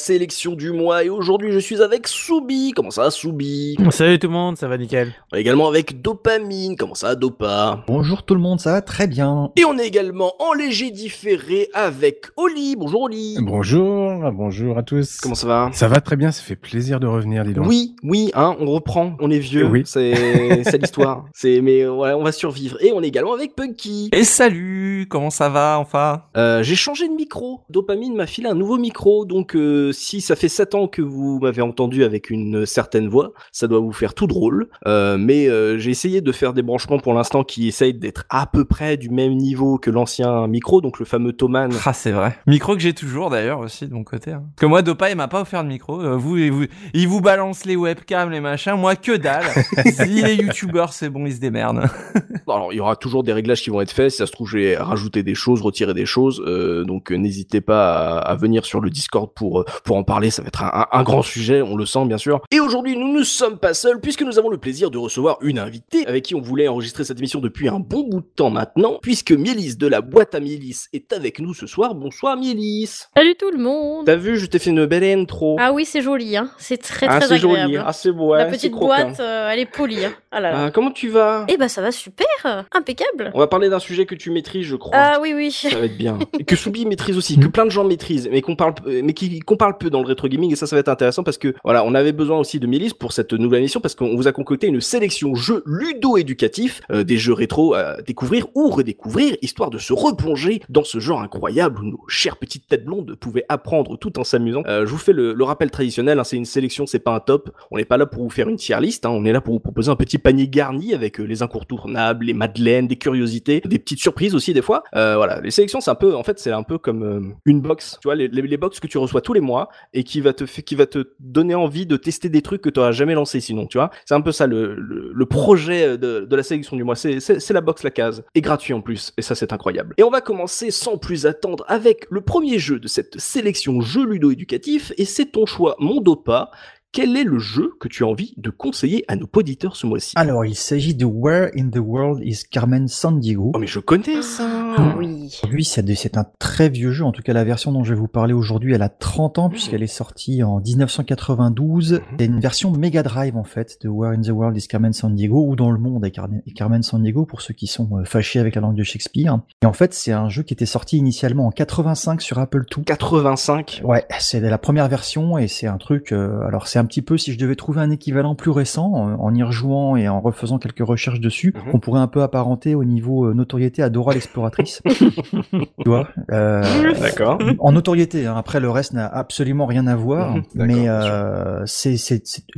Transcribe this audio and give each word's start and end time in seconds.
Sélection 0.00 0.52
du 0.54 0.72
mois 0.72 1.04
et 1.04 1.08
aujourd'hui 1.10 1.52
je 1.52 1.58
suis 1.58 1.82
avec 1.82 2.08
Soubi. 2.08 2.72
Comment 2.74 2.90
ça 2.90 3.10
Soubi? 3.10 3.76
Salut 3.90 4.18
tout 4.18 4.26
le 4.28 4.32
monde, 4.32 4.56
ça 4.56 4.66
va 4.66 4.78
nickel. 4.78 5.12
On 5.32 5.36
est 5.36 5.40
également 5.40 5.68
avec 5.68 6.00
Dopamine. 6.02 6.76
Comment 6.76 6.94
ça 6.94 7.14
Dopa? 7.14 7.84
Bonjour 7.86 8.22
tout 8.24 8.34
le 8.34 8.40
monde, 8.40 8.60
ça 8.60 8.72
va 8.72 8.80
très 8.80 9.06
bien. 9.06 9.52
Et 9.56 9.64
on 9.64 9.76
est 9.78 9.86
également 9.86 10.32
en 10.38 10.54
léger 10.54 10.90
différé 10.90 11.68
avec 11.74 12.26
Oli. 12.36 12.76
Bonjour 12.76 13.02
Oli. 13.02 13.36
Bonjour, 13.40 14.32
bonjour 14.32 14.78
à 14.78 14.82
tous. 14.82 15.18
Comment 15.22 15.34
ça 15.34 15.46
va? 15.46 15.70
Ça 15.74 15.86
va 15.88 16.00
très 16.00 16.16
bien, 16.16 16.32
ça 16.32 16.42
fait 16.42 16.56
plaisir 16.56 16.98
de 16.98 17.06
revenir, 17.06 17.44
dis 17.44 17.52
donc. 17.52 17.66
Oui, 17.68 17.94
oui, 18.02 18.30
hein, 18.34 18.56
on 18.58 18.66
reprend, 18.70 19.16
on 19.20 19.30
est 19.30 19.38
vieux, 19.38 19.66
Oui. 19.66 19.82
c'est 19.84 20.14
c'est 20.64 20.78
l'histoire. 20.78 21.26
C'est 21.34 21.60
mais 21.60 21.86
ouais, 21.86 22.12
on 22.14 22.22
va 22.22 22.32
survivre. 22.32 22.76
Et 22.80 22.92
on 22.92 23.02
est 23.02 23.08
également 23.08 23.34
avec 23.34 23.54
Punky. 23.54 24.08
Et 24.12 24.24
salut, 24.24 25.06
comment 25.10 25.30
ça 25.30 25.50
va 25.50 25.78
enfin? 25.78 26.22
Euh, 26.36 26.62
j'ai 26.62 26.74
changé 26.76 27.06
de 27.06 27.12
micro. 27.14 27.60
Dopamine 27.68 28.14
m'a 28.16 28.26
filé 28.26 28.48
un 28.48 28.54
nouveau 28.54 28.78
micro, 28.78 29.26
donc 29.26 29.54
euh, 29.54 29.89
si 29.92 30.20
ça 30.20 30.36
fait 30.36 30.48
7 30.48 30.74
ans 30.74 30.88
que 30.88 31.02
vous 31.02 31.38
m'avez 31.40 31.62
entendu 31.62 32.04
avec 32.04 32.30
une 32.30 32.66
certaine 32.66 33.08
voix, 33.08 33.32
ça 33.52 33.66
doit 33.66 33.80
vous 33.80 33.92
faire 33.92 34.14
tout 34.14 34.26
drôle. 34.26 34.68
Euh, 34.86 35.16
mais 35.18 35.48
euh, 35.48 35.78
j'ai 35.78 35.90
essayé 35.90 36.20
de 36.20 36.32
faire 36.32 36.52
des 36.52 36.62
branchements 36.62 36.98
pour 36.98 37.14
l'instant 37.14 37.44
qui 37.44 37.68
essayent 37.68 37.94
d'être 37.94 38.24
à 38.30 38.46
peu 38.46 38.64
près 38.64 38.96
du 38.96 39.10
même 39.10 39.34
niveau 39.34 39.78
que 39.78 39.90
l'ancien 39.90 40.46
micro, 40.46 40.80
donc 40.80 40.98
le 40.98 41.04
fameux 41.04 41.32
Thomann. 41.32 41.72
Ah 41.84 41.92
c'est 41.92 42.12
vrai. 42.12 42.38
Micro 42.46 42.74
que 42.74 42.80
j'ai 42.80 42.94
toujours 42.94 43.30
d'ailleurs 43.30 43.60
aussi 43.60 43.86
de 43.86 43.94
mon 43.94 44.04
côté. 44.04 44.32
hein. 44.32 44.42
Parce 44.54 44.60
que 44.60 44.66
moi 44.66 44.82
Dopa 44.82 45.10
il 45.10 45.16
m'a 45.16 45.28
pas 45.28 45.40
offert 45.42 45.62
de 45.64 45.68
micro. 45.68 46.00
Euh, 46.00 46.16
vous, 46.16 46.36
il 46.36 46.50
vous, 46.52 46.64
il 46.94 47.08
vous 47.08 47.20
balance 47.20 47.64
les 47.64 47.76
webcams, 47.76 48.30
les 48.30 48.40
machins. 48.40 48.74
Moi 48.76 48.96
que 48.96 49.16
dalle. 49.16 49.44
si 49.92 50.22
les 50.22 50.34
youtubeurs 50.36 50.92
c'est 50.92 51.08
bon, 51.10 51.26
ils 51.26 51.34
se 51.34 51.40
démerdent. 51.40 51.84
Alors, 52.48 52.72
il 52.72 52.76
y 52.76 52.80
aura 52.80 52.96
toujours 52.96 53.22
des 53.22 53.32
réglages 53.32 53.62
qui 53.62 53.70
vont 53.70 53.80
être 53.80 53.92
faits. 53.92 54.10
Si 54.10 54.16
ça 54.16 54.26
se 54.26 54.32
trouve, 54.32 54.48
je 54.48 54.58
vais 54.58 54.76
rajouter 54.76 55.22
des 55.22 55.36
choses, 55.36 55.62
retirer 55.62 55.94
des 55.94 56.06
choses. 56.06 56.42
Donc, 56.84 57.12
n'hésitez 57.12 57.60
pas 57.60 57.92
à, 57.92 58.18
à 58.18 58.34
venir 58.34 58.64
sur 58.64 58.80
le 58.80 58.90
Discord 58.90 59.30
pour 59.34 59.64
pour 59.84 59.96
en 59.96 60.04
parler. 60.04 60.30
Ça 60.30 60.42
va 60.42 60.48
être 60.48 60.62
un, 60.62 61.02
grand 61.02 61.22
sujet, 61.22 61.62
on 61.62 61.76
le 61.76 61.86
sent 61.86 62.04
bien 62.06 62.18
sûr. 62.18 62.40
Et 62.50 62.60
aujourd'hui, 62.60 62.96
nous 62.96 63.12
ne 63.12 63.24
sommes 63.24 63.58
pas 63.58 63.74
seuls 63.74 64.00
puisque 64.00 64.22
nous 64.22 64.38
avons 64.38 64.48
le 64.48 64.58
plaisir 64.58 64.90
de 64.90 64.98
recevoir 64.98 65.38
une 65.42 65.58
invitée 65.58 66.06
avec 66.06 66.24
qui 66.24 66.34
on 66.34 66.40
voulait 66.40 66.68
enregistrer 66.68 67.04
cette 67.04 67.18
émission 67.18 67.40
depuis 67.40 67.68
un 67.68 67.80
bon 67.80 68.02
bout 68.08 68.20
de 68.20 68.26
temps 68.34 68.50
maintenant. 68.50 68.98
Puisque 69.02 69.32
Miélis 69.32 69.76
de 69.76 69.86
la 69.86 70.00
boîte 70.00 70.34
à 70.34 70.40
Miélis 70.40 70.86
est 70.92 71.12
avec 71.12 71.40
nous 71.40 71.54
ce 71.54 71.66
soir. 71.66 71.94
Bonsoir 71.94 72.36
Miélis. 72.36 73.04
Salut 73.16 73.34
tout 73.38 73.50
le 73.50 73.58
monde 73.58 74.06
T'as 74.06 74.16
vu, 74.16 74.36
je 74.38 74.46
t'ai 74.46 74.58
fait 74.58 74.70
une 74.70 74.86
belle 74.86 75.04
intro. 75.04 75.56
Ah 75.58 75.72
oui, 75.72 75.84
c'est 75.84 76.02
joli, 76.02 76.36
hein. 76.36 76.50
c'est 76.58 76.78
très 76.78 77.06
Ah, 77.08 77.18
très 77.18 77.28
c'est 77.28 77.34
agréable. 77.34 77.72
joli. 77.72 77.84
Ah, 77.84 77.92
c'est 77.92 78.12
beau. 78.12 78.34
La 78.34 78.46
petite 78.46 78.72
boîte, 78.72 79.20
euh, 79.20 79.50
elle 79.50 79.60
est 79.60 79.66
polie. 79.66 80.04
Hein. 80.04 80.12
Ah 80.30 80.40
là 80.40 80.52
là. 80.52 80.64
Ah, 80.66 80.70
comment 80.70 80.90
tu 80.90 81.08
vas? 81.08 81.44
Eh 81.48 81.56
ben 81.56 81.68
ça 81.68 81.82
va 81.82 81.90
super, 81.92 82.26
impeccable. 82.72 83.30
On 83.34 83.38
va 83.38 83.46
parler 83.46 83.68
d'un 83.68 83.78
sujet 83.78 84.06
que 84.06 84.14
tu 84.14 84.30
maîtrises, 84.30 84.66
je 84.66 84.76
crois. 84.76 84.96
Ah 84.96 85.18
oui 85.20 85.32
oui. 85.34 85.50
Ça 85.50 85.78
va 85.78 85.86
être 85.86 85.96
bien. 85.96 86.18
Et 86.38 86.44
que 86.44 86.56
Soubi 86.56 86.86
maîtrise 86.86 87.16
aussi, 87.16 87.38
que 87.38 87.46
plein 87.48 87.64
de 87.64 87.70
gens 87.70 87.84
maîtrisent, 87.84 88.28
mais 88.30 88.42
qu'on 88.42 88.56
parle, 88.56 88.74
mais 88.86 89.12
qui 89.12 89.40
qu'on 89.40 89.56
parle 89.56 89.69
peu 89.72 89.90
dans 89.90 90.00
le 90.00 90.06
rétro 90.06 90.28
gaming. 90.28 90.52
Et 90.52 90.56
ça, 90.56 90.66
ça 90.66 90.76
va 90.76 90.80
être 90.80 90.88
intéressant 90.88 91.22
parce 91.22 91.38
que 91.38 91.54
voilà, 91.64 91.84
on 91.84 91.94
avait 91.94 92.12
besoin 92.12 92.38
aussi 92.38 92.60
de 92.60 92.66
Mélis 92.66 92.94
pour 92.94 93.12
cette 93.12 93.32
nouvelle 93.32 93.60
émission 93.60 93.80
parce 93.80 93.94
qu'on 93.94 94.16
vous 94.16 94.28
a 94.28 94.32
concocté 94.32 94.66
une 94.66 94.80
sélection 94.80 95.34
jeux 95.34 95.62
ludo-éducatifs, 95.66 96.80
euh, 96.90 97.04
des 97.04 97.18
jeux 97.18 97.32
rétro 97.32 97.74
à 97.74 98.02
découvrir 98.02 98.46
ou 98.54 98.70
redécouvrir, 98.70 99.36
histoire 99.42 99.70
de 99.70 99.78
se 99.78 99.92
replonger 99.92 100.62
dans 100.68 100.84
ce 100.84 100.98
genre 100.98 101.20
incroyable 101.20 101.80
où 101.80 101.84
nos 101.84 102.00
chères 102.08 102.36
petites 102.36 102.66
têtes 102.68 102.84
blondes 102.84 103.14
pouvaient 103.16 103.44
apprendre 103.48 103.96
tout 103.98 104.18
en 104.18 104.24
s'amusant. 104.24 104.62
Euh, 104.66 104.86
je 104.86 104.90
vous 104.90 104.98
fais 104.98 105.12
le, 105.12 105.34
rappel 105.42 105.70
traditionnel. 105.70 106.18
hein, 106.18 106.24
c'est 106.24 106.36
une 106.36 106.44
sélection, 106.44 106.86
c'est 106.86 106.98
pas 106.98 107.14
un 107.14 107.20
top. 107.20 107.50
On 107.70 107.76
n'est 107.76 107.84
pas 107.84 107.96
là 107.96 108.06
pour 108.06 108.22
vous 108.22 108.30
faire 108.30 108.48
une 108.48 108.56
tier 108.56 108.78
list. 108.80 109.06
hein, 109.06 109.10
on 109.10 109.24
est 109.24 109.32
là 109.32 109.40
pour 109.40 109.54
vous 109.54 109.60
proposer 109.60 109.90
un 109.90 109.96
petit 109.96 110.18
panier 110.18 110.48
garni 110.48 110.94
avec 110.94 111.18
euh, 111.18 111.24
les 111.24 111.42
incontournables, 111.42 112.26
les 112.26 112.34
madeleines, 112.34 112.86
des 112.86 112.96
curiosités, 112.96 113.60
des 113.64 113.78
petites 113.78 114.00
surprises 114.00 114.34
aussi 114.34 114.52
des 114.52 114.62
fois. 114.62 114.82
Voilà, 114.92 115.40
les 115.40 115.50
sélections, 115.50 115.80
c'est 115.80 115.90
un 115.90 115.94
peu, 115.94 116.14
en 116.14 116.22
fait, 116.22 116.38
c'est 116.38 116.52
un 116.52 116.62
peu 116.62 116.78
comme 116.78 117.34
une 117.44 117.60
box. 117.60 117.98
Tu 118.00 118.08
vois, 118.08 118.14
les, 118.14 118.28
les, 118.28 118.42
les 118.42 118.56
box 118.56 118.80
que 118.80 118.86
tu 118.86 118.98
reçois 118.98 119.20
tous 119.20 119.32
les 119.32 119.40
mois 119.40 119.59
et 119.92 120.04
qui 120.04 120.20
va 120.20 120.32
te 120.32 120.46
fait, 120.46 120.62
qui 120.62 120.74
va 120.74 120.86
te 120.86 121.12
donner 121.20 121.54
envie 121.54 121.86
de 121.86 121.96
tester 121.96 122.28
des 122.28 122.42
trucs 122.42 122.62
que 122.62 122.70
tu 122.70 122.78
n'auras 122.80 122.92
jamais 122.92 123.14
lancé 123.14 123.40
sinon. 123.40 123.66
Tu 123.66 123.78
vois, 123.78 123.90
c'est 124.06 124.14
un 124.14 124.20
peu 124.20 124.32
ça 124.32 124.46
le, 124.46 124.74
le, 124.74 125.12
le 125.14 125.26
projet 125.26 125.98
de, 125.98 126.20
de 126.20 126.36
la 126.36 126.42
sélection 126.42 126.76
du 126.76 126.84
mois. 126.84 126.96
C'est 126.96 127.20
c'est- 127.20 127.40
c'est 127.40 127.52
la 127.54 127.60
box 127.60 127.82
la 127.82 127.90
case 127.90 128.22
et 128.34 128.40
gratuit 128.40 128.72
en 128.74 128.80
plus. 128.80 129.12
Et 129.16 129.22
ça, 129.22 129.34
c'est 129.34 129.52
incroyable. 129.52 129.94
Et 129.98 130.02
on 130.02 130.10
va 130.10 130.20
commencer 130.20 130.70
sans 130.70 130.96
plus 130.98 131.26
attendre 131.26 131.64
avec 131.68 132.06
le 132.10 132.20
premier 132.20 132.58
jeu 132.58 132.78
de 132.78 132.88
cette 132.88 133.18
sélection 133.20 133.80
jeu 133.80 134.04
ludo 134.06 134.30
éducatif 134.30 134.92
et 134.98 135.04
c'est 135.04 135.26
ton 135.32 135.46
choix, 135.46 135.76
mon 135.78 136.00
dopa. 136.00 136.50
Quel 136.92 137.16
est 137.16 137.22
le 137.22 137.38
jeu 137.38 137.70
que 137.78 137.86
tu 137.86 138.02
as 138.02 138.06
envie 138.08 138.34
de 138.36 138.50
conseiller 138.50 139.04
à 139.06 139.14
nos 139.14 139.28
auditeurs 139.36 139.76
ce 139.76 139.86
mois-ci? 139.86 140.12
Alors, 140.16 140.44
il 140.44 140.56
s'agit 140.56 140.92
de 140.96 141.04
Where 141.04 141.50
in 141.56 141.70
the 141.70 141.78
World 141.78 142.20
is 142.24 142.42
Carmen 142.50 142.88
Sandiego. 142.88 143.52
Oh 143.54 143.58
mais 143.60 143.68
je 143.68 143.78
connais 143.78 144.22
ça. 144.22 144.59
Ah 144.76 144.94
oui. 144.98 145.40
Lui, 145.50 145.64
c'est 145.64 146.16
un 146.16 146.26
très 146.38 146.68
vieux 146.68 146.90
jeu. 146.92 147.04
En 147.04 147.12
tout 147.12 147.22
cas, 147.22 147.32
la 147.32 147.44
version 147.44 147.72
dont 147.72 147.84
je 147.84 147.94
vais 147.94 147.98
vous 148.00 148.08
parler 148.08 148.32
aujourd'hui, 148.32 148.74
elle 148.74 148.82
a 148.82 148.88
30 148.88 149.38
ans 149.38 149.48
puisqu'elle 149.50 149.82
est 149.82 149.86
sortie 149.86 150.42
en 150.42 150.60
1992. 150.60 151.92
Mhm. 151.94 152.00
C'est 152.18 152.24
une 152.26 152.40
version 152.40 152.70
Mega 152.72 153.02
Drive, 153.02 153.36
en 153.36 153.44
fait, 153.44 153.78
de 153.82 153.88
Where 153.88 154.12
in 154.12 154.20
the 154.22 154.28
World 154.30 154.56
is 154.56 154.66
Carmen 154.68 154.92
Sandiego 154.92 155.44
ou 155.46 155.56
dans 155.56 155.70
le 155.70 155.78
monde 155.78 156.04
est 156.04 156.10
Carmen, 156.10 156.42
est 156.46 156.52
Carmen 156.52 156.82
Sandiego 156.82 157.24
pour 157.24 157.40
ceux 157.42 157.54
qui 157.54 157.66
sont 157.66 157.88
euh, 157.98 158.04
fâchés 158.04 158.38
avec 158.40 158.54
la 158.54 158.60
langue 158.60 158.76
de 158.76 158.82
Shakespeare. 158.82 159.38
Et 159.62 159.66
en 159.66 159.72
fait, 159.72 159.94
c'est 159.94 160.12
un 160.12 160.28
jeu 160.28 160.42
qui 160.42 160.54
était 160.54 160.66
sorti 160.66 160.96
initialement 160.98 161.46
en 161.46 161.50
85 161.50 162.20
sur 162.22 162.38
Apple 162.38 162.64
II. 162.76 162.84
85. 162.84 163.82
Ouais, 163.84 164.04
c'est 164.18 164.40
la 164.40 164.58
première 164.58 164.88
version 164.88 165.38
et 165.38 165.48
c'est 165.48 165.66
un 165.66 165.78
truc. 165.78 166.12
euh, 166.12 166.40
alors 166.46 166.68
c'est 166.68 166.78
un 166.78 166.84
petit 166.84 167.02
peu 167.02 167.18
si 167.18 167.32
je 167.32 167.38
devais 167.38 167.56
trouver 167.56 167.80
un 167.80 167.90
équivalent 167.90 168.34
plus 168.34 168.50
récent 168.50 168.92
en, 168.92 169.14
en 169.20 169.34
y 169.34 169.42
rejouant 169.42 169.96
et 169.96 170.08
en 170.08 170.20
refaisant 170.20 170.58
quelques 170.58 170.84
recherches 170.86 171.20
dessus, 171.20 171.52
Mhm. 171.54 171.70
on 171.74 171.78
pourrait 171.78 172.00
un 172.00 172.06
peu 172.08 172.22
apparenter 172.22 172.74
au 172.74 172.84
niveau 172.84 173.26
euh, 173.26 173.34
notoriété 173.34 173.82
à 173.82 173.90
Dora 173.90 174.12
l'exploratrice. 174.14 174.59
tu 174.84 175.64
vois 175.86 176.08
euh, 176.32 176.62
D'accord. 177.00 177.38
En 177.58 177.72
notoriété. 177.72 178.26
hein. 178.26 178.34
Après 178.36 178.60
le 178.60 178.70
reste 178.70 178.92
n'a 178.92 179.06
absolument 179.06 179.66
rien 179.66 179.86
à 179.86 179.96
voir. 179.96 180.34
Mhm, 180.36 180.42
mais 180.54 180.88
euh, 180.88 181.62
c'est 181.66 181.96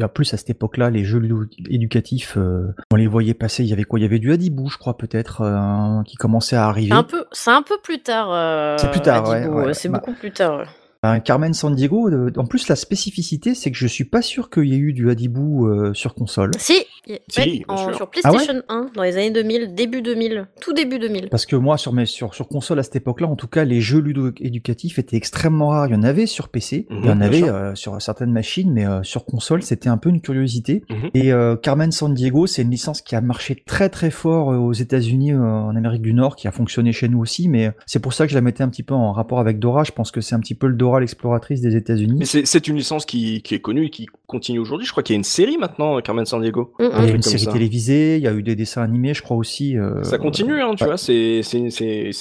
en 0.02 0.08
plus 0.08 0.32
à 0.34 0.36
cette 0.36 0.50
époque-là 0.50 0.90
les 0.90 1.04
jeux 1.04 1.22
éducatifs, 1.68 2.36
euh, 2.36 2.74
on 2.90 2.96
les 2.96 3.06
voyait 3.06 3.34
passer. 3.34 3.62
Il 3.64 3.68
y 3.68 3.72
avait 3.72 3.84
quoi? 3.84 3.98
Il 3.98 4.02
y 4.02 4.06
avait 4.06 4.18
du 4.18 4.32
Hadibou, 4.32 4.68
je 4.68 4.78
crois 4.78 4.96
peut-être, 4.96 5.42
euh, 5.42 6.02
qui 6.04 6.16
commençait 6.16 6.56
à 6.56 6.66
arriver. 6.66 6.88
C'est 6.90 6.96
un 6.96 7.02
peu, 7.04 7.24
c'est 7.32 7.50
un 7.50 7.62
peu 7.62 7.76
plus 7.82 8.02
tard. 8.02 8.28
euh, 8.32 8.76
C'est 8.78 8.90
plus 8.90 9.00
tard, 9.00 9.28
ouais, 9.28 9.46
ouais. 9.46 9.74
C'est 9.74 9.88
Bah, 9.88 9.98
beaucoup 10.04 10.18
plus 10.18 10.30
tard. 10.32 10.64
Un 11.04 11.18
Carmen 11.18 11.52
Sandiego, 11.52 12.08
euh, 12.08 12.30
en 12.36 12.44
plus 12.44 12.68
la 12.68 12.76
spécificité 12.76 13.56
c'est 13.56 13.72
que 13.72 13.76
je 13.76 13.88
suis 13.88 14.04
pas 14.04 14.22
sûr 14.22 14.50
qu'il 14.50 14.66
y 14.66 14.74
ait 14.74 14.78
eu 14.78 14.92
du 14.92 15.10
Hadibou 15.10 15.66
euh, 15.66 15.92
sur 15.94 16.14
console. 16.14 16.52
Si, 16.58 16.74
y- 17.08 17.18
Si, 17.28 17.40
ouais, 17.40 17.46
bien 17.46 17.64
en- 17.66 17.76
sûr. 17.76 17.96
sur 17.96 18.08
PlayStation 18.08 18.62
1 18.68 18.86
dans 18.94 19.02
les 19.02 19.16
années 19.16 19.32
2000, 19.32 19.74
début 19.74 20.00
2000, 20.00 20.46
tout 20.60 20.72
début 20.72 21.00
2000. 21.00 21.28
Parce 21.28 21.44
que 21.44 21.56
moi 21.56 21.76
sur 21.76 21.92
mes 21.92 22.06
sur, 22.06 22.34
sur 22.34 22.46
console 22.46 22.78
à 22.78 22.84
cette 22.84 22.94
époque-là, 22.94 23.26
en 23.26 23.34
tout 23.34 23.48
cas 23.48 23.64
les 23.64 23.80
jeux 23.80 23.98
ludo-éducatifs 23.98 25.00
étaient 25.00 25.16
extrêmement 25.16 25.68
rares. 25.70 25.88
Il 25.88 25.94
y 25.94 25.96
en 25.96 26.04
avait 26.04 26.26
sur 26.26 26.48
PC, 26.50 26.86
Mhm, 26.88 26.96
il 27.02 27.06
y 27.06 27.10
en 27.10 27.16
bien 27.16 27.20
avait 27.26 27.42
euh, 27.48 27.74
sur 27.74 28.00
certaines 28.00 28.30
machines, 28.30 28.72
mais 28.72 28.86
euh, 28.86 29.02
sur 29.02 29.24
console 29.24 29.64
c'était 29.64 29.88
un 29.88 29.96
peu 29.98 30.08
une 30.08 30.20
curiosité. 30.20 30.84
Mhm. 30.88 31.10
Et 31.14 31.32
euh, 31.32 31.56
Carmen 31.56 31.90
Sandiego, 31.90 32.46
c'est 32.46 32.62
une 32.62 32.70
licence 32.70 33.02
qui 33.02 33.16
a 33.16 33.20
marché 33.20 33.60
très 33.66 33.88
très 33.88 34.12
fort 34.12 34.52
euh, 34.52 34.56
aux 34.58 34.72
États-Unis, 34.72 35.32
euh, 35.32 35.40
en 35.40 35.74
Amérique 35.74 36.02
du 36.02 36.14
Nord, 36.14 36.36
qui 36.36 36.46
a 36.46 36.52
fonctionné 36.52 36.92
chez 36.92 37.08
nous 37.08 37.18
aussi. 37.18 37.48
Mais 37.48 37.72
c'est 37.86 37.98
pour 37.98 38.12
ça 38.12 38.24
que 38.24 38.30
je 38.30 38.36
la 38.36 38.40
mettais 38.40 38.62
un 38.62 38.68
petit 38.68 38.84
peu 38.84 38.94
en 38.94 39.10
rapport 39.10 39.40
avec 39.40 39.58
Dora. 39.58 39.82
Je 39.82 39.90
pense 39.90 40.12
que 40.12 40.20
c'est 40.20 40.36
un 40.36 40.40
petit 40.40 40.54
peu 40.54 40.68
le 40.68 40.74
Dora 40.76 40.91
l'exploratrice 41.00 41.60
des 41.60 41.76
États-Unis. 41.76 42.16
Mais 42.18 42.24
c'est 42.24 42.68
une 42.68 42.76
licence 42.76 43.04
qui, 43.06 43.42
qui 43.42 43.54
est 43.54 43.60
connue 43.60 43.86
et 43.86 43.90
qui 43.90 44.06
continue 44.26 44.58
aujourd'hui. 44.58 44.86
Je 44.86 44.92
crois 44.92 45.02
qu'il 45.02 45.14
y 45.14 45.16
a 45.16 45.18
une 45.18 45.24
série 45.24 45.58
maintenant, 45.58 46.00
Carmen 46.00 46.24
Sandiego. 46.24 46.72
Mm, 46.78 46.84
mm. 46.84 46.90
Il 46.98 47.04
y 47.08 47.10
a 47.10 47.14
une 47.14 47.22
série 47.22 47.44
ça. 47.44 47.52
télévisée, 47.52 48.16
il 48.16 48.22
y 48.22 48.28
a 48.28 48.32
eu 48.32 48.42
des 48.42 48.54
dessins 48.56 48.82
animés, 48.82 49.14
je 49.14 49.22
crois 49.22 49.36
aussi. 49.36 49.76
euh, 49.78 50.02
Ça 50.02 50.18
continue, 50.18 50.60
hein, 50.60 50.74
tu 50.76 50.84
ouais. 50.84 50.90
vois. 50.90 50.96
C'est 50.96 51.42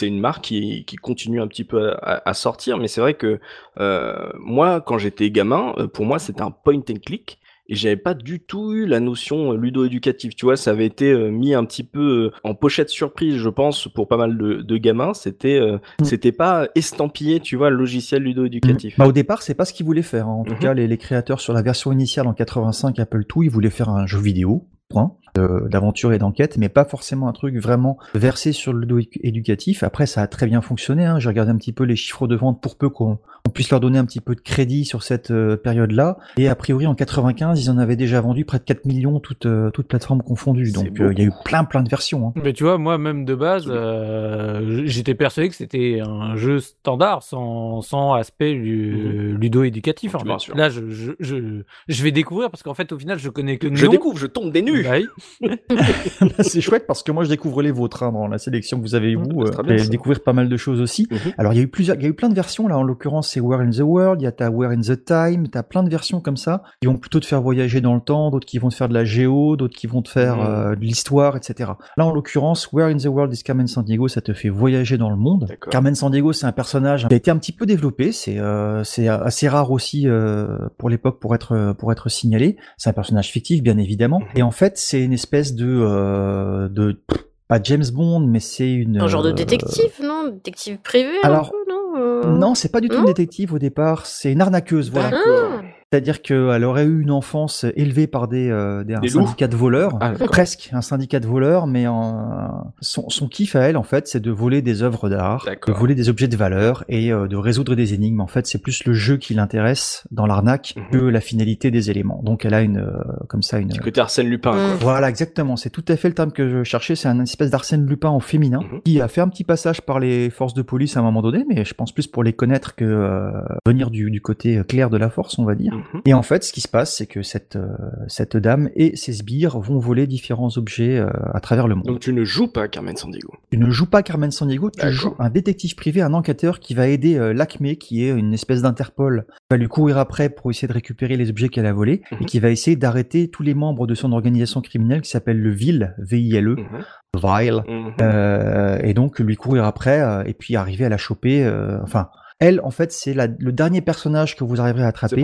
une- 0.01 0.19
marque 0.19 0.43
qui 0.43 0.83
qui 0.85 0.95
continue 0.97 1.41
un 1.41 1.47
petit 1.47 1.63
peu 1.63 1.89
à, 1.91 1.93
à- 1.95 2.29
à 2.29 2.33
sortir. 2.33 2.77
Mais 2.77 2.87
c'est 2.87 3.01
vrai 3.01 3.13
que 3.13 3.39
euh, 3.79 4.29
moi, 4.39 4.81
quand 4.81 4.97
j'étais 4.97 5.29
gamin, 5.31 5.73
euh, 5.77 5.87
pour 5.87 6.05
moi, 6.05 6.19
c'était 6.19 6.41
un 6.41 6.51
point 6.51 6.75
and 6.77 6.99
click. 7.05 7.37
Et 7.67 7.75
j'avais 7.75 7.95
pas 7.97 8.13
du 8.13 8.39
tout 8.39 8.73
eu 8.73 8.85
la 8.85 8.99
notion 8.99 9.53
euh, 9.53 9.57
ludo-éducative. 9.57 10.33
Tu 10.35 10.45
vois, 10.45 10.57
ça 10.57 10.71
avait 10.71 10.85
été 10.85 11.11
euh, 11.11 11.29
mis 11.31 11.53
un 11.53 11.63
petit 11.65 11.83
peu 11.83 12.31
euh, 12.33 12.37
en 12.43 12.53
pochette 12.55 12.89
surprise, 12.89 13.35
je 13.37 13.49
pense, 13.49 13.87
pour 13.87 14.07
pas 14.07 14.17
mal 14.17 14.37
de, 14.37 14.61
de 14.61 14.77
gamins. 14.77 15.13
C'était, 15.13 15.59
euh, 15.59 15.77
Mm. 15.99 16.03
c'était 16.03 16.31
pas 16.31 16.67
estampillé, 16.75 17.39
tu 17.39 17.55
vois, 17.55 17.69
logiciel 17.69 18.23
ludo-éducatif. 18.23 18.95
Bah, 18.97 19.05
au 19.07 19.11
départ, 19.11 19.41
c'est 19.41 19.53
pas 19.55 19.65
ce 19.65 19.73
qu'ils 19.73 19.85
voulaient 19.85 20.01
faire. 20.01 20.27
hein. 20.27 20.31
En 20.33 20.43
tout 20.45 20.53
Mhm. 20.55 20.59
cas, 20.59 20.73
les, 20.73 20.87
les 20.87 20.97
créateurs 20.97 21.39
sur 21.39 21.53
la 21.53 21.61
version 21.61 21.91
initiale 21.91 22.27
en 22.27 22.33
85 22.33 22.99
Apple 22.99 23.23
II, 23.35 23.45
ils 23.45 23.49
voulaient 23.49 23.69
faire 23.69 23.89
un 23.89 24.05
jeu 24.07 24.19
vidéo, 24.19 24.67
point, 24.89 25.15
d'aventure 25.35 26.13
et 26.13 26.17
d'enquête, 26.17 26.57
mais 26.57 26.69
pas 26.69 26.85
forcément 26.85 27.27
un 27.27 27.31
truc 27.33 27.55
vraiment 27.57 27.97
versé 28.13 28.51
sur 28.51 28.73
le 28.73 28.85
dos 28.85 28.99
éducatif. 29.21 29.83
Après, 29.83 30.05
ça 30.05 30.21
a 30.21 30.27
très 30.27 30.45
bien 30.47 30.61
fonctionné. 30.61 31.05
Hein. 31.05 31.19
J'ai 31.19 31.29
regardé 31.29 31.51
un 31.51 31.57
petit 31.57 31.73
peu 31.73 31.83
les 31.83 31.95
chiffres 31.95 32.27
de 32.27 32.35
vente 32.35 32.61
pour 32.61 32.77
peu 32.77 32.89
qu'on 32.89 33.19
on 33.47 33.49
puisse 33.49 33.71
leur 33.71 33.79
donner 33.79 33.97
un 33.97 34.05
petit 34.05 34.21
peu 34.21 34.35
de 34.35 34.39
crédit 34.41 34.85
sur 34.85 35.01
cette 35.01 35.31
euh, 35.31 35.57
période-là. 35.57 36.17
Et 36.37 36.47
a 36.47 36.55
priori, 36.55 36.85
en 36.85 36.93
95, 36.93 37.59
ils 37.63 37.71
en 37.71 37.77
avaient 37.79 37.95
déjà 37.95 38.21
vendu 38.21 38.45
près 38.45 38.59
de 38.59 38.63
4 38.63 38.85
millions, 38.85 39.19
toutes, 39.19 39.47
euh, 39.47 39.71
plateformes 39.87 40.21
confondues. 40.21 40.71
Donc, 40.71 40.99
euh, 40.99 41.11
il 41.11 41.19
y 41.19 41.23
a 41.23 41.25
eu 41.25 41.31
plein, 41.43 41.63
plein 41.63 41.81
de 41.81 41.89
versions. 41.89 42.27
Hein. 42.27 42.33
Mais 42.43 42.53
tu 42.53 42.63
vois, 42.63 42.77
moi 42.77 42.99
même 42.99 43.25
de 43.25 43.33
base, 43.33 43.65
euh, 43.67 44.83
j'étais 44.85 45.15
persuadé 45.15 45.49
que 45.49 45.55
c'était 45.55 45.99
un 46.05 46.35
jeu 46.35 46.59
standard, 46.59 47.23
sans, 47.23 47.81
sans 47.81 48.13
aspect 48.13 48.53
lu- 48.53 49.35
ludo-éducatif. 49.37 50.11
Fait. 50.11 50.17
rassures. 50.29 50.55
Là, 50.55 50.69
je, 50.69 50.89
je, 50.89 51.11
je, 51.19 51.63
je 51.87 52.03
vais 52.03 52.11
découvrir 52.11 52.49
parce 52.51 52.61
qu'en 52.63 52.73
fait, 52.75 52.91
au 52.91 52.99
final, 52.99 53.17
je 53.17 53.29
connais 53.29 53.57
que 53.57 53.67
le 53.67 53.75
Je 53.75 53.85
nom. 53.85 53.91
découvre, 53.91 54.17
je 54.19 54.27
tombe 54.27 54.51
des 54.51 54.61
nues. 54.61 54.83
Bah 54.83 54.91
oui. 54.97 55.07
c'est 56.39 56.61
chouette 56.61 56.85
parce 56.87 57.03
que 57.03 57.11
moi, 57.11 57.23
je 57.23 57.29
découvre 57.29 57.61
les 57.61 57.71
vôtres 57.71 58.03
hein, 58.03 58.11
dans 58.11 58.27
la 58.27 58.37
sélection 58.37 58.77
que 58.77 58.83
vous 58.83 58.95
avez 58.95 59.11
eu. 59.11 59.17
Ouais, 59.17 59.23
vous, 59.29 59.45
c'est 59.47 59.59
euh, 59.59 59.63
bien, 59.63 59.87
découvert 59.87 60.21
pas 60.21 60.33
mal 60.33 60.49
de 60.49 60.57
choses 60.57 60.81
aussi. 60.81 61.07
Mhm. 61.11 61.17
Alors 61.37 61.53
il 61.53 61.57
y 61.57 61.59
a 61.59 61.63
eu 61.63 61.67
plusieurs, 61.67 61.95
il 61.97 62.03
y 62.03 62.05
a 62.05 62.09
eu 62.09 62.13
plein 62.13 62.29
de 62.29 62.35
versions 62.35 62.67
là. 62.67 62.77
En 62.77 62.83
l'occurrence, 62.83 63.29
c'est 63.29 63.39
Where 63.39 63.61
in 63.61 63.69
the 63.71 63.79
World. 63.81 64.21
Il 64.21 64.25
y 64.25 64.27
a 64.27 64.31
ta 64.31 64.49
Where 64.49 64.71
in 64.71 64.81
the 64.81 65.03
Time. 65.03 65.47
T'as 65.47 65.63
plein 65.63 65.83
de 65.83 65.89
versions 65.89 66.21
comme 66.21 66.37
ça 66.37 66.63
qui 66.81 66.87
vont 66.87 66.97
plutôt 66.97 67.19
te 67.19 67.25
faire 67.25 67.41
voyager 67.41 67.81
dans 67.81 67.95
le 67.95 68.01
temps, 68.01 68.29
d'autres 68.31 68.45
qui 68.47 68.57
vont 68.59 68.69
te 68.69 68.75
faire 68.75 68.89
de 68.89 68.93
la 68.93 69.05
géo, 69.05 69.55
d'autres 69.55 69.75
qui 69.75 69.87
vont 69.87 70.01
te 70.01 70.09
faire 70.09 70.37
Mhm. 70.37 70.45
euh, 70.47 70.75
de 70.75 70.81
l'histoire, 70.81 71.35
etc. 71.35 71.71
Là, 71.97 72.05
en 72.05 72.11
l'occurrence, 72.13 72.71
Where 72.71 72.87
in 72.87 72.97
the 72.97 73.05
World 73.07 73.33
is 73.33 73.43
Carmen 73.43 73.67
Sandiego, 73.67 74.07
ça 74.07 74.21
te 74.21 74.33
fait 74.33 74.49
voyager 74.49 74.97
dans 74.97 75.09
le 75.09 75.15
monde. 75.15 75.47
Carmen 75.69 75.95
Sandiego, 75.95 76.33
c'est 76.33 76.45
un 76.45 76.51
personnage 76.51 77.07
qui 77.07 77.13
a 77.13 77.17
été 77.17 77.31
un 77.31 77.37
petit 77.37 77.51
peu 77.51 77.65
développé. 77.65 78.11
C'est 78.11 78.39
euh, 78.39 78.83
c'est 78.83 79.07
assez 79.07 79.47
rare 79.47 79.71
aussi 79.71 80.07
euh, 80.07 80.57
pour 80.77 80.89
l'époque 80.89 81.19
pour 81.19 81.35
être 81.35 81.73
pour 81.77 81.91
être 81.91 82.09
signalé. 82.09 82.57
C'est 82.77 82.89
un 82.89 82.93
personnage 82.93 83.29
fictif, 83.29 83.61
bien 83.63 83.77
évidemment. 83.77 84.19
Mhm. 84.19 84.25
Et 84.35 84.43
en 84.43 84.51
fait, 84.51 84.77
c'est 84.77 85.07
une 85.11 85.15
espèce 85.15 85.55
de 85.55 85.67
euh, 85.67 86.69
de 86.69 87.01
pas 87.49 87.59
James 87.61 87.83
Bond, 87.93 88.21
mais 88.21 88.39
c'est 88.39 88.71
une 88.71 88.97
Un 89.01 89.07
genre 89.09 89.23
de 89.23 89.31
euh, 89.31 89.33
détective, 89.33 89.91
non? 90.01 90.29
Détective 90.29 90.77
privé, 90.77 91.09
alors, 91.21 91.47
un 91.47 91.49
peu, 91.49 91.57
non 91.69 91.97
Euh, 91.97 92.37
non, 92.37 92.55
c'est 92.55 92.71
pas 92.71 92.79
du 92.79 92.87
tout 92.87 92.97
une 92.99 93.03
détective 93.03 93.53
au 93.53 93.59
départ, 93.59 94.05
c'est 94.05 94.31
une 94.31 94.39
arnaqueuse, 94.39 94.89
voilà. 94.89 95.11
Ah, 95.13 95.60
C'est-à-dire 95.91 96.21
qu'elle 96.21 96.63
aurait 96.63 96.85
eu 96.85 97.01
une 97.01 97.11
enfance 97.11 97.65
élevée 97.75 98.07
par 98.07 98.29
des, 98.29 98.49
euh, 98.49 98.85
des, 98.85 98.93
un 98.93 99.01
Des 99.01 99.09
loups 99.09 99.25
syndicat 99.25 99.49
de 99.49 99.57
voleurs, 99.57 99.97
Ah, 99.99 100.11
presque 100.11 100.69
un 100.71 100.79
syndicat 100.79 101.19
de 101.19 101.27
voleurs, 101.27 101.67
mais 101.67 101.85
en, 101.85 102.71
son, 102.79 103.09
son 103.09 103.27
kiff 103.27 103.57
à 103.57 103.59
elle, 103.63 103.75
en 103.75 103.83
fait, 103.83 104.07
c'est 104.07 104.21
de 104.21 104.31
voler 104.31 104.61
des 104.61 104.83
œuvres 104.83 105.09
d'art, 105.09 105.45
de 105.67 105.73
voler 105.73 105.93
des 105.93 106.07
objets 106.07 106.29
de 106.29 106.37
valeur 106.37 106.85
et 106.87 107.11
euh, 107.11 107.27
de 107.27 107.35
résoudre 107.35 107.75
des 107.75 107.93
énigmes. 107.93 108.21
En 108.21 108.27
fait, 108.27 108.47
c'est 108.47 108.59
plus 108.59 108.85
le 108.85 108.93
jeu 108.93 109.17
qui 109.17 109.33
l'intéresse 109.33 110.03
dans 110.11 110.25
l'arnaque 110.25 110.75
Mhm. 110.77 110.83
que 110.91 110.97
la 111.05 111.19
finalité 111.19 111.71
des 111.71 111.91
éléments. 111.91 112.21
Donc, 112.23 112.45
elle 112.45 112.53
a 112.53 112.61
une, 112.61 112.77
euh, 112.77 112.93
comme 113.27 113.41
ça, 113.41 113.59
une. 113.59 113.67
Du 113.67 113.81
côté 113.81 113.99
Arsène 113.99 114.27
Lupin, 114.29 114.51
quoi. 114.51 114.75
Mm. 114.75 114.77
Voilà, 114.79 115.09
exactement. 115.09 115.57
C'est 115.57 115.71
tout 115.71 115.83
à 115.89 115.97
fait 115.97 116.07
le 116.07 116.13
terme 116.15 116.31
que 116.31 116.47
je 116.47 116.63
cherchais. 116.63 116.95
C'est 116.95 117.09
un 117.09 117.19
espèce 117.19 117.49
d'Arsène 117.51 117.85
Lupin 117.85 118.07
en 118.09 118.21
féminin 118.21 118.61
Mhm. 118.61 118.81
qui 118.85 119.01
a 119.01 119.09
fait 119.09 119.19
un 119.19 119.27
petit 119.27 119.43
passage 119.43 119.81
par 119.81 119.99
les 119.99 120.29
forces 120.29 120.53
de 120.53 120.61
police 120.61 120.95
à 120.95 121.01
un 121.01 121.03
moment 121.03 121.21
donné, 121.21 121.43
mais 121.49 121.65
je 121.65 121.73
pense 121.73 121.91
plus 121.91 122.07
pour 122.07 122.23
les 122.23 122.31
connaître 122.31 122.75
que 122.75 122.85
euh, 122.85 123.31
venir 123.67 123.89
du, 123.91 124.09
du 124.09 124.21
côté 124.21 124.61
clair 124.65 124.89
de 124.89 124.95
la 124.95 125.09
force, 125.09 125.37
on 125.37 125.43
va 125.43 125.55
dire. 125.55 125.73
Mhm. 125.93 126.01
Et 126.05 126.13
en 126.13 126.21
fait, 126.21 126.43
ce 126.43 126.53
qui 126.53 126.61
se 126.61 126.67
passe, 126.67 126.95
c'est 126.95 127.05
que 127.07 127.21
cette, 127.21 127.55
euh, 127.55 127.67
cette 128.07 128.37
dame 128.37 128.69
et 128.75 128.95
ses 128.95 129.13
sbires 129.13 129.59
vont 129.59 129.79
voler 129.79 130.07
différents 130.07 130.49
objets 130.57 130.97
euh, 130.97 131.09
à 131.33 131.39
travers 131.39 131.67
le 131.67 131.75
monde. 131.75 131.85
Donc 131.85 131.99
tu 131.99 132.13
ne 132.13 132.23
joues 132.23 132.47
pas 132.51 132.67
Carmen 132.67 132.95
Sandiego. 132.95 133.33
tu 133.51 133.57
ne 133.57 133.69
joues 133.69 133.89
pas 133.89 134.03
Carmen 134.03 134.31
Sandiego, 134.31 134.69
tu 134.69 134.89
joues 134.91 135.15
un 135.19 135.29
détective 135.29 135.75
privé, 135.75 136.01
un 136.01 136.13
enquêteur 136.13 136.59
qui 136.59 136.73
va 136.73 136.87
aider 136.87 137.17
euh, 137.17 137.33
l'ACME, 137.33 137.75
qui 137.75 138.03
est 138.05 138.09
une 138.09 138.33
espèce 138.33 138.61
d'Interpol, 138.61 139.25
qui 139.27 139.35
va 139.51 139.57
lui 139.57 139.67
courir 139.67 139.97
après 139.97 140.29
pour 140.29 140.51
essayer 140.51 140.67
de 140.67 140.73
récupérer 140.73 141.17
les 141.17 141.29
objets 141.29 141.49
qu'elle 141.49 141.65
a 141.65 141.73
volés, 141.73 142.01
Mhm. 142.11 142.17
et 142.21 142.25
qui 142.25 142.39
va 142.39 142.49
essayer 142.49 142.75
d'arrêter 142.75 143.29
tous 143.29 143.43
les 143.43 143.53
membres 143.53 143.87
de 143.87 143.95
son 143.95 144.11
organisation 144.11 144.61
criminelle 144.61 145.01
qui 145.01 145.09
s'appelle 145.09 145.39
le 145.39 145.49
VIL, 145.51 145.95
V-I-L-E, 145.99 146.55
Mhm. 146.55 146.83
Vile, 147.21 147.63
Mhm. 147.67 147.93
euh, 148.01 148.79
et 148.83 148.93
donc 148.93 149.19
lui 149.19 149.35
courir 149.35 149.65
après 149.65 150.01
et 150.25 150.33
puis 150.33 150.55
arriver 150.55 150.85
à 150.85 150.89
la 150.89 150.97
choper. 150.97 151.43
euh, 151.43 151.77
enfin, 151.83 152.09
elle, 152.41 152.59
en 152.63 152.71
fait, 152.71 152.91
c'est 152.91 153.13
le 153.15 153.51
dernier 153.53 153.79
personnage 153.81 154.35
que 154.35 154.43
vous 154.43 154.59
arriverez 154.59 154.81
à 154.81 154.85
C'est 154.85 154.89
attraper. 154.89 155.15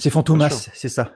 C'est 0.00 0.10
Fantomas, 0.10 0.48
Bien 0.48 0.56
sûr. 0.56 0.72
c'est 0.74 0.88
ça. 0.88 1.12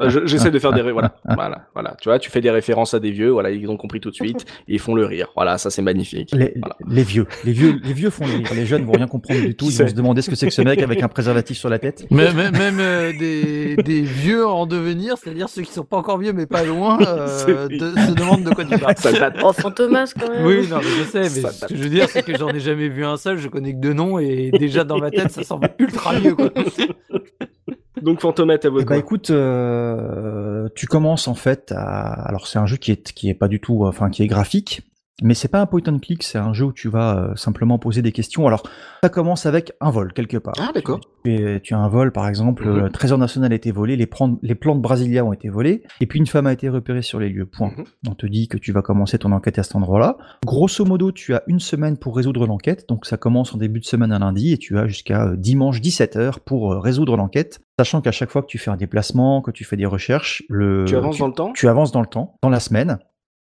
Euh, 0.00 0.08
je- 0.08 0.24
J'essaie 0.26 0.50
de 0.50 0.58
faire 0.58 0.72
des 0.72 0.80
voilà, 0.92 1.14
voilà, 1.34 1.66
voilà. 1.74 1.94
Tu 2.00 2.08
vois, 2.08 2.18
tu 2.18 2.30
fais 2.30 2.40
des 2.40 2.50
références 2.50 2.94
à 2.94 3.00
des 3.00 3.10
vieux, 3.10 3.30
voilà, 3.30 3.50
ils 3.50 3.68
ont 3.68 3.76
compris 3.76 4.00
tout 4.00 4.10
de 4.10 4.14
suite 4.14 4.46
et 4.68 4.74
ils 4.74 4.78
font 4.78 4.94
le 4.94 5.04
rire. 5.04 5.28
Voilà, 5.36 5.58
ça 5.58 5.68
c'est 5.70 5.82
magnifique. 5.82 6.30
Les, 6.32 6.54
Voilà. 6.56 6.76
les 6.88 7.02
vieux, 7.02 7.26
les 7.44 7.52
vieux, 7.52 7.78
les 7.84 7.92
vieux 7.92 8.10
font 8.10 8.24
rire. 8.24 8.48
Les 8.54 8.64
jeunes 8.64 8.84
vont 8.84 8.92
rien 8.92 9.06
comprendre 9.06 9.40
du 9.40 9.54
tout. 9.54 9.66
Ils 9.66 9.76
vont 9.76 9.88
se 9.88 9.92
demander 9.94 10.22
ce 10.22 10.30
que 10.30 10.36
c'est 10.36 10.46
que 10.46 10.52
ce 10.52 10.62
mec 10.62 10.80
avec 10.82 11.02
un 11.02 11.08
préservatif 11.08 11.58
sur 11.58 11.68
la 11.68 11.78
tête. 11.78 12.06
Même, 12.10 12.34
même, 12.36 12.52
même, 12.56 12.78
euh, 12.80 13.12
des, 13.18 13.76
des 13.76 14.02
vieux 14.02 14.46
en 14.46 14.66
devenir, 14.66 15.16
c'est-à-dire 15.18 15.48
ceux 15.48 15.62
qui 15.62 15.72
sont 15.72 15.84
pas 15.84 15.96
encore 15.96 16.18
vieux 16.18 16.32
mais 16.32 16.46
pas 16.46 16.62
loin, 16.64 16.98
euh, 17.06 17.26
C'est- 17.26 17.68
de- 17.76 17.90
se 17.98 18.12
demandent 18.14 18.44
de 18.44 18.50
quoi 18.50 18.64
tu 18.64 18.78
parles. 18.78 18.94
Oh, 19.42 19.52
Fantomas 19.52 20.12
quand 20.18 20.30
même. 20.30 20.44
Oui, 20.46 20.68
non, 20.68 20.78
mais 20.78 20.84
je 20.98 21.10
sais, 21.10 21.20
mais 21.20 21.28
Ça 21.28 21.50
ce 21.52 21.66
que 21.66 21.76
je 21.76 21.82
veux 21.82 21.88
dire, 21.88 22.08
c'est 22.08 22.22
que 22.22 22.36
j'en 22.38 22.48
ai 22.50 22.60
jamais 22.60 22.88
vu 22.88 23.04
un 23.04 23.16
seul, 23.16 23.38
je 23.38 23.48
connais 23.48 23.72
que 23.74 23.78
deux 23.80 23.92
noms, 23.92 24.18
et 24.18 24.50
déjà 24.52 24.84
dans 24.84 24.91
ma 24.98 25.10
tête, 25.10 25.30
ça 25.30 25.42
semble 25.42 25.68
ultra 25.78 26.14
vieux, 26.14 26.34
quoi. 26.34 26.50
Donc 28.02 28.20
Fantomette, 28.20 28.64
Eh 28.64 28.68
quoi 28.68 28.84
bah 28.84 28.96
écoute, 28.96 29.30
euh, 29.30 30.68
tu 30.74 30.86
commences 30.86 31.28
en 31.28 31.34
fait 31.34 31.72
à. 31.74 32.12
Alors 32.26 32.48
c'est 32.48 32.58
un 32.58 32.66
jeu 32.66 32.76
qui 32.76 32.90
est 32.90 33.12
qui 33.12 33.28
est 33.28 33.34
pas 33.34 33.46
du 33.48 33.60
tout, 33.60 33.84
enfin 33.86 34.10
qui 34.10 34.22
est 34.24 34.26
graphique, 34.26 34.82
mais 35.22 35.34
c'est 35.34 35.48
pas 35.48 35.60
un 35.60 35.66
point 35.66 35.80
and 35.86 35.98
click. 35.98 36.22
C'est 36.22 36.38
un 36.38 36.52
jeu 36.52 36.66
où 36.66 36.72
tu 36.72 36.88
vas 36.88 37.16
euh, 37.18 37.36
simplement 37.36 37.78
poser 37.78 38.00
des 38.02 38.12
questions. 38.12 38.46
Alors 38.46 38.62
ça 39.02 39.08
commence 39.08 39.46
avec 39.46 39.72
un 39.80 39.90
vol 39.90 40.12
quelque 40.12 40.36
part. 40.38 40.54
Ah 40.58 40.70
d'accord. 40.74 41.00
Tu, 41.24 41.60
tu 41.62 41.74
as 41.74 41.78
un 41.78 41.88
vol, 41.88 42.10
par 42.12 42.26
exemple, 42.28 42.66
Mhm. 42.68 42.76
le 42.84 42.90
trésor 42.90 43.18
national 43.18 43.52
a 43.52 43.54
été 43.54 43.70
volé, 43.70 43.94
les, 43.96 44.08
les 44.42 44.54
plans 44.56 44.74
de 44.74 44.80
Brasilia 44.80 45.24
ont 45.24 45.32
été 45.32 45.48
volés, 45.50 45.82
et 46.00 46.06
puis 46.06 46.18
une 46.18 46.26
femme 46.26 46.46
a 46.48 46.52
été 46.52 46.68
repérée 46.68 47.02
sur 47.02 47.20
les 47.20 47.28
lieux. 47.28 47.46
Point. 47.46 47.72
Mhm. 47.76 47.84
On 48.08 48.14
te 48.14 48.26
dit 48.26 48.48
que 48.48 48.56
tu 48.58 48.72
vas 48.72 48.82
commencer 48.82 49.18
ton 49.18 49.30
enquête 49.32 49.58
à 49.58 49.62
cet 49.62 49.76
endroit-là. 49.76 50.16
Grosso 50.44 50.84
modo, 50.84 51.12
tu 51.12 51.34
as 51.34 51.42
une 51.46 51.60
semaine 51.60 51.96
pour 51.96 52.16
résoudre 52.16 52.46
l'enquête, 52.46 52.88
donc 52.88 53.06
ça 53.06 53.16
commence 53.16 53.54
en 53.54 53.58
début 53.58 53.78
de 53.80 53.84
semaine 53.84 54.10
à 54.12 54.18
lundi, 54.18 54.52
et 54.52 54.58
tu 54.58 54.78
as 54.78 54.86
jusqu'à 54.88 55.26
euh, 55.28 55.36
dimanche 55.36 55.80
17h 55.80 56.40
pour 56.44 56.72
euh, 56.72 56.78
résoudre 56.80 57.16
l'enquête, 57.16 57.60
sachant 57.78 58.00
qu'à 58.00 58.12
chaque 58.12 58.30
fois 58.30 58.42
que 58.42 58.48
tu 58.48 58.58
fais 58.58 58.70
un 58.70 58.76
déplacement, 58.76 59.42
que 59.42 59.50
tu 59.52 59.64
fais 59.64 59.76
des 59.76 59.86
recherches, 59.86 60.42
le, 60.48 60.84
Tu 60.86 60.96
avances 60.96 61.18
dans 61.18 61.28
le 61.28 61.34
temps? 61.34 61.52
tu 61.54 61.68
avances 61.68 61.92
dans 61.92 62.00
le 62.00 62.06
temps, 62.08 62.36
dans 62.42 62.48
la 62.50 62.60
semaine. 62.60 62.98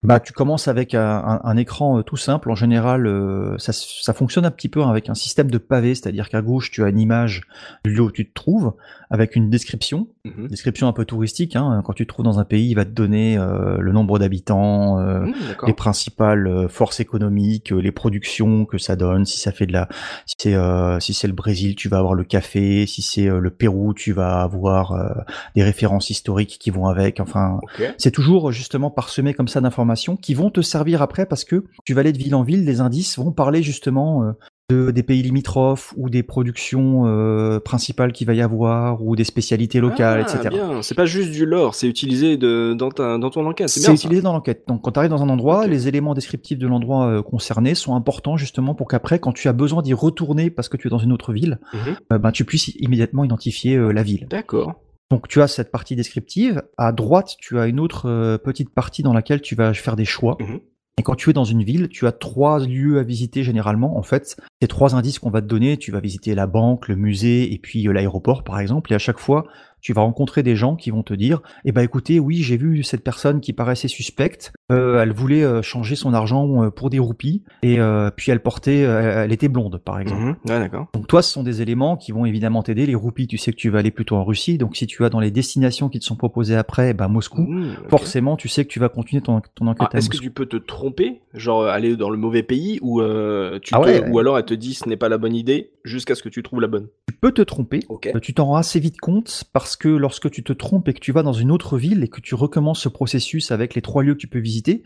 Bah, 0.04 0.20
tu 0.20 0.34
commences 0.34 0.68
avec 0.68 0.94
un, 0.96 1.58
écran 1.58 2.00
euh, 2.00 2.04
tout 2.04 2.18
simple. 2.18 2.52
En 2.52 2.56
général, 2.56 3.08
euh, 3.08 3.58
ça, 3.58 3.72
ça 3.72 4.14
fonctionne 4.14 4.46
un 4.46 4.52
petit 4.52 4.68
peu 4.68 4.84
avec 4.84 5.10
un 5.10 5.14
système 5.14 5.50
de 5.50 5.58
pavé, 5.58 5.96
c'est-à-dire 5.96 6.30
qu'à 6.30 6.42
gauche, 6.42 6.72
tu 6.72 6.84
as 6.84 6.90
une 6.90 7.00
image 7.00 7.44
du 7.86 7.92
lieu 7.92 8.02
où 8.02 8.12
tu 8.12 8.28
te 8.28 8.34
trouves, 8.34 8.74
avec 9.10 9.36
une 9.38 9.50
description, 9.50 10.08
Mhm. 10.26 10.48
description 10.48 10.88
un 10.88 10.94
peu 10.94 11.06
touristique. 11.06 11.56
Hein. 11.56 11.82
Quand 11.86 11.94
tu 11.94 12.06
te 12.06 12.10
trouves 12.14 12.26
dans 12.26 12.40
un 12.40 12.44
pays, 12.44 12.70
il 12.70 12.74
va 12.76 12.84
te 12.84 12.90
donner 12.92 13.38
euh, 13.38 13.78
le 13.80 13.92
nombre 13.94 14.20
d'habitants, 14.20 15.00
euh, 15.00 15.22
Mmh, 15.22 15.34
les 15.68 15.74
principales 15.74 16.68
forces 16.70 17.00
économiques, 17.00 17.72
les 17.72 17.92
productions 17.92 18.66
que 18.66 18.78
ça 18.78 18.96
donne. 18.96 19.26
Si 19.26 19.40
ça 19.40 19.52
fait 19.52 19.68
de 19.68 19.74
la, 19.74 19.88
si 20.26 20.36
c'est 20.38 20.56
si 21.00 21.14
c'est 21.14 21.28
le 21.28 21.34
Brésil, 21.34 21.76
tu 21.76 21.88
vas 21.88 22.00
avoir 22.00 22.14
le 22.14 22.24
café. 22.24 22.86
Si 22.88 23.02
c'est 23.02 23.28
le 23.28 23.50
Pérou, 23.50 23.94
tu 23.94 24.12
vas 24.12 24.42
avoir 24.42 25.26
des 25.56 25.64
références 25.64 26.10
historiques 26.10 26.58
qui 26.60 26.72
vont 26.72 26.88
avec. 26.88 27.20
Enfin, 27.20 27.60
c'est 27.98 28.12
toujours 28.12 28.52
justement 28.52 28.90
parsemé 28.90 29.34
comme 29.34 29.48
ça 29.48 29.62
d'informations 29.62 29.93
qui 30.16 30.34
vont 30.34 30.50
te 30.50 30.62
servir 30.62 31.02
après 31.02 31.26
parce 31.26 31.44
que 31.44 31.64
tu 31.86 31.94
vas 31.94 32.02
aller 32.02 32.14
de 32.14 32.18
ville 32.18 32.36
en 32.36 32.44
ville, 32.44 32.66
les 32.66 32.80
indices 32.82 33.18
vont 33.18 33.32
parler 33.32 33.62
justement 33.64 34.24
euh, 34.24 34.32
de, 34.70 34.92
des 34.92 35.04
pays 35.04 35.22
limitrophes 35.22 35.94
ou 35.98 36.10
des 36.10 36.24
productions 36.24 37.04
euh, 37.06 37.60
principales 37.60 38.14
qu'il 38.14 38.28
va 38.28 38.34
y 38.34 38.42
avoir 38.42 39.04
ou 39.04 39.16
des 39.16 39.26
spécialités 39.26 39.80
locales, 39.82 40.26
Ah, 40.28 40.36
etc. 40.40 40.56
C'est 40.82 40.96
pas 40.96 41.06
juste 41.06 41.32
du 41.32 41.46
lore, 41.46 41.76
c'est 41.76 41.88
utilisé 41.88 42.38
de, 42.38 42.74
dans, 42.74 42.90
ta, 42.90 43.18
dans 43.18 43.30
ton 43.30 43.46
enquête. 43.46 43.68
C'est 43.70 43.82
ça. 43.82 43.92
utilisé 43.94 44.22
dans 44.22 44.32
l'enquête. 44.34 44.64
Donc 44.68 44.82
quand 44.82 44.92
tu 44.94 45.00
arrives 45.00 45.12
dans 45.12 45.22
un 45.22 45.30
endroit, 45.30 45.68
les 45.68 45.88
éléments 45.90 46.14
descriptifs 46.14 46.58
de 46.58 46.68
l'endroit 46.68 47.08
euh, 47.08 47.22
concerné 47.22 47.76
sont 47.76 47.94
importants 47.96 48.38
justement 48.38 48.74
pour 48.74 48.88
qu'après, 48.88 49.20
quand 49.20 49.34
tu 49.34 49.48
as 49.50 49.54
besoin 49.54 49.82
d'y 49.82 49.94
retourner 49.94 50.50
parce 50.50 50.70
que 50.70 50.78
tu 50.78 50.88
es 50.88 50.90
dans 50.90 50.98
une 50.98 51.12
autre 51.12 51.34
ville, 51.34 51.60
Mhm. 51.74 51.96
euh, 52.14 52.18
ben, 52.18 52.32
tu 52.32 52.46
puisses 52.46 52.70
immédiatement 52.80 53.26
identifier 53.26 53.78
la 53.78 54.02
ville. 54.04 54.28
D'accord. 54.30 54.76
Donc 55.14 55.28
tu 55.28 55.44
as 55.44 55.48
cette 55.48 55.70
partie 55.70 55.96
descriptive. 55.96 56.64
À 56.76 56.92
droite, 56.92 57.36
tu 57.38 57.60
as 57.60 57.68
une 57.68 57.80
autre 57.80 58.10
euh, 58.10 58.40
petite 58.40 58.72
partie 58.72 59.04
dans 59.04 59.14
laquelle 59.14 59.42
tu 59.42 59.54
vas 59.54 59.72
faire 59.76 59.96
des 59.96 60.06
choix. 60.06 60.38
Mhm. 60.40 60.60
Et 60.98 61.04
quand 61.04 61.14
tu 61.14 61.30
es 61.30 61.34
dans 61.34 61.44
une 61.44 61.62
ville, 61.62 61.88
tu 61.88 62.08
as 62.08 62.12
trois 62.12 62.58
lieux 62.58 62.98
à 62.98 63.04
visiter 63.04 63.44
généralement. 63.44 63.96
En 63.96 64.02
fait, 64.02 64.36
c'est 64.60 64.68
trois 64.68 64.96
indices 64.96 65.20
qu'on 65.20 65.30
va 65.30 65.44
te 65.44 65.46
donner. 65.46 65.78
Tu 65.78 65.92
vas 65.92 66.00
visiter 66.00 66.34
la 66.34 66.48
banque, 66.48 66.88
le 66.88 66.96
musée 66.96 67.54
et 67.54 67.60
puis 67.60 67.88
euh, 67.88 67.92
l'aéroport 67.92 68.44
par 68.44 68.60
exemple. 68.60 68.92
Et 68.92 68.96
à 68.96 69.00
chaque 69.00 69.20
fois, 69.20 69.46
tu 69.84 69.94
vas 69.94 70.02
rencontrer 70.02 70.42
des 70.42 70.56
gens 70.56 70.76
qui 70.76 70.90
vont 70.90 71.04
te 71.04 71.14
dire, 71.14 71.42
eh 71.66 71.72
ben 71.72 71.82
écoutez, 71.82 72.20
oui, 72.20 72.38
j'ai 72.38 72.58
vu 72.58 72.84
cette 72.84 73.04
personne 73.04 73.42
qui 73.42 73.54
paraissait 73.54 73.88
suspecte, 73.90 74.52
euh, 74.72 75.02
elle 75.04 75.12
voulait 75.12 75.44
euh, 75.44 75.62
changer 75.62 75.96
son 75.96 76.14
argent 76.14 76.64
euh, 76.64 76.70
pour 76.72 76.90
des 76.90 77.00
roupies, 77.00 77.44
et 77.62 77.80
euh, 77.80 78.10
puis 78.16 78.32
elle 78.32 78.40
portait, 78.40 78.80
elle 78.80 79.32
était 79.34 79.50
blonde, 79.50 79.80
par 79.84 80.00
exemple. 80.00 80.22
Mhm. 80.24 80.36
Ouais, 80.48 80.60
d'accord. 80.60 80.88
Donc 80.94 81.08
toi, 81.08 81.22
ce 81.22 81.32
sont 81.32 81.44
des 81.44 81.62
éléments 81.62 81.98
qui 81.98 82.12
vont 82.14 82.26
évidemment 82.26 82.64
t'aider. 82.64 82.86
Les 82.86 82.96
roupies, 82.96 83.28
tu 83.28 83.38
sais 83.38 83.52
que 83.52 83.58
tu 83.58 83.70
vas 83.70 83.80
aller 83.80 83.92
plutôt 83.92 84.16
en 84.16 84.24
Russie, 84.24 84.58
donc 84.58 84.76
si 84.78 84.88
tu 84.88 85.04
vas 85.04 85.10
dans 85.10 85.20
les 85.20 85.32
destinations 85.32 85.90
qui 85.90 86.00
te 86.00 86.06
sont 86.06 86.16
proposées 86.16 86.56
après, 86.56 86.94
bah 86.94 87.08
Moscou, 87.10 87.44
Mmh, 87.44 87.90
forcément, 87.90 88.38
tu 88.38 88.48
sais 88.48 88.64
que 88.64 88.70
tu 88.70 88.80
vas 88.80 88.88
continuer 88.90 89.22
ton, 89.22 89.42
ton 89.54 89.68
enquête 89.68 89.90
Ah, 89.94 89.98
Est-ce 89.98 90.10
que 90.10 90.18
tu 90.18 90.32
peux 90.32 90.46
te 90.46 90.56
tromper, 90.56 91.20
genre 91.34 91.66
aller 91.66 91.98
dans 91.98 92.10
le 92.10 92.18
mauvais 92.18 92.42
pays, 92.44 92.80
ou 92.82 93.02
euh, 93.02 93.60
tu 93.62 93.76
Ah 93.76 93.80
te- 93.80 93.84
ouais, 93.86 94.00
ouais. 94.00 94.10
ou 94.10 94.20
alors 94.20 94.38
elle 94.38 94.46
te 94.46 94.54
dit 94.54 94.74
ce 94.74 94.88
n'est 94.88 94.96
pas 94.98 95.10
la 95.10 95.18
bonne 95.18 95.36
idée, 95.36 95.72
jusqu'à 95.84 96.16
ce 96.16 96.24
que 96.24 96.30
tu 96.30 96.42
trouves 96.42 96.62
la 96.62 96.68
bonne? 96.68 96.88
Tu 97.10 97.16
peux 97.20 97.32
te 97.34 97.42
tromper. 97.42 97.80
Ok. 97.90 98.10
Euh, 98.16 98.20
Tu 98.22 98.34
t'en 98.34 98.46
rends 98.46 98.56
assez 98.56 98.80
vite 98.80 99.00
compte 99.02 99.44
parce 99.52 99.73
que 99.76 99.90
lorsque 99.90 100.30
tu 100.30 100.44
te 100.44 100.54
trompes 100.54 100.88
et 100.88 100.94
que 100.94 101.00
tu 101.00 101.12
vas 101.12 101.24
dans 101.24 101.34
une 101.34 101.52
autre 101.52 101.78
ville 101.78 102.04
et 102.04 102.08
que 102.08 102.22
tu 102.22 102.36
recommences 102.36 102.82
ce 102.82 102.90
processus 102.90 103.52
avec 103.52 103.76
les 103.76 103.82
trois 103.82 104.04
lieux 104.04 104.14
que 104.14 104.20
tu 104.20 104.28
peux 104.28 104.40
visiter, 104.40 104.84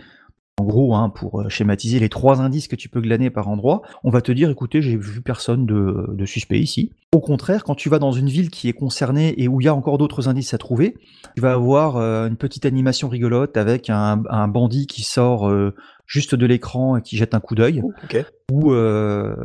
en 0.59 0.63
gros, 0.63 0.95
hein, 0.95 1.09
pour 1.09 1.41
euh, 1.41 1.49
schématiser 1.49 1.99
les 1.99 2.09
trois 2.09 2.41
indices 2.41 2.67
que 2.67 2.75
tu 2.75 2.89
peux 2.89 2.99
glaner 2.99 3.29
par 3.29 3.47
endroit, 3.47 3.83
on 4.03 4.09
va 4.09 4.21
te 4.21 4.31
dire, 4.31 4.49
écoutez, 4.49 4.81
j'ai 4.81 4.97
vu 4.97 5.21
personne 5.21 5.67
de, 5.67 6.25
suspect 6.25 6.59
ici. 6.59 6.91
Au 7.13 7.19
contraire, 7.19 7.63
quand 7.63 7.75
tu 7.75 7.89
vas 7.89 7.99
dans 7.99 8.11
une 8.11 8.27
ville 8.27 8.49
qui 8.49 8.67
est 8.67 8.73
concernée 8.73 9.35
et 9.37 9.47
où 9.47 9.61
il 9.61 9.65
y 9.65 9.67
a 9.67 9.75
encore 9.75 9.99
d'autres 9.99 10.27
indices 10.27 10.55
à 10.55 10.57
trouver, 10.57 10.95
tu 11.35 11.41
vas 11.41 11.53
avoir 11.53 11.97
euh, 11.97 12.27
une 12.27 12.37
petite 12.37 12.65
animation 12.65 13.07
rigolote 13.07 13.55
avec 13.55 13.91
un, 13.91 14.23
un 14.29 14.47
bandit 14.47 14.87
qui 14.87 15.03
sort 15.03 15.47
euh, 15.47 15.75
juste 16.07 16.33
de 16.35 16.45
l'écran 16.45 16.97
et 16.97 17.01
qui 17.01 17.17
jette 17.17 17.35
un 17.35 17.39
coup 17.39 17.53
d'œil 17.53 17.83
Ok. 18.05 18.25
où 18.51 18.71
euh, 18.71 19.35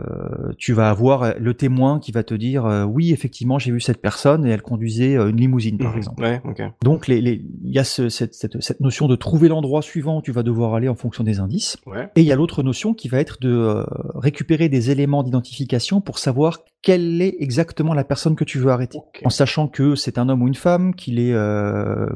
tu 0.58 0.72
vas 0.72 0.88
avoir 0.88 1.34
le 1.38 1.54
témoin 1.54 1.98
qui 1.98 2.12
va 2.12 2.22
te 2.22 2.34
dire 2.34 2.64
euh, 2.66 2.84
oui 2.84 3.12
effectivement 3.12 3.58
j'ai 3.58 3.72
vu 3.72 3.80
cette 3.80 4.00
personne 4.00 4.46
et 4.46 4.50
elle 4.50 4.62
conduisait 4.62 5.16
euh, 5.16 5.28
une 5.30 5.36
limousine 5.38 5.76
par 5.76 5.90
Mhm. 5.92 5.98
exemple. 5.98 6.22
Ouais, 6.22 6.40
ok. 6.44 6.62
Donc 6.84 7.08
les- 7.08 7.20
les- 7.20 7.44
il 7.64 7.72
y 7.74 7.78
a 7.80 7.84
ce- 7.84 8.08
cette, 8.08 8.34
cette- 8.34 8.60
cette 8.62 8.80
notion 8.80 9.08
de 9.08 9.16
trouver 9.16 9.48
l'endroit 9.48 9.82
suivant 9.82 10.18
où 10.18 10.22
tu 10.22 10.30
vas 10.32 10.44
devoir 10.44 10.74
aller 10.74 10.88
en 10.88 10.94
fonction 10.94 11.24
des 11.24 11.40
indices. 11.40 11.76
Ouais. 11.86 12.08
Et 12.16 12.20
il 12.20 12.26
y 12.26 12.32
a 12.32 12.36
l'autre 12.36 12.62
notion 12.62 12.94
qui 12.94 13.08
va 13.08 13.18
être 13.18 13.38
de 13.40 13.50
euh, 13.52 13.84
récupérer 14.14 14.68
des 14.68 14.90
éléments 14.92 15.24
d'identification 15.24 16.00
pour 16.00 16.18
savoir 16.18 16.60
quelle 16.80 17.22
est 17.22 17.36
exactement 17.40 17.94
la 17.94 18.04
personne 18.04 18.34
que 18.36 18.44
tu 18.44 18.58
veux 18.58 18.70
arrêter. 18.70 18.98
Ok. 18.98 19.22
En 19.24 19.30
sachant 19.30 19.68
que 19.68 19.94
c'est 19.96 20.18
un 20.18 20.28
homme 20.28 20.42
ou 20.42 20.48
une 20.48 20.54
femme, 20.54 20.94
qu'il 20.94 21.18
est 21.20 21.32
euh, 21.32 22.06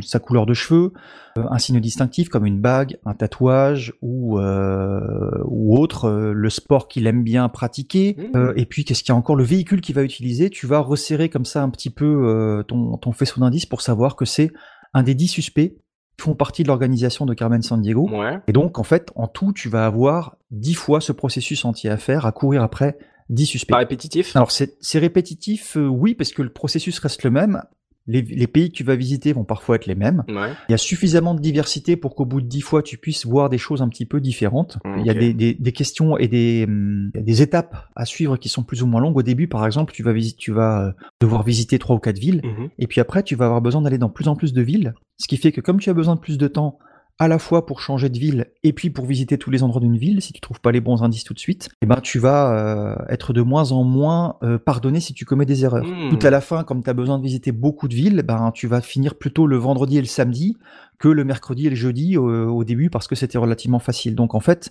sa 0.00 0.18
couleur 0.20 0.46
de 0.46 0.54
cheveux, 0.54 0.92
un 1.36 1.58
signe 1.58 1.80
distinctif 1.80 2.28
comme 2.28 2.46
une 2.46 2.60
bague, 2.60 2.98
un 3.04 3.14
tatouage 3.14 3.94
ou 4.02 4.38
euh, 4.38 5.00
ou 5.44 5.78
autre, 5.78 6.06
euh, 6.06 6.32
le 6.32 6.50
sport 6.50 6.88
qu'il 6.88 7.06
aime 7.06 7.22
bien 7.22 7.48
pratiquer, 7.48 8.16
Mmh. 8.18 8.36
euh, 8.36 8.52
et 8.56 8.66
puis 8.66 8.84
qu'est-ce 8.84 9.02
qu'il 9.02 9.12
y 9.12 9.16
a 9.16 9.18
encore? 9.18 9.36
Le 9.36 9.44
véhicule 9.44 9.80
qu'il 9.80 9.94
va 9.94 10.02
utiliser. 10.02 10.50
Tu 10.50 10.66
vas 10.66 10.78
resserrer 10.80 11.28
comme 11.28 11.44
ça 11.44 11.62
un 11.62 11.70
petit 11.70 11.90
peu 11.90 12.04
euh, 12.04 12.62
ton 12.62 12.96
ton 12.96 13.12
faisceau 13.12 13.40
d'indices 13.40 13.66
pour 13.66 13.80
savoir 13.80 14.16
que 14.16 14.24
c'est 14.24 14.50
un 14.94 15.02
des 15.02 15.14
dix 15.14 15.28
suspects 15.28 15.76
qui 16.18 16.24
font 16.24 16.34
partie 16.34 16.62
de 16.62 16.68
l'organisation 16.68 17.24
de 17.24 17.34
Carmen 17.34 17.62
Sandiego. 17.62 18.08
Ouais. 18.10 18.38
Et 18.46 18.52
donc, 18.52 18.78
en 18.78 18.82
fait, 18.82 19.10
en 19.14 19.28
tout, 19.28 19.52
tu 19.52 19.68
vas 19.68 19.86
avoir 19.86 20.36
dix 20.50 20.74
fois 20.74 21.00
ce 21.00 21.12
processus 21.12 21.64
entier 21.64 21.88
à 21.90 21.96
faire, 21.96 22.26
à 22.26 22.32
courir 22.32 22.62
après 22.62 22.98
dix 23.30 23.46
suspects. 23.46 23.72
Pas 23.72 23.78
répétitif? 23.78 24.36
Alors, 24.36 24.50
c'est 24.50 24.76
c'est 24.80 24.98
répétitif, 24.98 25.76
euh, 25.76 25.86
oui, 25.86 26.14
parce 26.14 26.32
que 26.32 26.42
le 26.42 26.52
processus 26.52 26.98
reste 26.98 27.22
le 27.24 27.30
même. 27.30 27.62
Les, 28.06 28.22
les 28.22 28.46
pays 28.46 28.70
que 28.70 28.74
tu 28.74 28.84
vas 28.84 28.96
visiter 28.96 29.32
vont 29.32 29.44
parfois 29.44 29.76
être 29.76 29.86
les 29.86 29.94
mêmes. 29.94 30.24
Ouais. 30.28 30.50
Il 30.68 30.72
y 30.72 30.74
a 30.74 30.78
suffisamment 30.78 31.34
de 31.34 31.40
diversité 31.40 31.96
pour 31.96 32.14
qu'au 32.14 32.24
bout 32.24 32.40
de 32.40 32.46
dix 32.46 32.60
fois, 32.60 32.82
tu 32.82 32.98
puisses 32.98 33.26
voir 33.26 33.48
des 33.48 33.58
choses 33.58 33.80
un 33.82 33.88
petit 33.88 34.06
peu 34.06 34.20
différentes. 34.20 34.78
Il 34.98 35.06
y 35.06 35.10
a 35.10 35.14
des, 35.14 35.32
des, 35.32 35.54
des 35.54 35.72
questions 35.72 36.18
et 36.18 36.28
des, 36.28 36.64
hum, 36.66 37.10
des 37.14 37.42
étapes 37.42 37.88
à 37.94 38.04
suivre 38.04 38.36
qui 38.36 38.48
sont 38.48 38.64
plus 38.64 38.82
ou 38.82 38.86
moins 38.86 39.00
longues. 39.00 39.16
Au 39.16 39.22
début, 39.22 39.46
par 39.46 39.64
exemple, 39.66 39.92
tu 39.92 40.02
vas, 40.02 40.12
visiter, 40.12 40.36
tu 40.38 40.52
vas 40.52 40.86
euh, 40.86 40.92
devoir 41.20 41.42
visiter 41.42 41.78
trois 41.78 41.96
ou 41.96 42.00
quatre 42.00 42.18
villes. 42.18 42.40
Mhm. 42.44 42.70
Et 42.78 42.86
puis 42.86 43.00
après, 43.00 43.22
tu 43.22 43.36
vas 43.36 43.46
avoir 43.46 43.60
besoin 43.60 43.82
d'aller 43.82 43.98
dans 43.98 44.10
plus 44.10 44.28
en 44.28 44.36
plus 44.36 44.52
de 44.52 44.62
villes. 44.62 44.94
Ce 45.18 45.28
qui 45.28 45.36
fait 45.36 45.52
que 45.52 45.60
comme 45.60 45.78
tu 45.78 45.90
as 45.90 45.94
besoin 45.94 46.16
de 46.16 46.20
plus 46.20 46.38
de 46.38 46.48
temps, 46.48 46.78
à 47.18 47.28
la 47.28 47.38
fois 47.38 47.66
pour 47.66 47.80
changer 47.80 48.08
de 48.08 48.18
ville 48.18 48.46
et 48.62 48.72
puis 48.72 48.90
pour 48.90 49.06
visiter 49.06 49.38
tous 49.38 49.50
les 49.50 49.62
endroits 49.62 49.80
d'une 49.80 49.96
ville, 49.96 50.20
si 50.20 50.32
tu 50.32 50.40
trouves 50.40 50.60
pas 50.60 50.72
les 50.72 50.80
bons 50.80 51.02
indices 51.02 51.24
tout 51.24 51.34
de 51.34 51.38
suite, 51.38 51.68
eh 51.80 51.86
ben 51.86 52.00
tu 52.02 52.18
vas 52.18 52.52
euh, 52.52 52.96
être 53.08 53.32
de 53.32 53.42
moins 53.42 53.72
en 53.72 53.84
moins 53.84 54.36
euh, 54.42 54.58
pardonné 54.58 55.00
si 55.00 55.14
tu 55.14 55.24
commets 55.24 55.46
des 55.46 55.64
erreurs. 55.64 55.84
Mmh. 55.84 56.10
Tout 56.10 56.26
à 56.26 56.30
la 56.30 56.40
fin, 56.40 56.64
comme 56.64 56.82
tu 56.82 56.90
as 56.90 56.94
besoin 56.94 57.18
de 57.18 57.22
visiter 57.22 57.52
beaucoup 57.52 57.88
de 57.88 57.94
villes, 57.94 58.22
ben 58.22 58.50
tu 58.52 58.66
vas 58.66 58.80
finir 58.80 59.14
plutôt 59.14 59.46
le 59.46 59.56
vendredi 59.56 59.98
et 59.98 60.00
le 60.00 60.06
samedi 60.06 60.56
que 61.02 61.08
le 61.08 61.24
mercredi 61.24 61.66
et 61.66 61.70
le 61.70 61.74
jeudi 61.74 62.16
euh, 62.16 62.46
au 62.46 62.62
début 62.62 62.88
parce 62.88 63.08
que 63.08 63.16
c'était 63.16 63.36
relativement 63.36 63.80
facile. 63.80 64.14
Donc 64.14 64.36
en 64.36 64.40
fait, 64.40 64.70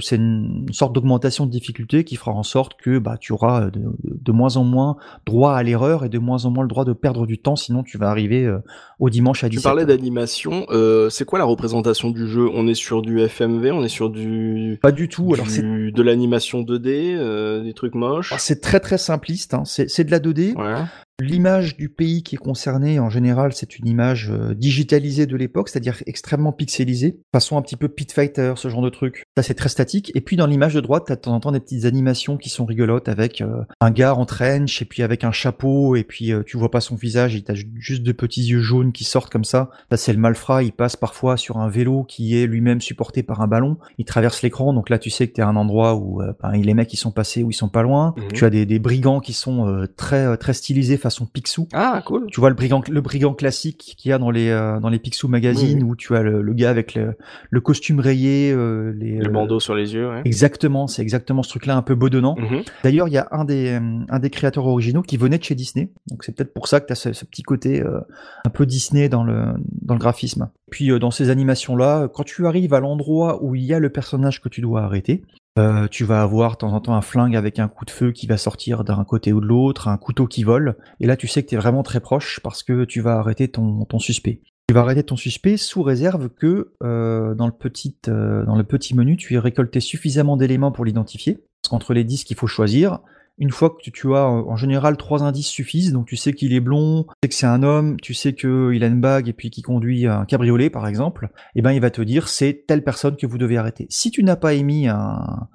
c'est 0.00 0.16
une 0.16 0.66
sorte 0.72 0.92
d'augmentation 0.92 1.46
de 1.46 1.50
difficulté 1.52 2.02
qui 2.02 2.16
fera 2.16 2.32
en 2.32 2.42
sorte 2.42 2.72
que 2.82 2.98
bah, 2.98 3.16
tu 3.20 3.32
auras 3.32 3.70
de, 3.70 3.80
de 4.02 4.32
moins 4.32 4.56
en 4.56 4.64
moins 4.64 4.96
droit 5.26 5.54
à 5.54 5.62
l'erreur 5.62 6.04
et 6.04 6.08
de 6.08 6.18
moins 6.18 6.44
en 6.44 6.50
moins 6.50 6.64
le 6.64 6.68
droit 6.68 6.84
de 6.84 6.92
perdre 6.92 7.24
du 7.24 7.38
temps, 7.38 7.54
sinon 7.54 7.84
tu 7.84 7.98
vas 7.98 8.10
arriver 8.10 8.44
euh, 8.44 8.58
au 8.98 9.10
dimanche 9.10 9.44
à 9.44 9.48
Tu 9.48 9.56
17 9.56 9.62
parlais 9.64 9.86
d'animation. 9.86 10.66
euh, 10.70 11.08
c'est 11.08 11.24
quoi 11.24 11.38
la 11.38 11.44
représentation 11.44 12.10
du 12.10 12.26
jeu? 12.26 12.48
On 12.52 12.66
est 12.66 12.74
sur 12.74 13.00
du 13.00 13.20
FMV, 13.20 13.70
on 13.70 13.84
est 13.84 13.88
sur 13.88 14.10
du, 14.10 14.80
Pas 14.82 14.90
du 14.90 15.08
tout. 15.08 15.34
Alors 15.34 15.48
c'est 15.48 15.62
de 15.62 16.02
l'animation 16.02 16.62
2D, 16.62 17.14
euh, 17.16 17.62
des 17.62 17.74
trucs 17.74 17.94
moches? 17.94 18.32
ah, 18.34 18.38
c'est 18.38 18.60
très 18.60 18.80
très 18.80 18.98
simpliste. 18.98 19.54
Hein. 19.54 19.62
C'est 19.64 19.88
c'est 19.88 20.02
de 20.02 20.10
la 20.10 20.18
2D. 20.18 20.56
Ouais. 20.56 20.82
L'image 21.20 21.76
du 21.76 21.88
pays 21.88 22.24
qui 22.24 22.34
est 22.34 22.38
concerné, 22.38 22.98
en 22.98 23.08
général, 23.08 23.52
c'est 23.52 23.78
une 23.78 23.86
image 23.86 24.32
euh, 24.32 24.52
digitalisée 24.52 25.26
de 25.26 25.36
l'époque, 25.36 25.68
c'est-à-dire 25.68 26.02
extrêmement 26.06 26.50
pixelisée, 26.50 27.20
façon 27.32 27.56
un 27.56 27.62
petit 27.62 27.76
peu 27.76 27.86
Pit 27.88 28.10
Fighter, 28.10 28.54
ce 28.56 28.68
genre 28.68 28.82
de 28.82 28.88
truc. 28.88 29.22
Ça, 29.36 29.44
c'est 29.44 29.54
très 29.54 29.68
statique. 29.68 30.10
Et 30.16 30.20
puis, 30.20 30.36
dans 30.36 30.48
l'image 30.48 30.74
de 30.74 30.80
droite, 30.80 31.04
t'as 31.06 31.14
de 31.14 31.20
temps 31.20 31.34
en 31.34 31.38
temps 31.38 31.52
des 31.52 31.60
petites 31.60 31.84
animations 31.84 32.36
qui 32.36 32.48
sont 32.48 32.64
rigolotes 32.64 33.08
avec 33.08 33.40
euh, 33.42 33.62
un 33.80 33.92
gars 33.92 34.16
en 34.16 34.26
trench, 34.26 34.82
et 34.82 34.84
puis 34.84 35.04
avec 35.04 35.22
un 35.22 35.30
chapeau, 35.30 35.94
et 35.94 36.02
puis 36.02 36.32
euh, 36.32 36.42
tu 36.44 36.56
vois 36.56 36.72
pas 36.72 36.80
son 36.80 36.96
visage, 36.96 37.36
il 37.36 37.44
t'a 37.44 37.54
ju- 37.54 37.70
juste 37.78 38.02
de 38.02 38.10
petits 38.10 38.42
yeux 38.42 38.60
jaunes 38.62 38.90
qui 38.90 39.04
sortent 39.04 39.30
comme 39.30 39.44
ça. 39.44 39.70
Ça, 39.92 39.96
c'est 39.96 40.12
le 40.12 40.18
malfrat, 40.18 40.64
il 40.64 40.72
passe 40.72 40.96
parfois 40.96 41.36
sur 41.36 41.58
un 41.58 41.68
vélo 41.68 42.02
qui 42.02 42.36
est 42.36 42.48
lui-même 42.48 42.80
supporté 42.80 43.22
par 43.22 43.40
un 43.40 43.46
ballon. 43.46 43.76
Il 43.98 44.04
traverse 44.04 44.42
l'écran, 44.42 44.72
donc 44.72 44.90
là, 44.90 44.98
tu 44.98 45.10
sais 45.10 45.28
que 45.28 45.34
t'es 45.34 45.42
à 45.42 45.48
un 45.48 45.54
endroit 45.54 45.94
où 45.94 46.22
euh, 46.22 46.32
ben, 46.42 46.50
les 46.52 46.74
mecs, 46.74 46.92
ils 46.92 46.96
sont 46.96 47.12
passés, 47.12 47.44
où 47.44 47.50
ils 47.50 47.54
sont 47.54 47.68
pas 47.68 47.82
loin. 47.82 48.14
Mhm. 48.16 48.32
Tu 48.32 48.44
as 48.44 48.50
des, 48.50 48.66
des 48.66 48.80
brigands 48.80 49.20
qui 49.20 49.32
sont 49.32 49.68
euh, 49.68 49.86
très, 49.96 50.36
très 50.38 50.54
stylisés 50.54 50.96
façon 51.04 51.26
Picsou. 51.26 51.68
Ah, 51.72 52.02
cool. 52.04 52.26
Tu 52.32 52.40
vois 52.40 52.48
le 52.48 52.56
brigand, 52.56 52.82
le 52.88 53.00
brigand 53.00 53.32
classique 53.34 53.94
qu'il 53.96 54.08
y 54.10 54.12
a 54.12 54.18
dans 54.18 54.30
les 54.30 54.48
euh, 54.48 54.80
dans 54.80 54.88
les 54.88 54.98
Picsou 54.98 55.28
magazines 55.28 55.82
Oui. 55.84 55.90
où 55.90 55.96
tu 55.96 56.16
as 56.16 56.22
le, 56.22 56.42
le 56.42 56.52
gars 56.54 56.70
avec 56.70 56.94
le, 56.94 57.14
le 57.50 57.60
costume 57.60 58.00
rayé, 58.00 58.52
euh, 58.52 58.92
les 58.98 59.18
Le 59.18 59.28
euh, 59.28 59.30
bandeau 59.32 59.60
sur 59.60 59.74
les 59.74 59.94
yeux, 59.94 60.08
ouais. 60.10 60.22
Exactement, 60.24 60.86
c'est 60.88 61.02
exactement 61.02 61.42
ce 61.42 61.50
truc-là 61.50 61.76
un 61.76 61.82
peu 61.82 61.94
bedonnant. 61.94 62.34
Mhm. 62.38 62.62
D'ailleurs, 62.82 63.08
il 63.08 63.14
y 63.14 63.18
a 63.18 63.28
un 63.30 63.44
des 63.44 63.72
euh, 63.72 64.04
un 64.08 64.18
des 64.18 64.30
créateurs 64.30 64.66
originaux 64.66 65.02
qui 65.02 65.16
venait 65.16 65.38
de 65.38 65.44
chez 65.44 65.54
Disney, 65.54 65.90
donc 66.08 66.24
c'est 66.24 66.32
peut-être 66.34 66.52
pour 66.52 66.66
ça 66.66 66.80
que 66.80 66.86
tu 66.86 66.92
as 66.92 66.96
ce, 66.96 67.12
ce 67.12 67.24
petit 67.24 67.42
côté 67.42 67.82
euh, 67.82 68.00
un 68.44 68.50
peu 68.50 68.66
Disney 68.66 69.08
dans 69.08 69.22
le 69.24 69.54
dans 69.82 69.94
le 69.94 70.00
graphisme. 70.00 70.50
Puis 70.70 70.90
euh, 70.90 70.98
dans 70.98 71.10
ces 71.10 71.30
animations-là, 71.30 72.08
quand 72.12 72.24
tu 72.24 72.46
arrives 72.46 72.74
à 72.74 72.80
l'endroit 72.80 73.42
où 73.44 73.54
il 73.54 73.62
y 73.62 73.72
a 73.74 73.78
le 73.78 73.90
personnage 73.90 74.40
que 74.40 74.48
tu 74.48 74.60
dois 74.60 74.82
arrêter, 74.82 75.22
euh, 75.56 75.86
tu 75.88 76.04
vas 76.04 76.22
avoir 76.22 76.52
de 76.52 76.56
temps 76.56 76.72
en 76.72 76.80
temps 76.80 76.96
un 76.96 77.00
flingue 77.00 77.36
avec 77.36 77.60
un 77.60 77.68
coup 77.68 77.84
de 77.84 77.90
feu 77.90 78.10
qui 78.10 78.26
va 78.26 78.36
sortir 78.36 78.82
d'un 78.82 79.04
côté 79.04 79.32
ou 79.32 79.40
de 79.40 79.46
l'autre, 79.46 79.86
un 79.86 79.96
couteau 79.96 80.26
qui 80.26 80.42
vole, 80.42 80.76
et 80.98 81.06
là 81.06 81.16
tu 81.16 81.28
sais 81.28 81.44
que 81.44 81.48
tu 81.48 81.54
es 81.54 81.58
vraiment 81.58 81.84
très 81.84 82.00
proche 82.00 82.40
parce 82.42 82.64
que 82.64 82.84
tu 82.84 83.00
vas 83.00 83.18
arrêter 83.18 83.48
ton, 83.48 83.86
suspect. 83.98 84.40
Tu 84.68 84.74
vas 84.74 84.80
arrêter 84.80 85.04
ton 85.04 85.16
suspect 85.16 85.56
sous 85.56 85.82
réserve 85.82 86.28
que 86.28 86.72
euh, 86.82 87.34
dans, 87.34 87.46
le 87.46 87.52
petit, 87.52 87.96
euh, 88.08 88.44
dans 88.44 88.56
le 88.56 88.64
petit 88.64 88.96
menu, 88.96 89.16
tu 89.16 89.34
aies 89.34 89.38
récolté 89.38 89.78
suffisamment 89.78 90.36
d'éléments 90.36 90.72
pour 90.72 90.84
l'identifier. 90.84 91.44
Parce 91.62 91.70
qu'entre 91.70 91.94
les 91.94 92.02
10 92.02 92.24
qu'il 92.24 92.36
faut 92.36 92.46
choisir, 92.46 92.98
une 93.38 93.50
fois 93.50 93.70
que 93.70 93.90
tu, 93.90 94.14
as 94.14 94.26
en 94.26 94.56
général 94.56 94.96
trois 94.96 95.22
indices 95.22 95.48
suffisent, 95.48 95.92
donc 95.92 96.06
tu 96.06 96.16
sais 96.16 96.32
qu'il 96.32 96.52
est 96.52 96.60
blond, 96.60 97.04
tu 97.04 97.12
sais 97.22 97.28
que 97.28 97.34
c'est 97.34 97.46
un 97.46 97.62
homme, 97.62 97.98
tu 98.00 98.14
sais 98.14 98.34
qu'il 98.34 98.84
a 98.84 98.86
une 98.86 99.00
bague 99.00 99.28
et 99.28 99.32
puis 99.32 99.50
qu'il 99.50 99.64
conduit 99.64 100.06
un 100.06 100.24
cabriolet 100.24 100.70
par 100.70 100.86
exemple, 100.86 101.28
et 101.54 101.62
ben 101.62 101.72
il 101.72 101.80
va 101.80 101.90
te 101.90 102.02
dire 102.02 102.28
c'est 102.28 102.64
telle 102.66 102.84
personne 102.84 103.16
que 103.16 103.26
vous 103.26 103.38
devez 103.38 103.56
arrêter. 103.56 103.86
Si 103.90 104.10
tu 104.10 104.22
n'as 104.22 104.36
pas 104.36 104.54
émis 104.54 104.86
un, 104.86 105.48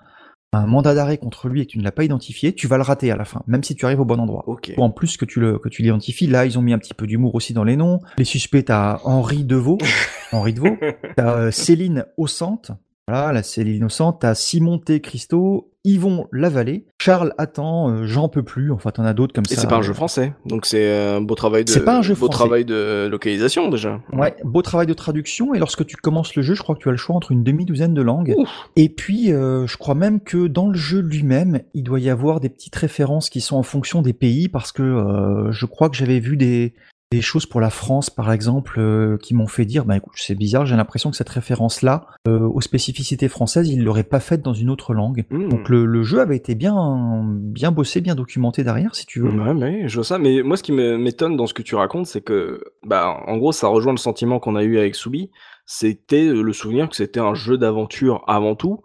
un 0.51 0.65
mandat 0.65 0.95
d'arrêt 0.95 1.17
contre 1.17 1.47
lui 1.47 1.61
et 1.61 1.65
que 1.65 1.71
tu 1.71 1.77
ne 1.77 1.83
l'as 1.83 1.91
pas 1.91 2.03
identifié, 2.03 2.53
tu 2.53 2.67
vas 2.67 2.77
le 2.77 2.83
rater 2.83 3.11
à 3.11 3.15
la 3.15 3.25
fin, 3.25 3.43
même 3.47 3.63
si 3.63 3.75
tu 3.75 3.85
arrives 3.85 4.01
au 4.01 4.05
bon 4.05 4.19
endroit. 4.19 4.43
Ok. 4.47 4.73
En 4.77 4.89
plus 4.89 5.15
que 5.15 5.25
tu 5.25 5.39
le 5.39 5.59
que 5.59 5.69
tu 5.69 5.81
l'identifies, 5.81 6.27
là 6.27 6.45
ils 6.45 6.57
ont 6.57 6.61
mis 6.61 6.73
un 6.73 6.79
petit 6.79 6.93
peu 6.93 7.07
d'humour 7.07 7.35
aussi 7.35 7.53
dans 7.53 7.63
les 7.63 7.77
noms. 7.77 7.99
Les 8.17 8.25
suspects, 8.25 8.65
t'as 8.65 8.99
Henri 9.03 9.43
Deveau, 9.45 9.77
Henri 10.31 10.53
Deveau, 10.53 10.75
t'as 11.15 11.37
euh, 11.37 11.51
Céline 11.51 12.05
Ossante, 12.17 12.71
voilà 13.07 13.31
la 13.31 13.43
Céline 13.43 13.75
Innocente, 13.75 14.21
t'as 14.21 14.35
Simon 14.35 14.79
T. 14.79 15.01
Christo, 15.01 15.71
Yvon 15.89 16.27
Lavallée, 16.31 16.85
Charles 17.01 17.33
Attend, 17.37 17.89
euh, 17.89 18.05
J'en 18.05 18.29
peux 18.29 18.43
plus, 18.43 18.71
enfin 18.71 18.91
t'en 18.91 19.03
as 19.03 19.13
d'autres 19.13 19.33
comme 19.33 19.43
Et 19.49 19.55
ça. 19.55 19.61
c'est 19.61 19.67
pas 19.67 19.77
un 19.77 19.81
jeu 19.81 19.93
français, 19.93 20.33
donc 20.45 20.65
c'est 20.65 21.15
un 21.15 21.21
beau 21.21 21.35
travail 21.35 21.65
de. 21.65 21.69
C'est 21.69 21.83
pas 21.83 21.97
un 21.97 22.01
jeu 22.01 22.13
beau 22.13 22.27
français. 22.27 22.37
travail 22.37 22.65
de 22.65 23.07
localisation 23.09 23.69
déjà. 23.69 23.99
Ouais, 24.13 24.35
beau 24.43 24.61
travail 24.61 24.87
de 24.87 24.93
traduction. 24.93 25.53
Et 25.53 25.59
lorsque 25.59 25.85
tu 25.85 25.95
commences 25.95 26.35
le 26.35 26.43
jeu, 26.43 26.53
je 26.53 26.61
crois 26.61 26.75
que 26.75 26.81
tu 26.81 26.89
as 26.89 26.91
le 26.91 26.97
choix 26.97 27.15
entre 27.15 27.31
une 27.31 27.43
demi-douzaine 27.43 27.93
de 27.93 28.01
langues. 28.01 28.35
Ouf. 28.37 28.49
Et 28.75 28.89
puis, 28.89 29.31
euh, 29.31 29.65
je 29.65 29.77
crois 29.77 29.95
même 29.95 30.19
que 30.19 30.47
dans 30.47 30.67
le 30.67 30.77
jeu 30.77 30.99
lui-même, 30.99 31.61
il 31.73 31.83
doit 31.83 31.99
y 31.99 32.09
avoir 32.09 32.39
des 32.39 32.49
petites 32.49 32.75
références 32.75 33.29
qui 33.29 33.41
sont 33.41 33.57
en 33.57 33.63
fonction 33.63 34.01
des 34.01 34.13
pays, 34.13 34.47
parce 34.47 34.71
que 34.71 34.83
euh, 34.83 35.51
je 35.51 35.65
crois 35.65 35.89
que 35.89 35.95
j'avais 35.95 36.19
vu 36.19 36.37
des, 36.37 36.73
des 37.11 37.21
choses 37.21 37.47
pour 37.47 37.59
la 37.59 37.71
France, 37.71 38.11
par 38.11 38.31
exemple, 38.31 38.79
euh, 38.79 39.17
qui 39.17 39.33
m'ont 39.33 39.47
fait 39.47 39.65
dire, 39.65 39.83
bah 39.83 39.97
écoute, 39.97 40.13
c'est 40.15 40.35
bizarre, 40.35 40.67
j'ai 40.67 40.75
l'impression 40.75 41.09
que 41.09 41.17
cette 41.17 41.29
référence-là, 41.29 42.05
euh, 42.27 42.41
aux 42.41 42.61
spécificités 42.61 43.27
françaises, 43.29 43.67
il 43.67 43.83
l'aurait 43.83 44.03
pas 44.03 44.19
faite 44.19 44.43
dans 44.43 44.53
une 44.53 44.69
autre 44.69 44.93
langue. 44.93 45.25
Hmm. 45.31 45.49
Donc 45.49 45.69
le, 45.69 45.85
le 45.85 46.03
jeu 46.03 46.19
avait 46.19 46.35
été 46.35 46.53
bien, 46.53 47.25
bien 47.25 47.71
bossé, 47.71 47.99
bien 48.01 48.13
documenté 48.13 48.63
derrière, 48.63 48.93
si 48.93 49.07
tu 49.07 49.21
veux. 49.21 49.31
Ouais, 49.31 49.55
mais 49.55 49.87
je 49.87 49.95
vois 49.95 50.03
ça. 50.03 50.19
Mais 50.19 50.43
moi, 50.43 50.55
ce 50.55 50.61
qui 50.61 50.71
m'étonne 50.71 51.35
dans 51.35 51.47
ce 51.47 51.55
que 51.55 51.63
tu 51.63 51.73
racontes, 51.73 52.05
c'est 52.05 52.21
que, 52.21 52.61
bah, 52.85 53.17
en 53.25 53.37
gros, 53.37 53.53
ça 53.53 53.67
rejoint 53.67 53.93
le 53.93 53.97
sentiment 53.97 54.39
qu'on 54.39 54.55
a 54.55 54.63
eu 54.63 54.77
avec 54.77 54.93
Soubi. 54.93 55.31
C'était 55.65 56.27
euh, 56.27 56.43
le 56.43 56.53
souvenir 56.53 56.89
que 56.89 56.95
c'était 56.95 57.19
un 57.19 57.33
jeu 57.33 57.57
d'aventure 57.57 58.23
avant 58.27 58.55
tout, 58.55 58.81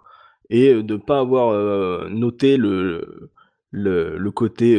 et 0.49 0.83
de 0.83 0.97
pas 0.97 1.19
avoir 1.19 1.50
euh, 1.50 2.09
noté 2.11 2.57
le, 2.57 3.31
le, 3.71 4.16
le 4.16 4.31
côté 4.31 4.73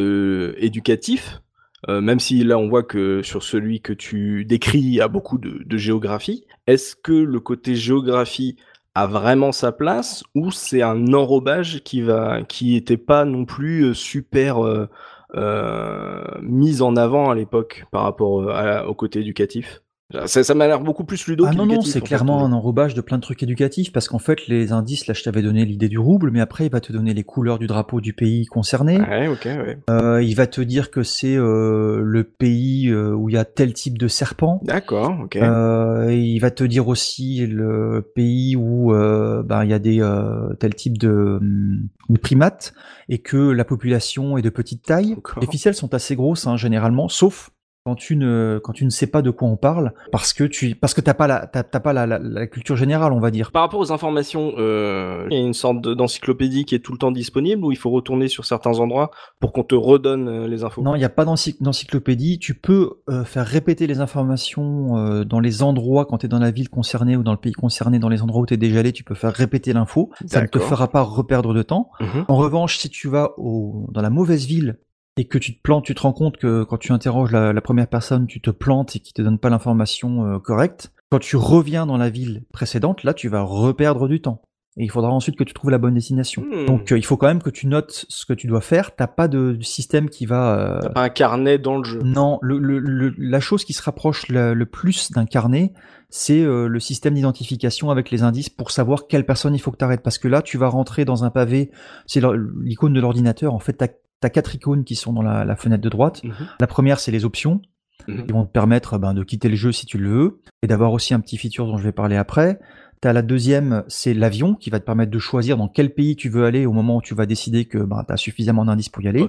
éducatif. 0.58 1.42
Euh, 1.90 2.02
même 2.02 2.20
si 2.20 2.44
là 2.44 2.58
on 2.58 2.68
voit 2.68 2.84
que 2.84 3.22
sur 3.22 3.44
celui 3.44 3.82
que 3.82 3.94
tu 3.94 4.46
décris, 4.46 4.80
il 4.80 4.96
y 4.96 5.02
a 5.02 5.08
beaucoup 5.08 5.38
de, 5.38 5.78
géographie. 5.78 6.46
Est-ce 6.68 6.96
que 6.96 7.12
le 7.12 7.40
côté 7.40 7.76
géographie 7.76 8.56
a 8.96 9.08
vraiment 9.08 9.52
sa 9.52 9.72
place 9.72 10.24
ou 10.36 10.52
c'est 10.52 10.82
un 10.82 11.14
enrobage 11.14 11.84
qui 11.84 12.02
va, 12.02 12.44
qui 12.44 12.76
était 12.76 12.98
pas 12.98 13.26
non 13.26 13.46
plus 13.46 13.84
euh, 13.84 13.94
super 13.94 14.60
euh, 14.64 16.22
mise 16.42 16.82
en 16.82 16.96
avant 16.96 17.30
à 17.30 17.36
l'époque 17.36 17.86
par 17.92 18.04
rapport 18.04 18.88
au 18.88 18.94
côté 18.96 19.20
éducatif? 19.20 19.82
Ça, 20.28 20.44
ça 20.44 20.54
m'a 20.54 20.68
l'air 20.68 20.82
beaucoup 20.82 21.04
plus 21.04 21.26
ludo 21.28 21.46
Ah 21.48 21.54
non, 21.54 21.66
non, 21.66 21.82
c'est 21.82 22.00
fait, 22.00 22.06
clairement 22.06 22.46
un 22.46 22.52
enrobage 22.52 22.94
de 22.94 23.02
plein 23.02 23.18
de 23.18 23.24
trucs 23.24 23.42
éducatifs, 23.42 23.92
parce 23.92 24.08
qu'en 24.08 24.20
fait, 24.20 24.48
les 24.48 24.72
indices, 24.72 25.08
là, 25.08 25.16
je 25.16 25.24
t'avais 25.24 25.42
donné 25.42 25.66
l'idée 25.66 25.90
du 25.90 25.98
rouble, 25.98 26.30
mais 26.30 26.42
après, 26.42 26.68
il 26.68 26.72
va 26.72 26.80
te 26.80 26.94
donner 26.94 27.16
les 27.16 27.24
couleurs 27.24 27.58
du 27.58 27.66
drapeau 27.66 28.02
du 28.02 28.14
pays 28.14 28.46
concerné. 28.46 29.00
Ouais, 29.00 29.28
ok, 29.28 29.46
ouais. 29.46 29.80
Euh, 29.90 30.22
il 30.22 30.36
va 30.36 30.46
te 30.46 30.62
dire 30.62 30.92
que 30.92 31.02
c'est 31.02 31.36
euh, 31.36 32.02
le 32.04 32.24
pays 32.24 32.90
euh, 32.90 33.16
où 33.16 33.30
il 33.30 33.34
y 33.34 33.38
a 33.38 33.46
tel 33.46 33.74
type 33.74 33.98
de 33.98 34.08
serpent. 34.08 34.62
D'accord, 34.64 35.22
ok. 35.24 35.38
Euh, 35.38 36.14
il 36.14 36.38
va 36.40 36.52
te 36.52 36.64
dire 36.64 36.88
aussi 36.88 37.48
le 37.48 38.12
pays 38.16 38.56
où 38.56 38.94
euh, 38.94 39.42
ben, 39.42 39.64
il 39.64 39.72
y 39.72 39.74
a 39.74 39.80
des 39.80 40.02
euh, 40.02 40.54
tel 40.60 40.76
type 40.76 41.00
de, 41.00 41.40
hum, 41.42 41.88
de 42.10 42.20
primates 42.20 42.76
et 43.10 43.18
que 43.18 43.38
la 43.38 43.66
population 43.66 44.38
est 44.38 44.44
de 44.44 44.50
petite 44.50 44.84
taille. 44.84 45.16
Les 45.42 45.48
ficelles 45.48 45.74
sont 45.74 45.96
assez 45.96 46.16
grosses 46.16 46.46
hein, 46.46 46.58
généralement, 46.58 47.10
sauf 47.10 47.50
quand 47.86 47.94
tu 47.96 48.16
ne 48.16 48.60
quand 48.64 48.74
tu 48.74 48.84
ne 48.84 48.90
sais 48.90 49.06
pas 49.06 49.22
de 49.22 49.30
quoi 49.30 49.48
on 49.48 49.58
parle 49.58 49.94
parce 50.12 50.34
que 50.34 50.44
tu 50.44 50.74
parce 50.74 50.96
que 50.96 51.02
t'as 51.02 51.14
pas 51.14 51.28
la 51.28 51.46
t'as 51.46 51.62
t'as 51.62 51.80
pas 51.80 51.94
la, 51.94 52.08
la, 52.08 52.18
la 52.18 52.48
culture 52.48 52.76
générale 52.76 53.14
on 53.14 53.20
va 53.20 53.30
dire. 53.30 53.52
Par 53.52 53.62
rapport 53.62 53.80
aux 53.80 53.92
informations, 53.92 54.54
euh, 54.58 55.28
il 55.30 55.38
y 55.38 55.40
a 55.40 55.46
une 55.46 55.54
sorte 55.54 55.82
de- 55.82 55.94
d'encyclopédie 55.94 56.66
qui 56.66 56.74
est 56.74 56.80
tout 56.80 56.92
le 56.94 56.98
temps 56.98 57.12
disponible 57.12 57.64
ou 57.64 57.72
il 57.72 57.78
faut 57.78 57.92
retourner 57.92 58.28
sur 58.28 58.44
certains 58.44 58.80
endroits 58.80 59.12
pour 59.40 59.54
qu'on 59.54 59.64
te 59.64 59.76
redonne 59.76 60.28
euh, 60.28 60.48
les 60.48 60.64
infos? 60.64 60.82
Non, 60.82 60.96
il 60.96 61.00
n'y 61.00 61.06
a 61.06 61.10
pas 61.10 61.26
d'ency- 61.26 61.58
d'encyclopédie. 61.62 62.40
Tu 62.40 62.56
peux 62.56 62.94
euh, 63.08 63.24
faire 63.24 63.46
répéter 63.46 63.86
les 63.86 64.00
informations 64.00 64.98
euh, 64.98 65.24
dans 65.24 65.40
les 65.40 65.62
endroits 65.62 66.06
quand 66.06 66.18
tu 66.18 66.26
es 66.26 66.30
dans 66.30 66.40
la 66.40 66.50
ville 66.50 66.70
concernée 66.70 67.16
ou 67.16 67.22
dans 67.22 67.34
le 67.34 67.38
pays 67.38 67.54
concerné, 67.54 68.00
dans 68.00 68.10
les 68.10 68.24
endroits 68.24 68.42
où 68.42 68.46
tu 68.48 68.56
es 68.56 68.58
déjà 68.58 68.80
allé, 68.80 68.94
tu 68.94 69.04
peux 69.04 69.14
faire 69.16 69.32
répéter 69.34 69.74
l'info. 69.74 70.10
Ça 70.26 70.42
ne 70.42 70.48
te 70.48 70.58
fera 70.58 70.88
pas 70.88 71.02
reperdre 71.04 71.54
de 71.54 71.62
temps. 71.62 71.92
Mhm. 72.00 72.26
En 72.30 72.36
revanche, 72.38 72.80
si 72.80 72.90
tu 72.90 73.10
vas 73.10 73.34
au, 73.38 73.86
dans 73.92 74.02
la 74.02 74.10
mauvaise 74.10 74.48
ville 74.48 74.80
et 75.18 75.26
que 75.28 75.38
tu 75.38 75.56
te 75.56 75.62
plantes, 75.62 75.86
tu 75.86 75.96
te 75.96 76.02
rends 76.02 76.14
compte 76.14 76.38
que 76.38 76.64
quand 76.64 76.78
tu 76.78 76.92
interroges 76.92 77.32
la, 77.32 77.54
la 77.54 77.62
première 77.62 77.88
personne, 77.88 78.28
tu 78.28 78.42
te 78.42 78.50
plantes 78.52 78.96
et 78.96 79.00
qu'il 79.00 79.14
te 79.14 79.22
donne 79.22 79.40
pas 79.40 79.50
l'information 79.50 80.26
euh, 80.26 80.40
correcte. 80.40 80.92
Quand 81.10 81.20
tu 81.20 81.38
reviens 81.38 81.86
dans 81.86 81.98
la 81.98 82.10
ville 82.10 82.44
précédente, 82.52 83.04
là, 83.04 83.14
tu 83.14 83.30
vas 83.30 83.42
reperdre 83.42 84.08
du 84.08 84.22
temps. 84.22 84.42
Et 84.78 84.84
il 84.84 84.92
faudra 84.92 85.10
ensuite 85.12 85.38
que 85.38 85.46
tu 85.46 85.54
trouves 85.54 85.72
la 85.72 85.78
bonne 85.78 85.94
destination. 85.94 86.42
Hmm. 86.52 86.66
Donc, 86.66 86.92
euh, 86.92 86.98
il 86.98 87.06
faut 87.06 87.16
quand 87.16 87.28
même 87.28 87.42
que 87.42 87.50
tu 87.50 87.66
notes 87.68 88.06
ce 88.10 88.26
que 88.26 88.34
tu 88.34 88.48
dois 88.48 88.60
faire. 88.60 88.94
T'as 88.94 89.08
pas 89.08 89.30
de, 89.30 89.54
de 89.54 89.64
système 89.64 90.10
qui 90.10 90.26
va 90.26 90.60
euh, 90.60 90.80
T'as 90.82 90.90
pas 90.90 91.04
un 91.04 91.10
carnet 91.10 91.58
dans 91.58 91.78
le 91.78 91.86
jeu. 91.86 92.02
non, 92.04 92.40
le, 92.42 92.58
le- 92.60 92.80
le- 92.80 93.14
la 93.18 93.40
chose 93.40 93.64
qui 93.64 93.72
se 93.72 93.82
rapproche 93.82 94.28
le, 94.28 94.54
le 94.54 94.66
plus 94.66 95.14
d'un 95.14 95.26
carnet, 95.26 95.72
c'est 96.10 96.42
euh, 96.42 96.68
le 96.68 96.80
système 96.82 97.14
d'identification 97.14 97.90
avec 97.90 98.12
les 98.12 98.24
indices 98.24 98.50
pour 98.50 98.70
savoir 98.72 99.08
quelle 99.08 99.26
personne 99.26 99.56
il 99.56 99.60
faut 99.60 99.72
que 99.72 99.78
tu 99.78 99.86
arrêtes. 99.86 100.04
Parce 100.04 100.18
que 100.18 100.28
là, 100.28 100.42
tu 100.42 100.58
vas 100.58 100.68
rentrer 100.68 101.06
dans 101.06 101.24
un 101.24 101.30
pavé, 101.30 101.72
c'est 102.06 102.22
l'icône 102.62 102.92
de 102.92 103.00
l'ordinateur. 103.00 103.54
En 103.54 103.60
fait, 103.60 103.78
tu 103.78 103.86
as, 104.26 104.30
quatre 104.30 104.56
icônes 104.56 104.84
qui 104.84 104.96
sont 104.96 105.14
dans 105.14 105.22
la, 105.22 105.46
la 105.46 105.56
fenêtre 105.56 105.84
de 105.84 105.90
droite. 105.90 106.24
Mhm. 106.24 106.34
La 106.60 106.68
première, 106.68 107.00
c'est 107.00 107.12
les 107.12 107.26
options, 107.26 107.62
Mhm. 108.08 108.26
qui 108.26 108.32
vont 108.34 108.46
te 108.46 108.52
permettre 108.52 108.98
ben, 109.00 109.14
de 109.14 109.24
quitter 109.24 109.50
le 109.50 109.56
jeu 109.56 109.72
si 109.72 109.86
tu 109.86 109.98
le 109.98 110.10
veux, 110.10 110.42
et 110.62 110.68
d'avoir 110.68 110.92
aussi 110.94 111.14
un 111.14 111.20
petit 111.20 111.38
feature 111.38 111.66
dont 111.66 111.78
je 111.78 111.84
vais 111.84 111.92
parler 111.94 112.18
après. 112.18 112.60
T'as 113.02 113.14
la 113.14 113.22
deuxième, 113.22 113.84
c'est 113.88 114.14
l'avion, 114.14 114.54
qui 114.56 114.70
va 114.70 114.80
te 114.80 114.86
permettre 114.86 115.12
de 115.12 115.20
choisir 115.20 115.58
dans 115.58 115.68
quel 115.68 115.94
pays 115.94 116.16
tu 116.16 116.30
veux 116.30 116.46
aller 116.46 116.66
au 116.66 116.72
moment 116.72 116.98
où 116.98 117.02
tu 117.02 117.14
vas 117.14 117.26
décider 117.26 117.66
que 117.66 117.78
ben, 117.78 118.04
tu 118.08 118.14
as 118.14 118.18
suffisamment 118.18 118.66
d'indices 118.66 118.90
pour 118.90 119.02
y 119.04 119.08
aller. 119.08 119.28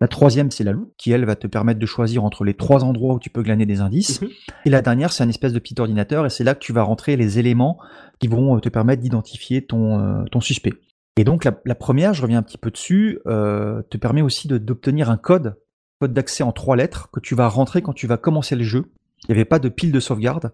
La 0.00 0.08
troisième, 0.08 0.50
c'est 0.50 0.64
la 0.64 0.72
loupe, 0.72 0.92
qui 0.98 1.12
elle 1.12 1.24
va 1.24 1.36
te 1.36 1.46
permettre 1.46 1.80
de 1.80 1.86
choisir 1.86 2.24
entre 2.24 2.44
les 2.44 2.54
trois 2.54 2.82
endroits 2.84 3.14
où 3.14 3.18
tu 3.18 3.30
peux 3.30 3.42
glaner 3.42 3.66
des 3.66 3.80
indices. 3.80 4.20
Mhm. 4.22 4.28
Et 4.66 4.70
la 4.70 4.82
dernière, 4.82 5.12
c'est 5.12 5.22
un 5.22 5.28
espèce 5.28 5.52
de 5.52 5.58
petit 5.58 5.74
ordinateur, 5.78 6.26
et 6.26 6.30
c'est 6.30 6.44
là 6.44 6.54
que 6.54 6.60
tu 6.60 6.72
vas 6.72 6.82
rentrer 6.82 7.16
les 7.16 7.38
éléments 7.38 7.78
qui 8.20 8.28
vont 8.28 8.56
euh, 8.56 8.60
te 8.60 8.68
permettre 8.68 9.02
d'identifier 9.02 9.64
ton, 9.64 9.98
euh, 10.00 10.24
ton 10.30 10.40
suspect. 10.40 10.72
Et 11.16 11.24
donc 11.24 11.44
la, 11.44 11.60
la 11.64 11.74
première, 11.74 12.12
je 12.14 12.22
reviens 12.22 12.38
un 12.38 12.42
petit 12.42 12.58
peu 12.58 12.70
dessus, 12.70 13.20
euh, 13.26 13.82
te 13.88 13.96
permet 13.96 14.22
aussi 14.22 14.48
d'obtenir 14.48 15.10
un 15.10 15.16
code, 15.16 15.56
code 16.00 16.12
d'accès 16.12 16.42
en 16.42 16.52
trois 16.52 16.76
lettres, 16.76 17.08
que 17.12 17.20
tu 17.20 17.34
vas 17.34 17.48
rentrer 17.48 17.82
quand 17.82 17.92
tu 17.92 18.06
vas 18.06 18.16
commencer 18.16 18.56
le 18.56 18.64
jeu. 18.64 18.92
Il 19.22 19.30
n'y 19.30 19.34
avait 19.34 19.44
pas 19.44 19.58
de 19.58 19.68
pile 19.68 19.92
de 19.92 20.00
sauvegarde. 20.00 20.52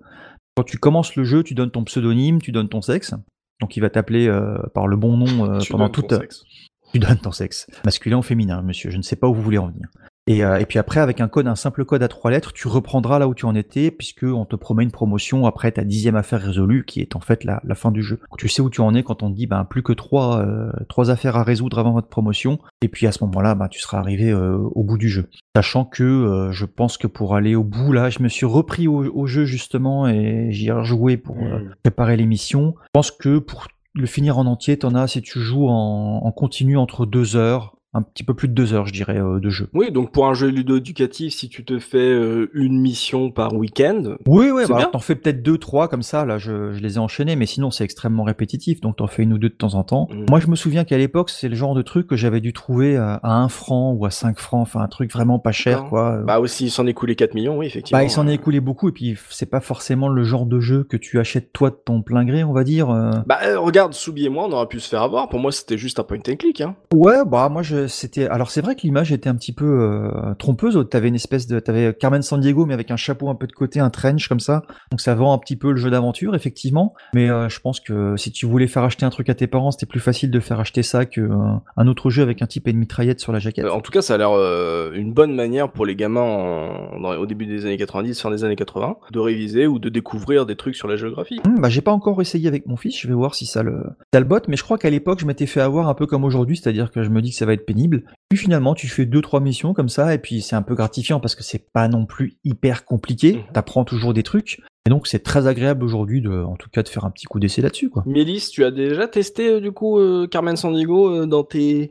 Quand 0.56 0.64
tu 0.64 0.78
commences 0.78 1.16
le 1.16 1.24
jeu, 1.24 1.42
tu 1.42 1.54
donnes 1.54 1.70
ton 1.70 1.84
pseudonyme, 1.84 2.42
tu 2.42 2.52
donnes 2.52 2.68
ton 2.68 2.82
sexe. 2.82 3.14
Donc 3.60 3.76
il 3.76 3.80
va 3.80 3.90
t'appeler 3.90 4.28
euh, 4.28 4.58
par 4.74 4.86
le 4.86 4.96
bon 4.96 5.16
nom 5.16 5.50
euh, 5.50 5.58
pendant 5.70 5.88
toute, 5.88 6.12
sexe. 6.12 6.44
tu 6.92 6.98
donnes 6.98 7.18
ton 7.18 7.32
sexe. 7.32 7.66
Masculin 7.84 8.18
ou 8.18 8.22
féminin, 8.22 8.62
monsieur. 8.62 8.90
Je 8.90 8.96
ne 8.96 9.02
sais 9.02 9.16
pas 9.16 9.28
où 9.28 9.34
vous 9.34 9.42
voulez 9.42 9.58
en 9.58 9.68
venir. 9.68 9.88
Et, 10.30 10.44
euh, 10.44 10.58
et 10.60 10.64
puis 10.64 10.78
après, 10.78 11.00
avec 11.00 11.20
un 11.20 11.26
code, 11.26 11.48
un 11.48 11.56
simple 11.56 11.84
code 11.84 12.04
à 12.04 12.08
trois 12.08 12.30
lettres, 12.30 12.52
tu 12.52 12.68
reprendras 12.68 13.18
là 13.18 13.26
où 13.26 13.34
tu 13.34 13.46
en 13.46 13.54
étais, 13.56 13.90
puisque 13.90 14.22
on 14.22 14.44
te 14.44 14.54
promet 14.54 14.84
une 14.84 14.92
promotion 14.92 15.44
après 15.44 15.72
ta 15.72 15.82
dixième 15.82 16.14
affaire 16.14 16.40
résolue, 16.40 16.84
qui 16.86 17.00
est 17.00 17.16
en 17.16 17.20
fait 17.20 17.42
la, 17.42 17.60
la 17.64 17.74
fin 17.74 17.90
du 17.90 18.00
jeu. 18.02 18.20
Tu 18.38 18.48
sais 18.48 18.62
où 18.62 18.70
tu 18.70 18.80
en 18.80 18.94
es 18.94 19.02
quand 19.02 19.24
on 19.24 19.30
te 19.30 19.34
dit, 19.36 19.48
ben, 19.48 19.64
plus 19.64 19.82
que 19.82 19.92
trois, 19.92 20.38
euh, 20.38 20.70
trois 20.88 21.10
affaires 21.10 21.36
à 21.36 21.42
résoudre 21.42 21.80
avant 21.80 21.92
votre 21.92 22.06
promotion. 22.06 22.60
Et 22.80 22.86
puis 22.88 23.08
à 23.08 23.12
ce 23.12 23.24
moment-là, 23.24 23.56
ben, 23.56 23.66
tu 23.66 23.80
seras 23.80 23.98
arrivé 23.98 24.30
euh, 24.30 24.56
au 24.56 24.84
bout 24.84 24.98
du 24.98 25.08
jeu. 25.08 25.28
Sachant 25.56 25.84
que 25.84 26.50
je 26.52 26.64
pense 26.64 26.96
que 26.96 27.08
pour 27.08 27.34
aller 27.34 27.56
au 27.56 27.64
bout, 27.64 27.92
là, 27.92 28.08
je 28.08 28.22
me 28.22 28.28
suis 28.28 28.46
repris 28.46 28.86
au, 28.86 29.04
au 29.04 29.26
jeu 29.26 29.44
justement 29.46 30.06
et 30.06 30.46
j'y 30.52 30.68
ai 30.68 30.72
rejoué 30.72 31.16
pour 31.16 31.36
Mhm. 31.36 31.74
préparer 31.82 32.16
l'émission. 32.16 32.74
Je 32.84 32.88
pense 32.92 33.10
que 33.10 33.38
pour 33.38 33.66
le 33.94 34.06
finir 34.06 34.38
en 34.38 34.46
entier, 34.46 34.78
t'en 34.78 34.94
as 34.94 35.08
si 35.08 35.22
tu 35.22 35.40
joues 35.40 35.66
en, 35.68 36.20
en 36.24 36.30
continu 36.30 36.76
entre 36.76 37.04
deux 37.06 37.34
heures, 37.34 37.74
un 37.92 38.02
petit 38.02 38.22
peu 38.22 38.34
plus 38.34 38.46
de 38.48 38.54
deux 38.54 38.72
heures, 38.72 38.86
je 38.86 38.92
dirais, 38.92 39.18
euh, 39.18 39.40
de 39.40 39.50
jeu. 39.50 39.68
Oui, 39.74 39.90
donc 39.90 40.12
pour 40.12 40.26
un 40.28 40.34
jeu 40.34 40.48
ludo-éducatif, 40.48 41.34
si 41.34 41.48
tu 41.48 41.64
te 41.64 41.78
fais 41.80 41.98
euh, 41.98 42.48
une 42.54 42.80
mission 42.80 43.30
par 43.32 43.52
week-end, 43.54 44.14
Oui, 44.26 44.50
oui, 44.50 44.62
bah, 44.68 44.88
t'en 44.92 45.00
fais 45.00 45.16
peut-être 45.16 45.42
deux, 45.42 45.58
trois 45.58 45.88
comme 45.88 46.02
ça. 46.02 46.24
Là, 46.24 46.38
je, 46.38 46.72
je 46.72 46.78
les 46.80 46.94
ai 46.94 46.98
enchaînés, 46.98 47.34
mais 47.34 47.46
sinon 47.46 47.70
c'est 47.72 47.82
extrêmement 47.84 48.22
répétitif, 48.22 48.80
donc 48.80 48.96
t'en 48.96 49.08
fais 49.08 49.24
une 49.24 49.32
ou 49.32 49.38
deux 49.38 49.48
de 49.48 49.54
temps 49.54 49.74
en 49.74 49.82
temps. 49.82 50.08
Mm. 50.12 50.26
Moi, 50.28 50.38
je 50.40 50.46
me 50.46 50.54
souviens 50.54 50.84
qu'à 50.84 50.98
l'époque, 50.98 51.30
c'est 51.30 51.48
le 51.48 51.56
genre 51.56 51.74
de 51.74 51.82
truc 51.82 52.06
que 52.06 52.16
j'avais 52.16 52.40
dû 52.40 52.52
trouver 52.52 52.96
à, 52.96 53.14
à 53.22 53.32
un 53.32 53.48
franc 53.48 53.92
ou 53.92 54.06
à 54.06 54.10
cinq 54.10 54.38
francs, 54.38 54.62
enfin 54.62 54.80
un 54.80 54.88
truc 54.88 55.12
vraiment 55.12 55.38
pas 55.40 55.52
cher, 55.52 55.84
quoi. 55.86 56.18
bah 56.18 56.38
aussi, 56.38 56.66
il 56.66 56.70
s'en 56.70 56.86
est 56.86 56.94
coulé 56.94 57.16
4 57.16 57.34
millions, 57.34 57.58
oui, 57.58 57.66
effectivement. 57.66 57.98
Bah, 57.98 58.04
il 58.04 58.10
s'en 58.10 58.28
est 58.28 58.34
écoulé 58.34 58.60
beaucoup, 58.60 58.88
et 58.88 58.92
puis 58.92 59.16
c'est 59.30 59.50
pas 59.50 59.60
forcément 59.60 60.08
le 60.08 60.22
genre 60.22 60.46
de 60.46 60.60
jeu 60.60 60.84
que 60.84 60.96
tu 60.96 61.18
achètes 61.18 61.52
toi 61.52 61.70
de 61.70 61.78
ton 61.84 62.02
plein 62.02 62.24
gré, 62.24 62.44
on 62.44 62.52
va 62.52 62.62
dire. 62.62 62.90
euh. 62.90 63.10
Bah, 63.26 63.38
euh, 63.44 63.58
regarde, 63.58 63.94
Soubi 63.94 64.26
et 64.26 64.28
moi, 64.28 64.46
on 64.48 64.52
aurait 64.52 64.68
pu 64.68 64.78
se 64.78 64.88
faire 64.88 65.02
avoir. 65.02 65.28
Pour 65.28 65.40
moi, 65.40 65.50
c'était 65.50 65.76
juste 65.78 65.98
un 65.98 66.04
point 66.04 66.18
and 66.28 66.36
click. 66.36 66.60
Hein. 66.60 66.76
Ouais, 66.94 67.24
bah 67.26 67.48
moi 67.48 67.62
je 67.62 67.79
c'était 67.88 68.26
alors 68.28 68.50
c'est 68.50 68.60
vrai 68.60 68.74
que 68.76 68.82
l'image 68.82 69.12
était 69.12 69.28
un 69.28 69.34
petit 69.34 69.52
peu 69.52 69.64
euh, 69.66 70.34
trompeuse. 70.38 70.78
T'avais 70.90 71.08
une 71.08 71.14
espèce 71.14 71.46
de 71.46 71.60
t'avais 71.60 71.94
Carmen 71.94 72.22
San 72.22 72.40
Diego 72.40 72.66
mais 72.66 72.74
avec 72.74 72.90
un 72.90 72.96
chapeau 72.96 73.28
un 73.28 73.34
peu 73.34 73.46
de 73.46 73.52
côté, 73.52 73.80
un 73.80 73.90
trench 73.90 74.28
comme 74.28 74.40
ça. 74.40 74.62
Donc 74.90 75.00
ça 75.00 75.14
vend 75.14 75.32
un 75.32 75.38
petit 75.38 75.56
peu 75.56 75.70
le 75.70 75.76
jeu 75.76 75.90
d'aventure 75.90 76.34
effectivement. 76.34 76.94
Mais 77.14 77.28
euh, 77.30 77.48
je 77.48 77.60
pense 77.60 77.80
que 77.80 78.16
si 78.16 78.32
tu 78.32 78.46
voulais 78.46 78.66
faire 78.66 78.84
acheter 78.84 79.04
un 79.06 79.10
truc 79.10 79.28
à 79.28 79.34
tes 79.34 79.46
parents, 79.46 79.70
c'était 79.70 79.86
plus 79.86 80.00
facile 80.00 80.30
de 80.30 80.40
faire 80.40 80.60
acheter 80.60 80.82
ça 80.82 81.04
que 81.06 81.20
euh, 81.20 81.36
un 81.76 81.86
autre 81.86 82.10
jeu 82.10 82.22
avec 82.22 82.42
un 82.42 82.46
type 82.46 82.68
et 82.68 82.70
une 82.70 82.78
mitraillette 82.78 83.20
sur 83.20 83.32
la 83.32 83.38
jaquette. 83.38 83.66
En 83.66 83.80
tout 83.80 83.92
cas, 83.92 84.02
ça 84.02 84.14
a 84.14 84.18
l'air 84.18 84.30
euh, 84.32 84.92
une 84.94 85.12
bonne 85.12 85.34
manière 85.34 85.70
pour 85.70 85.86
les 85.86 85.96
gamins 85.96 86.20
en- 86.20 87.00
dans- 87.00 87.16
au 87.16 87.26
début 87.26 87.46
des 87.46 87.64
années 87.66 87.76
90, 87.76 88.20
fin 88.20 88.30
des 88.30 88.44
années 88.44 88.56
80, 88.56 88.96
de 89.12 89.18
réviser 89.18 89.66
ou 89.66 89.78
de 89.78 89.88
découvrir 89.88 90.46
des 90.46 90.56
trucs 90.56 90.76
sur 90.76 90.88
la 90.88 90.96
géographie. 90.96 91.40
Hum, 91.46 91.60
bah 91.60 91.68
j'ai 91.68 91.80
pas 91.80 91.92
encore 91.92 92.20
essayé 92.20 92.48
avec 92.48 92.66
mon 92.66 92.76
fils. 92.76 92.98
Je 93.00 93.08
vais 93.08 93.14
voir 93.14 93.34
si 93.34 93.46
ça 93.46 93.62
le 93.62 93.82
ça 94.12 94.20
le 94.20 94.26
botte. 94.26 94.48
Mais 94.48 94.56
je 94.56 94.62
crois 94.64 94.78
qu'à 94.78 94.90
l'époque 94.90 95.20
je 95.20 95.26
m'étais 95.26 95.46
fait 95.46 95.60
avoir 95.60 95.88
un 95.88 95.94
peu 95.94 96.06
comme 96.06 96.24
aujourd'hui, 96.24 96.56
c'est-à-dire 96.56 96.90
que 96.90 97.02
je 97.02 97.10
me 97.10 97.20
dis 97.22 97.30
que 97.30 97.36
ça 97.36 97.46
va 97.46 97.52
être 97.52 97.66
pénible. 97.70 98.02
Puis 98.28 98.38
finalement 98.38 98.74
tu 98.74 98.88
fais 98.88 99.06
deux 99.06 99.20
trois 99.20 99.40
missions 99.40 99.74
comme 99.74 99.88
ça 99.88 100.12
et 100.14 100.18
puis 100.18 100.42
c'est 100.42 100.56
un 100.56 100.62
peu 100.62 100.74
gratifiant 100.74 101.20
parce 101.20 101.36
que 101.36 101.44
c'est 101.44 101.70
pas 101.72 101.86
non 101.86 102.04
plus 102.04 102.38
hyper 102.44 102.84
compliqué. 102.84 103.34
Mhm. 103.34 103.42
T'apprends 103.52 103.84
toujours 103.84 104.12
des 104.12 104.24
trucs. 104.24 104.60
Et 104.86 104.90
donc 104.90 105.06
c'est 105.06 105.22
très 105.22 105.46
agréable 105.46 105.84
aujourd'hui 105.84 106.22
de, 106.22 106.30
en 106.30 106.56
tout 106.56 106.70
cas, 106.70 106.82
de 106.82 106.88
faire 106.88 107.04
un 107.04 107.10
petit 107.10 107.26
coup 107.26 107.38
d'essai 107.38 107.60
là-dessus, 107.60 107.90
quoi. 107.90 108.02
Mélis, 108.06 108.48
tu 108.50 108.64
as 108.64 108.70
déjà 108.70 109.06
testé 109.06 109.48
euh, 109.48 109.60
du 109.60 109.72
coup 109.72 109.98
euh, 109.98 110.26
Carmen 110.26 110.56
Sandiego 110.56 111.10
euh, 111.10 111.26
dans 111.26 111.44
tes 111.44 111.90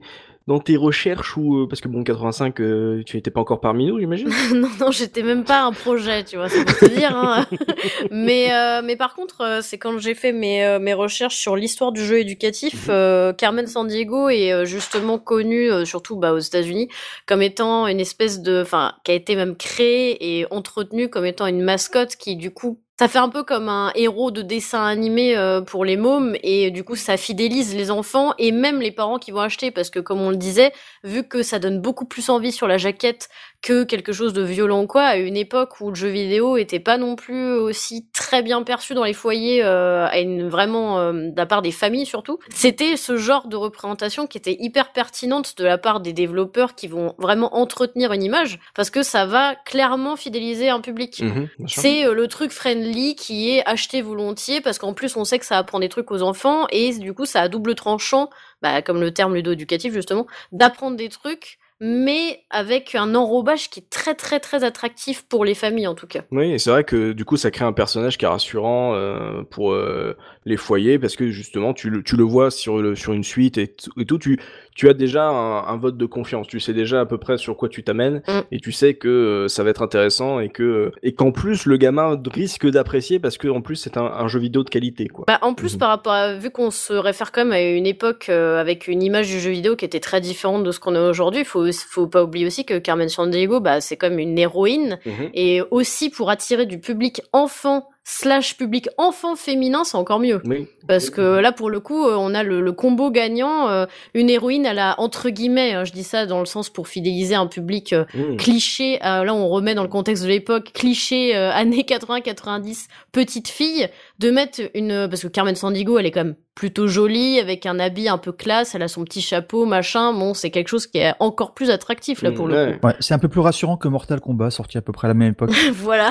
dans 0.49 0.59
tes 0.59 0.75
recherches 0.77 1.37
ou 1.37 1.59
euh, 1.59 1.67
parce 1.67 1.79
que 1.79 1.87
bon 1.87 2.03
85 2.03 2.59
euh, 2.59 3.03
tu 3.05 3.15
n'étais 3.15 3.29
pas 3.29 3.39
encore 3.39 3.61
parmi 3.61 3.85
nous 3.85 3.99
j'imagine 3.99 4.29
non, 4.55 4.69
non, 4.79 4.91
j'étais 4.91 5.23
même 5.23 5.43
pas 5.43 5.61
un 5.61 5.71
projet, 5.71 6.23
tu 6.23 6.37
vois, 6.37 6.49
c'est 6.49 6.65
pour 6.65 6.77
te 6.77 6.85
dire. 6.85 7.15
Hein. 7.15 7.45
mais, 8.11 8.51
euh, 8.51 8.81
mais 8.83 8.95
par 8.95 9.15
contre, 9.15 9.59
c'est 9.61 9.77
quand 9.77 9.97
j'ai 9.99 10.15
fait 10.15 10.31
mes, 10.31 10.79
mes 10.79 10.93
recherches 10.93 11.35
sur 11.35 11.55
l'histoire 11.55 11.91
du 11.91 12.03
jeu 12.03 12.19
éducatif, 12.19 12.87
euh, 12.89 13.33
Carmen 13.33 13.67
Sandiego 13.67 14.29
est 14.29 14.51
euh, 14.51 14.65
justement 14.65 15.19
connue, 15.19 15.85
surtout 15.85 16.17
bah, 16.17 16.33
aux 16.33 16.39
États-Unis, 16.39 16.89
comme 17.25 17.41
étant 17.41 17.87
une 17.87 17.99
espèce 17.99 18.41
de, 18.41 18.61
enfin, 18.61 18.93
qui 19.03 19.11
a 19.11 19.13
été 19.13 19.35
même 19.35 19.55
créée 19.55 20.39
et 20.39 20.47
entretenue 20.51 21.09
comme 21.09 21.25
étant 21.25 21.47
une 21.47 21.61
mascotte 21.61 22.15
qui, 22.15 22.35
du 22.35 22.51
coup, 22.51 22.79
ça 22.99 23.07
fait 23.07 23.19
un 23.19 23.29
peu 23.29 23.43
comme 23.43 23.69
un 23.69 23.93
héros 23.95 24.29
de 24.29 24.41
dessin 24.41 24.83
animé 24.83 25.37
euh, 25.37 25.61
pour 25.61 25.85
les 25.85 25.95
mômes 25.95 26.35
et 26.43 26.69
du 26.69 26.83
coup 26.83 26.97
ça 26.97 27.15
fidélise 27.15 27.73
les 27.73 27.91
enfants 27.91 28.33
et 28.37 28.51
même 28.51 28.81
les 28.81 28.91
parents 28.91 29.19
qui 29.19 29.31
vont 29.31 29.39
acheter 29.39 29.71
parce 29.71 29.89
que 29.89 29.99
comme 29.99 30.19
on 30.19 30.31
le 30.31 30.35
disait, 30.35 30.73
vu 31.05 31.23
que 31.23 31.41
ça 31.41 31.59
donne 31.59 31.79
beaucoup 31.79 32.03
plus 32.03 32.29
envie 32.29 32.51
sur 32.51 32.67
la 32.67 32.77
jaquette 32.77 33.29
que 33.61 33.83
quelque 33.83 34.13
chose 34.13 34.33
de 34.33 34.41
violent 34.41 34.87
quoi, 34.87 35.03
à 35.03 35.15
une 35.17 35.35
époque 35.35 35.81
où 35.81 35.89
le 35.89 35.95
jeu 35.95 36.07
vidéo 36.07 36.55
était 36.55 36.79
pas 36.79 36.97
non 36.97 37.15
plus 37.15 37.53
aussi 37.53 38.07
très 38.13 38.41
bien 38.41 38.63
perçu 38.63 38.93
dans 38.93 39.03
les 39.03 39.13
foyers, 39.13 39.63
euh, 39.63 40.07
à 40.07 40.19
une 40.19 40.47
vraiment 40.47 40.99
euh, 40.99 41.11
de 41.11 41.37
la 41.37 41.45
part 41.45 41.61
des 41.61 41.71
familles 41.71 42.05
surtout, 42.05 42.39
c'était 42.53 42.95
ce 42.95 43.17
genre 43.17 43.47
de 43.47 43.57
représentation 43.57 44.27
qui 44.27 44.37
était 44.37 44.55
hyper 44.59 44.93
pertinente 44.93 45.57
de 45.57 45.65
la 45.65 45.77
part 45.77 45.99
des 45.99 46.13
développeurs 46.13 46.73
qui 46.73 46.87
vont 46.87 47.15
vraiment 47.17 47.55
entretenir 47.55 48.13
une 48.13 48.23
image 48.23 48.59
parce 48.75 48.89
que 48.89 49.03
ça 49.03 49.25
va 49.25 49.55
clairement 49.65 50.15
fidéliser 50.15 50.69
un 50.69 50.79
public. 50.79 51.21
Mhm. 51.21 51.49
C'est 51.67 52.05
euh, 52.05 52.13
le 52.13 52.27
truc 52.27 52.51
friendly 52.51 53.15
qui 53.15 53.51
est 53.51 53.67
acheté 53.67 54.01
volontiers 54.01 54.61
parce 54.61 54.79
qu'en 54.79 54.93
plus 54.93 55.17
on 55.17 55.25
sait 55.25 55.37
que 55.37 55.45
ça 55.45 55.57
apprend 55.57 55.79
des 55.79 55.89
trucs 55.89 56.11
aux 56.11 56.21
enfants 56.21 56.65
et 56.71 56.93
du 56.97 57.13
coup 57.13 57.25
ça 57.25 57.41
a 57.41 57.49
double 57.49 57.75
tranchant, 57.75 58.29
bah, 58.61 58.81
comme 58.81 59.01
le 59.01 59.13
terme 59.13 59.35
ludo-éducatif 59.35 59.93
justement, 59.93 60.27
d'apprendre 60.53 60.95
des 60.95 61.09
trucs 61.09 61.58
mais 61.81 62.41
avec 62.49 62.95
un 62.95 63.15
enrobage 63.15 63.69
qui 63.69 63.79
est 63.79 63.89
très 63.89 64.15
très 64.15 64.39
très 64.39 64.63
attractif 64.63 65.25
pour 65.27 65.45
les 65.45 65.55
familles 65.55 65.87
en 65.87 65.95
tout 65.95 66.07
cas. 66.07 66.21
Oui, 66.31 66.59
c'est 66.59 66.69
vrai 66.69 66.83
que 66.83 67.13
du 67.13 67.25
coup, 67.25 67.37
ça 67.37 67.51
crée 67.51 67.65
un 67.65 67.73
personnage 67.73 68.17
qui 68.17 68.25
est 68.25 68.27
rassurant 68.27 68.93
euh, 68.95 69.43
pour 69.49 69.71
euh, 69.71 70.17
les 70.49 70.57
foyers 70.57 70.99
parce 70.99 71.15
que 71.15 71.29
justement, 71.29 71.73
tu 71.73 71.89
le, 71.89 72.03
tu 72.03 72.17
le 72.17 72.23
vois 72.23 72.51
sur, 72.51 72.81
le, 72.81 72.95
sur 72.95 73.13
une 73.13 73.23
suite 73.23 73.57
et, 73.57 73.67
tout. 74.05 74.17
Tu, 74.17 74.37
tu 74.75 74.89
as 74.89 74.93
déjà 74.93 75.27
un, 75.29 75.65
un 75.67 75.77
vote 75.77 75.97
de 75.97 76.05
confiance. 76.05 76.47
Tu 76.47 76.59
sais 76.59 76.73
déjà 76.73 77.01
à 77.01 77.05
peu 77.05 77.17
près 77.17 77.37
sur 77.37 77.55
quoi 77.55 77.69
tu 77.69 77.83
t'amènes 77.83 78.21
Mm. 78.27 78.39
et 78.51 78.59
tu 78.59 78.71
sais 78.71 78.95
que 78.95 79.07
euh, 79.07 79.47
ça 79.47 79.63
va 79.63 79.69
être 79.69 79.81
intéressant 79.81 80.39
et 80.39 80.49
que 80.49 80.91
et 81.03 81.13
qu'en 81.13 81.31
plus 81.31 81.65
le 81.65 81.77
gamin 81.77 82.19
risque 82.33 82.67
d'apprécier 82.69 83.19
parce 83.19 83.37
que 83.37 83.47
en 83.47 83.61
plus 83.61 83.75
c'est 83.75 83.97
un, 83.97 84.03
un 84.03 84.27
jeu 84.27 84.39
vidéo 84.39 84.63
de 84.63 84.69
qualité 84.69 85.07
quoi. 85.07 85.25
Bah, 85.27 85.39
en 85.41 85.53
plus, 85.53 85.73
Mhm. 85.73 85.79
par 85.79 85.89
rapport 85.89 86.13
à, 86.13 86.33
vu 86.35 86.49
qu'on 86.49 86.71
se 86.71 86.93
réfère 86.93 87.31
quand 87.31 87.45
même 87.45 87.53
à 87.53 87.61
une 87.61 87.85
époque 87.85 88.27
euh, 88.29 88.59
avec 88.59 88.87
une 88.87 89.03
image 89.03 89.27
du 89.29 89.39
jeu 89.39 89.51
vidéo 89.51 89.75
qui 89.75 89.85
était 89.85 89.99
très 89.99 90.19
différente 90.21 90.63
de 90.63 90.71
ce 90.71 90.79
qu'on 90.79 90.95
a 90.95 91.09
aujourd'hui, 91.09 91.45
faut, 91.45 91.65
faut 91.71 92.07
pas 92.07 92.23
oublier 92.23 92.45
aussi 92.47 92.65
que 92.65 92.77
Carmen 92.79 93.09
Sandiego, 93.09 93.59
bah, 93.59 93.81
c'est 93.81 93.97
comme 93.97 94.17
une 94.19 94.37
héroïne 94.37 94.97
Mhm. 95.05 95.29
et 95.33 95.61
aussi 95.71 96.09
pour 96.09 96.29
attirer 96.29 96.65
du 96.65 96.79
public 96.79 97.21
enfant 97.33 97.87
slash 98.11 98.57
public 98.57 98.89
enfant 98.97 99.35
féminin, 99.35 99.83
c'est 99.83 99.95
encore 99.97 100.19
mieux. 100.19 100.41
Oui. 100.45 100.67
Parce 100.87 101.11
que 101.11 101.21
là, 101.21 101.51
pour 101.51 101.69
le 101.69 101.79
coup, 101.79 102.07
euh, 102.07 102.15
on 102.17 102.33
a 102.33 102.41
le, 102.41 102.59
le 102.61 102.71
combo 102.71 103.11
gagnant. 103.11 103.69
euh, 103.69 103.85
une 104.15 104.29
héroïne, 104.31 104.65
elle 104.65 104.79
a 104.79 104.99
entre 104.99 105.29
guillemets, 105.29 105.73
hein, 105.73 105.83
je 105.83 105.91
dis 105.91 106.03
ça 106.03 106.25
dans 106.25 106.39
le 106.39 106.47
sens 106.47 106.69
pour 106.71 106.87
fidéliser 106.87 107.35
un 107.35 107.45
public 107.45 107.93
euh, 107.93 108.05
Mhm. 108.15 108.37
cliché. 108.37 108.99
euh, 109.05 109.23
là, 109.23 109.33
on 109.35 109.47
remet 109.47 109.75
dans 109.75 109.83
le 109.83 109.89
contexte 109.89 110.23
de 110.23 110.29
l'époque, 110.29 110.71
cliché 110.73 111.35
euh, 111.35 111.51
années 111.51 111.83
80-90, 111.87 112.87
petite 113.11 113.47
fille, 113.47 113.87
de 114.17 114.31
mettre 114.31 114.61
une 114.73 115.07
parce 115.07 115.21
que 115.21 115.27
Carmen 115.27 115.55
Sandiego, 115.55 115.99
elle 115.99 116.07
est 116.07 116.11
quand 116.11 116.23
même 116.23 116.35
plutôt 116.55 116.87
jolie 116.87 117.39
avec 117.39 117.65
un 117.67 117.79
habit 117.79 118.09
un 118.09 118.17
peu 118.17 118.31
classe. 118.31 118.73
Elle 118.73 118.81
a 118.81 118.87
son 118.87 119.03
petit 119.03 119.21
chapeau, 119.21 119.65
machin. 119.65 120.13
Bon, 120.13 120.33
c'est 120.33 120.49
quelque 120.49 120.67
chose 120.69 120.87
qui 120.87 120.97
est 120.97 121.13
encore 121.19 121.53
plus 121.53 121.69
attractif 121.69 122.21
là 122.23 122.31
pour 122.31 122.47
le 122.47 122.55
ouais. 122.55 122.79
coup. 122.79 122.87
Ouais, 122.87 122.95
c'est 122.99 123.13
un 123.13 123.19
peu 123.19 123.29
plus 123.29 123.39
rassurant 123.41 123.77
que 123.77 123.87
Mortal 123.87 124.19
Kombat, 124.19 124.49
sorti 124.49 124.77
à 124.77 124.81
peu 124.81 124.91
près 124.91 125.05
à 125.07 125.09
la 125.09 125.13
même 125.13 125.31
époque. 125.31 125.51
voilà. 125.73 126.09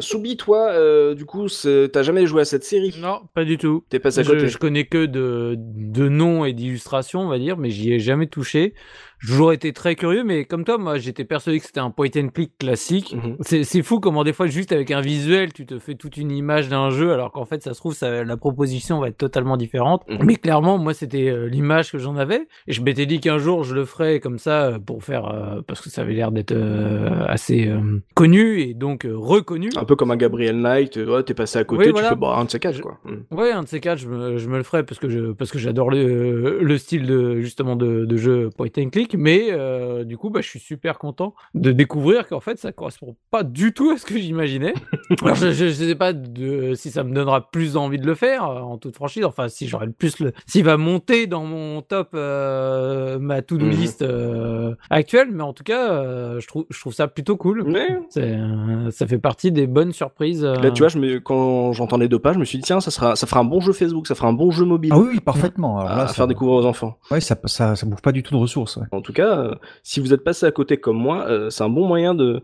Soubi, 0.00 0.36
toi, 0.36 0.70
euh, 0.70 1.14
du 1.14 1.24
coup, 1.24 1.46
t'as 1.92 2.02
jamais 2.02 2.26
joué 2.26 2.42
à 2.42 2.44
cette 2.44 2.64
série? 2.64 2.94
Non, 2.98 3.22
pas 3.34 3.44
du 3.44 3.58
tout. 3.58 3.84
T'es 3.88 3.98
passé 3.98 4.20
à 4.20 4.22
Je, 4.22 4.46
je 4.46 4.58
connais 4.58 4.86
que 4.86 5.06
de, 5.06 5.56
de 5.58 6.08
noms 6.08 6.44
et 6.44 6.52
d'illustrations, 6.52 7.20
on 7.20 7.28
va 7.28 7.38
dire, 7.38 7.56
mais 7.56 7.70
j'y 7.70 7.92
ai 7.92 7.98
jamais 7.98 8.26
touché. 8.26 8.74
Toujours 9.20 9.52
été 9.52 9.72
très 9.72 9.94
curieux, 9.96 10.24
mais 10.24 10.44
comme 10.44 10.64
toi, 10.64 10.78
moi, 10.78 10.98
j'étais 10.98 11.24
persuadé 11.24 11.60
que 11.60 11.66
c'était 11.66 11.80
un 11.80 11.90
point 11.90 12.08
and 12.16 12.28
click 12.28 12.52
classique. 12.58 13.14
Mhm. 13.14 13.36
C'est 13.40 13.64
c'est 13.64 13.82
fou 13.82 14.00
comment 14.00 14.24
des 14.24 14.32
fois, 14.32 14.46
juste 14.46 14.72
avec 14.72 14.90
un 14.90 15.00
visuel, 15.00 15.52
tu 15.52 15.66
te 15.66 15.78
fais 15.78 15.94
toute 15.94 16.16
une 16.16 16.30
image 16.30 16.68
d'un 16.68 16.90
jeu, 16.90 17.12
alors 17.12 17.30
qu'en 17.32 17.44
fait, 17.44 17.62
ça 17.62 17.74
se 17.74 17.80
trouve, 17.80 17.94
ça, 17.94 18.24
la 18.24 18.36
proposition 18.36 19.00
va 19.00 19.08
être 19.08 19.18
totalement 19.18 19.56
différente. 19.56 20.02
Mhm. 20.08 20.18
Mais 20.24 20.36
clairement, 20.36 20.78
moi, 20.78 20.94
c'était 20.94 21.28
euh, 21.28 21.46
l'image 21.46 21.92
que 21.92 21.98
j'en 21.98 22.16
avais. 22.16 22.46
Et 22.66 22.72
je 22.72 22.82
m'étais 22.82 23.06
dit 23.06 23.20
qu'un 23.20 23.38
jour, 23.38 23.62
je 23.64 23.74
le 23.74 23.84
ferais 23.84 24.20
comme 24.20 24.38
ça 24.38 24.64
euh, 24.66 24.78
pour 24.78 25.02
faire, 25.04 25.26
euh, 25.26 25.60
parce 25.66 25.80
que 25.80 25.90
ça 25.90 26.02
avait 26.02 26.14
l'air 26.14 26.32
d'être 26.32 26.52
euh, 26.52 27.24
assez 27.26 27.70
connu 28.14 28.60
et 28.60 28.74
donc 28.74 29.06
reconnu. 29.10 29.68
Un 29.76 29.84
peu 29.84 29.96
comme 29.96 30.10
un 30.10 30.16
Gabriel 30.16 30.56
Knight, 30.60 30.96
ouais, 30.96 31.22
t'es 31.22 31.34
passé 31.34 31.58
à 31.58 31.64
côté, 31.64 31.80
Oui, 31.80 31.86
tu 31.86 31.92
voilà. 31.92 32.10
fais 32.10 32.16
bah, 32.16 32.36
un 32.38 32.44
de 32.44 32.50
ces 32.50 32.58
quatre, 32.58 32.80
quoi. 32.80 32.98
Mm. 33.04 33.34
Ouais, 33.34 33.52
un 33.52 33.62
de 33.62 33.68
ces 33.68 33.80
quatre, 33.80 33.98
je 33.98 34.08
me, 34.08 34.38
je 34.38 34.48
me 34.48 34.56
le 34.56 34.62
ferai 34.62 34.82
parce 34.84 34.98
que 34.98 35.08
je 35.08 35.32
parce 35.32 35.50
que 35.50 35.58
j'adore 35.58 35.90
le, 35.90 36.60
le 36.62 36.78
style 36.78 37.06
de 37.06 37.40
justement 37.40 37.76
de, 37.76 38.04
de 38.04 38.16
jeu 38.16 38.50
point 38.56 38.68
and 38.78 38.90
click, 38.90 39.09
mais 39.16 39.48
euh, 39.50 40.04
du 40.04 40.16
coup, 40.16 40.30
bah, 40.30 40.40
je 40.42 40.48
suis 40.48 40.60
super 40.60 40.98
content 40.98 41.34
de 41.54 41.72
découvrir 41.72 42.26
qu'en 42.28 42.40
fait, 42.40 42.58
ça 42.58 42.72
correspond 42.72 43.16
pas 43.30 43.42
du 43.42 43.72
tout 43.72 43.90
à 43.90 43.98
ce 43.98 44.06
que 44.06 44.18
j'imaginais. 44.18 44.74
Alors, 45.22 45.36
je, 45.36 45.52
je 45.52 45.68
sais 45.70 45.94
pas 45.94 46.12
de, 46.12 46.74
si 46.74 46.90
ça 46.90 47.02
me 47.04 47.14
donnera 47.14 47.50
plus 47.50 47.76
envie 47.76 47.98
de 47.98 48.06
le 48.06 48.14
faire, 48.14 48.44
euh, 48.48 48.60
en 48.60 48.78
toute 48.78 48.94
franchise. 48.96 49.24
Enfin, 49.24 49.48
si 49.48 49.68
j'aurais 49.68 49.86
le 49.86 49.92
plus 49.92 50.18
le, 50.20 50.32
s'il 50.46 50.64
va 50.64 50.76
monter 50.76 51.26
dans 51.26 51.44
mon 51.44 51.82
top, 51.82 52.10
euh, 52.14 53.18
ma 53.18 53.42
to-do 53.42 53.66
Mhm. 53.66 53.70
list 53.72 54.02
euh, 54.02 54.74
actuelle, 54.90 55.28
mais 55.32 55.42
en 55.42 55.52
tout 55.52 55.64
cas, 55.64 55.92
euh, 55.92 56.40
je 56.40 56.46
trouve 56.46 56.64
je 56.70 56.78
trouve 56.80 56.92
ça 56.94 57.08
plutôt 57.08 57.36
cool. 57.36 57.64
Mais 57.66 57.98
euh, 58.16 58.90
ça 58.90 59.06
fait 59.06 59.18
partie 59.18 59.52
des 59.52 59.66
bonnes 59.66 59.92
surprises. 59.92 60.44
euh, 60.44 60.54
là, 60.54 60.70
tu 60.70 60.80
vois, 60.82 60.88
je 60.88 60.98
me, 60.98 61.18
quand 61.20 61.72
j'entendais 61.72 62.08
deux 62.08 62.18
pages, 62.18 62.34
je 62.34 62.40
me 62.40 62.44
suis 62.44 62.58
dit, 62.58 62.64
tiens, 62.64 62.80
ça, 62.80 62.90
sera, 62.90 63.16
ça 63.16 63.26
fera 63.26 63.40
un 63.40 63.44
bon 63.44 63.60
jeu 63.60 63.72
Facebook, 63.72 64.06
ça 64.06 64.14
fera 64.14 64.28
un 64.28 64.32
bon 64.32 64.50
jeu 64.50 64.64
mobile 64.64 64.92
Ah 64.94 64.98
oui, 64.98 65.08
oui, 65.14 65.20
parfaitement. 65.20 65.78
Alors 65.78 65.92
à, 65.92 65.96
là, 65.96 66.02
à 66.04 66.06
ça- 66.08 66.14
faire 66.14 66.26
découvrir 66.28 66.56
aux 66.56 66.66
enfants. 66.66 66.98
Ouais, 67.10 67.20
ça, 67.20 67.36
ça, 67.46 67.76
ça 67.76 67.86
bouffe 67.86 68.02
pas 68.02 68.12
du 68.12 68.22
tout 68.22 68.34
de 68.34 68.38
ressources. 68.40 68.76
ouais. 68.76 68.86
En 69.00 69.02
tout 69.02 69.14
cas, 69.14 69.38
euh, 69.38 69.54
si 69.82 69.98
vous 69.98 70.12
êtes 70.12 70.22
passé 70.22 70.44
à 70.44 70.50
côté 70.50 70.76
comme 70.76 70.98
moi, 70.98 71.24
euh, 71.26 71.48
c'est 71.48 71.64
un 71.64 71.70
bon 71.70 71.88
moyen 71.88 72.14
de, 72.14 72.42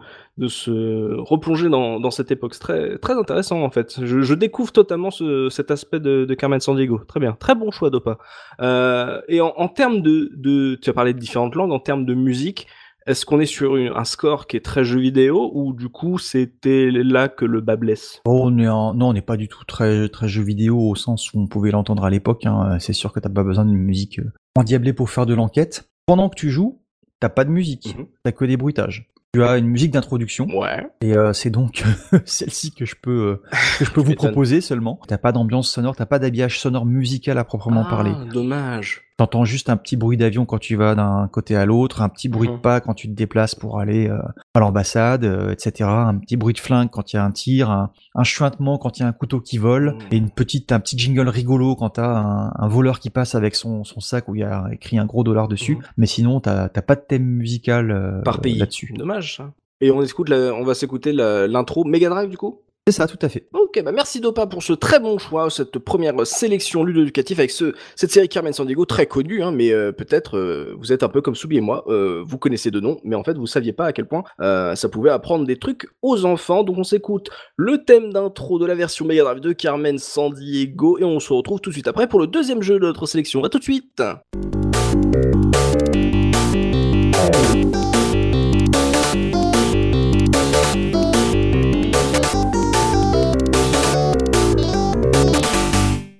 se 0.49 1.15
replonger 1.21 1.69
dans, 1.69 2.11
cette 2.11 2.31
époque. 2.31 2.55
C'est 2.55 2.61
très, 2.61 2.97
très 2.97 3.13
intéressant 3.13 3.63
en 3.63 3.69
fait. 3.69 4.03
Je, 4.03 4.33
découvre 4.33 4.73
totalement 4.73 5.11
ce, 5.11 5.51
cet 5.51 5.71
aspect 5.71 6.01
de, 6.01 6.33
Carmen 6.33 6.59
Sandiego. 6.59 7.03
Très 7.07 7.21
bien, 7.21 7.37
très 7.39 7.55
bon 7.55 7.71
choix 7.71 7.91
Dopa. 7.91 8.17
Euh, 8.63 9.21
et 9.29 9.43
en, 9.43 9.69
termes 9.69 10.01
de, 10.01 10.79
tu 10.81 10.89
as 10.89 10.95
parlé 10.95 11.13
de 11.13 11.19
différentes 11.19 11.55
langues, 11.57 11.73
en 11.73 11.79
termes 11.79 12.07
de 12.07 12.15
musique, 12.15 12.69
est-ce 13.07 13.27
qu'on 13.27 13.39
est 13.39 13.45
sur 13.45 13.75
un 13.75 14.05
score 14.05 14.47
qui 14.47 14.57
est 14.57 14.65
très 14.65 14.83
jeu 14.83 14.99
vidéo 14.99 15.51
ou 15.53 15.75
du 15.75 15.91
coup 15.91 16.17
c'était 16.17 16.91
là 16.91 17.29
que 17.29 17.45
le 17.45 17.61
bas 17.61 17.77
blesse? 17.77 18.23
Oh, 18.25 18.45
on 18.45 18.59
est 18.59 18.65
Non, 18.65 18.95
on 18.99 19.13
n'est 19.13 19.21
pas 19.21 19.37
du 19.37 19.49
tout 19.49 19.65
très, 19.67 20.09
très 20.09 20.27
jeu 20.27 20.43
vidéo 20.43 20.79
au 20.79 20.95
sens 20.95 21.35
où 21.35 21.41
on 21.41 21.49
pouvait 21.49 21.71
l'entendre 21.71 22.05
à 22.05 22.09
l'époque. 22.09 22.47
hein. 22.47 22.79
C'est 22.79 22.95
sûr 22.95 23.13
que 23.13 23.21
t'as 23.21 23.29
pas 23.29 23.45
besoin 23.45 23.67
d'une 23.67 23.77
musique 23.77 24.23
endiablée 24.57 24.95
pour 24.95 25.11
faire 25.11 25.27
de 25.27 25.35
l'enquête. 25.35 25.87
Pendant 26.07 26.29
que 26.29 26.37
tu 26.37 26.51
joues, 26.51 26.81
t'as 27.19 27.29
pas 27.29 27.45
de 27.45 27.51
musique. 27.51 27.97
Mhm. 27.97 28.07
T'as 28.23 28.33
que 28.33 28.45
des 28.45 28.57
bruitages. 28.57 29.11
Tu 29.35 29.43
as 29.43 29.59
une 29.59 29.67
musique 29.67 29.91
d'introduction. 29.93 30.47
Ouais. 30.47 30.87
Et 31.03 31.15
euh, 31.17 31.33
c'est 31.35 31.51
donc 31.51 31.85
celle-ci 32.25 32.73
que 32.73 32.85
je 32.87 32.95
peux 33.01 33.11
euh, 33.11 33.43
que 33.79 33.85
je 33.85 33.91
peux 33.91 34.01
vous 34.01 34.15
proposer 34.17 34.61
seulement. 34.63 34.99
T'as 35.09 35.19
pas 35.19 35.33
d'ambiance 35.33 35.71
sonore, 35.71 35.95
t'as 35.95 36.07
pas 36.07 36.19
d'habillage 36.19 36.59
sonore 36.59 36.87
musical 36.87 37.37
à 37.39 37.45
proprement 37.45 37.83
Ah, 37.87 37.91
parler. 37.91 38.13
Dommage. 38.33 39.03
T'entends 39.19 39.47
juste 39.47 39.71
un 39.71 39.79
petit 39.79 39.97
bruit 39.97 40.19
d'avion 40.19 40.45
quand 40.45 40.59
tu 40.59 40.77
vas 40.77 40.95
d'un 40.95 41.27
côté 41.33 41.57
à 41.57 41.65
l'autre, 41.65 42.03
un 42.03 42.11
petit 42.11 42.29
bruit 42.29 42.49
Mhm. 42.49 42.57
de 42.57 42.61
pas 42.61 42.81
quand 42.83 42.93
tu 42.93 43.09
te 43.09 43.15
déplaces 43.15 43.55
pour 43.55 43.81
aller 43.81 44.09
euh, 44.11 44.19
à 44.53 44.61
l'ambassade, 44.61 45.25
euh, 45.25 45.53
etc. 45.53 45.89
Un 45.89 46.19
petit 46.19 46.37
bruit 46.37 46.53
de 46.53 46.59
flingue 46.59 46.91
quand 46.91 47.13
il 47.13 47.17
y 47.17 47.19
a 47.19 47.25
un 47.25 47.31
tir, 47.31 47.71
un, 47.71 47.93
un 48.15 48.25
chuintement 48.25 48.77
quand 48.77 48.99
il 48.99 49.03
y 49.03 49.05
a 49.07 49.09
un 49.09 49.13
couteau 49.13 49.41
qui 49.41 49.57
vole, 49.57 49.93
Mhm. 49.95 50.01
et 50.11 50.17
une 50.19 50.29
petite, 50.31 50.71
un 50.71 50.81
petit 50.81 50.99
jingle 50.99 51.29
rigolo 51.31 51.77
quand 51.77 51.89
t'as 51.91 52.07
un, 52.15 52.53
un 52.55 52.69
voleur 52.69 53.01
qui 53.01 53.09
passe 53.09 53.35
avec 53.35 53.55
son, 53.55 53.85
son 53.85 54.01
sac 54.01 54.29
où 54.29 54.35
il 54.35 54.41
y 54.43 54.45
a 54.45 54.67
écrit 54.71 54.99
un 54.99 55.07
gros 55.07 55.25
dollar 55.25 55.49
dessus. 55.49 55.77
Mhm. 55.77 55.83
Mais 55.97 56.07
sinon, 56.07 56.41
t'as 56.41 56.69
t'as 56.69 56.83
pas 56.83 56.95
de 56.95 57.01
thème 57.09 57.25
musical 57.25 57.91
euh, 57.91 58.21
Par 58.23 58.43
pays. 58.43 58.59
là-dessus. 58.59 58.93
Dommage 58.99 59.26
ça. 59.35 59.53
Et 59.81 59.91
on 59.91 60.03
écoute 60.03 60.29
la- 60.29 60.55
on 60.55 60.65
va 60.65 60.75
s'écouter 60.75 61.13
l'intro 61.13 61.85
Mega 61.85 62.09
Drive 62.09 62.31
du 62.31 62.37
coup? 62.37 62.63
C'est 62.89 62.95
ça, 62.95 63.09
tout 63.09 63.19
à 63.21 63.29
fait. 63.29 63.49
Ok, 63.53 63.83
bah 63.83 63.91
merci 63.91 64.21
Dopa 64.21 64.47
pour 64.47 64.63
ce 64.63 64.73
très 64.73 65.01
bon 65.01 65.19
choix, 65.19 65.51
cette 65.51 65.77
première 65.81 66.25
sélection 66.25 66.85
ludo-éducative 66.85 67.41
avec 67.41 67.51
ce, 67.51 67.75
cette 67.97 68.13
série 68.13 68.29
Carmen 68.29 68.53
Sandiego 68.53 68.85
très 68.85 69.07
connue, 69.07 69.43
hein, 69.43 69.51
mais 69.51 69.73
euh, 69.73 69.91
peut-être 69.91 70.39
euh, 70.39 70.73
vous 70.79 70.93
êtes 70.93 71.03
un 71.03 71.09
peu 71.09 71.21
comme 71.21 71.35
Soubi 71.35 71.57
et 71.57 71.61
moi, 71.61 71.83
euh, 71.89 72.23
vous 72.25 72.39
connaissez 72.39 72.71
de 72.71 72.79
nom, 72.79 73.01
mais 73.03 73.17
en 73.17 73.25
fait 73.25 73.37
vous 73.37 73.49
saviez 73.49 73.73
pas 73.73 73.87
à 73.87 73.93
quel 73.93 74.07
point 74.07 74.23
ça 74.39 74.89
pouvait 74.89 75.11
apprendre 75.11 75.45
des 75.45 75.59
trucs 75.59 75.89
aux 76.01 76.25
enfants. 76.25 76.63
Donc 76.63 76.79
on 76.79 76.85
s'écoute 76.85 77.29
le 77.57 77.85
thème 77.85 78.13
d'intro 78.13 78.61
de 78.61 78.67
la 78.67 78.77
version 78.77 79.05
Mega 79.05 79.25
Drive 79.25 79.41
de 79.41 79.53
Carmen 79.53 79.99
Sandiego 79.99 80.97
et 80.99 81.05
on 81.05 81.19
se 81.19 81.33
retrouve 81.33 81.61
tout 81.61 81.71
de 81.71 81.75
suite 81.75 81.89
après 81.89 82.07
pour 82.07 82.21
le 82.21 82.29
deuxième 82.29 82.63
jeu 82.63 82.79
de 82.79 82.87
notre 82.87 83.07
sélection. 83.07 83.43
À 83.43 83.49
tout 83.49 83.59
de 83.59 83.65
suite. 83.65 84.01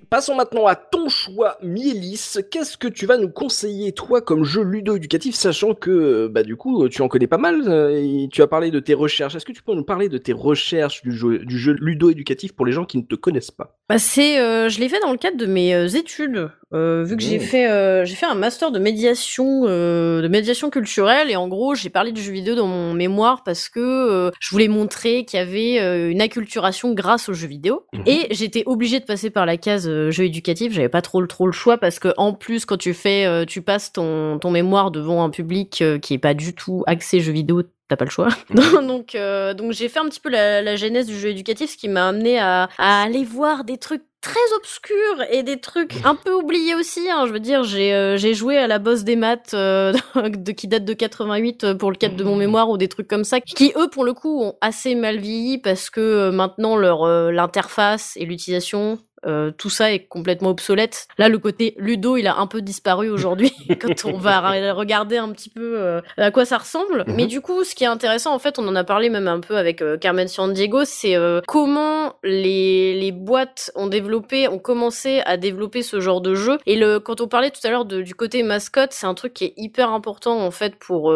Passons 0.09 0.35
maintenant 0.35 0.67
à 0.67 0.75
ton 0.75 1.09
choix, 1.09 1.57
Mielis. 1.61 2.37
Qu'est-ce 2.49 2.77
que 2.77 2.87
tu 2.87 3.05
vas 3.05 3.17
nous 3.17 3.29
conseiller, 3.29 3.91
toi, 3.91 4.21
comme 4.21 4.45
jeu 4.45 4.63
ludo-éducatif, 4.63 5.35
sachant 5.35 5.73
que, 5.73 6.27
bah, 6.27 6.43
du 6.43 6.55
coup, 6.55 6.87
tu 6.87 7.01
en 7.01 7.09
connais 7.09 7.27
pas 7.27 7.37
mal, 7.37 7.63
euh, 7.67 8.25
tu 8.31 8.41
as 8.41 8.47
parlé 8.47 8.71
de 8.71 8.79
tes 8.79 8.93
recherches. 8.93 9.35
Est-ce 9.35 9.45
que 9.45 9.51
tu 9.51 9.63
peux 9.63 9.73
nous 9.73 9.83
parler 9.83 10.07
de 10.07 10.17
tes 10.17 10.31
recherches 10.31 11.01
du 11.01 11.11
jeu, 11.11 11.39
du 11.39 11.57
ludo-éducatif 11.73 12.53
pour 12.53 12.65
les 12.65 12.71
gens 12.71 12.85
qui 12.85 12.97
ne 12.97 13.03
te 13.03 13.15
connaissent 13.15 13.51
pas? 13.51 13.75
Bah 13.89 13.99
c'est, 13.99 14.39
euh, 14.39 14.69
je 14.69 14.79
l'ai 14.79 14.87
fait 14.87 14.99
dans 15.01 15.11
le 15.11 15.17
cadre 15.17 15.37
de 15.37 15.45
mes 15.45 15.75
euh, 15.75 15.87
études, 15.87 16.51
euh, 16.73 17.03
vu 17.05 17.15
que 17.17 17.23
j'ai 17.23 17.37
Mmh. 17.37 17.41
fait, 17.41 17.69
euh, 17.69 18.03
j'ai 18.05 18.15
fait 18.15 18.25
un 18.25 18.35
master 18.35 18.71
de 18.71 18.79
médiation, 18.79 19.61
euh, 19.65 20.21
de 20.21 20.27
médiation 20.27 20.69
culturelle, 20.69 21.29
et 21.31 21.35
en 21.35 21.47
gros 21.47 21.75
j'ai 21.75 21.89
parlé 21.89 22.11
de 22.11 22.17
jeux 22.17 22.31
vidéo 22.31 22.55
dans 22.55 22.67
mon 22.67 22.93
mémoire 22.93 23.43
parce 23.43 23.69
que 23.69 23.79
euh, 23.79 24.31
je 24.39 24.49
voulais 24.49 24.67
montrer 24.67 25.23
qu'il 25.25 25.39
y 25.39 25.41
avait 25.41 25.79
euh, 25.79 26.09
une 26.11 26.21
acculturation 26.21 26.93
grâce 26.93 27.29
aux 27.29 27.33
jeux 27.33 27.47
vidéo, 27.47 27.85
Mhm. 27.93 28.03
et 28.05 28.27
j'étais 28.31 28.63
obligée 28.65 28.99
de 28.99 29.05
passer 29.05 29.29
par 29.29 29.45
la 29.45 29.57
case 29.57 29.89
jeux 30.09 30.25
éducatifs. 30.25 30.73
J'avais 30.73 30.89
pas 30.89 31.01
trop 31.01 31.21
le 31.21 31.27
trop 31.27 31.45
le 31.45 31.53
choix 31.53 31.77
parce 31.77 31.99
que 31.99 32.13
en 32.17 32.33
plus 32.33 32.65
quand 32.65 32.77
tu 32.77 32.93
fais, 32.93 33.25
euh, 33.25 33.45
tu 33.45 33.61
passes 33.61 33.93
ton 33.93 34.37
ton 34.39 34.51
mémoire 34.51 34.91
devant 34.91 35.23
un 35.23 35.29
public 35.29 35.83
qui 36.01 36.13
est 36.13 36.17
pas 36.17 36.33
du 36.33 36.53
tout 36.53 36.83
axé 36.87 37.19
jeux 37.21 37.31
vidéo. 37.33 37.63
T'as 37.89 37.95
pas 37.95 38.03
le 38.03 38.11
choix. 38.11 38.27
donc, 38.85 39.15
euh, 39.15 39.53
donc 39.53 39.71
j'ai 39.71 39.87
fait 39.87 39.99
un 39.99 40.05
petit 40.09 40.19
peu 40.19 40.29
la, 40.29 40.61
la 40.61 40.75
genèse 40.75 41.07
du 41.07 41.17
jeu 41.17 41.29
éducatif, 41.29 41.71
ce 41.71 41.77
qui 41.77 41.87
m'a 41.87 42.09
amené 42.09 42.37
à, 42.37 42.67
à 42.77 43.01
aller 43.03 43.23
voir 43.23 43.63
des 43.63 43.77
trucs 43.77 44.01
très 44.27 44.55
obscurs 44.57 45.23
et 45.31 45.43
des 45.43 45.59
trucs 45.59 46.05
un 46.05 46.15
peu 46.15 46.33
oubliés 46.33 46.75
aussi. 46.75 47.09
Hein. 47.09 47.25
Je 47.27 47.31
veux 47.31 47.39
dire, 47.39 47.63
j'ai 47.63 47.93
euh, 47.93 48.17
j'ai 48.17 48.33
joué 48.33 48.57
à 48.57 48.67
la 48.67 48.77
boss 48.77 49.03
des 49.03 49.15
maths 49.15 49.53
euh, 49.53 49.93
qui 50.57 50.67
date 50.67 50.83
de 50.83 50.93
88 50.93 51.63
euh, 51.63 51.75
pour 51.75 51.91
le 51.91 51.97
cadre 51.97 52.15
de 52.17 52.23
mon 52.25 52.35
mémoire 52.35 52.69
ou 52.69 52.77
des 52.77 52.89
trucs 52.89 53.07
comme 53.07 53.23
ça, 53.23 53.39
qui 53.39 53.71
eux 53.77 53.89
pour 53.89 54.03
le 54.03 54.13
coup 54.13 54.43
ont 54.43 54.55
assez 54.59 54.95
mal 54.95 55.17
vieilli 55.17 55.59
parce 55.59 55.89
que 55.89 56.01
euh, 56.01 56.31
maintenant 56.31 56.75
leur 56.75 57.03
euh, 57.03 57.31
l'interface 57.31 58.17
et 58.17 58.25
l'utilisation 58.25 58.99
euh, 59.25 59.51
tout 59.51 59.69
ça 59.69 59.91
est 59.91 60.05
complètement 60.05 60.49
obsolète. 60.49 61.07
Là, 61.17 61.29
le 61.29 61.39
côté 61.39 61.75
ludo, 61.77 62.17
il 62.17 62.27
a 62.27 62.37
un 62.37 62.47
peu 62.47 62.61
disparu 62.61 63.09
aujourd'hui 63.09 63.51
quand 63.81 64.05
on 64.05 64.17
va 64.17 64.39
regarder 64.73 65.17
un 65.17 65.29
petit 65.31 65.49
peu 65.49 65.77
euh, 65.77 66.01
à 66.17 66.31
quoi 66.31 66.45
ça 66.45 66.57
ressemble. 66.57 67.03
Mhm. 67.07 67.15
Mais 67.15 67.25
du 67.25 67.41
coup, 67.41 67.63
ce 67.63 67.75
qui 67.75 67.83
est 67.83 67.87
intéressant, 67.87 68.33
en 68.33 68.39
fait, 68.39 68.59
on 68.59 68.67
en 68.67 68.75
a 68.75 68.83
parlé 68.83 69.09
même 69.09 69.27
un 69.27 69.39
peu 69.39 69.57
avec 69.57 69.81
euh, 69.81 69.97
Carmen 69.97 70.27
San 70.27 70.53
Diego, 70.53 70.85
c'est 70.85 71.15
euh, 71.15 71.41
comment 71.47 72.15
les, 72.23 72.93
les 72.99 73.11
boîtes 73.11 73.71
ont 73.75 73.87
développé, 73.87 74.47
ont 74.47 74.59
commencé 74.59 75.21
à 75.25 75.37
développer 75.37 75.81
ce 75.81 75.99
genre 75.99 76.21
de 76.21 76.35
jeu. 76.35 76.57
Et 76.65 76.75
le, 76.75 76.99
quand 76.99 77.21
on 77.21 77.27
parlait 77.27 77.51
tout 77.51 77.65
à 77.65 77.69
l'heure 77.69 77.85
du 77.85 78.15
côté 78.15 78.43
mascotte, 78.43 78.93
c'est 78.93 79.07
un 79.07 79.13
truc 79.13 79.33
qui 79.33 79.45
est 79.45 79.53
hyper 79.57 79.91
important 79.91 80.39
en 80.39 80.51
fait 80.51 80.75
pour 80.75 81.13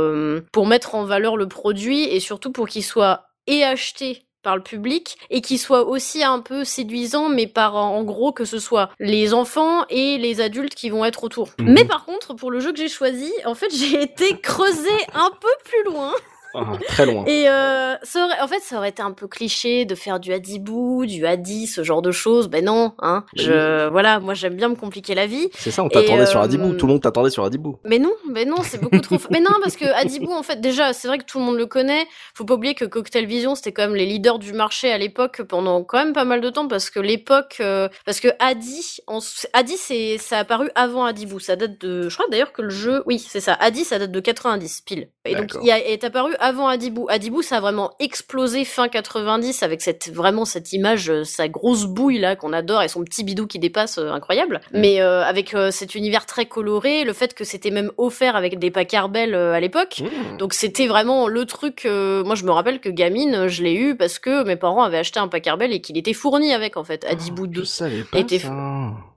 pour 0.51 0.67
mettre 0.67 0.95
en 0.95 1.05
valeur 1.05 1.37
le 1.37 1.47
produit 1.47 2.03
et 2.03 2.19
surtout 2.19 2.51
pour 2.51 2.67
qu'il 2.67 2.83
soit 2.83 3.25
et 3.47 3.63
acheté 3.63 4.23
par 4.41 4.55
le 4.55 4.63
public 4.63 5.17
et 5.29 5.41
qui 5.41 5.57
soit 5.57 5.83
aussi 5.83 6.23
un 6.23 6.39
peu 6.39 6.63
séduisant 6.63 7.29
mais 7.29 7.47
par 7.47 7.75
en 7.75 8.03
gros 8.03 8.31
que 8.31 8.45
ce 8.45 8.59
soit 8.59 8.89
les 8.99 9.33
enfants 9.33 9.85
et 9.89 10.17
les 10.17 10.41
adultes 10.41 10.75
qui 10.75 10.89
vont 10.89 11.05
être 11.05 11.23
autour. 11.23 11.49
Mhm. 11.59 11.73
Mais 11.73 11.85
par 11.85 12.05
contre 12.05 12.33
pour 12.33 12.51
le 12.51 12.59
jeu 12.59 12.71
que 12.71 12.79
j'ai 12.79 12.89
choisi, 12.89 13.31
en 13.45 13.55
fait 13.55 13.69
j'ai 13.75 14.01
été 14.01 14.39
creusé 14.39 14.89
un 15.13 15.31
peu 15.39 15.49
plus 15.63 15.91
loin 15.91 16.13
Ah, 16.53 16.65
Très 16.87 17.05
loin. 17.05 17.23
et 17.25 17.47
euh, 17.49 17.95
ça 18.03 18.25
aurait, 18.25 18.39
en 18.41 18.47
fait 18.47 18.59
ça 18.61 18.77
aurait 18.77 18.89
été 18.89 19.01
un 19.01 19.11
peu 19.11 19.27
cliché 19.27 19.85
de 19.85 19.95
faire 19.95 20.19
du 20.19 20.33
Hadibou, 20.33 21.05
du 21.05 21.25
Hadi, 21.25 21.67
ce 21.67 21.83
genre 21.83 22.01
de 22.01 22.11
choses. 22.11 22.47
Ben 22.47 22.65
non, 22.65 22.93
hein. 22.99 23.25
Je 23.35 23.89
voilà, 23.89 24.19
moi 24.19 24.33
j'aime 24.33 24.55
bien 24.55 24.69
me 24.69 24.75
compliquer 24.75 25.15
la 25.15 25.27
vie. 25.27 25.49
C'est 25.57 25.71
ça, 25.71 25.83
on 25.83 25.89
t'attendait 25.89 26.25
sur 26.25 26.39
euh, 26.39 26.43
Adibou. 26.43 26.73
Tout 26.73 26.87
le 26.87 26.93
monde 26.93 27.01
t'attendait 27.01 27.29
sur 27.29 27.43
Adibou. 27.43 27.77
Mais 27.85 27.99
non, 27.99 28.13
mais 28.29 28.45
non, 28.45 28.57
c'est 28.63 28.79
beaucoup 28.81 28.99
trop. 28.99 29.17
mais 29.29 29.39
non, 29.39 29.51
parce 29.61 29.75
que 29.75 29.85
Adibou, 29.85 30.31
en 30.31 30.43
fait, 30.43 30.61
déjà, 30.61 30.93
c'est 30.93 31.07
vrai 31.07 31.17
que 31.17 31.25
tout 31.25 31.39
le 31.39 31.45
monde 31.45 31.57
le 31.57 31.65
connaît. 31.65 32.05
Faut 32.33 32.45
pas 32.45 32.55
oublier 32.55 32.75
que 32.75 32.85
Cocktail 32.85 33.25
Vision, 33.25 33.55
c'était 33.55 33.71
quand 33.71 33.83
même 33.83 33.95
les 33.95 34.05
leaders 34.05 34.39
du 34.39 34.53
marché 34.53 34.91
à 34.91 34.97
l'époque 34.97 35.41
pendant 35.43 35.83
quand 35.83 35.97
même 35.97 36.13
pas 36.13 36.25
mal 36.25 36.41
de 36.41 36.49
temps, 36.49 36.67
parce 36.67 36.89
que 36.89 36.99
l'époque, 36.99 37.57
euh, 37.59 37.87
parce 38.05 38.19
que 38.19 38.29
Adi, 38.39 38.97
en... 39.07 39.19
Adi, 39.53 39.77
c'est, 39.77 40.17
ça 40.17 40.37
a 40.37 40.39
apparu 40.41 40.69
avant 40.75 41.05
Adibou. 41.05 41.39
Ça 41.39 41.55
date 41.55 41.79
de, 41.79 42.09
je 42.09 42.13
crois 42.15 42.27
d'ailleurs 42.29 42.51
que 42.53 42.61
le 42.61 42.69
jeu, 42.69 43.03
oui, 43.05 43.19
c'est 43.19 43.41
ça. 43.41 43.53
Adi, 43.53 43.83
ça 43.83 43.99
date 43.99 44.11
de 44.11 44.19
90 44.19 44.81
pile. 44.81 45.09
Et 45.25 45.35
donc, 45.35 45.51
il 45.61 45.71
a, 45.71 45.79
est 45.79 46.03
apparu 46.03 46.33
avant 46.41 46.67
Adibou. 46.67 47.05
Adibou, 47.09 47.41
ça 47.41 47.57
a 47.57 47.59
vraiment 47.61 47.91
explosé 47.99 48.65
fin 48.65 48.89
90 48.89 49.63
avec 49.63 49.81
cette, 49.81 50.11
vraiment 50.13 50.43
cette 50.43 50.73
image, 50.73 51.09
euh, 51.09 51.23
sa 51.23 51.47
grosse 51.47 51.85
bouille 51.85 52.19
là 52.19 52.35
qu'on 52.35 52.51
adore 52.51 52.81
et 52.81 52.87
son 52.89 53.03
petit 53.03 53.23
bidou 53.23 53.47
qui 53.47 53.59
dépasse, 53.59 53.97
euh, 53.97 54.11
incroyable. 54.11 54.59
Mais 54.73 54.99
euh, 55.01 55.23
avec 55.23 55.53
euh, 55.53 55.71
cet 55.71 55.95
univers 55.95 56.25
très 56.25 56.45
coloré, 56.45 57.03
le 57.05 57.13
fait 57.13 57.33
que 57.33 57.43
c'était 57.43 57.71
même 57.71 57.91
offert 57.97 58.35
avec 58.35 58.59
des 58.59 58.71
packs 58.71 58.93
Arbel 58.93 59.33
à 59.35 59.59
l'époque. 59.59 60.01
Mmh. 60.01 60.37
Donc 60.37 60.53
c'était 60.53 60.87
vraiment 60.87 61.27
le 61.27 61.45
truc. 61.45 61.85
moi, 61.85 62.35
je 62.35 62.43
me 62.43 62.51
rappelle 62.51 62.79
que 62.79 62.89
gamine, 62.89 63.47
je 63.47 63.63
l'ai 63.63 63.75
eu 63.75 63.95
parce 63.95 64.19
que 64.19 64.43
mes 64.43 64.55
parents 64.55 64.83
avaient 64.83 64.97
acheté 64.97 65.19
un 65.19 65.27
pack 65.27 65.47
Arbel 65.47 65.71
et 65.71 65.79
qu'il 65.81 65.97
était 65.97 66.13
fourni 66.13 66.53
avec 66.53 66.75
en 66.75 66.83
fait. 66.83 67.05
Adibou 67.05 67.47
2. 67.47 67.61
Je 67.61 67.65
savais 67.65 68.03
pas 68.03 68.17
était 68.19 68.39
ça. 68.39 68.51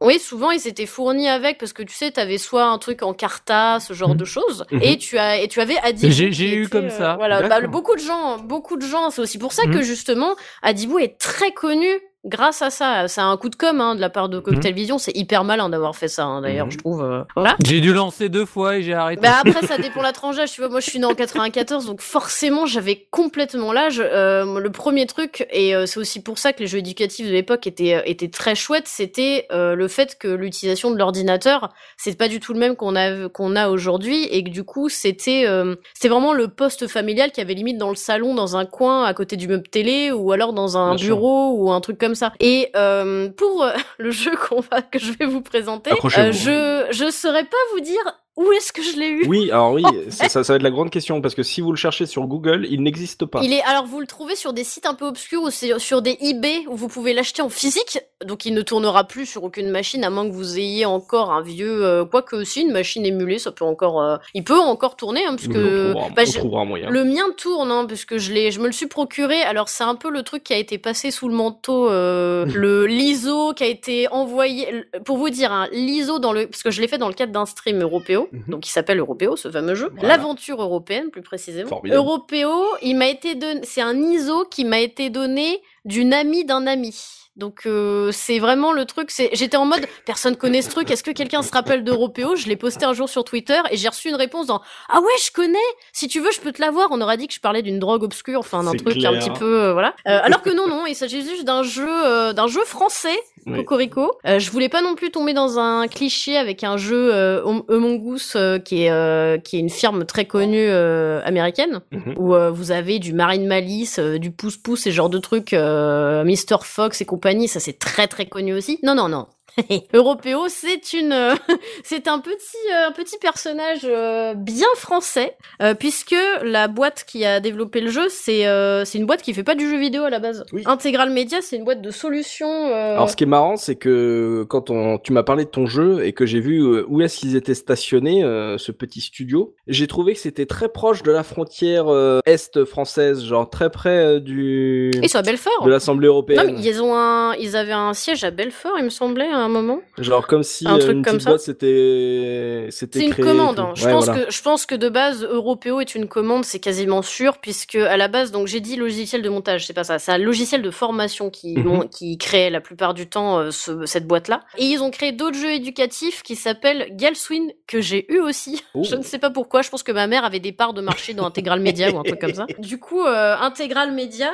Oui, 0.00 0.18
souvent 0.18 0.50
ils 0.50 0.68
étaient 0.68 0.86
fournis 0.86 1.28
avec 1.28 1.58
parce 1.58 1.72
que 1.72 1.82
tu 1.82 1.94
sais, 1.94 2.10
t'avais 2.10 2.38
soit 2.38 2.64
un 2.66 2.78
truc 2.78 3.02
en 3.02 3.14
carta, 3.14 3.78
ce 3.80 3.92
genre 3.94 4.10
Mhm. 4.10 4.16
de 4.16 4.24
choses, 4.26 4.64
Mhm. 4.70 4.80
et 4.82 4.98
tu 4.98 5.16
as 5.18 5.38
et 5.40 5.48
tu 5.48 5.60
avais 5.60 5.78
Adibou. 5.82 6.12
J'ai- 6.12 6.54
eu 6.54 6.68
comme 6.68 6.90
ça. 6.90 7.13
Voilà, 7.16 7.48
bah, 7.48 7.60
beaucoup 7.66 7.94
de 7.94 8.00
gens, 8.00 8.38
beaucoup 8.38 8.76
de 8.76 8.86
gens. 8.86 9.10
C'est 9.10 9.20
aussi 9.20 9.38
pour 9.38 9.52
ça 9.52 9.64
que 9.64 9.82
justement 9.82 10.34
Adibou 10.62 10.98
est 10.98 11.18
très 11.18 11.52
connu. 11.52 11.88
Grâce 12.24 12.62
à 12.62 12.70
ça, 12.70 13.06
c'est 13.06 13.20
un 13.20 13.36
coup 13.36 13.50
de 13.50 13.54
com 13.56 13.80
hein, 13.82 13.94
de 13.94 14.00
la 14.00 14.08
part 14.08 14.28
de 14.30 14.38
Cocktail 14.38 14.72
Vision. 14.72 14.96
C'est 14.98 15.14
hyper 15.14 15.44
malin 15.44 15.68
d'avoir 15.68 15.94
fait 15.94 16.08
ça, 16.08 16.24
hein, 16.24 16.40
d'ailleurs, 16.40 16.66
Mhm. 16.66 16.72
je 16.72 16.78
trouve. 16.78 17.02
euh, 17.02 17.22
Voilà. 17.36 17.56
J'ai 17.64 17.80
dû 17.80 17.92
lancer 17.92 18.28
deux 18.30 18.46
fois 18.46 18.76
et 18.78 18.82
j'ai 18.82 18.94
arrêté. 18.94 19.20
Bah 19.20 19.40
après 19.44 19.66
ça 19.66 19.76
dépend 19.76 20.00
la 20.00 20.12
tranche 20.12 20.36
d'âge, 20.36 20.52
tu 20.52 20.60
vois 20.62 20.70
moi 20.70 20.80
je 20.80 20.88
suis 20.88 20.98
née 20.98 21.04
en 21.04 21.14
94 21.14 21.84
donc 21.86 22.00
forcément 22.00 22.64
j'avais 22.66 23.06
complètement 23.10 23.72
l'âge 23.72 24.00
Euh, 24.00 24.58
le 24.58 24.70
premier 24.70 25.06
truc 25.06 25.46
et 25.50 25.74
euh, 25.74 25.84
c'est 25.86 26.00
aussi 26.00 26.22
pour 26.22 26.38
ça 26.38 26.52
que 26.52 26.60
les 26.60 26.66
jeux 26.66 26.78
éducatifs 26.78 27.26
de 27.26 27.32
l'époque 27.32 27.66
étaient 27.66 27.94
euh, 27.94 28.02
étaient 28.06 28.28
très 28.28 28.54
chouettes, 28.54 28.88
c'était 28.88 29.46
euh, 29.52 29.74
le 29.74 29.88
fait 29.88 30.16
que 30.18 30.28
l'utilisation 30.28 30.90
de 30.90 30.96
l'ordinateur, 30.98 31.70
c'est 31.96 32.16
pas 32.16 32.28
du 32.28 32.40
tout 32.40 32.52
le 32.54 32.58
même 32.58 32.74
qu'on 32.76 32.96
a 32.96 33.28
qu'on 33.28 33.54
a 33.56 33.68
aujourd'hui 33.68 34.24
et 34.30 34.42
que 34.44 34.50
du 34.50 34.64
coup 34.64 34.88
c'était 34.88 35.44
euh, 35.46 35.74
c'était 35.94 36.08
vraiment 36.08 36.32
le 36.32 36.48
poste 36.48 36.86
familial 36.88 37.32
qui 37.32 37.40
avait 37.40 37.54
limite 37.54 37.76
dans 37.78 37.90
le 37.90 37.96
salon 37.96 38.34
dans 38.34 38.56
un 38.56 38.64
coin 38.64 39.04
à 39.04 39.12
côté 39.14 39.36
du 39.36 39.46
meuble 39.48 39.68
télé 39.68 40.10
ou 40.12 40.32
alors 40.32 40.52
dans 40.54 40.76
un 40.78 40.90
Bien 40.94 40.98
sûr. 40.98 41.16
bureau 41.16 41.52
ou 41.58 41.70
un 41.72 41.80
truc 41.80 41.98
comme 41.98 42.13
ça. 42.14 42.32
Et 42.40 42.70
euh, 42.76 43.28
pour 43.30 43.64
euh, 43.64 43.72
le 43.98 44.10
jeu 44.10 44.32
qu'on 44.36 44.60
va 44.60 44.82
que 44.82 44.98
je 44.98 45.12
vais 45.12 45.26
vous 45.26 45.42
présenter, 45.42 45.90
euh, 45.92 46.32
je 46.32 46.86
je 46.90 47.10
saurais 47.10 47.44
pas 47.44 47.56
vous 47.72 47.80
dire 47.80 48.23
où 48.36 48.50
est-ce 48.50 48.72
que 48.72 48.82
je 48.82 48.98
l'ai 48.98 49.08
eu? 49.08 49.26
Oui, 49.28 49.50
alors 49.52 49.72
oui, 49.72 49.84
ça, 50.08 50.28
ça, 50.28 50.42
ça 50.42 50.52
va 50.52 50.56
être 50.56 50.62
la 50.62 50.70
grande 50.70 50.90
question 50.90 51.20
parce 51.20 51.36
que 51.36 51.44
si 51.44 51.60
vous 51.60 51.70
le 51.70 51.76
cherchez 51.76 52.06
sur 52.06 52.26
Google, 52.26 52.66
il 52.68 52.82
n'existe 52.82 53.26
pas. 53.26 53.40
Il 53.42 53.52
est 53.52 53.62
alors 53.62 53.86
vous 53.86 54.00
le 54.00 54.06
trouvez 54.06 54.34
sur 54.34 54.52
des 54.52 54.64
sites 54.64 54.86
un 54.86 54.94
peu 54.94 55.06
obscurs 55.06 55.42
ou 55.42 55.50
sur, 55.50 56.02
des 56.02 56.16
eBay 56.20 56.64
où 56.68 56.74
vous 56.74 56.88
pouvez 56.88 57.12
l'acheter 57.14 57.42
en 57.42 57.48
physique? 57.48 57.98
Donc 58.24 58.44
il 58.44 58.54
ne 58.54 58.62
tournera 58.62 59.04
plus 59.04 59.26
sur 59.26 59.44
aucune 59.44 59.70
machine 59.70 60.02
à 60.02 60.10
moins 60.10 60.26
que 60.26 60.32
vous 60.32 60.58
ayez 60.58 60.84
encore 60.84 61.30
un 61.30 61.42
vieux 61.42 61.84
euh, 61.84 62.04
quoique 62.04 62.34
aussi 62.34 62.62
une 62.62 62.72
machine 62.72 63.04
émulée, 63.04 63.38
ça 63.38 63.52
peut 63.52 63.64
encore 63.64 64.00
euh, 64.00 64.16
il 64.32 64.42
peut 64.42 64.58
encore 64.58 64.96
tourner 64.96 65.24
hein, 65.26 65.34
on 65.34 65.36
trouvera, 65.36 66.08
bah, 66.16 66.22
on 66.42 66.58
un 66.58 66.64
moyen. 66.64 66.90
le 66.90 67.04
mien 67.04 67.30
tourne 67.36 67.70
hein, 67.70 67.84
puisque 67.86 68.16
je 68.16 68.32
l'ai 68.32 68.50
je 68.50 68.60
me 68.60 68.66
le 68.66 68.72
suis 68.72 68.86
procuré. 68.86 69.42
Alors 69.42 69.68
c'est 69.68 69.84
un 69.84 69.94
peu 69.94 70.10
le 70.10 70.22
truc 70.22 70.42
qui 70.42 70.54
a 70.54 70.58
été 70.58 70.78
passé 70.78 71.10
sous 71.10 71.28
le 71.28 71.34
manteau 71.34 71.88
euh, 71.88 72.46
le 72.54 72.86
l'ISO 72.86 73.52
qui 73.54 73.62
a 73.62 73.68
été 73.68 74.08
envoyé 74.08 74.86
pour 75.04 75.18
vous 75.18 75.30
dire 75.30 75.52
hein, 75.52 75.68
l'ISO 75.72 76.18
dans 76.18 76.32
le 76.32 76.46
parce 76.46 76.62
que 76.62 76.70
je 76.70 76.80
l'ai 76.80 76.88
fait 76.88 76.98
dans 76.98 77.08
le 77.08 77.14
cadre 77.14 77.32
d'un 77.32 77.46
stream 77.46 77.82
européo 78.24 78.40
Mhm. 78.40 78.44
donc 78.48 78.66
il 78.66 78.70
s'appelle 78.70 78.98
Européo 78.98 79.36
ce 79.36 79.50
fameux 79.50 79.74
jeu. 79.74 79.90
Voilà. 79.94 80.16
L'aventure 80.16 80.60
européenne 80.62 81.10
plus 81.10 81.22
précisément. 81.22 81.68
Formidable. 81.68 81.98
Européo, 81.98 82.50
il 82.82 82.96
m'a 82.96 83.08
été 83.08 83.34
donné 83.34 83.60
c'est 83.64 83.82
un 83.82 83.96
ISO 83.96 84.44
qui 84.44 84.64
m'a 84.64 84.80
été 84.80 85.10
donné 85.10 85.62
d'une 85.84 86.12
amie 86.12 86.44
d'un 86.44 86.66
ami. 86.66 86.94
Donc 87.36 87.62
euh, 87.66 88.12
c'est 88.12 88.38
vraiment 88.38 88.70
le 88.72 88.84
truc. 88.84 89.10
C'est 89.10 89.28
j'étais 89.32 89.56
en 89.56 89.64
mode 89.64 89.84
personne 90.06 90.36
connaît 90.36 90.62
ce 90.62 90.70
truc. 90.70 90.88
Est-ce 90.92 91.02
que 91.02 91.10
quelqu'un 91.10 91.42
se 91.42 91.50
rappelle 91.50 91.82
d'Européo? 91.82 92.36
Je 92.36 92.46
l'ai 92.46 92.54
posté 92.56 92.84
un 92.84 92.92
jour 92.92 93.08
sur 93.08 93.24
Twitter 93.24 93.58
et 93.72 93.76
j'ai 93.76 93.88
reçu 93.88 94.08
une 94.08 94.14
réponse 94.14 94.46
dans 94.46 94.60
ah 94.88 95.00
ouais 95.00 95.12
je 95.20 95.32
connais. 95.32 95.58
Si 95.92 96.06
tu 96.06 96.20
veux 96.20 96.30
je 96.30 96.40
peux 96.40 96.52
te 96.52 96.60
l'avoir. 96.60 96.88
On 96.92 97.00
aurait 97.00 97.16
dit 97.16 97.26
que 97.26 97.34
je 97.34 97.40
parlais 97.40 97.62
d'une 97.62 97.80
drogue 97.80 98.04
obscure, 98.04 98.38
enfin 98.38 98.62
d'un 98.62 98.70
truc 98.72 98.98
clair. 98.98 99.10
un 99.10 99.18
petit 99.18 99.36
peu 99.36 99.62
euh, 99.62 99.72
voilà. 99.72 99.96
Euh, 100.06 100.20
alors 100.22 100.42
que 100.42 100.50
non 100.50 100.68
non, 100.68 100.86
il 100.86 100.94
s'agit 100.94 101.22
juste 101.22 101.44
d'un 101.44 101.64
jeu 101.64 102.32
d'un 102.34 102.46
jeu 102.46 102.64
français 102.64 103.18
Oui. 103.46 103.58
Cocorico. 103.58 104.12
Euh, 104.26 104.38
je 104.38 104.50
voulais 104.50 104.68
pas 104.68 104.80
non 104.82 104.94
plus 104.94 105.10
tomber 105.10 105.32
dans 105.34 105.58
un 105.58 105.86
cliché 105.88 106.36
avec 106.36 106.64
un 106.64 106.76
jeu 106.76 107.12
euh, 107.14 107.44
Am- 107.44 107.62
Among 107.68 108.14
Us 108.14 108.34
euh, 108.36 108.58
qui 108.58 108.84
est 108.84 108.90
euh, 108.90 109.38
qui 109.38 109.56
est 109.56 109.60
une 109.60 109.70
firme 109.70 110.04
très 110.06 110.24
connue 110.24 110.66
euh, 110.68 111.20
américaine 111.24 111.80
Mhm. 111.92 112.14
où 112.16 112.34
euh, 112.34 112.50
vous 112.50 112.70
avez 112.70 112.98
du 112.98 113.12
Marine 113.12 113.46
Malice, 113.46 113.98
euh, 113.98 114.18
du 114.18 114.30
pouce 114.30 114.56
pouce 114.56 114.86
et 114.86 114.92
genre 114.92 115.10
de 115.10 115.18
trucs, 115.18 115.52
euh, 115.52 116.24
Mr 116.24 116.58
Fox 116.62 117.00
et 117.00 117.04
compagnie, 117.04 117.48
ça 117.48 117.60
c'est 117.60 117.78
très 117.78 118.06
très 118.08 118.26
connu 118.26 118.54
aussi. 118.54 118.78
Non 118.82 118.94
non 118.94 119.08
non. 119.08 119.26
Européo, 119.94 120.44
c'est 120.48 120.92
une, 120.92 121.14
c'est 121.84 122.08
un 122.08 122.18
petit, 122.18 122.56
euh, 122.72 122.88
un 122.88 122.92
petit 122.92 123.18
personnage 123.18 123.80
euh, 123.84 124.34
bien 124.34 124.66
français, 124.76 125.36
euh, 125.62 125.74
puisque 125.74 126.16
la 126.42 126.68
boîte 126.68 127.04
qui 127.06 127.24
a 127.24 127.40
développé 127.40 127.80
le 127.80 127.90
jeu, 127.90 128.08
c'est, 128.08 128.44
c'est 128.84 128.98
une 128.98 129.06
boîte 129.06 129.22
qui 129.22 129.32
fait 129.34 129.44
pas 129.44 129.54
du 129.54 129.68
jeu 129.68 129.78
vidéo 129.78 130.04
à 130.04 130.10
la 130.10 130.18
base. 130.18 130.44
Oui. 130.52 130.62
Intégral 130.66 131.10
Media, 131.10 131.38
c'est 131.40 131.56
une 131.56 131.64
boîte 131.64 131.82
de 131.82 131.90
solutions. 131.90 132.68
euh, 132.68 132.94
Alors, 132.94 133.10
ce 133.10 133.16
qui 133.16 133.24
est 133.24 133.28
marrant, 133.28 133.56
c'est 133.56 133.76
que 133.76 134.44
quand 134.48 134.70
on, 134.70 134.98
tu 134.98 135.12
m'as 135.12 135.22
parlé 135.22 135.44
de 135.44 135.50
ton 135.50 135.66
jeu 135.66 136.04
et 136.04 136.12
que 136.12 136.26
j'ai 136.26 136.40
vu 136.40 136.62
où 136.86 137.00
est-ce 137.00 137.18
qu'ils 137.18 137.36
étaient 137.36 137.54
stationnés, 137.54 138.24
euh, 138.24 138.58
ce 138.58 138.72
petit 138.72 139.00
studio, 139.00 139.54
j'ai 139.66 139.86
trouvé 139.86 140.14
que 140.14 140.20
c'était 140.20 140.46
très 140.46 140.68
proche 140.68 141.02
de 141.02 141.12
la 141.12 141.22
frontière 141.22 141.86
euh, 141.88 142.20
est 142.26 142.64
française, 142.64 143.24
genre 143.24 143.48
très 143.48 143.70
près 143.70 144.20
du 144.20 144.90
Ils 145.02 145.08
sont 145.08 145.18
à 145.18 145.22
Belfort. 145.22 145.64
de 145.64 145.70
l'Assemblée 145.70 146.08
Non, 146.08 146.14
européenne. 146.14 146.54
mais 146.56 146.62
ils 146.62 146.82
ont 146.82 146.94
un, 146.94 147.34
ils 147.36 147.56
avaient 147.56 147.72
un 147.72 147.92
siège 147.94 148.24
à 148.24 148.30
Belfort, 148.30 148.74
il 148.78 148.84
me 148.84 148.90
semblait, 148.90 149.28
un 149.44 149.48
moment. 149.48 149.80
Genre 149.98 150.26
comme 150.26 150.42
si 150.42 150.66
Un 150.66 150.76
euh, 150.76 150.78
truc 150.78 150.92
une 150.96 151.02
comme 151.04 151.14
petite 151.14 151.24
ça. 151.24 151.30
boîte 151.30 151.40
c'était 151.40 152.66
c'était 152.70 152.98
C'est 153.00 153.04
une 153.06 153.12
créé 153.12 153.24
commande. 153.24 153.58
hein. 153.58 153.72
Je 153.74 153.84
Ouais, 153.86 153.92
pense 153.92 154.06
voilà. 154.06 154.24
que 154.24 154.30
je 154.32 154.42
pense 154.42 154.66
que 154.66 154.74
de 154.74 154.88
base 154.88 155.24
Européo 155.24 155.80
est 155.80 155.94
une 155.94 156.08
commande, 156.08 156.44
c'est 156.44 156.58
quasiment 156.60 157.02
sûr 157.02 157.38
puisque 157.38 157.74
à 157.76 157.96
la 157.96 158.08
base 158.08 158.32
donc 158.32 158.46
j'ai 158.46 158.60
dit 158.60 158.76
logiciel 158.76 159.22
de 159.22 159.28
montage, 159.28 159.66
c'est 159.66 159.72
pas 159.72 159.84
ça, 159.84 159.98
c'est 159.98 160.12
un 160.12 160.18
logiciel 160.18 160.62
de 160.62 160.70
formation 160.70 161.30
qui 161.30 161.56
mon- 161.56 161.86
qui 161.86 162.18
crée 162.18 162.50
la 162.50 162.60
plupart 162.60 162.94
du 162.94 163.06
temps 163.08 163.38
euh, 163.38 163.50
ce- 163.50 163.86
cette 163.86 164.06
boîte 164.06 164.28
là. 164.28 164.40
Et 164.58 164.64
ils 164.64 164.82
ont 164.82 164.90
créé 164.90 165.12
d'autres 165.12 165.36
jeux 165.38 165.52
éducatifs 165.52 166.22
qui 166.22 166.36
s'appellent 166.36 166.88
Galswin 166.92 167.52
que 167.66 167.80
j'ai 167.80 168.12
eu 168.12 168.18
aussi. 168.20 168.62
Oh. 168.74 168.82
Je 168.94 168.96
ne 168.96 169.02
sais 169.02 169.18
pas 169.18 169.30
pourquoi, 169.30 169.62
je 169.62 169.70
pense 169.70 169.82
que 169.82 169.92
ma 169.92 170.06
mère 170.06 170.24
avait 170.24 170.40
des 170.40 170.52
parts 170.52 170.74
de 170.74 170.80
marché 170.80 171.14
dans 171.14 171.26
Intégral 171.26 171.60
Média 171.60 171.90
ou 171.90 171.98
un 171.98 172.02
truc 172.02 172.20
comme 172.20 172.34
ça. 172.34 172.46
Du 172.58 172.78
coup, 172.78 173.02
euh, 173.04 173.36
Intégral 173.36 173.92
Média 173.92 174.30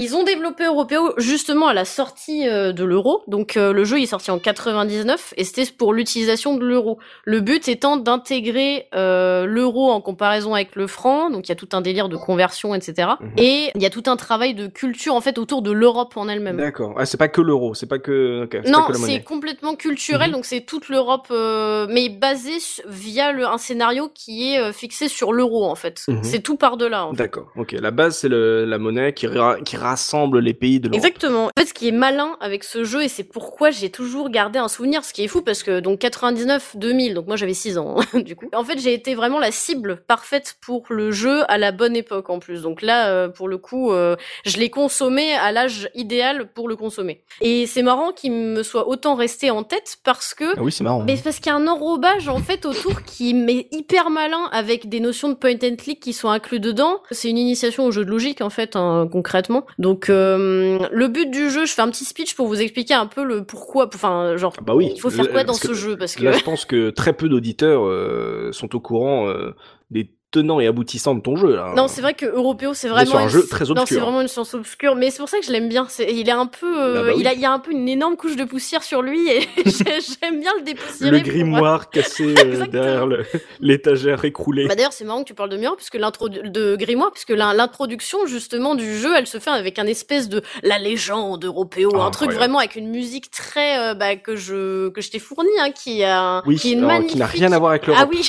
ils 0.00 0.14
ont 0.16 0.22
développé 0.24 0.64
Européo 0.64 1.12
justement 1.18 1.66
à 1.68 1.74
la 1.74 1.84
sortie 1.84 2.48
euh, 2.48 2.72
de 2.72 2.84
l'euro. 2.84 3.22
Donc 3.26 3.56
euh, 3.56 3.72
le 3.72 3.84
jeu 3.84 3.98
il 3.98 4.04
est 4.04 4.06
sorti 4.06 4.30
en 4.30 4.38
99 4.38 5.34
et 5.36 5.44
c'était 5.44 5.70
pour 5.76 5.92
l'utilisation 5.92 6.56
de 6.56 6.64
l'euro. 6.64 6.98
Le 7.24 7.40
but 7.40 7.66
étant 7.68 7.96
d'intégrer 7.96 8.86
euh, 8.94 9.44
l'euro 9.44 9.90
en 9.90 10.00
comparaison 10.00 10.54
avec 10.54 10.76
le 10.76 10.86
franc. 10.86 11.30
Donc 11.30 11.48
il 11.48 11.50
y 11.50 11.52
a 11.52 11.56
tout 11.56 11.68
un 11.72 11.80
délire 11.80 12.08
de 12.08 12.16
conversion, 12.16 12.74
etc. 12.74 13.08
Mhm. 13.20 13.30
Et 13.38 13.70
il 13.74 13.82
y 13.82 13.86
a 13.86 13.90
tout 13.90 14.04
un 14.06 14.16
travail 14.16 14.54
de 14.54 14.68
culture 14.68 15.14
en 15.14 15.20
fait 15.20 15.36
autour 15.38 15.62
de 15.62 15.72
l'Europe 15.72 16.16
en 16.16 16.28
elle-même. 16.28 16.56
D'accord. 16.58 16.94
Ah, 16.96 17.04
c'est 17.04 17.16
pas 17.16 17.28
que 17.28 17.40
l'euro, 17.40 17.74
c'est 17.74 17.86
pas 17.88 17.98
que 17.98 18.48
Non, 18.68 18.86
c'est 18.94 19.22
complètement 19.22 19.74
culturel, 19.74 20.28
Mhm. 20.30 20.34
donc 20.36 20.44
c'est 20.44 20.60
toute 20.60 20.88
l'Europe, 20.88 21.26
euh, 21.32 21.86
mais 21.90 22.08
basé 22.08 22.52
via 22.86 23.32
le, 23.32 23.46
un 23.46 23.58
scénario 23.58 24.10
qui 24.14 24.52
est 24.54 24.72
fixé 24.72 25.08
sur 25.08 25.32
l'euro 25.32 25.64
en 25.66 25.74
fait. 25.74 26.02
Mhm. 26.08 26.22
C'est 26.22 26.40
tout 26.40 26.56
par 26.56 26.76
delà. 26.76 27.08
D'accord. 27.14 27.48
Ok. 27.56 27.72
La 27.72 27.90
base 27.90 28.18
c'est 28.18 28.28
la 28.28 28.78
monnaie 28.78 29.12
qui 29.12 29.26
ra- 29.26 29.58
qui 29.64 29.76
rassemble 29.88 30.38
les 30.40 30.54
pays 30.54 30.80
de 30.80 30.88
l'Europe. 30.88 31.04
Exactement. 31.04 31.46
En 31.46 31.50
fait, 31.58 31.66
ce 31.66 31.74
qui 31.74 31.88
est 31.88 31.92
malin 31.92 32.36
avec 32.40 32.64
ce 32.64 32.84
jeu, 32.84 33.02
et 33.02 33.08
c'est 33.08 33.24
pourquoi 33.24 33.70
j'ai 33.70 33.90
toujours 33.90 34.30
gardé 34.30 34.58
un 34.58 34.68
souvenir, 34.68 35.04
ce 35.04 35.12
qui 35.12 35.24
est 35.24 35.28
fou, 35.28 35.42
parce 35.42 35.62
que 35.62 35.80
donc 35.80 36.00
99-2000, 36.00 37.14
donc 37.14 37.26
moi 37.26 37.36
j'avais 37.36 37.54
6 37.54 37.78
ans, 37.78 37.96
hein, 37.98 38.20
du 38.20 38.36
coup. 38.36 38.48
En 38.54 38.64
fait, 38.64 38.78
j'ai 38.78 38.94
été 38.94 39.14
vraiment 39.14 39.38
la 39.38 39.50
cible 39.50 40.02
parfaite 40.06 40.56
pour 40.60 40.84
le 40.90 41.10
jeu 41.10 41.42
à 41.48 41.58
la 41.58 41.72
bonne 41.72 41.96
époque 41.96 42.30
en 42.30 42.38
plus. 42.38 42.62
Donc 42.62 42.82
là, 42.82 43.08
euh, 43.08 43.28
pour 43.28 43.48
le 43.48 43.58
coup, 43.58 43.92
euh, 43.92 44.16
je 44.44 44.56
l'ai 44.58 44.70
consommé 44.70 45.34
à 45.34 45.52
l'âge 45.52 45.88
idéal 45.94 46.48
pour 46.52 46.68
le 46.68 46.76
consommer. 46.76 47.22
Et 47.40 47.66
c'est 47.66 47.82
marrant 47.82 48.12
qu'il 48.12 48.32
me 48.32 48.62
soit 48.62 48.88
autant 48.88 49.14
resté 49.14 49.50
en 49.50 49.62
tête 49.62 49.98
parce 50.04 50.34
que 50.34 50.44
Ah 50.56 50.62
oui, 50.62 50.72
c'est 50.72 50.84
marrant. 50.84 51.02
mais 51.04 51.16
parce 51.22 51.36
qu'il 51.36 51.46
y 51.46 51.50
a 51.50 51.56
un 51.56 51.66
enrobage 51.66 52.28
en 52.28 52.38
fait 52.38 52.66
autour 52.66 53.02
qui 53.02 53.30
est 53.30 53.68
hyper 53.72 54.10
malin 54.10 54.48
avec 54.52 54.88
des 54.88 55.00
notions 55.00 55.28
de 55.28 55.34
point 55.34 55.54
and 55.62 55.76
click 55.76 56.00
qui 56.00 56.12
sont 56.12 56.28
inclus 56.28 56.60
dedans. 56.60 57.00
C'est 57.10 57.30
une 57.30 57.38
initiation 57.38 57.84
au 57.86 57.90
jeu 57.90 58.04
de 58.04 58.10
logique 58.10 58.40
en 58.40 58.50
fait 58.50 58.76
hein, 58.76 59.08
concrètement. 59.10 59.66
Donc 59.78 60.10
euh, 60.10 60.78
le 60.90 61.06
but 61.08 61.30
du 61.30 61.50
jeu, 61.50 61.64
je 61.64 61.72
fais 61.72 61.82
un 61.82 61.90
petit 61.90 62.04
speech 62.04 62.34
pour 62.34 62.48
vous 62.48 62.60
expliquer 62.60 62.94
un 62.94 63.06
peu 63.06 63.22
le 63.22 63.44
pourquoi. 63.44 63.88
Enfin 63.94 64.36
genre 64.36 64.52
Ah 64.58 64.62
bah 64.62 64.74
oui. 64.74 64.90
il 64.94 65.00
faut 65.00 65.10
faire 65.10 65.30
quoi 65.30 65.44
dans 65.44 65.52
que 65.54 65.68
ce 65.68 65.74
jeu? 65.74 65.96
Parce 65.96 66.16
que 66.16 66.24
Là, 66.24 66.32
je 66.32 66.42
pense 66.42 66.64
que 66.64 66.90
très 66.90 67.12
peu 67.12 67.28
d'auditeurs 67.28 67.84
euh, 67.86 68.50
sont 68.52 68.74
au 68.74 68.80
courant 68.80 69.28
euh, 69.28 69.54
des 69.90 70.10
tenants 70.30 70.60
et 70.60 70.66
aboutissants 70.66 71.14
de 71.14 71.20
ton 71.20 71.36
jeu. 71.36 71.56
Là. 71.56 71.72
non, 71.76 71.88
c'est 71.88 72.02
vrai 72.02 72.12
que 72.14 72.26
Européo, 72.26 72.74
c'est 72.74 72.88
vraiment 72.88 73.16
un 73.16 73.22
une- 73.22 73.28
jeu 73.28 73.46
très 73.48 73.64
Non, 73.64 73.74
c'est 73.76 73.80
obscur. 73.80 74.00
vraiment 74.02 74.20
une 74.20 74.28
science 74.28 74.52
obscure, 74.54 74.94
mais 74.94 75.10
c'est 75.10 75.18
pour 75.18 75.28
ça 75.28 75.38
que 75.38 75.46
je 75.46 75.52
l'aime 75.52 75.68
bien. 75.68 75.86
Il 76.00 76.28
est 76.28 76.32
un 76.32 76.46
peu, 76.46 76.66
euh, 76.66 76.98
Ah 76.98 77.02
bah 77.04 77.08
oui. 77.14 77.20
il 77.20 77.26
a, 77.26 77.32
il 77.32 77.40
y 77.40 77.46
a 77.46 77.52
un 77.52 77.58
peu 77.58 77.70
une 77.72 77.88
énorme 77.88 78.16
couche 78.16 78.36
de 78.36 78.44
poussière 78.44 78.82
sur 78.82 79.00
lui 79.02 79.28
et 79.30 79.40
j'ai- 79.66 80.00
j'aime 80.22 80.40
bien 80.40 80.52
le 80.58 80.62
dépoussiérer. 80.64 81.10
Le 81.10 81.20
grimoire 81.20 81.88
cassé 81.90 82.34
euh, 82.44 82.66
derrière 82.66 83.06
le- 83.06 83.24
l'étagère 83.60 84.24
écroulée. 84.24 84.68
Bah 84.68 84.74
d'ailleurs, 84.74 84.92
c'est 84.92 85.04
marrant 85.04 85.22
que 85.22 85.28
tu 85.28 85.34
parles 85.34 85.48
de 85.50 85.56
miroir, 85.56 85.76
puisque 85.76 85.94
l'intro 85.94 86.28
de 86.28 86.76
grimoire, 86.76 87.10
puisque 87.12 87.30
l'in- 87.30 87.54
l'introduction 87.54 88.26
justement 88.26 88.74
du 88.74 88.98
jeu, 88.98 89.10
elle 89.16 89.26
se 89.26 89.38
fait 89.38 89.50
avec 89.50 89.78
un 89.78 89.86
espèce 89.86 90.28
de 90.28 90.42
la 90.62 90.78
légende 90.78 91.44
européo, 91.44 91.90
Ah, 91.94 92.04
un 92.04 92.10
truc 92.10 92.32
vraiment 92.32 92.58
avec 92.58 92.76
une 92.76 92.88
musique 92.90 93.30
très 93.30 93.78
euh, 93.78 93.94
bah, 93.94 94.16
que 94.16 94.36
je 94.36 94.88
que 94.90 95.00
je 95.00 95.10
t'ai 95.10 95.18
fourni, 95.18 95.48
hein, 95.60 95.70
qui 95.70 96.04
a 96.04 96.42
oui, 96.46 96.56
qui 96.56 96.72
est 96.72 96.76
alors, 96.76 96.88
magnifique. 96.88 97.12
qui 97.12 97.18
n'a 97.18 97.26
rien 97.26 97.52
à 97.52 97.58
voir 97.58 97.70
avec 97.70 97.86
l'Europe. 97.86 98.02
Ah 98.06 98.08
oui, 98.10 98.28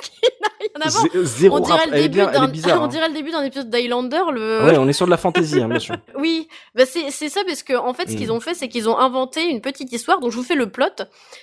qui 0.00 0.10
n'a 0.40 0.48
rien 0.60 0.68
à 0.86 0.88
voir. 0.88 1.04
Zé- 1.06 1.24
Zéro 1.24 1.56
On 1.56 1.60
dirait 1.60 1.78
rap. 1.78 1.86
le 1.90 2.00
début 2.00 2.18
d'un, 2.18 2.48
bizarre. 2.48 2.80
on 2.80 2.84
hein. 2.84 2.88
dirait 2.88 3.08
le 3.08 3.14
début 3.14 3.30
d'un 3.30 3.42
épisode 3.42 3.70
d'Highlander. 3.70 4.20
Le 4.32 4.64
Ouais, 4.64 4.76
on 4.78 4.88
est 4.88 4.92
sur 4.92 5.06
de 5.06 5.10
la 5.10 5.16
fantaisie, 5.16 5.60
hein, 5.60 5.68
bien 5.68 5.78
sûr. 5.78 5.96
oui, 6.18 6.48
bah 6.74 6.84
c'est 6.86 7.10
c'est 7.10 7.28
ça 7.28 7.40
parce 7.46 7.62
que 7.62 7.74
en 7.74 7.94
fait, 7.94 8.08
ce 8.08 8.14
Mm. 8.14 8.16
qu'ils 8.16 8.32
ont 8.32 8.40
fait, 8.40 8.54
c'est 8.54 8.68
qu'ils 8.68 8.88
ont 8.88 8.98
inventé 8.98 9.44
une 9.48 9.60
petite 9.60 9.92
histoire. 9.92 10.20
Donc 10.20 10.30
je 10.32 10.36
vous 10.36 10.42
fais 10.44 10.54
le 10.56 10.70
plot. 10.70 10.86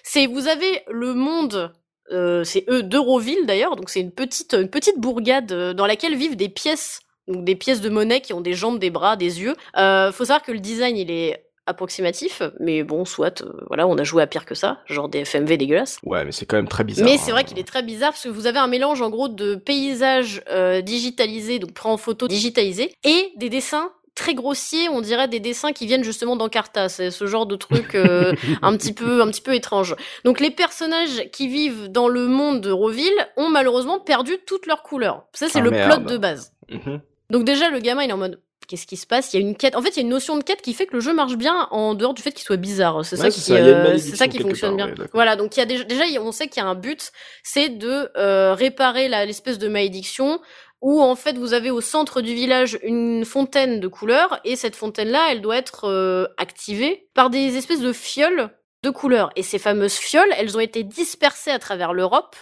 C'est 0.04 0.26
vous 0.28 0.48
avez 0.48 0.82
le 0.90 1.14
monde. 1.14 1.72
Euh, 2.14 2.46
c'est 2.46 2.64
eux 2.70 2.84
d'Euroville 2.84 3.46
d'ailleurs, 3.46 3.76
donc 3.76 3.90
c'est 3.90 4.00
une 4.00 4.14
petite 4.14 4.54
une 4.54 4.70
petite 4.70 4.98
bourgade 4.98 5.52
euh, 5.52 5.74
dans 5.74 5.86
laquelle 5.86 6.16
vivent 6.16 6.38
des 6.38 6.48
pièces, 6.48 7.02
donc 7.28 7.44
des 7.44 7.56
pièces 7.56 7.82
de 7.82 7.90
monnaie 7.90 8.22
qui 8.22 8.32
ont 8.32 8.40
des 8.40 8.54
jambes, 8.54 8.80
des 8.80 8.90
bras, 8.92 9.18
des 9.18 9.42
yeux. 9.42 9.56
Euh, 9.78 10.14
faut 10.14 10.24
savoir 10.24 10.42
que 10.42 10.54
le 10.54 10.60
design 10.60 10.96
il 10.96 11.12
est 11.12 11.44
approximatif, 11.68 12.42
mais 12.60 12.84
bon, 12.84 13.06
soit, 13.06 13.42
euh, 13.42 13.52
voilà, 13.68 13.88
on 13.88 13.98
a 13.98 14.04
joué 14.04 14.24
à 14.24 14.28
pire 14.28 14.46
que 14.46 14.56
ça, 14.56 14.80
genre 14.88 15.10
des 15.10 15.26
FMV 15.26 15.58
dégueulasses. 15.58 16.00
Ouais, 16.04 16.26
mais 16.26 16.32
c'est 16.32 16.46
quand 16.46 16.58
même 16.58 16.68
très 16.68 16.84
bizarre. 16.84 17.06
Mais 17.06 17.16
hein. 17.16 17.22
c'est 17.22 17.32
vrai 17.32 17.44
qu'il 17.44 17.60
est 17.60 17.68
très 17.68 17.84
bizarre 17.84 18.12
parce 18.12 18.24
que 18.24 18.30
vous 18.30 18.48
avez 18.48 18.60
un 18.60 18.68
mélange 18.68 19.02
en 19.02 19.10
gros 19.10 19.28
de 19.28 19.56
paysages 19.56 20.42
euh, 20.50 20.82
digitalisés, 20.82 21.60
donc 21.60 21.74
pris 21.74 21.90
en 21.90 21.98
photo 21.98 22.28
digitalisés, 22.28 22.96
et 23.04 23.32
des 23.38 23.50
dessins 23.50 23.92
très 24.16 24.34
grossiers, 24.34 24.90
on 24.90 25.02
dirait 25.02 25.28
des 25.28 25.40
dessins 25.40 25.74
qui 25.74 25.86
viennent 25.86 26.04
justement 26.04 26.36
d'Encarta, 26.36 26.90
c'est 26.90 27.12
ce 27.12 27.28
genre 27.28 27.46
de 27.46 27.56
truc 27.56 27.94
euh, 27.94 28.34
un 28.64 28.76
petit 28.76 28.92
peu 28.94 29.22
un 29.22 29.28
petit 29.28 29.42
peu 29.42 29.54
étrange. 29.54 29.96
Donc 30.26 30.40
les 30.40 30.50
personnages 30.50 31.30
qui 31.32 31.48
vivent 31.48 31.90
dans 31.90 32.08
le 32.08 32.26
monde 32.28 32.62
de 32.62 32.72
Roville 32.72 33.14
ont 33.36 33.50
malheureusement 33.50 34.00
perdu 34.00 34.38
toutes 34.48 34.66
leurs 34.66 34.82
couleurs. 34.82 35.26
Ça 35.34 35.48
c'est 35.50 35.60
Ah, 35.60 35.64
le 35.64 35.70
merde. 35.70 36.04
plot 36.04 36.12
de 36.12 36.18
base. 36.18 36.52
Mhm. 36.72 37.00
Donc 37.30 37.44
déjà 37.44 37.70
le 37.70 37.78
gamin 37.80 38.04
il 38.04 38.10
est 38.10 38.14
en 38.14 38.18
mode 38.18 38.42
qu'est-ce 38.68 38.86
qui 38.88 38.98
se 38.98 39.08
passe 39.08 39.34
Il 39.34 39.40
y 39.40 39.44
a 39.44 39.48
une 39.48 39.56
quête. 39.56 39.76
En 39.76 39.82
fait, 39.82 39.90
il 39.90 39.96
y 39.98 40.00
a 40.00 40.02
une 40.04 40.10
notion 40.10 40.38
de 40.38 40.44
quête 40.44 40.62
qui 40.62 40.74
fait 40.74 40.86
que 40.86 40.94
le 40.94 41.00
jeu 41.00 41.14
marche 41.14 41.36
bien 41.38 41.68
en 41.72 41.94
dehors 41.96 42.14
du 42.14 42.22
fait 42.22 42.32
qu'il 42.32 42.44
soit 42.46 42.58
bizarre. 42.58 43.04
C'est 43.06 43.16
ça 43.18 43.24
Ouais, 43.24 43.30
qui, 43.32 43.40
ça, 43.40 43.54
euh, 43.56 43.98
ça 43.98 44.28
qui 44.28 44.40
fonctionne 44.40 44.78
part, 44.78 44.88
bien. 44.88 44.96
ouais, 44.96 45.10
voilà, 45.14 45.36
donc 45.36 45.56
il 45.56 45.60
y 45.60 45.64
a 45.64 45.66
déjà, 45.66 45.84
déjà 45.84 46.04
on 46.22 46.32
sait 46.32 46.48
qu'il 46.48 46.62
y 46.62 46.66
a 46.66 46.70
un 46.70 46.76
but, 46.76 47.12
c'est 47.44 47.70
de 47.70 48.10
euh, 48.18 48.54
réparer 48.54 49.08
l'espèce 49.26 49.58
de 49.58 49.68
malédiction 49.68 50.40
où 50.82 51.02
en 51.02 51.16
fait 51.16 51.38
vous 51.38 51.54
avez 51.54 51.72
au 51.72 51.82
centre 51.82 52.22
du 52.22 52.36
village 52.36 52.78
une 52.84 53.26
fontaine 53.26 53.80
de 53.80 53.88
couleurs 53.88 54.40
et 54.46 54.56
cette 54.56 54.76
fontaine 54.76 55.10
là, 55.10 55.30
elle 55.32 55.42
doit 55.42 55.58
être 55.58 55.86
euh, 55.86 56.28
activée 56.38 57.10
par 57.16 57.30
des 57.32 57.58
espèces 57.58 57.82
de 57.82 57.94
fioles 57.94 58.50
de 58.84 58.92
couleurs 58.92 59.32
et 59.36 59.42
ces 59.42 59.58
fameuses 59.58 59.96
fioles, 59.96 60.32
elles 60.38 60.56
ont 60.56 60.60
été 60.60 60.84
dispersées 60.84 61.50
à 61.50 61.58
travers 61.58 61.94
l'Europe 61.94 62.36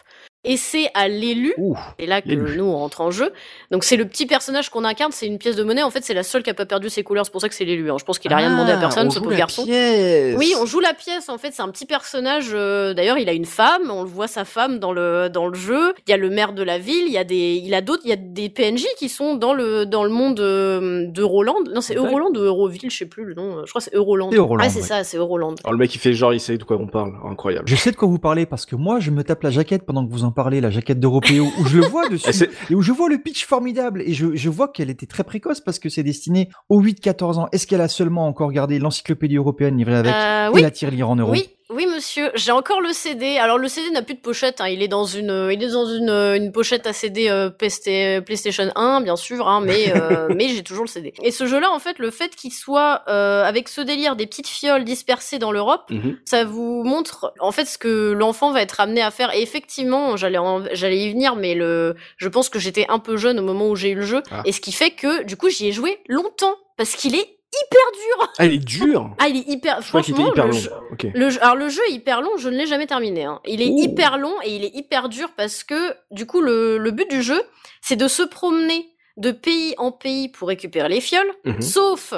et 0.46 0.58
c'est 0.58 0.90
à 0.94 1.08
l'élu 1.08 1.54
et 2.00 2.06
là 2.06 2.22
que 2.22 2.30
nous 2.34 2.64
on 2.66 2.78
rentre 2.78 3.02
en 3.02 3.12
jeu. 3.12 3.32
Donc 3.72 3.84
c'est 3.84 3.98
le 3.98 4.06
petit 4.06 4.26
personnage 4.26 4.70
qu'on 4.70 4.84
incarne, 4.84 5.12
c'est 5.12 5.28
une 5.28 5.38
pièce 5.38 5.56
de 5.56 5.64
monnaie. 5.64 5.84
En 5.84 5.90
fait, 5.90 6.04
c'est 6.04 6.14
la 6.14 6.24
seule 6.24 6.44
qui 6.44 6.50
a 6.50 6.54
pas 6.54 6.66
perdu 6.66 6.90
ses 6.90 7.04
couleurs. 7.04 7.26
C'est 7.26 7.32
pour 7.32 7.42
ça 7.42 7.50
que 7.50 7.56
c'est 7.56 7.66
l'élu. 7.66 7.92
hein. 7.92 7.96
Je 8.00 8.06
pense 8.06 8.20
qu'il 8.20 8.32
a 8.32 8.38
rien 8.38 8.50
demandé 8.52 8.72
à 8.72 8.76
Ah, 8.78 8.80
personne, 8.80 9.08
on 9.08 9.12
ce 9.12 9.20
pauvre 9.20 9.36
garçon. 9.36 9.64
pièce. 9.66 10.36
Oui, 10.38 10.54
on 10.60 10.66
joue 10.66 10.80
la 10.80 10.94
pièce. 10.94 11.30
En 11.30 11.38
fait, 11.38 11.52
c'est 11.54 11.62
un 11.62 11.70
petit 11.70 11.86
personnage. 11.86 12.52
euh, 12.54 12.94
D'ailleurs, 12.94 13.18
il 13.18 13.28
a 13.30 13.34
une 13.34 13.46
femme. 13.46 13.90
On 13.92 14.04
le 14.04 14.10
voit 14.10 14.28
sa 14.28 14.46
femme 14.46 14.80
dans 14.80 14.92
le 14.94 15.30
dans 15.30 15.48
le 15.48 15.56
jeu. 15.56 15.94
Il 16.08 16.12
y 16.12 16.14
a 16.14 16.18
le 16.18 16.30
maire 16.30 16.54
de 16.54 16.64
la 16.64 16.78
ville. 16.78 17.06
Il 17.08 17.14
y 17.14 17.18
a 17.18 17.24
des 17.24 17.62
il 17.64 17.74
a 17.74 17.82
d'autres. 17.82 18.04
Il 18.06 18.10
y 18.10 18.14
a 18.14 18.18
des 18.18 18.50
PNJ 18.50 18.86
qui 18.98 19.10
sont 19.10 19.36
dans 19.36 19.54
le 19.54 19.86
dans 19.86 20.04
le 20.04 20.10
monde 20.10 20.40
euh, 20.40 21.06
de 21.08 21.24
Roland. 21.24 21.56
Non, 21.74 21.82
c'est. 21.82 21.96
Euroland 21.96 22.32
ou 22.36 22.40
Euroville, 22.40 22.90
je 22.92 22.98
sais 22.98 23.06
plus 23.06 23.24
le 23.26 23.34
nom. 23.34 23.64
Je 23.66 23.70
crois 23.72 23.80
que 23.80 23.86
c'est 23.86 23.96
Euroland. 23.96 24.30
Euroland, 24.32 24.64
Ah, 24.66 24.70
c'est 24.70 24.82
ouais. 24.82 24.86
ça, 24.88 25.04
c'est 25.04 25.18
Euroland. 25.18 25.56
Alors 25.64 25.72
le 25.74 25.78
mec 25.80 25.94
il 25.96 26.00
fait 26.00 26.14
genre 26.14 26.34
il 26.34 26.40
sait 26.40 26.58
de 26.58 26.64
quoi 26.64 26.78
on 26.80 26.88
parle, 26.88 27.14
incroyable. 27.30 27.68
Je 27.68 27.76
sais 27.76 27.92
de 27.92 27.96
quoi 27.96 28.08
vous 28.08 28.20
parlez 28.20 28.46
parce 28.46 28.66
que 28.66 28.76
moi, 28.76 29.00
je 29.00 29.12
me 29.12 29.24
tape 29.24 29.44
la 29.44 29.50
jaquette 29.50 29.84
pendant 29.86 30.06
que 30.06 30.12
vous 30.12 30.24
en 30.24 30.32
parlez, 30.36 30.62
la 30.62 30.70
jaquette 30.70 31.00
d'Européo, 31.00 31.48
où 31.60 31.66
je 31.66 31.78
le 31.78 31.86
vois 31.86 32.08
dessus 32.10 32.48
et 32.70 32.76
où 32.76 32.82
je 32.82 32.92
vois 32.92 33.10
le 33.10 33.18
pitch 33.18 33.46
formidable 33.46 34.04
et 34.06 34.14
je, 34.14 34.36
je 34.36 34.50
vois 34.50 34.68
qu'elle 34.68 34.92
était 34.92 35.08
très 35.08 35.24
précoce 35.24 35.62
parce 35.62 35.80
que 35.80 35.90
c'est 35.90 36.04
destiné 36.04 36.50
aux 36.70 36.84
8-14 36.84 37.40
ans. 37.40 37.48
Est-ce 37.52 37.66
qu'elle 37.66 37.82
a 37.82 37.88
seulement 37.88 38.28
encore 38.28 38.52
gardé 38.52 38.78
l'encyclopédie 38.78 39.38
européenne 39.38 39.78
livrée 39.78 39.96
avec 39.96 40.14
Euh, 40.14 40.54
et 40.56 40.62
la 40.62 40.72
tirelire 40.72 41.10
en 41.10 41.16
euros 41.16 41.32
Oui, 41.32 41.50
oui, 41.72 41.88
monsieur. 41.88 42.30
J'ai 42.36 42.52
encore 42.52 42.80
le 42.80 42.94
CD. 42.94 43.38
Alors 43.38 43.58
le 43.58 43.68
CD 43.68 43.90
n'a 43.90 44.04
plus 44.04 44.14
de 44.14 44.20
pochette. 44.20 44.62
Hein. 44.62 44.68
Il 44.70 44.84
est 44.84 44.88
dans 44.88 45.06
une, 45.06 45.32
euh, 45.32 45.52
il 45.52 45.64
est 45.64 45.72
dans 45.72 45.88
une, 45.88 46.10
euh, 46.10 46.36
une 46.36 46.52
pochette 46.52 46.86
à 46.86 46.94
CD 46.94 47.28
euh, 47.30 47.50
PlayStation 47.50 48.72
1, 48.76 49.02
bien 49.02 49.16
sûr. 49.16 49.48
Hein, 49.50 49.62
mais 49.62 49.92
euh, 49.96 50.28
mais 50.36 50.50
j'ai 50.50 50.62
toujours 50.64 50.84
le 50.84 50.90
CD. 50.90 51.14
Et 51.24 51.32
ce 51.32 51.46
jeu-là, 51.48 51.72
en 51.72 51.80
fait, 51.80 51.98
le 51.98 52.12
fait 52.12 52.36
qu'il 52.36 52.54
soit 52.54 53.02
euh, 53.08 53.44
avec 53.44 53.68
ce 53.70 53.82
délire 53.82 54.16
des 54.16 54.28
petites 54.28 54.48
fioles 54.48 54.84
dispersées 54.84 55.40
dans 55.40 55.52
l'Europe, 55.52 55.84
Mhm. 55.90 56.18
ça 56.26 56.44
vous 56.44 56.84
montre 56.84 57.34
en 57.40 57.52
fait 57.52 57.66
ce 57.66 57.78
que 57.78 58.12
l'enfant 58.12 58.52
va 58.52 58.62
être 58.62 58.80
amené 58.80 59.02
à 59.02 59.10
faire. 59.12 59.34
Et 59.34 59.42
effectivement, 59.42 60.18
j'allais 60.18 60.38
j'allais 60.74 61.00
y 61.00 61.12
venir, 61.12 61.36
mais 61.36 61.56
le, 61.56 61.96
je 62.18 62.28
pense 62.30 62.50
que 62.50 62.60
j'étais 62.60 62.86
un 62.90 63.00
peu 63.00 63.18
jeune 63.18 63.40
au 63.40 63.44
moment 63.44 63.70
où 63.70 63.76
j'ai 63.76 63.90
eu 63.90 63.96
le 63.96 64.02
jeu, 64.06 64.22
Ah. 64.32 64.44
et 64.46 64.52
ce 64.52 64.62
qui 64.62 64.72
fait 64.72 64.92
que 64.92 65.24
du 65.24 65.36
coup 65.36 65.50
j'y 65.50 65.68
ai 65.68 65.72
joué 65.72 66.00
longtemps 66.08 66.56
parce 66.78 66.96
qu'il 66.96 67.16
est 67.16 67.35
hyper 67.64 67.92
dur. 67.94 68.34
Ah, 68.38 68.46
il 68.46 68.54
est 68.54 68.58
dur. 68.58 69.10
Ah, 69.20 69.28
il 69.28 69.38
est 69.38 69.48
hyper. 69.48 69.82
Je 69.82 69.88
franchement, 69.88 70.28
hyper 70.32 70.46
le 70.48 70.52
long. 70.52 70.58
jeu- 70.58 70.72
Ok. 70.92 71.08
le 71.14 71.44
alors 71.44 71.56
le 71.56 71.70
jeu 71.70 71.82
est 71.90 71.94
hyper 71.94 72.22
long, 72.22 72.32
je 72.38 72.50
ne 72.50 72.56
l'ai 72.58 72.66
jamais 72.68 72.88
terminé. 72.88 73.24
Hein. 73.26 73.40
Il 73.46 73.62
est 73.62 73.70
Ouh. 73.70 73.80
hyper 73.84 74.18
long 74.18 74.36
et 74.44 74.56
il 74.56 74.64
est 74.64 74.76
hyper 74.76 75.10
dur 75.10 75.30
parce 75.36 75.64
que 75.64 75.94
du 76.12 76.26
coup 76.26 76.42
le, 76.42 76.78
le 76.78 76.92
but 76.92 77.10
du 77.10 77.22
jeu, 77.22 77.42
c'est 77.82 77.96
de 77.96 78.08
se 78.08 78.24
promener 78.24 78.88
de 79.18 79.32
pays 79.32 79.74
en 79.78 79.92
pays 79.92 80.28
pour 80.30 80.48
récupérer 80.50 80.90
les 80.90 81.00
fioles, 81.02 81.32
Mhm. 81.46 81.62
sauf 81.62 82.14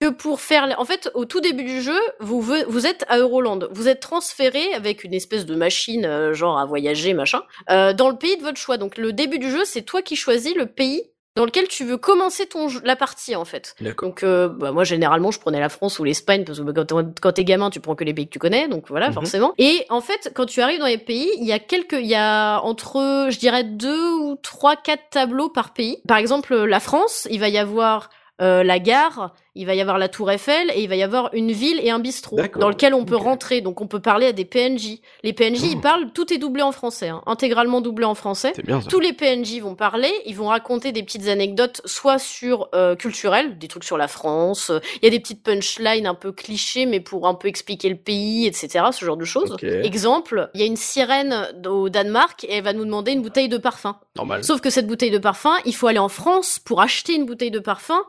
que 0.00 0.10
pour 0.10 0.40
faire, 0.42 0.74
en 0.78 0.84
fait, 0.84 1.10
au 1.14 1.24
tout 1.24 1.40
début 1.40 1.64
du 1.64 1.80
jeu, 1.80 1.98
vous 2.20 2.40
vous 2.42 2.86
êtes 2.86 3.04
à 3.08 3.16
Euroland, 3.18 3.60
vous 3.72 3.88
êtes 3.88 4.00
transféré 4.00 4.72
avec 4.74 5.02
une 5.04 5.14
espèce 5.14 5.46
de 5.46 5.54
machine 5.56 6.04
euh, 6.04 6.34
genre 6.34 6.58
à 6.58 6.66
voyager 6.66 7.14
machin 7.14 7.42
euh, 7.70 7.92
dans 7.94 8.10
le 8.10 8.16
pays 8.16 8.36
de 8.36 8.42
votre 8.42 8.58
choix. 8.58 8.76
Donc 8.76 8.98
le 8.98 9.12
début 9.12 9.38
du 9.38 9.50
jeu, 9.50 9.64
c'est 9.64 9.82
toi 9.82 10.02
qui 10.02 10.14
choisis 10.14 10.54
le 10.54 10.66
pays 10.66 11.02
dans 11.36 11.44
lequel 11.44 11.68
tu 11.68 11.84
veux 11.84 11.96
commencer 11.98 12.46
ton 12.46 12.68
jeu- 12.68 12.80
la 12.84 12.96
partie 12.96 13.36
en 13.36 13.44
fait. 13.44 13.76
Donc 14.00 14.22
euh, 14.24 14.48
bah, 14.48 14.72
moi 14.72 14.82
généralement 14.84 15.30
je 15.30 15.38
prenais 15.38 15.60
la 15.60 15.68
France 15.68 15.98
ou 16.00 16.04
l'Espagne 16.04 16.44
parce 16.44 16.58
que 16.58 16.70
quand 16.72 16.84
t'es- 16.86 17.20
quand 17.22 17.32
t'es 17.32 17.44
gamin 17.44 17.70
tu 17.70 17.78
prends 17.80 17.94
que 17.94 18.04
les 18.04 18.12
pays 18.14 18.26
que 18.26 18.32
tu 18.32 18.38
connais 18.40 18.66
donc 18.68 18.88
voilà 18.88 19.08
Mhm. 19.08 19.14
forcément. 19.14 19.54
Et 19.58 19.86
en 19.90 20.00
fait 20.00 20.32
quand 20.34 20.46
tu 20.46 20.60
arrives 20.60 20.80
dans 20.80 20.86
les 20.86 20.98
pays 20.98 21.30
il 21.38 21.44
y 21.46 21.52
a 21.52 21.58
quelques 21.60 21.92
il 22.00 22.06
y 22.06 22.14
a 22.16 22.58
entre 22.60 23.28
je 23.30 23.38
dirais 23.38 23.62
deux 23.64 24.10
ou 24.14 24.36
trois 24.42 24.74
quatre 24.76 25.08
tableaux 25.10 25.48
par 25.48 25.72
pays. 25.72 25.98
Par 26.08 26.16
exemple 26.16 26.56
la 26.56 26.80
France 26.80 27.28
il 27.30 27.38
va 27.38 27.48
y 27.48 27.58
avoir 27.58 28.10
euh, 28.42 28.62
la 28.62 28.78
gare, 28.78 29.32
il 29.56 29.66
va 29.66 29.74
y 29.74 29.80
avoir 29.80 29.98
la 29.98 30.08
Tour 30.08 30.30
Eiffel 30.30 30.70
et 30.74 30.82
il 30.82 30.88
va 30.88 30.96
y 30.96 31.02
avoir 31.02 31.30
une 31.32 31.50
ville 31.50 31.80
et 31.82 31.90
un 31.90 31.98
bistrot 31.98 32.38
dans 32.58 32.68
lequel 32.68 32.94
on 32.94 33.04
peut 33.04 33.16
rentrer. 33.16 33.60
Donc 33.60 33.80
on 33.80 33.86
peut 33.86 34.00
parler 34.00 34.26
à 34.26 34.32
des 34.32 34.44
PNJ. 34.44 35.00
Les 35.22 35.32
PNJ 35.32 35.62
ils 35.64 35.76
Oh. 35.78 35.80
parlent, 35.80 36.12
tout 36.12 36.32
est 36.32 36.38
doublé 36.38 36.62
en 36.62 36.72
français, 36.72 37.08
hein, 37.08 37.22
intégralement 37.26 37.80
doublé 37.80 38.04
en 38.04 38.14
français. 38.14 38.52
Bien 38.64 38.80
ça. 38.80 38.88
Tous 38.88 39.00
les 39.00 39.12
PNJ 39.12 39.60
vont 39.60 39.74
parler, 39.74 40.12
ils 40.26 40.36
vont 40.36 40.46
raconter 40.48 40.92
des 40.92 41.02
petites 41.02 41.26
anecdotes, 41.28 41.80
soit 41.84 42.18
sur 42.18 42.68
euh, 42.74 42.94
culturel, 42.96 43.58
des 43.58 43.68
trucs 43.68 43.84
sur 43.84 43.96
la 43.98 44.08
France. 44.08 44.70
euh, 44.70 44.78
Il 45.02 45.04
y 45.04 45.08
a 45.08 45.10
des 45.10 45.20
petites 45.20 45.42
punchlines 45.42 46.06
un 46.06 46.14
peu 46.14 46.32
clichés, 46.32 46.86
mais 46.86 47.00
pour 47.00 47.26
un 47.26 47.34
peu 47.34 47.48
expliquer 47.48 47.88
le 47.88 47.96
pays, 47.96 48.46
etc. 48.46 48.84
Ce 48.92 49.04
genre 49.04 49.16
de 49.16 49.24
choses. 49.24 49.56
Exemple, 49.62 50.50
il 50.54 50.60
y 50.60 50.62
a 50.62 50.66
une 50.66 50.76
sirène 50.76 51.48
au 51.66 51.88
Danemark 51.88 52.44
et 52.44 52.54
elle 52.56 52.64
va 52.64 52.72
nous 52.72 52.84
demander 52.84 53.12
une 53.12 53.22
bouteille 53.22 53.48
de 53.48 53.58
parfum. 53.58 53.96
Normal. 54.16 54.44
Sauf 54.44 54.60
que 54.60 54.70
cette 54.70 54.86
bouteille 54.86 55.10
de 55.10 55.18
parfum, 55.18 55.54
il 55.64 55.74
faut 55.74 55.86
aller 55.86 55.98
en 55.98 56.08
France 56.08 56.58
pour 56.58 56.80
acheter 56.80 57.14
une 57.14 57.24
bouteille 57.26 57.50
de 57.50 57.58
parfum, 57.58 58.02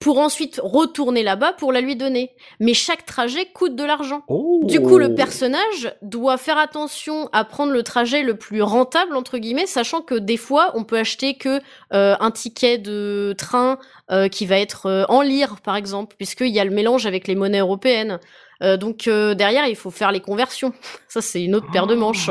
pour 0.00 0.18
ensuite 0.18 0.60
retourner 0.64 1.22
là-bas 1.22 1.52
pour 1.52 1.72
la 1.72 1.82
lui 1.82 1.94
donner. 1.94 2.32
Mais 2.58 2.72
chaque 2.72 3.04
trajet 3.04 3.44
coûte 3.44 3.76
de 3.76 3.84
l'argent. 3.84 4.22
Oh. 4.28 4.62
Du 4.64 4.80
coup, 4.80 4.96
le 4.96 5.14
personnage 5.14 5.94
doit 6.00 6.38
faire 6.38 6.56
attention 6.56 7.28
à 7.32 7.44
prendre 7.44 7.72
le 7.72 7.82
trajet 7.82 8.22
le 8.22 8.36
plus 8.36 8.62
rentable 8.62 9.14
entre 9.14 9.36
guillemets, 9.36 9.66
sachant 9.66 10.00
que 10.00 10.14
des 10.14 10.38
fois, 10.38 10.72
on 10.74 10.84
peut 10.84 10.96
acheter 10.96 11.34
que 11.34 11.60
euh, 11.92 12.16
un 12.18 12.30
ticket 12.30 12.78
de 12.78 13.34
train 13.36 13.78
euh, 14.10 14.28
qui 14.28 14.46
va 14.46 14.58
être 14.58 14.86
euh, 14.86 15.04
en 15.10 15.20
lire, 15.20 15.56
par 15.62 15.76
exemple, 15.76 16.16
puisqu'il 16.16 16.48
y 16.48 16.60
a 16.60 16.64
le 16.64 16.70
mélange 16.70 17.04
avec 17.04 17.28
les 17.28 17.34
monnaies 17.34 17.60
européennes. 17.60 18.18
Euh, 18.62 18.76
donc 18.76 19.08
euh, 19.08 19.34
derrière, 19.34 19.66
il 19.66 19.76
faut 19.76 19.90
faire 19.90 20.12
les 20.12 20.20
conversions. 20.20 20.72
Ça, 21.08 21.20
c'est 21.20 21.42
une 21.42 21.54
autre 21.54 21.70
paire 21.72 21.86
de 21.86 21.94
manches. 21.94 22.30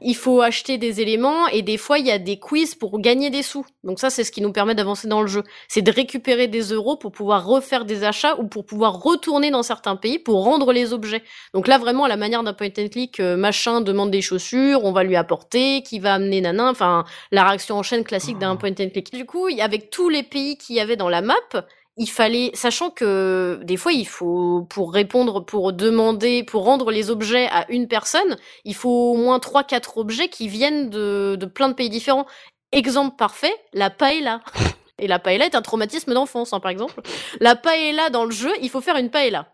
Il 0.00 0.14
faut 0.14 0.40
acheter 0.40 0.78
des 0.78 1.00
éléments 1.00 1.48
et 1.48 1.62
des 1.62 1.76
fois, 1.76 1.98
il 1.98 2.06
y 2.06 2.10
a 2.10 2.18
des 2.18 2.38
quiz 2.38 2.74
pour 2.74 3.00
gagner 3.00 3.30
des 3.30 3.42
sous. 3.42 3.66
Donc 3.82 3.98
ça, 3.98 4.10
c'est 4.10 4.24
ce 4.24 4.30
qui 4.30 4.40
nous 4.40 4.52
permet 4.52 4.74
d'avancer 4.74 5.08
dans 5.08 5.22
le 5.22 5.26
jeu. 5.26 5.42
C'est 5.68 5.82
de 5.82 5.90
récupérer 5.90 6.46
des 6.48 6.60
euros 6.60 6.96
pour 6.96 7.12
pouvoir 7.12 7.44
refaire 7.44 7.84
des 7.84 8.04
achats 8.04 8.38
ou 8.38 8.46
pour 8.46 8.64
pouvoir 8.64 9.00
retourner 9.02 9.50
dans 9.50 9.62
certains 9.62 9.96
pays 9.96 10.18
pour 10.18 10.44
rendre 10.44 10.72
les 10.72 10.92
objets. 10.92 11.22
Donc 11.54 11.66
là, 11.66 11.78
vraiment, 11.78 12.04
à 12.04 12.08
la 12.08 12.16
manière 12.16 12.42
d'un 12.42 12.52
point 12.52 12.68
and 12.78 12.88
click, 12.88 13.20
euh, 13.20 13.36
machin 13.36 13.80
demande 13.80 14.10
des 14.10 14.22
chaussures, 14.22 14.84
on 14.84 14.92
va 14.92 15.02
lui 15.02 15.16
apporter, 15.16 15.82
qui 15.82 15.98
va 15.98 16.14
amener 16.14 16.40
nanan, 16.40 16.68
enfin, 16.68 17.04
la 17.32 17.44
réaction 17.44 17.76
en 17.76 17.82
chaîne 17.82 18.04
classique 18.04 18.38
d'un 18.38 18.56
point 18.56 18.70
and 18.70 18.90
click. 18.90 19.12
Du 19.12 19.24
coup, 19.24 19.48
avec 19.60 19.90
tous 19.90 20.08
les 20.08 20.22
pays 20.22 20.56
qu'il 20.56 20.76
y 20.76 20.80
avait 20.80 20.96
dans 20.96 21.08
la 21.08 21.22
map, 21.22 21.34
il 22.00 22.08
fallait, 22.08 22.50
sachant 22.54 22.88
que 22.88 23.60
des 23.62 23.76
fois, 23.76 23.92
il 23.92 24.06
faut, 24.06 24.66
pour 24.70 24.94
répondre, 24.94 25.44
pour 25.44 25.74
demander, 25.74 26.42
pour 26.42 26.64
rendre 26.64 26.90
les 26.90 27.10
objets 27.10 27.46
à 27.48 27.70
une 27.70 27.88
personne, 27.88 28.38
il 28.64 28.74
faut 28.74 29.12
au 29.12 29.16
moins 29.18 29.38
trois, 29.38 29.64
quatre 29.64 29.98
objets 29.98 30.28
qui 30.28 30.48
viennent 30.48 30.88
de, 30.88 31.36
de 31.38 31.44
plein 31.44 31.68
de 31.68 31.74
pays 31.74 31.90
différents. 31.90 32.24
Exemple 32.72 33.16
parfait, 33.16 33.54
la 33.74 33.90
paella. 33.90 34.40
Et 34.98 35.08
la 35.08 35.18
paella 35.18 35.44
est 35.44 35.54
un 35.54 35.60
traumatisme 35.60 36.14
d'enfance, 36.14 36.54
hein, 36.54 36.60
par 36.60 36.70
exemple. 36.70 37.02
La 37.38 37.54
paella 37.54 38.08
dans 38.08 38.24
le 38.24 38.30
jeu, 38.30 38.52
il 38.62 38.70
faut 38.70 38.80
faire 38.80 38.96
une 38.96 39.10
paella. 39.10 39.52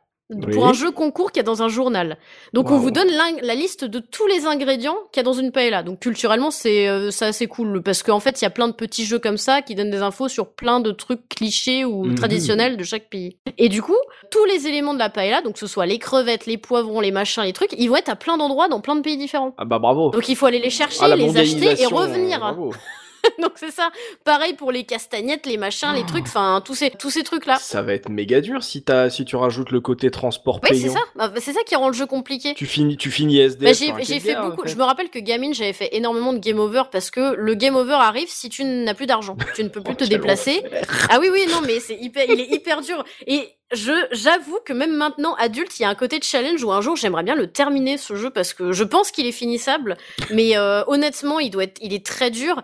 Pour 0.53 0.66
un 0.66 0.72
jeu 0.72 0.91
concours 0.91 1.31
qu'il 1.31 1.39
y 1.39 1.41
a 1.41 1.45
dans 1.45 1.62
un 1.62 1.68
journal. 1.68 2.18
Donc 2.53 2.72
on 2.72 2.79
vous 2.79 2.91
donne 2.91 3.09
la 3.43 3.55
liste 3.55 3.85
de 3.85 4.01
tous 4.01 4.27
les 4.27 4.45
ingrédients 4.45 4.97
qu'il 5.12 5.20
y 5.20 5.22
a 5.22 5.22
dans 5.22 5.33
une 5.33 5.53
paella. 5.53 5.85
Donc 5.85 6.01
culturellement 6.01 6.51
c'est 6.51 6.89
euh, 6.89 7.12
c'est 7.12 7.27
assez 7.27 7.47
cool 7.47 7.81
parce 7.81 8.03
qu'en 8.03 8.18
fait 8.18 8.41
il 8.41 8.45
y 8.45 8.47
a 8.47 8.51
plein 8.51 8.66
de 8.66 8.72
petits 8.72 9.05
jeux 9.05 9.20
comme 9.20 9.37
ça 9.37 9.62
qui 9.62 9.77
donnent 9.77 9.91
des 9.93 10.03
infos 10.03 10.27
sur 10.29 10.49
plein 10.53 10.81
de 10.81 10.91
trucs 10.91 11.29
clichés 11.29 11.85
ou 11.85 12.05
Mhm. 12.07 12.14
traditionnels 12.16 12.77
de 12.77 12.83
chaque 12.83 13.09
pays. 13.09 13.37
Et 13.57 13.68
du 13.68 13.83
coup 13.83 13.95
tous 14.33 14.45
les 14.47 14.66
éléments 14.66 14.95
de 14.95 14.99
la 14.99 15.11
paella, 15.11 15.43
donc 15.43 15.53
que 15.55 15.61
ce 15.61 15.68
soit 15.68 15.87
les 15.87 16.01
crevettes, 16.01 16.47
les 16.47 16.59
poivrons, 16.59 16.99
les 16.99 17.12
machins, 17.12 17.45
les 17.45 17.53
trucs, 17.53 17.72
ils 17.79 17.87
vont 17.89 17.95
être 17.97 18.09
à 18.09 18.16
plein 18.16 18.37
d'endroits 18.37 18.66
dans 18.66 18.81
plein 18.81 18.97
de 18.97 19.03
pays 19.03 19.16
différents. 19.16 19.55
Ah 19.59 19.64
bah 19.64 19.79
bravo. 19.79 20.11
Donc 20.11 20.29
il 20.29 20.35
faut 20.35 20.47
aller 20.47 20.59
les 20.59 20.70
chercher, 20.70 20.99
Ah, 21.03 21.14
les 21.14 21.37
acheter 21.37 21.81
et 21.81 21.87
revenir. 21.87 22.41
bravo. 22.41 22.72
donc 23.43 23.53
c'est 23.57 23.70
ça. 23.70 23.91
Pareil 24.24 24.55
pour 24.55 24.72
les 24.72 24.85
castagnettes, 24.85 25.47
les 25.47 25.57
machins, 25.57 25.93
les 25.95 26.05
trucs, 26.05 26.24
enfin 26.27 26.62
tous 26.64 26.74
ces 26.74 26.91
tous 26.91 27.11
ces 27.11 27.22
trucs 27.22 27.47
là. 27.47 27.57
Ça 27.57 27.83
va 27.83 27.95
être 27.95 28.09
méga 28.09 28.41
dur 28.41 28.62
si 28.62 28.83
t'as 28.83 29.11
si 29.11 29.24
tu 29.24 29.37
rajoutes 29.37 29.70
le 29.70 29.81
côté 29.81 30.11
transport 30.11 30.61
Oui, 30.70 30.81
c'est 30.81 30.89
ça. 30.89 31.01
Bah, 31.16 31.33
c'est 31.37 31.53
ça 31.53 31.61
qui 31.66 31.74
rend 31.74 31.89
le 31.89 31.95
jeu 31.95 32.07
compliqué. 32.07 32.55
Tu 32.55 32.66
finis 32.66 32.97
tu 32.97 33.11
finis 33.11 33.39
SD. 33.39 33.66
Bah, 33.66 33.72
j'ai 33.72 33.93
j'ai 34.05 34.20
fait 34.20 34.37
beaucoup. 34.37 34.66
Je 34.66 34.77
me 34.77 34.85
rappelle 34.85 35.11
que 35.11 35.18
gamine, 35.18 35.55
j'avais 35.55 35.72
fait 35.72 35.91
énormément 35.93 36.33
de 36.33 36.39
game 36.39 36.59
over 36.59 36.85
parce 36.93 37.11
que 37.11 37.35
le 37.35 37.55
game 37.55 37.77
over 37.77 37.95
arrive 37.95 38.29
si 38.29 38.49
tu 38.49 38.64
n'as 38.64 38.95
plus 38.95 39.07
d'argent. 39.07 39.37
Tu 39.55 39.64
ne 39.64 39.68
peux 39.68 39.81
plus 39.83 39.93
Oh, 39.97 40.05
te 40.05 40.05
déplacer. 40.05 40.62
Ah 41.09 41.18
oui, 41.20 41.29
oui, 41.33 41.47
non, 41.49 41.62
mais 41.66 41.81
c'est 41.81 41.97
hyper, 41.97 42.27
il 42.29 42.39
est 42.39 42.53
hyper 42.53 42.83
dur. 42.83 43.03
Et 43.27 43.49
je, 43.72 43.93
j'avoue 44.12 44.59
que 44.64 44.72
même 44.72 44.95
maintenant, 44.95 45.35
adulte, 45.37 45.79
il 45.79 45.83
y 45.83 45.85
a 45.87 45.89
un 45.89 45.95
côté 45.95 46.18
de 46.18 46.24
challenge 46.24 46.62
où 46.62 46.70
un 46.70 46.81
jour 46.81 46.97
j'aimerais 46.97 47.22
bien 47.22 47.35
le 47.35 47.47
terminer 47.47 47.97
ce 47.97 48.14
jeu 48.14 48.31
parce 48.31 48.53
que 48.53 48.72
je 48.72 48.85
pense 48.85 49.11
qu'il 49.11 49.27
est 49.27 49.33
finissable. 49.33 49.97
Mais 50.33 50.57
euh, 50.57 50.85
honnêtement, 50.87 51.41
il 51.41 51.51
doit 51.51 51.64
être, 51.64 51.79
il 51.81 51.95
est 51.95 52.05
très 52.05 52.31
dur. 52.31 52.61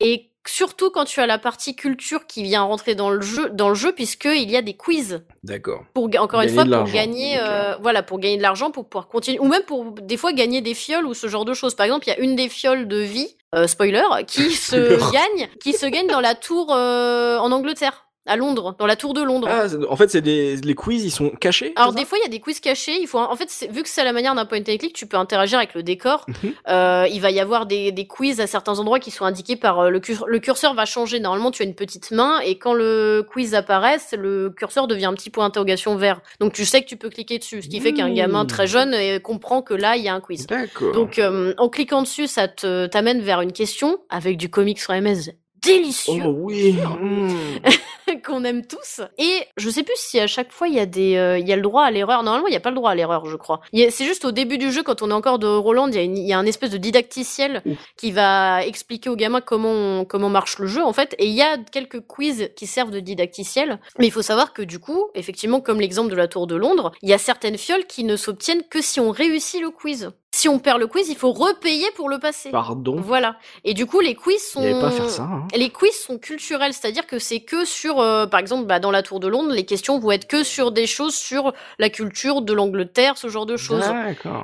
Et 0.00 0.30
surtout 0.46 0.90
quand 0.90 1.04
tu 1.04 1.20
as 1.20 1.26
la 1.26 1.38
partie 1.38 1.74
culture 1.74 2.26
qui 2.26 2.42
vient 2.42 2.62
rentrer 2.62 2.94
dans 2.94 3.10
le 3.10 3.20
jeu, 3.20 3.50
dans 3.50 3.68
le 3.68 3.74
jeu, 3.74 3.92
puisque 3.92 4.26
il 4.26 4.50
y 4.50 4.56
a 4.56 4.62
des 4.62 4.76
quiz 4.76 5.24
D'accord. 5.42 5.84
pour 5.92 6.08
encore 6.18 6.40
une 6.42 6.50
fois 6.50 6.64
pour 6.64 6.84
gagner 6.84 7.36
Ok. 7.36 7.42
euh, 7.44 7.76
voilà 7.80 8.02
pour 8.02 8.18
gagner 8.20 8.36
de 8.36 8.42
l'argent 8.42 8.70
pour 8.70 8.88
pouvoir 8.88 9.08
continuer 9.08 9.38
ou 9.40 9.48
même 9.48 9.62
pour 9.62 9.92
des 9.92 10.16
fois 10.16 10.32
gagner 10.32 10.60
des 10.60 10.74
fioles 10.74 11.06
ou 11.06 11.14
ce 11.14 11.26
genre 11.26 11.44
de 11.44 11.54
choses 11.54 11.74
par 11.74 11.84
exemple 11.86 12.06
il 12.06 12.10
y 12.10 12.14
a 12.14 12.20
une 12.20 12.36
des 12.36 12.48
fioles 12.48 12.86
de 12.86 12.98
vie 12.98 13.36
euh, 13.54 13.66
spoiler 13.66 14.02
qui 14.26 14.50
se 14.52 15.12
gagne 15.12 15.48
qui 15.60 15.72
se 15.72 15.86
gagne 15.86 16.06
dans 16.06 16.20
la 16.20 16.34
tour 16.36 16.72
euh, 16.74 17.38
en 17.38 17.50
Angleterre 17.50 18.05
à 18.26 18.36
Londres 18.36 18.74
dans 18.78 18.86
la 18.86 18.96
tour 18.96 19.14
de 19.14 19.22
Londres 19.22 19.48
Ah, 19.50 19.66
en 19.88 19.96
fait, 19.96 20.10
c'est 20.10 20.20
des 20.20 20.56
les 20.56 20.74
quiz, 20.74 21.04
ils 21.04 21.10
sont 21.10 21.30
cachés. 21.30 21.72
alors 21.76 21.92
des 21.92 22.04
fois 22.04 22.18
il 22.18 22.22
y 22.22 22.26
a 22.26 22.30
des 22.30 22.40
quiz 22.40 22.60
cachés, 22.60 22.98
il 23.00 23.06
faut 23.06 23.18
en 23.18 23.36
fait 23.36 23.68
vu 23.70 23.82
que 23.82 23.88
c'est 23.88 24.00
à 24.00 24.04
la 24.04 24.12
manière 24.12 24.34
d'un 24.34 24.44
point 24.46 24.58
and 24.58 24.62
click, 24.78 24.92
tu 24.92 25.06
peux 25.06 25.16
interagir 25.16 25.58
avec 25.58 25.74
le 25.74 25.82
décor. 25.82 26.24
Mhm. 26.28 26.52
Euh, 26.68 27.06
il 27.10 27.20
va 27.20 27.30
y 27.30 27.40
avoir 27.40 27.66
des, 27.66 27.92
des 27.92 28.06
quiz 28.06 28.40
à 28.40 28.46
certains 28.46 28.78
endroits 28.78 28.98
qui 29.00 29.10
sont 29.10 29.24
indiqués 29.24 29.56
par 29.56 29.78
euh, 29.80 29.90
le, 29.90 30.00
cur- 30.00 30.26
le 30.26 30.38
curseur 30.38 30.74
va 30.74 30.84
changer. 30.84 31.20
Normalement 31.20 31.50
tu 31.50 31.62
as 31.62 31.66
une 31.66 31.74
petite 31.74 32.10
main 32.10 32.40
et 32.40 32.58
quand 32.58 32.74
le 32.74 33.24
quiz 33.30 33.54
apparaît, 33.54 33.98
le 34.16 34.50
curseur 34.50 34.86
devient 34.86 35.06
un 35.06 35.14
petit 35.14 35.30
point 35.30 35.44
d'interrogation 35.44 35.96
vert. 35.96 36.20
Donc 36.40 36.52
tu 36.52 36.64
sais 36.64 36.82
que 36.82 36.86
tu 36.86 36.96
peux 36.96 37.10
cliquer 37.10 37.38
dessus, 37.38 37.62
ce 37.62 37.68
qui 37.68 37.80
fait 37.80 37.92
qu'un 37.92 38.08
Mmh. 38.08 38.14
gamin 38.14 38.44
très 38.46 38.66
jeune 38.66 38.94
euh, 38.94 39.18
comprend 39.18 39.62
que 39.62 39.74
là 39.74 39.96
il 39.96 40.02
y 40.04 40.08
a 40.08 40.14
un 40.14 40.20
quiz. 40.20 40.46
D'accord. 40.46 40.92
Donc 40.92 41.18
euh, 41.18 41.54
en 41.58 41.68
cliquant 41.68 42.02
dessus, 42.02 42.26
ça 42.26 42.48
te 42.48 42.86
t'amène 42.86 43.20
vers 43.20 43.40
une 43.40 43.52
question 43.52 43.98
avec 44.10 44.36
du 44.36 44.48
comics 44.48 44.80
sur 44.80 44.92
MS 44.94 45.32
délicieux 45.66 46.22
Oh 46.24 46.34
oui. 46.38 46.76
Qu'on 48.24 48.44
aime 48.44 48.64
tous. 48.64 49.00
Et 49.18 49.40
je 49.56 49.68
sais 49.68 49.82
plus 49.82 49.96
si 49.96 50.20
à 50.20 50.26
chaque 50.26 50.52
fois 50.52 50.68
il 50.68 50.74
y 50.74 50.80
a 50.80 50.86
des, 50.86 51.16
euh, 51.16 51.38
il 51.38 51.46
y 51.48 51.52
a 51.52 51.56
le 51.56 51.62
droit 51.62 51.82
à 51.82 51.90
l'erreur. 51.90 52.22
Normalement, 52.22 52.46
il 52.46 52.52
y 52.52 52.56
a 52.56 52.60
pas 52.60 52.70
le 52.70 52.76
droit 52.76 52.92
à 52.92 52.94
l'erreur, 52.94 53.26
je 53.26 53.36
crois. 53.36 53.60
C'est 53.72 54.04
juste 54.04 54.24
au 54.24 54.32
début 54.32 54.58
du 54.58 54.70
jeu, 54.70 54.82
quand 54.82 55.02
on 55.02 55.10
est 55.10 55.14
encore 55.14 55.38
de 55.38 55.46
Roland, 55.46 55.88
il 55.88 55.94
y 55.94 55.98
a, 55.98 56.02
une, 56.02 56.16
y 56.16 56.32
a 56.32 56.38
un 56.38 56.46
espèce 56.46 56.70
de 56.70 56.78
didacticiel 56.78 57.62
Ouf. 57.66 57.78
qui 57.96 58.12
va 58.12 58.64
expliquer 58.64 59.10
aux 59.10 59.16
gamins 59.16 59.40
comment 59.40 60.04
comment 60.04 60.28
marche 60.28 60.58
le 60.58 60.66
jeu 60.66 60.84
en 60.84 60.92
fait. 60.92 61.14
Et 61.18 61.26
il 61.26 61.34
y 61.34 61.42
a 61.42 61.58
quelques 61.58 62.00
quiz 62.00 62.50
qui 62.56 62.66
servent 62.66 62.92
de 62.92 63.00
didacticiel. 63.00 63.80
Mais 63.98 64.06
il 64.06 64.12
faut 64.12 64.22
savoir 64.22 64.52
que 64.52 64.62
du 64.62 64.78
coup, 64.78 65.06
effectivement, 65.14 65.60
comme 65.60 65.80
l'exemple 65.80 66.10
de 66.10 66.16
la 66.16 66.28
Tour 66.28 66.46
de 66.46 66.56
Londres, 66.56 66.92
il 67.02 67.08
y 67.08 67.12
a 67.12 67.18
certaines 67.18 67.58
fioles 67.58 67.86
qui 67.86 68.04
ne 68.04 68.16
s'obtiennent 68.16 68.62
que 68.70 68.80
si 68.80 69.00
on 69.00 69.10
réussit 69.10 69.60
le 69.60 69.70
quiz. 69.70 70.10
Si 70.36 70.50
on 70.50 70.58
perd 70.58 70.78
le 70.80 70.86
quiz, 70.86 71.08
il 71.08 71.16
faut 71.16 71.32
repayer 71.32 71.86
pour 71.96 72.10
le 72.10 72.18
passer. 72.18 72.50
Pardon. 72.50 72.96
Voilà. 73.00 73.36
Et 73.64 73.72
du 73.72 73.86
coup, 73.86 74.00
les 74.00 74.14
quiz 74.14 74.38
sont. 74.38 74.62
Il 74.62 74.78
pas 74.78 74.88
à 74.88 74.90
faire 74.90 75.08
ça. 75.08 75.22
Hein. 75.22 75.48
Les 75.56 75.70
quiz 75.70 75.94
sont 75.94 76.18
culturels, 76.18 76.74
c'est-à-dire 76.74 77.06
que 77.06 77.18
c'est 77.18 77.40
que 77.40 77.64
sur, 77.64 78.00
euh, 78.00 78.26
par 78.26 78.38
exemple, 78.40 78.66
bah, 78.66 78.78
dans 78.78 78.90
la 78.90 79.02
Tour 79.02 79.18
de 79.18 79.28
Londres, 79.28 79.52
les 79.52 79.64
questions 79.64 79.98
vont 79.98 80.10
être 80.10 80.26
que 80.26 80.42
sur 80.44 80.72
des 80.72 80.86
choses 80.86 81.14
sur 81.14 81.54
la 81.78 81.88
culture 81.88 82.42
de 82.42 82.52
l'Angleterre, 82.52 83.16
ce 83.16 83.28
genre 83.28 83.46
de 83.46 83.56
choses. 83.56 83.84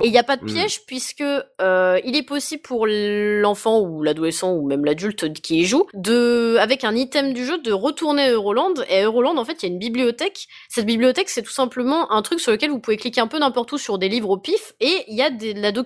Et 0.01 0.07
il 0.07 0.11
n'y 0.11 0.17
a 0.17 0.23
pas 0.23 0.35
de 0.35 0.43
Hmm. 0.43 0.47
piège 0.47 0.83
puisque 0.87 1.21
euh, 1.21 1.99
il 2.03 2.15
est 2.15 2.23
possible 2.23 2.63
pour 2.63 2.87
l'enfant 2.87 3.79
ou 3.79 4.01
l'adolescent 4.01 4.51
ou 4.51 4.65
même 4.65 4.85
l'adulte 4.85 5.31
qui 5.41 5.59
y 5.59 5.65
joue 5.65 5.85
de, 5.93 6.57
avec 6.59 6.85
un 6.85 6.95
item 6.95 7.33
du 7.33 7.45
jeu, 7.45 7.59
de 7.59 7.71
retourner 7.71 8.23
à 8.23 8.31
Euroland. 8.31 8.73
Et 8.89 9.01
à 9.01 9.03
Euroland, 9.03 9.37
en 9.37 9.45
fait, 9.45 9.61
il 9.61 9.67
y 9.67 9.69
a 9.69 9.71
une 9.71 9.79
bibliothèque. 9.79 10.47
Cette 10.69 10.87
bibliothèque, 10.87 11.29
c'est 11.29 11.43
tout 11.43 11.51
simplement 11.51 12.11
un 12.11 12.23
truc 12.23 12.39
sur 12.39 12.51
lequel 12.51 12.71
vous 12.71 12.79
pouvez 12.79 12.97
cliquer 12.97 13.21
un 13.21 13.27
peu 13.27 13.37
n'importe 13.37 13.71
où 13.73 13.77
sur 13.77 13.99
des 13.99 14.09
livres 14.09 14.31
au 14.31 14.37
pif 14.37 14.73
et 14.79 15.03
il 15.07 15.15
y 15.15 15.21
a 15.21 15.29
de 15.29 15.53
la 15.61 15.71
documentation 15.71 15.82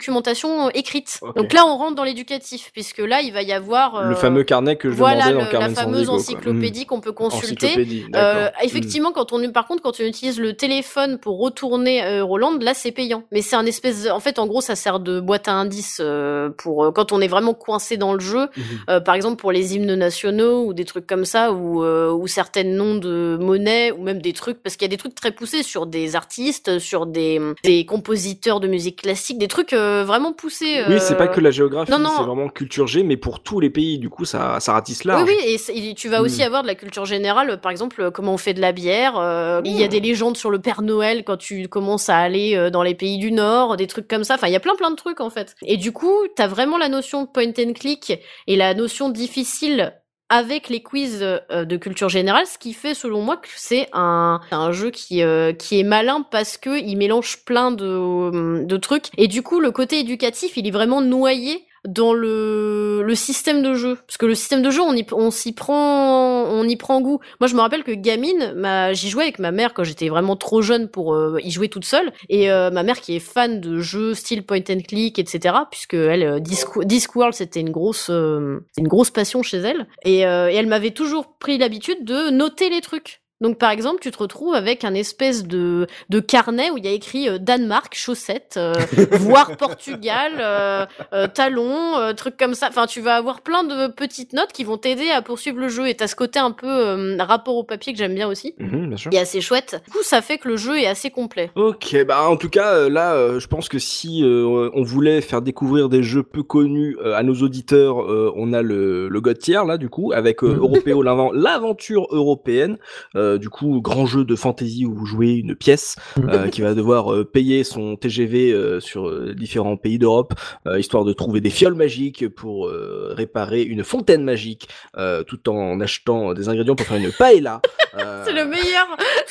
écrite. 0.74 1.20
Ok. 1.22 1.36
Donc 1.36 1.54
là, 1.54 1.66
on 1.66 1.78
rentre 1.78 1.96
dans 1.96 2.04
l'éducatif 2.04 2.70
puisque 2.74 3.00
là, 3.00 3.22
il 3.22 3.34
va 3.34 3.42
y 3.42 3.52
avoir 3.54 4.04
Le 4.04 4.12
euh, 4.12 4.16
fameux 4.16 4.44
carnet 4.44 4.76
que 4.76 4.90
je 4.90 4.96
voilà 4.96 5.28
demandais 5.30 5.34
le- 5.34 5.38
dans 5.40 5.46
la 5.46 5.52
Carmen 5.52 5.76
fameuse 5.76 6.10
encyclopédie 6.10 6.86
qu'on 6.86 7.00
peut 7.02 7.12
Mm. 7.12 7.14
consulter. 7.14 7.88
Euh, 8.16 8.50
effectivement, 8.64 9.12
quand 9.12 9.34
on, 9.34 9.50
par 9.52 9.68
contre, 9.68 9.82
quand 9.84 10.00
on 10.00 10.04
utilise 10.04 10.40
le 10.40 10.54
téléphone 10.54 11.18
pour 11.18 11.40
retourner 11.40 12.02
à 12.02 12.20
Euroland, 12.20 12.58
là, 12.60 12.74
c'est 12.74 12.92
payant. 12.92 13.24
Mais 13.32 13.42
c'est 13.42 13.56
un 13.56 13.66
espèce, 13.66 14.08
en 14.10 14.20
fait, 14.20 14.40
en 14.40 14.48
gros, 14.48 14.62
ça 14.62 14.76
sert 14.76 15.00
de 15.00 15.20
boîte 15.20 15.48
à 15.48 15.54
indices 15.54 16.00
euh, 16.02 16.50
pour 16.50 16.86
euh, 16.86 16.92
quand 16.92 17.12
on 17.12 17.22
est 17.22 17.28
vraiment 17.28 17.54
coincé 17.54 17.98
dans 17.98 18.14
le 18.14 18.20
jeu. 18.20 18.48
Mhm. 18.56 18.64
Euh, 18.90 19.00
par 19.00 19.16
exemple, 19.16 19.38
pour 19.38 19.52
les 19.52 19.76
hymnes 19.76 19.96
nationaux 19.96 20.66
ou 20.66 20.74
des 20.74 20.86
trucs 20.86 21.08
comme 21.08 21.26
ça, 21.26 21.52
ou 21.52 21.84
euh, 21.84 22.12
ou 22.12 22.28
certaines 22.28 22.76
noms 22.76 22.96
de 22.96 23.38
monnaie, 23.40 23.92
ou 23.92 24.02
même 24.04 24.22
des 24.22 24.34
trucs, 24.34 24.62
parce 24.62 24.76
qu'il 24.76 24.86
y 24.86 24.90
a 24.90 24.96
des 24.96 24.98
trucs 24.98 25.16
très 25.16 25.32
poussés 25.32 25.64
sur 25.64 25.86
des 25.86 26.16
artistes, 26.16 26.80
sur 26.80 27.06
des 27.06 27.40
des 27.64 27.86
compositeurs 27.86 28.60
de 28.60 28.68
musique 28.68 29.02
classique, 29.02 29.38
des 29.38 29.48
trucs. 29.48 29.74
Euh, 29.88 30.04
vraiment 30.06 30.34
poussé. 30.34 30.84
Oui, 30.90 31.00
c'est 31.00 31.16
pas 31.16 31.24
euh, 31.26 31.28
que 31.28 31.40
la 31.40 31.52
géographie, 31.52 31.92
non, 31.92 32.00
non. 32.00 32.10
c'est 32.18 32.24
vraiment 32.24 32.50
culture 32.50 32.88
G, 32.88 33.04
mais 33.04 33.18
pour 33.18 33.42
tous 33.42 33.60
les 33.60 33.70
pays, 33.70 33.98
du 34.00 34.10
coup, 34.10 34.26
ça, 34.26 34.60
ça 34.60 34.74
ratisse 34.74 35.04
large. 35.04 35.24
Oui, 35.28 35.34
oui, 35.46 35.58
et 35.74 35.94
tu 35.96 36.10
vas 36.10 36.22
aussi 36.22 36.42
Mm. 36.42 36.46
avoir 36.46 36.62
de 36.64 36.68
la 36.68 36.76
culture 36.76 37.06
générale, 37.06 37.60
par 37.62 37.72
exemple, 37.72 38.02
euh, 38.02 38.12
comment 38.12 38.34
on 38.34 38.38
fait 38.38 38.54
de 38.54 38.62
la 38.62 38.72
bière. 38.72 39.18
euh, 39.18 39.62
Il 39.66 39.74
y 39.80 39.84
a 39.84 39.88
des 39.88 40.00
légendes 40.00 40.38
sur 40.38 40.50
le 40.50 40.60
Père 40.60 40.82
Noël 40.82 41.24
quand 41.24 41.38
tu 41.38 41.68
commences 41.68 42.10
à 42.10 42.18
aller 42.18 42.56
euh, 42.56 42.70
dans 42.70 42.84
les 42.84 42.96
pays 42.96 43.18
du 43.18 43.32
Nord, 43.32 43.78
des 43.78 43.88
trucs 43.88 44.08
comme 44.08 44.24
ça. 44.24 44.36
Enfin, 44.36 44.48
il 44.48 44.54
y 44.54 44.56
a 44.56 44.60
plein 44.60 44.76
plein 44.76 44.92
de 44.92 44.96
trucs 44.96 45.22
en 45.22 45.30
fait. 45.30 45.56
Et 45.66 45.78
du 45.78 45.92
coup, 45.92 46.14
t'as 46.36 46.48
vraiment 46.48 46.78
la 46.78 46.90
notion 46.90 47.24
de 47.24 47.28
point 47.28 47.52
and 47.58 47.74
click 47.74 48.20
et 48.48 48.56
la 48.56 48.74
notion 48.74 49.10
difficile 49.10 49.94
avec 50.30 50.70
les 50.70 50.82
quiz 50.82 51.20
euh, 51.22 51.66
de 51.66 51.78
culture 51.78 52.10
générale, 52.10 52.46
ce 52.46 52.58
qui 52.58 52.74
fait 52.74 52.94
selon 52.94 53.22
moi 53.22 53.38
que 53.38 53.48
c'est 53.56 53.88
un, 53.94 54.42
un 54.52 54.72
jeu 54.72 54.90
qui, 54.92 55.24
euh, 55.24 55.54
qui 55.54 55.80
est 55.80 55.84
malin 55.84 56.26
parce 56.30 56.58
que 56.58 56.80
il 56.80 56.96
mélange 56.98 57.44
plein 57.46 57.72
de, 57.72 58.64
de 58.64 58.78
trucs. 58.78 59.10
Et 59.18 59.28
du 59.28 59.42
coup, 59.42 59.60
le 59.60 59.72
côté 59.72 60.00
éducatif, 60.00 60.58
il 60.58 60.68
est 60.68 60.72
vraiment 60.72 61.02
noyé 61.02 61.67
dans 61.88 62.14
le, 62.14 63.02
le 63.02 63.16
système 63.16 63.64
de 63.64 63.74
jeu. 63.74 63.96
Parce 64.06 64.18
que 64.18 64.26
le 64.26 64.36
système 64.36 64.62
de 64.62 64.70
jeu, 64.70 64.82
on 64.82 64.94
y, 64.94 65.06
on 65.14 65.32
s'y 65.32 65.54
prend, 65.54 66.44
on 66.44 66.64
y 66.68 66.76
prend 66.76 67.02
goût. 67.02 67.20
Moi, 67.40 67.48
je 67.48 67.56
me 67.56 67.62
rappelle 67.62 67.84
que 67.84 67.92
gamine, 67.92 68.54
ma, 68.56 68.94
j'y 68.94 69.10
jouais 69.10 69.24
avec 69.24 69.40
ma 69.40 69.52
mère 69.52 69.74
quand 69.74 69.84
j'étais 69.84 70.10
vraiment 70.10 70.36
trop 70.36 70.62
jeune 70.62 70.90
pour 70.90 71.16
euh, 71.16 71.40
y 71.42 71.50
jouer 71.50 71.70
toute 71.70 71.86
seule. 71.86 72.12
Et 72.30 72.52
euh, 72.52 72.70
ma 72.70 72.84
mère 72.84 73.00
qui 73.00 73.16
est 73.16 73.20
fan 73.20 73.60
de 73.62 73.80
jeux 73.80 74.14
style 74.14 74.46
point 74.46 74.60
and 74.70 74.82
click, 74.88 75.18
etc. 75.18 75.56
Puisque 75.72 75.94
elle, 75.94 76.24
euh, 76.24 76.40
Disc, 76.40 76.68
Discworld, 76.84 77.34
c'était 77.34 77.62
une 77.62 77.72
grosse, 77.72 78.10
euh, 78.10 78.60
une 78.78 78.88
grosse 78.88 79.10
passion 79.10 79.42
chez 79.42 79.58
elle. 79.58 79.88
Et, 80.04 80.26
euh, 80.26 80.52
et 80.52 80.56
elle 80.56 80.68
m'avait 80.68 80.92
toujours 80.92 81.38
pris 81.40 81.58
l'habitude 81.58 82.04
de 82.04 82.30
noter 82.30 82.70
les 82.70 82.82
trucs. 82.82 83.22
Donc 83.42 83.58
par 83.60 83.70
exemple, 83.72 84.00
tu 84.02 84.10
te 84.12 84.18
retrouves 84.18 84.56
avec 84.56 84.84
un 84.84 84.94
espèce 84.94 85.46
de, 85.46 85.86
de 86.10 86.20
carnet 86.20 86.72
où 86.72 86.78
il 86.78 86.86
y 86.86 86.88
a 86.88 86.92
écrit 86.92 87.30
euh, 87.30 87.38
Danemark, 87.38 87.94
chaussettes, 87.96 88.56
euh, 88.58 88.74
voire 89.12 89.58
Portugal, 89.58 90.34
euh, 90.40 90.86
euh, 91.14 91.28
talons, 91.28 92.14
trucs 92.16 92.38
comme 92.38 92.54
ça. 92.56 92.68
Enfin, 92.70 92.88
tu 92.88 93.02
vas 93.02 93.16
avoir 93.16 93.42
plein 93.42 93.64
de 93.64 93.88
petites 93.92 94.34
notes 94.34 94.52
qui 94.54 94.64
vont 94.64 94.78
t'aider 94.78 95.10
à 95.10 95.22
poursuivre 95.22 95.60
le 95.60 95.70
jeu. 95.70 95.88
Et 95.88 95.94
t'as 95.96 96.08
ce 96.08 96.16
côté 96.16 96.40
un 96.40 96.52
peu 96.52 97.16
rapport 97.20 97.56
au 97.56 97.64
papier 97.64 97.94
que 97.94 98.00
j'aime 98.00 98.16
bien 98.16 98.28
aussi. 98.28 98.56
Mhm, 98.60 98.88
bien 98.88 98.98
sûr. 98.98 99.12
Et 99.14 99.20
assez 99.20 99.42
chouette. 99.42 99.82
Du 99.86 99.92
coup, 99.92 100.04
ça 100.04 100.22
fait 100.22 100.38
que 100.38 100.48
le 100.48 100.58
jeu 100.58 100.80
est 100.80 100.88
assez 100.88 101.10
complet. 101.12 101.52
Ok, 101.56 101.96
bah 102.06 102.28
en 102.30 102.38
tout 102.38 102.50
cas 102.50 102.90
là, 102.90 103.38
je 103.40 103.48
pense 103.48 103.70
que 103.70 103.80
si 103.80 104.24
on 104.26 104.82
voulait 104.84 105.22
faire 105.22 105.42
découvrir 105.42 105.90
des 105.90 106.02
jeux 106.04 106.24
peu 106.24 106.44
connus 106.44 106.98
à 107.14 107.24
nos 107.24 107.36
auditeurs, 107.36 107.98
on 108.36 108.54
a 108.54 108.62
le, 108.62 109.10
le 109.10 109.22
God 109.22 109.38
Tier 109.38 109.62
là 109.68 109.78
du 109.78 109.90
coup 109.90 110.12
avec 110.14 110.44
Européo 110.44 111.04
l'inven- 111.04 111.32
l'aventure 111.34 112.08
européenne, 112.12 112.78
euh, 113.16 113.27
du 113.38 113.50
coup 113.50 113.82
grand 113.82 114.06
jeu 114.06 114.24
de 114.24 114.36
fantasy 114.36 114.86
où 114.86 114.94
vous 114.94 115.06
jouez 115.06 115.34
une 115.34 115.56
pièce 115.56 115.96
euh, 116.18 116.48
qui 116.48 116.62
va 116.62 116.74
devoir 116.74 117.14
euh, 117.14 117.26
payer 117.26 117.64
son 117.64 117.96
TGV 117.96 118.52
euh, 118.52 118.80
sur 118.80 119.08
euh, 119.10 119.34
différents 119.36 119.78
pays 119.78 120.00
d'Europe, 120.00 120.34
euh, 120.68 120.80
histoire 120.80 121.04
de 121.04 121.14
trouver 121.14 121.42
des 121.42 121.50
fioles 121.50 121.76
magiques 121.76 122.28
pour 122.30 122.68
euh, 122.68 123.14
réparer 123.16 123.64
une 123.64 123.84
fontaine 123.84 124.24
magique, 124.24 124.70
euh, 124.98 125.24
tout 125.24 125.50
en 125.50 125.80
achetant 125.82 126.34
des 126.34 126.50
ingrédients 126.50 126.76
pour 126.76 126.86
faire 126.86 126.98
une 126.98 127.12
paella. 127.12 127.62
Euh, 127.98 128.24
C'est 128.26 128.34
le 128.34 128.46
meilleur, 128.46 128.86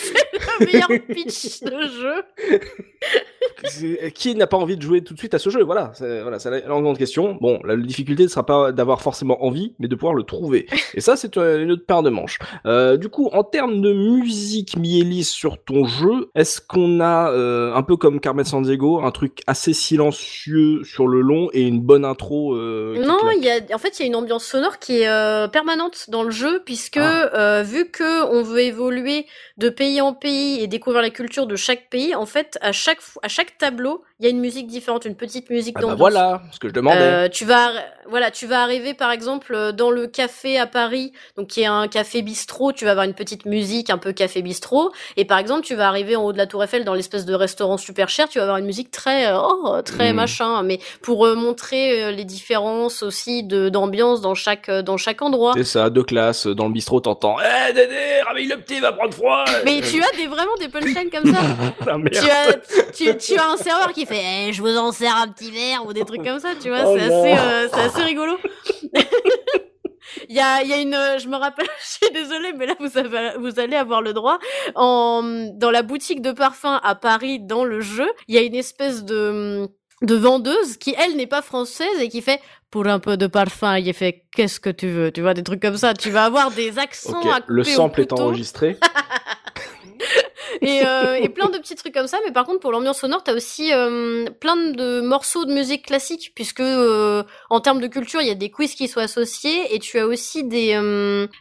le 0.60 0.66
meilleur 0.66 0.88
pitch 1.08 1.60
de 1.62 1.82
jeu. 1.82 2.24
Qui 4.14 4.34
n'a 4.34 4.46
pas 4.46 4.56
envie 4.56 4.76
de 4.76 4.82
jouer 4.82 5.02
tout 5.04 5.14
de 5.14 5.18
suite 5.18 5.34
à 5.34 5.38
ce 5.38 5.50
jeu? 5.50 5.62
Voilà, 5.62 5.92
c'est 5.94 6.22
voilà, 6.22 6.38
c'est 6.38 6.50
la 6.50 6.60
la 6.60 6.80
grande 6.80 6.98
question. 6.98 7.36
Bon, 7.40 7.60
la 7.64 7.76
difficulté 7.76 8.24
ne 8.24 8.28
sera 8.28 8.44
pas 8.44 8.72
d'avoir 8.72 9.02
forcément 9.02 9.44
envie, 9.44 9.74
mais 9.78 9.88
de 9.88 9.94
pouvoir 9.94 10.14
le 10.14 10.22
trouver. 10.22 10.66
Et 10.94 11.00
ça, 11.00 11.16
c'est 11.16 11.36
euh, 11.36 11.62
une 11.62 11.72
autre 11.72 11.84
paire 11.86 12.02
de 12.02 12.10
manches. 12.10 12.38
Euh, 12.66 12.96
du 12.96 13.08
coup, 13.08 13.28
en 13.32 13.44
termes 13.44 13.80
de 13.80 13.85
musique, 13.94 14.76
Mielis, 14.76 15.24
sur 15.24 15.62
ton 15.62 15.84
jeu, 15.86 16.30
est-ce 16.34 16.60
qu'on 16.60 17.00
a, 17.00 17.30
euh, 17.30 17.74
un 17.74 17.82
peu 17.82 17.96
comme 17.96 18.20
Carmen 18.20 18.44
Sandiego, 18.44 19.00
un 19.00 19.10
truc 19.10 19.42
assez 19.46 19.72
silencieux 19.72 20.82
sur 20.84 21.08
le 21.08 21.20
long 21.20 21.48
et 21.52 21.62
une 21.62 21.80
bonne 21.80 22.04
intro 22.04 22.54
euh, 22.54 23.02
Non, 23.04 23.30
y 23.30 23.48
a, 23.48 23.60
en 23.74 23.78
fait, 23.78 23.98
il 23.98 24.02
y 24.02 24.04
a 24.04 24.06
une 24.06 24.16
ambiance 24.16 24.44
sonore 24.44 24.78
qui 24.78 25.00
est 25.00 25.08
euh, 25.08 25.48
permanente 25.48 26.06
dans 26.08 26.22
le 26.22 26.30
jeu, 26.30 26.62
puisque 26.64 26.96
Ah. 26.98 27.30
euh, 27.34 27.62
vu 27.62 27.90
que 27.90 28.24
on 28.32 28.42
veut 28.42 28.60
évoluer 28.60 29.26
de 29.58 29.68
pays 29.68 30.00
en 30.00 30.14
pays 30.14 30.60
et 30.62 30.66
découvrir 30.66 31.02
la 31.02 31.10
culture 31.10 31.46
de 31.46 31.56
chaque 31.56 31.88
pays, 31.90 32.14
en 32.14 32.26
fait, 32.26 32.58
à 32.60 32.72
chaque 32.72 33.00
à 33.22 33.28
chaque 33.28 33.58
tableau, 33.58 34.02
il 34.18 34.24
y 34.24 34.28
a 34.28 34.30
une 34.30 34.40
musique 34.40 34.66
différente, 34.66 35.04
une 35.04 35.14
petite 35.14 35.50
musique 35.50 35.76
Ah 35.78 35.82
bah 35.88 35.94
voilà, 35.94 36.40
ce 36.50 36.58
que 36.58 36.68
je 36.68 36.72
demandais. 36.72 36.96
Euh, 36.98 37.28
tu 37.28 37.44
vas, 37.44 37.70
voilà, 38.08 38.30
tu 38.30 38.46
vas 38.46 38.62
arriver 38.62 38.94
par 38.94 39.10
exemple 39.10 39.54
euh, 39.54 39.72
dans 39.72 39.90
le 39.90 40.06
café 40.06 40.58
à 40.58 40.66
Paris, 40.66 41.12
donc 41.36 41.48
qui 41.48 41.60
est 41.60 41.66
un 41.66 41.86
café 41.86 42.22
bistrot. 42.22 42.72
Tu 42.72 42.86
vas 42.86 42.92
avoir 42.92 43.04
une 43.04 43.12
petite 43.12 43.44
musique 43.44 43.90
un 43.90 43.98
peu 43.98 44.12
café 44.14 44.40
bistrot. 44.40 44.90
Et 45.18 45.26
par 45.26 45.36
exemple, 45.36 45.66
tu 45.66 45.74
vas 45.74 45.86
arriver 45.88 46.16
en 46.16 46.24
haut 46.24 46.32
de 46.32 46.38
la 46.38 46.46
Tour 46.46 46.64
Eiffel 46.64 46.84
dans 46.86 46.94
l'espèce 46.94 47.26
de 47.26 47.34
restaurant 47.34 47.76
super 47.76 48.08
cher. 48.08 48.26
Tu 48.30 48.38
vas 48.38 48.44
avoir 48.44 48.56
une 48.56 48.64
musique 48.64 48.90
très, 48.90 49.26
euh, 49.26 49.38
oh, 49.38 49.82
très 49.84 50.14
Mm. 50.14 50.16
machin, 50.16 50.62
mais 50.62 50.78
pour 51.02 51.26
euh, 51.26 51.34
montrer 51.34 52.04
euh, 52.04 52.10
les 52.10 52.24
différences 52.24 53.02
aussi 53.02 53.42
de 53.42 53.68
d'ambiance 53.68 54.22
dans 54.22 54.34
chaque 54.34 54.70
dans 54.70 54.96
chaque 54.96 55.20
endroit. 55.20 55.52
C'est 55.58 55.64
ça, 55.64 55.90
deux 55.90 56.04
classes, 56.04 56.46
dans 56.46 56.68
le 56.68 56.72
bistrot, 56.72 57.00
t'entends 57.00 57.36
Eh 57.68 57.72
Dédé, 57.74 58.22
réveille 58.26 58.48
le 58.48 58.56
petit, 58.62 58.80
va 58.80 58.92
prendre 58.92 59.12
froid 59.12 59.44
Mais 59.66 59.82
tu 59.82 60.02
as 60.02 60.16
des 60.16 60.26
vraiment 60.26 60.54
des 60.58 60.68
punchlines 60.68 61.10
comme 61.10 61.34
ça. 61.34 61.40
Ah, 61.88 61.96
tu 62.10 62.18
as 62.30 62.56
tu, 62.92 63.16
tu 63.18 63.38
as 63.38 63.50
un 63.50 63.56
serveur 63.56 63.92
qui 63.92 64.05
fait 64.06 64.48
Eh, 64.48 64.52
je 64.52 64.62
vous 64.62 64.76
en 64.76 64.92
sers 64.92 65.14
un 65.14 65.28
petit 65.28 65.50
verre 65.50 65.84
ou 65.86 65.92
des 65.92 66.04
trucs 66.04 66.24
comme 66.24 66.38
ça, 66.40 66.50
tu 66.60 66.68
vois, 66.68 66.84
Oh 66.86 66.96
c'est 66.98 67.08
non. 67.08 67.22
assez 67.22 67.38
euh, 67.38 67.68
c'est 67.72 67.80
assez 67.80 68.02
rigolo. 68.02 68.38
Il 70.28 70.34
y 70.36 70.40
a, 70.40 70.62
il 70.62 70.68
y 70.68 70.72
a 70.72 70.78
une, 70.78 70.96
je 71.18 71.28
me 71.28 71.36
rappelle, 71.36 71.66
je 71.80 71.86
suis 72.04 72.12
désolée, 72.12 72.52
mais 72.52 72.66
là 72.66 72.74
vous 72.80 72.96
avez, 72.96 73.32
vous 73.38 73.60
allez 73.60 73.76
avoir 73.76 74.02
le 74.02 74.12
droit. 74.12 74.38
En, 74.74 75.22
dans 75.54 75.70
la 75.70 75.82
boutique 75.82 76.22
de 76.22 76.32
parfum 76.32 76.80
à 76.82 76.94
Paris, 76.94 77.40
dans 77.40 77.64
le 77.64 77.80
jeu, 77.80 78.08
il 78.28 78.34
y 78.34 78.38
a 78.38 78.42
une 78.42 78.54
espèce 78.54 79.04
de, 79.04 79.68
de 80.02 80.14
vendeuse 80.14 80.76
qui, 80.78 80.94
elle, 80.98 81.16
n'est 81.16 81.26
pas 81.26 81.42
française 81.42 82.00
et 82.00 82.08
qui 82.08 82.22
fait 82.22 82.40
pour 82.70 82.86
un 82.86 82.98
peu 82.98 83.16
de 83.16 83.26
parfum, 83.26 83.78
il 83.78 83.92
fait 83.94 84.24
qu'est-ce 84.34 84.60
que 84.60 84.70
tu 84.70 84.88
veux, 84.88 85.12
tu 85.12 85.22
vois, 85.22 85.34
des 85.34 85.42
trucs 85.42 85.62
comme 85.62 85.76
ça. 85.76 85.94
Tu 85.94 86.10
vas 86.10 86.24
avoir 86.24 86.50
des 86.50 86.78
accents 86.78 87.20
à 87.30 87.40
couper 87.40 87.44
le 87.48 87.64
sample 87.64 88.00
est 88.00 88.12
enregistré. 88.12 88.78
et, 90.62 90.82
euh, 90.84 91.14
et 91.14 91.28
plein 91.28 91.48
de 91.48 91.58
petits 91.58 91.74
trucs 91.74 91.94
comme 91.94 92.06
ça. 92.06 92.18
Mais 92.24 92.32
par 92.32 92.44
contre, 92.44 92.60
pour 92.60 92.72
l'ambiance 92.72 93.00
sonore, 93.00 93.22
t'as 93.22 93.34
aussi 93.34 93.72
euh, 93.72 94.26
plein 94.40 94.56
de 94.56 95.00
morceaux 95.00 95.44
de 95.44 95.52
musique 95.52 95.86
classique, 95.86 96.32
puisque 96.34 96.60
euh, 96.60 97.22
en 97.50 97.60
termes 97.60 97.80
de 97.80 97.86
culture, 97.86 98.20
il 98.20 98.28
y 98.28 98.30
a 98.30 98.34
des 98.34 98.50
quiz 98.50 98.74
qui 98.74 98.88
sont 98.88 99.00
associés, 99.00 99.74
et 99.74 99.78
tu 99.78 99.98
as 99.98 100.06
aussi 100.06 100.44
des 100.44 100.56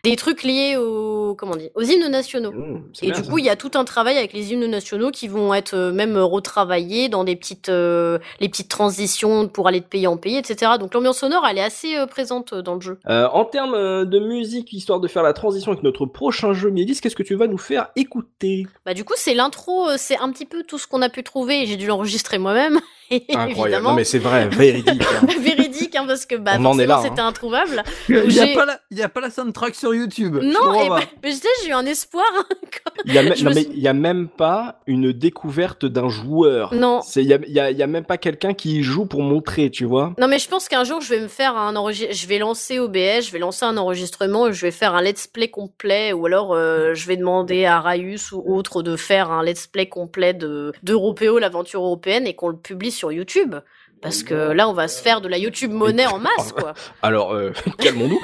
des 0.04 0.16
trucs 0.16 0.44
liés 0.44 0.78
aux 0.78 1.36
comment 1.36 1.56
dire, 1.56 1.70
aux 1.76 1.82
hymnes 1.82 2.08
nationaux. 2.10 2.52
Mmh, 2.52 2.84
Et 3.02 3.12
bien, 3.12 3.22
du 3.22 3.28
coup, 3.28 3.38
il 3.38 3.46
y 3.46 3.50
a 3.50 3.56
tout 3.56 3.72
un 3.76 3.84
travail 3.86 4.18
avec 4.18 4.34
les 4.34 4.54
hymnes 4.54 4.66
nationaux 4.68 5.12
qui 5.12 5.28
vont 5.28 5.54
être 5.54 5.76
même 5.92 6.18
retravaillés 6.18 7.10
dans 7.10 7.24
des 7.24 7.36
petites 7.36 7.70
les 7.70 8.50
petites 8.50 8.70
transitions 8.70 9.48
pour 9.48 9.68
aller 9.68 9.80
de 9.80 9.86
pays 9.86 10.08
en 10.08 10.18
pays, 10.18 10.38
etc. 10.38 10.74
Donc 10.80 10.94
l'ambiance 10.94 11.20
sonore, 11.20 11.46
elle 11.50 11.58
est 11.58 11.64
assez 11.64 11.96
présente 12.08 12.54
dans 12.54 12.76
le 12.76 12.82
jeu. 12.82 13.00
En 13.08 13.46
termes 13.46 14.06
de 14.06 14.20
musique, 14.20 14.72
histoire 14.74 15.00
de 15.00 15.08
faire 15.08 15.24
la 15.24 15.34
transition 15.34 15.72
avec 15.72 15.84
notre 15.84 16.06
prochain 16.06 16.54
jeu, 16.54 16.70
Miedis, 16.70 17.00
qu'est-ce 17.02 17.16
que 17.16 17.24
tu 17.24 17.36
vas 17.36 17.48
nous 17.48 17.58
faire 17.58 17.90
écouter? 17.96 18.66
Bah 18.86 18.94
du 18.96 19.04
coup, 19.04 19.14
c'est 19.16 19.34
l'intro, 19.36 19.90
euh, 19.90 19.96
c'est 19.98 20.18
un 20.18 20.32
petit 20.32 20.46
peu 20.46 20.64
tout 20.64 20.78
ce 20.80 20.88
qu'on 20.88 21.02
a 21.04 21.10
pu 21.10 21.22
trouver. 21.24 21.66
J'ai 21.68 21.76
dû 21.76 21.86
l'enregistrer 21.86 22.38
moi-même, 22.40 22.80
évidemment. 23.12 23.90
Non 23.92 23.94
mais 23.96 24.04
c'est 24.04 24.18
vrai, 24.20 24.48
véridique. 24.48 25.04
hein. 25.22 25.28
véridique 25.40 25.96
hein, 25.96 26.06
parce 26.08 26.26
que 26.26 26.36
bah 26.36 26.54
On 26.60 26.66
en 26.66 26.80
est 26.80 26.86
forcément 26.88 26.88
là, 26.88 26.98
hein. 27.00 27.04
c'était 27.04 27.22
introuvable. 27.22 27.84
Il 28.10 28.28
n'y 28.30 28.40
a, 28.40 28.48
pas 28.56 28.66
la- 28.66 28.80
il 28.90 28.98
y 28.98 29.04
a 29.04 29.10
pas 29.10 29.22
la 29.22 29.30
soundtrack 29.30 29.76
sur 29.76 29.94
YouTube. 29.94 30.38
Non, 30.42 30.74
et 30.84 30.88
pas. 30.88 31.00
bah, 31.00 31.06
mais 31.24 31.32
je 31.32 31.36
sais, 31.36 31.48
j'ai 31.64 31.70
eu 31.70 31.74
un 31.74 31.86
espoir. 31.86 32.26
Il 33.08 33.14
y 33.14 33.20
a, 33.20 33.36
suis- 33.36 33.68
il 33.72 33.80
y 33.80 33.88
a 33.88 33.94
même 33.94 34.28
pas 34.28 34.80
une 34.88 35.12
découverte 35.12 35.86
d'un 35.86 36.10
joueur. 36.10 36.74
non. 36.74 37.02
C'est 37.04 37.22
il 37.22 37.28
y 37.28 37.34
a, 37.34 37.40
il 37.46 37.54
y 37.54 37.60
a- 37.60 37.70
il 37.70 37.78
y 37.78 37.84
a 37.84 37.88
même 37.88 38.06
pas 38.06 38.18
quelqu'un 38.18 38.54
qui 38.56 38.82
joue 38.82 39.06
pour 39.06 39.22
montrer, 39.22 39.70
tu 39.70 39.86
vois. 39.86 40.14
Non 40.18 40.28
mais 40.28 40.40
je 40.40 40.48
pense 40.50 40.68
qu'un 40.68 40.84
jour 40.84 41.02
je 41.02 41.10
vais 41.10 41.20
me 41.20 41.28
faire 41.28 41.56
un 41.56 41.76
enregistrement, 41.76 42.16
je 42.18 42.28
vais 42.28 42.40
lancer 42.40 42.80
OBS, 42.80 43.22
je 43.28 43.32
vais 43.32 43.38
lancer 43.40 43.64
un 43.66 43.78
enregistrement, 43.78 44.52
je 44.52 44.62
vais 44.62 44.72
faire 44.72 44.96
un 44.96 45.02
let's 45.04 45.28
play 45.28 45.50
complet 45.50 46.14
ou 46.14 46.26
alors 46.26 46.54
euh, 46.54 46.94
je 46.96 47.06
vais 47.08 47.18
demander 47.18 47.66
à 47.66 47.80
Raius 47.80 48.32
ou 48.32 48.42
autre 48.56 48.82
de 48.86 48.96
faire 48.96 49.32
un 49.32 49.44
let's 49.44 49.68
play 49.68 49.90
complet 49.90 50.34
de 50.34 50.72
d'Européo 50.84 51.40
l'aventure 51.40 51.82
européenne 51.82 52.26
et 52.28 52.36
qu'on 52.36 52.50
le 52.50 52.56
publie 52.58 52.92
sur 52.92 53.12
YouTube 53.12 53.56
parce 54.02 54.24
que 54.24 54.52
là 54.52 54.70
on 54.70 54.74
va 54.74 54.88
se 54.88 55.02
faire 55.02 55.20
de 55.20 55.28
la 55.28 55.38
YouTube 55.38 55.72
monnaie 55.72 56.06
en 56.16 56.20
masse 56.20 56.52
quoi. 56.54 56.74
Alors 57.02 57.34
euh, 57.34 57.52
calmons-nous. 57.80 58.22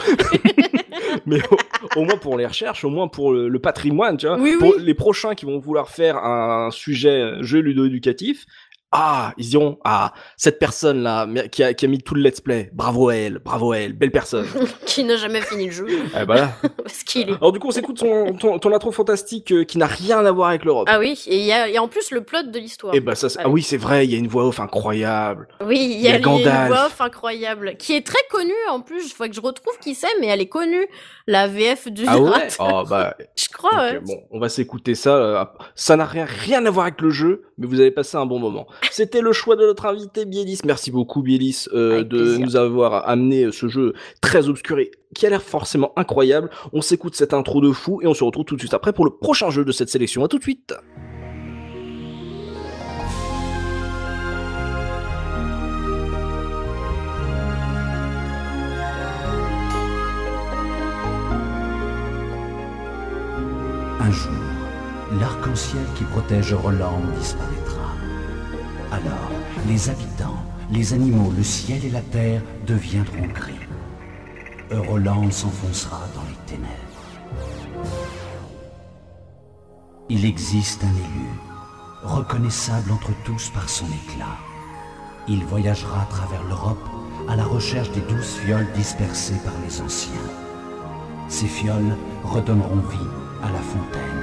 mais 1.26 1.40
au, 1.50 2.00
au 2.00 2.04
moins 2.06 2.18
pour 2.18 2.38
les 2.38 2.46
recherches, 2.46 2.84
au 2.84 2.90
moins 2.90 3.08
pour 3.08 3.34
le, 3.34 3.50
le 3.50 3.60
patrimoine, 3.60 4.18
tu 4.18 4.28
vois. 4.28 4.38
Oui, 4.38 4.56
pour 4.60 4.76
oui. 4.76 4.84
les 4.84 4.94
prochains 4.94 5.36
qui 5.36 5.46
vont 5.46 5.60
vouloir 5.60 5.90
faire 5.90 6.18
un 6.18 6.70
sujet 6.72 7.22
euh, 7.22 7.44
jeu 7.44 7.60
ludo-éducatif. 7.60 8.46
Ah, 8.94 9.34
ils 9.38 9.48
diront, 9.50 9.80
ah, 9.86 10.14
cette 10.36 10.60
personne-là 10.60 11.26
qui 11.50 11.64
a, 11.64 11.74
qui 11.74 11.86
a 11.86 11.88
mis 11.88 12.00
tout 12.00 12.14
le 12.14 12.22
let's 12.22 12.42
play, 12.42 12.70
bravo 12.74 13.08
à 13.08 13.16
elle, 13.16 13.40
bravo 13.40 13.72
à 13.72 13.78
elle, 13.78 13.94
belle 13.94 14.12
personne. 14.12 14.46
qui 14.86 15.06
n'a 15.06 15.16
jamais 15.16 15.40
fini 15.42 15.68
le 15.68 15.72
jeu 15.72 15.88
eh 16.20 16.26
ben 16.26 16.36
là. 16.36 16.52
parce 16.84 17.04
qu'il 17.04 17.30
est 17.30 17.34
Alors 17.36 17.54
du 17.54 17.60
coup, 17.60 17.70
on 17.70 17.72
s'écoute 17.72 17.98
ton, 17.98 18.34
ton, 18.34 18.60
ton 18.60 18.74
intro 18.74 18.92
fantastique 18.92 19.52
euh, 19.54 19.64
qui 19.64 19.78
n'a 19.78 19.86
rien 19.88 20.26
à 20.26 20.32
voir 20.34 20.50
avec 20.50 20.66
l'Europe. 20.66 20.88
Ah 20.92 21.00
oui, 21.00 21.24
et 21.28 21.38
il 21.38 21.46
y 21.46 21.54
a, 21.54 21.82
en 21.82 21.88
plus 21.88 22.12
le 22.12 22.22
plot 22.22 22.44
de 22.44 22.60
l'histoire. 22.60 22.94
Et 22.94 23.00
bah 23.00 23.16
ça, 23.16 23.28
ah 23.40 23.48
oui, 23.48 23.62
c'est 23.64 23.78
vrai, 23.78 24.06
il 24.06 24.12
y 24.12 24.16
a 24.16 24.18
une 24.18 24.28
voix 24.28 24.46
off 24.46 24.60
incroyable. 24.60 25.48
Oui, 25.66 25.80
il 25.80 26.02
y 26.02 26.10
a, 26.10 26.18
une 26.18 26.24
voix 26.26 26.88
off 26.88 27.00
incroyable, 27.00 27.76
qui 27.78 27.96
est 27.96 28.06
très 28.06 28.22
connue 28.30 28.52
en 28.70 28.82
plus. 28.82 29.06
Il 29.06 29.14
faut 29.14 29.24
que 29.26 29.34
je 29.34 29.40
retrouve 29.42 29.78
qui 29.80 29.96
c'est, 29.96 30.08
mais 30.20 30.28
elle 30.28 30.42
est 30.42 30.50
connue. 30.50 30.86
La 31.28 31.48
VF 31.48 31.88
du 31.88 32.04
Ah 32.08 32.20
ouais? 32.20 32.48
Oh 32.60 32.84
bah, 32.90 33.16
Je 33.38 33.48
crois, 33.48 33.76
ouais. 33.78 34.00
bon, 34.00 34.24
on 34.32 34.40
va 34.40 34.50
s'écouter 34.50 34.96
ça. 34.96 35.16
euh, 35.16 35.46
Ça 35.76 35.96
n'a 35.96 36.06
rien, 36.06 36.26
rien 36.26 36.66
à 36.66 36.70
voir 36.70 36.88
avec 36.88 37.00
le 37.00 37.10
jeu, 37.10 37.44
mais 37.58 37.68
vous 37.68 37.80
allez 37.80 37.92
passer 37.92 38.18
un 38.18 38.26
bon 38.26 38.40
moment. 38.40 38.68
C'était 38.90 39.22
le 39.22 39.32
choix 39.32 39.56
de 39.56 39.66
notre 39.66 39.86
invité 39.86 40.26
Bielis. 40.26 40.60
Merci 40.66 40.92
beaucoup 40.92 41.22
Bielis 41.22 41.68
euh, 41.74 42.04
de 42.04 42.18
plaisir. 42.18 42.40
nous 42.40 42.56
avoir 42.56 43.08
amené 43.08 43.52
ce 43.52 43.68
jeu 43.68 43.94
très 44.22 44.50
obscur 44.50 44.80
et 44.80 44.92
qui 45.16 45.26
a 45.26 45.30
l'air 45.30 45.44
forcément 45.44 45.94
incroyable. 45.96 46.50
On 46.74 46.82
s'écoute 46.82 47.16
cette 47.16 47.34
intro 47.34 47.62
de 47.62 47.72
fou 47.72 48.02
et 48.02 48.08
on 48.08 48.14
se 48.14 48.24
retrouve 48.24 48.46
tout 48.46 48.56
de 48.56 48.62
suite 48.62 48.74
après 48.74 48.94
pour 48.94 49.06
le 49.06 49.12
prochain 49.12 49.50
jeu 49.50 49.64
de 49.64 49.72
cette 49.72 49.90
sélection. 49.90 50.24
À 50.24 50.28
tout 50.28 50.38
de 50.38 50.44
suite. 50.44 50.74
Un 64.00 64.12
jour, 64.12 64.32
l'arc-en-ciel 65.20 65.84
qui 65.96 66.04
protège 66.06 66.54
Roland 66.54 67.02
disparaîtra. 67.18 67.71
Alors, 68.92 69.32
les 69.68 69.90
habitants, 69.90 70.44
les 70.70 70.94
animaux, 70.94 71.32
le 71.36 71.44
ciel 71.44 71.86
et 71.86 71.90
la 71.90 72.02
terre 72.02 72.42
deviendront 72.68 73.28
gris. 73.34 73.54
Roland 74.70 75.32
s'enfoncera 75.32 76.02
dans 76.14 76.24
les 76.24 76.36
ténèbres. 76.46 76.92
Il 80.10 80.26
existe 80.26 80.84
un 80.84 80.94
élu, 80.94 81.30
reconnaissable 82.04 82.92
entre 82.92 83.12
tous 83.24 83.50
par 83.50 83.70
son 83.70 83.86
éclat. 83.86 84.38
Il 85.30 85.46
voyagera 85.46 86.02
à 86.02 86.06
travers 86.06 86.44
l'Europe 86.44 86.90
à 87.30 87.38
la 87.38 87.46
recherche 87.46 87.92
des 87.92 88.02
douze 88.02 88.40
fioles 88.44 88.68
dispersées 88.76 89.40
par 89.46 89.54
les 89.66 89.82
anciens. 89.82 90.12
Ces 91.30 91.48
fioles 91.48 91.96
redonneront 92.26 92.82
vie 92.90 93.10
à 93.42 93.52
la 93.52 93.60
fontaine 93.60 94.21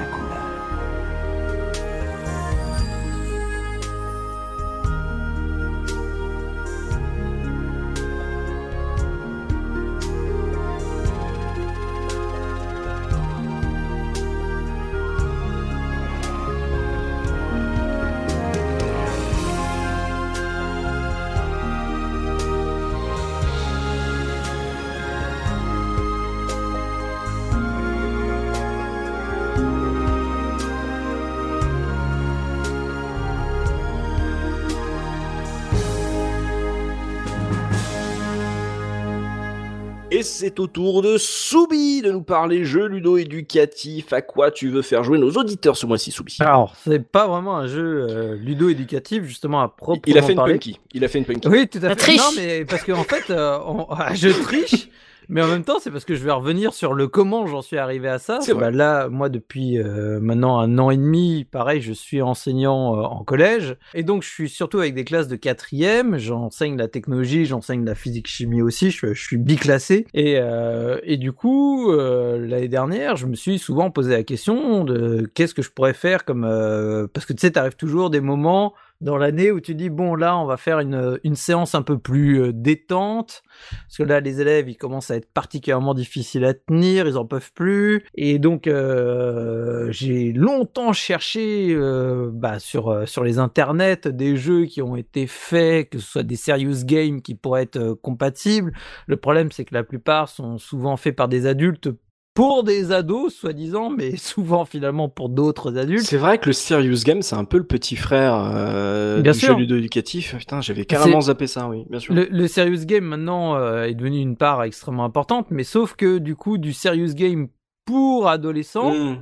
c'est 40.58 40.62
au 40.62 40.66
tour 40.66 41.02
de 41.02 41.18
Soubi 41.18 42.02
de 42.02 42.10
nous 42.10 42.22
parler 42.22 42.64
jeux 42.64 42.86
ludo-éducatifs. 42.88 44.12
À 44.12 44.22
quoi 44.22 44.50
tu 44.50 44.68
veux 44.70 44.82
faire 44.82 45.04
jouer 45.04 45.16
nos 45.18 45.30
auditeurs 45.32 45.76
ce 45.76 45.86
mois-ci, 45.86 46.10
Soubi? 46.10 46.36
Alors, 46.40 46.74
c'est 46.84 46.98
pas 47.00 47.28
vraiment 47.28 47.56
un 47.56 47.68
jeu 47.68 48.06
euh, 48.10 48.34
ludo-éducatif, 48.36 49.22
justement, 49.22 49.60
à 49.60 49.68
proprement 49.68 50.02
Il 50.06 50.18
a 50.18 50.22
fait 50.22 50.32
une 50.32 50.36
parler. 50.36 50.54
punky. 50.54 50.80
Il 50.94 51.04
a 51.04 51.08
fait 51.08 51.18
une 51.18 51.24
punky. 51.26 51.46
Oui, 51.46 51.68
tout 51.68 51.78
à 51.78 51.82
La 51.82 51.88
fait. 51.90 51.96
triche. 51.96 52.18
Non, 52.18 52.30
mais 52.36 52.64
parce 52.64 52.82
qu'en 52.82 53.04
fait, 53.04 53.30
euh, 53.30 53.58
on- 53.66 53.86
ah, 53.90 54.12
je 54.14 54.30
triche, 54.30 54.88
mais 55.28 55.42
en 55.42 55.48
même 55.48 55.64
temps, 55.64 55.78
c'est 55.80 55.90
parce 55.90 56.04
que 56.04 56.14
je 56.14 56.24
vais 56.24 56.32
revenir 56.32 56.72
sur 56.72 56.94
le 56.94 57.08
comment 57.08 57.46
j'en 57.46 57.62
suis 57.62 57.78
arrivé 57.78 58.08
à 58.08 58.18
ça. 58.18 58.38
Bah, 58.58 58.70
là, 58.70 59.08
moi, 59.08 59.28
depuis 59.28 59.78
euh, 59.78 60.20
maintenant 60.20 60.58
un 60.58 60.78
an 60.78 60.90
et 60.90 60.96
demi, 60.96 61.44
pareil, 61.44 61.80
je 61.80 61.92
suis 61.92 62.22
enseignant 62.22 62.96
euh, 62.96 63.02
en 63.02 63.24
collège, 63.24 63.76
et 63.94 64.02
donc 64.02 64.22
je 64.22 64.28
suis 64.28 64.48
surtout 64.48 64.78
avec 64.78 64.94
des 64.94 65.04
classes 65.04 65.28
de 65.28 65.36
quatrième. 65.36 66.18
J'enseigne 66.18 66.76
la 66.76 66.88
technologie, 66.88 67.44
j'enseigne 67.44 67.84
la 67.84 67.94
physique-chimie 67.94 68.62
aussi. 68.62 68.90
Je, 68.90 69.12
je 69.12 69.22
suis 69.22 69.36
biclassé, 69.36 70.06
et 70.14 70.38
euh, 70.38 70.98
et 71.02 71.16
du 71.16 71.32
coup, 71.32 71.92
euh, 71.92 72.38
l'année 72.38 72.68
dernière, 72.68 73.16
je 73.16 73.26
me 73.26 73.34
suis 73.34 73.58
souvent 73.58 73.90
posé 73.90 74.12
la 74.12 74.22
question 74.22 74.84
de 74.84 75.30
qu'est-ce 75.34 75.54
que 75.54 75.62
je 75.62 75.70
pourrais 75.70 75.94
faire 75.94 76.24
comme 76.24 76.44
euh, 76.44 77.06
parce 77.12 77.26
que 77.26 77.32
tu 77.32 77.40
sais, 77.40 77.50
t'arrives 77.52 77.76
toujours 77.76 78.10
des 78.10 78.20
moments 78.20 78.74
dans 79.00 79.16
l'année 79.16 79.52
où 79.52 79.60
tu 79.60 79.74
dis 79.74 79.90
bon 79.90 80.14
là 80.14 80.36
on 80.36 80.44
va 80.44 80.56
faire 80.56 80.80
une, 80.80 81.20
une 81.22 81.36
séance 81.36 81.74
un 81.74 81.82
peu 81.82 81.98
plus 81.98 82.42
euh, 82.42 82.52
détente. 82.52 83.42
Parce 83.70 83.98
que 83.98 84.02
là 84.02 84.20
les 84.20 84.40
élèves 84.40 84.68
ils 84.68 84.76
commencent 84.76 85.10
à 85.10 85.16
être 85.16 85.32
particulièrement 85.32 85.94
difficiles 85.94 86.44
à 86.44 86.54
tenir 86.54 87.06
ils 87.06 87.16
en 87.16 87.24
peuvent 87.24 87.52
plus. 87.52 88.04
Et 88.14 88.38
donc 88.38 88.66
euh, 88.66 89.90
j'ai 89.90 90.32
longtemps 90.32 90.92
cherché 90.92 91.68
euh, 91.70 92.30
bah, 92.32 92.58
sur 92.58 92.88
euh, 92.88 93.06
sur 93.06 93.22
les 93.22 93.38
internets 93.38 94.08
des 94.08 94.36
jeux 94.36 94.66
qui 94.66 94.82
ont 94.82 94.96
été 94.96 95.26
faits 95.26 95.90
que 95.90 95.98
ce 95.98 96.06
soit 96.06 96.22
des 96.24 96.36
serious 96.36 96.84
games 96.84 97.22
qui 97.22 97.34
pourraient 97.34 97.62
être 97.62 97.94
compatibles. 98.02 98.72
Le 99.06 99.16
problème 99.16 99.52
c'est 99.52 99.64
que 99.64 99.74
la 99.74 99.84
plupart 99.84 100.28
sont 100.28 100.58
souvent 100.58 100.96
faits 100.96 101.14
par 101.14 101.28
des 101.28 101.46
adultes 101.46 101.90
pour 102.38 102.62
des 102.62 102.92
ados 102.92 103.34
soi-disant 103.34 103.90
mais 103.90 104.16
souvent 104.16 104.64
finalement 104.64 105.08
pour 105.08 105.28
d'autres 105.28 105.76
adultes 105.76 106.04
C'est 106.06 106.16
vrai 106.18 106.38
que 106.38 106.46
le 106.46 106.52
Serious 106.52 107.00
Game, 107.04 107.20
c'est 107.20 107.34
un 107.34 107.44
peu 107.44 107.58
le 107.58 107.64
petit 107.64 107.96
frère 107.96 108.34
euh, 108.54 109.20
Bien 109.22 109.32
du 109.32 109.38
sûr. 109.40 109.48
jeu 109.54 109.54
ludo-éducatif. 109.56 110.36
Putain, 110.38 110.60
j'avais 110.60 110.84
carrément 110.84 111.20
zappé 111.20 111.48
ça, 111.48 111.68
oui, 111.68 111.84
bien 111.90 111.98
sûr. 111.98 112.14
Le, 112.14 112.28
le 112.30 112.46
serious 112.46 112.84
game 112.84 113.02
maintenant 113.04 113.56
euh, 113.56 113.86
est 113.86 113.94
devenu 113.94 114.20
une 114.20 114.36
part 114.36 114.62
extrêmement 114.62 115.04
importante, 115.04 115.48
mais 115.50 115.64
sauf 115.64 115.96
que 115.96 116.18
du 116.18 116.36
coup 116.36 116.58
du 116.58 116.72
serious 116.72 117.12
game 117.14 117.48
pour 117.84 118.28
adolescents, 118.28 118.92
Mmh, 118.94 119.16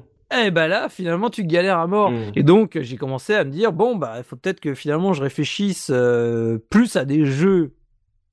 eh 0.44 0.50
ben 0.50 0.66
là 0.66 0.88
finalement 0.90 1.30
tu 1.30 1.44
galères 1.44 1.78
à 1.78 1.86
mort. 1.86 2.10
mmh. 2.10 2.32
Et 2.34 2.42
donc 2.42 2.76
j'ai 2.82 2.96
commencé 2.96 3.32
à 3.32 3.44
me 3.44 3.50
dire 3.50 3.72
bon 3.72 3.96
bah 3.96 4.14
il 4.18 4.24
faut 4.24 4.36
peut-être 4.36 4.60
que 4.60 4.74
finalement 4.74 5.14
je 5.14 5.22
réfléchisse 5.22 5.88
euh, 5.90 6.58
plus 6.68 6.96
à 6.96 7.04
des 7.06 7.24
jeux 7.24 7.75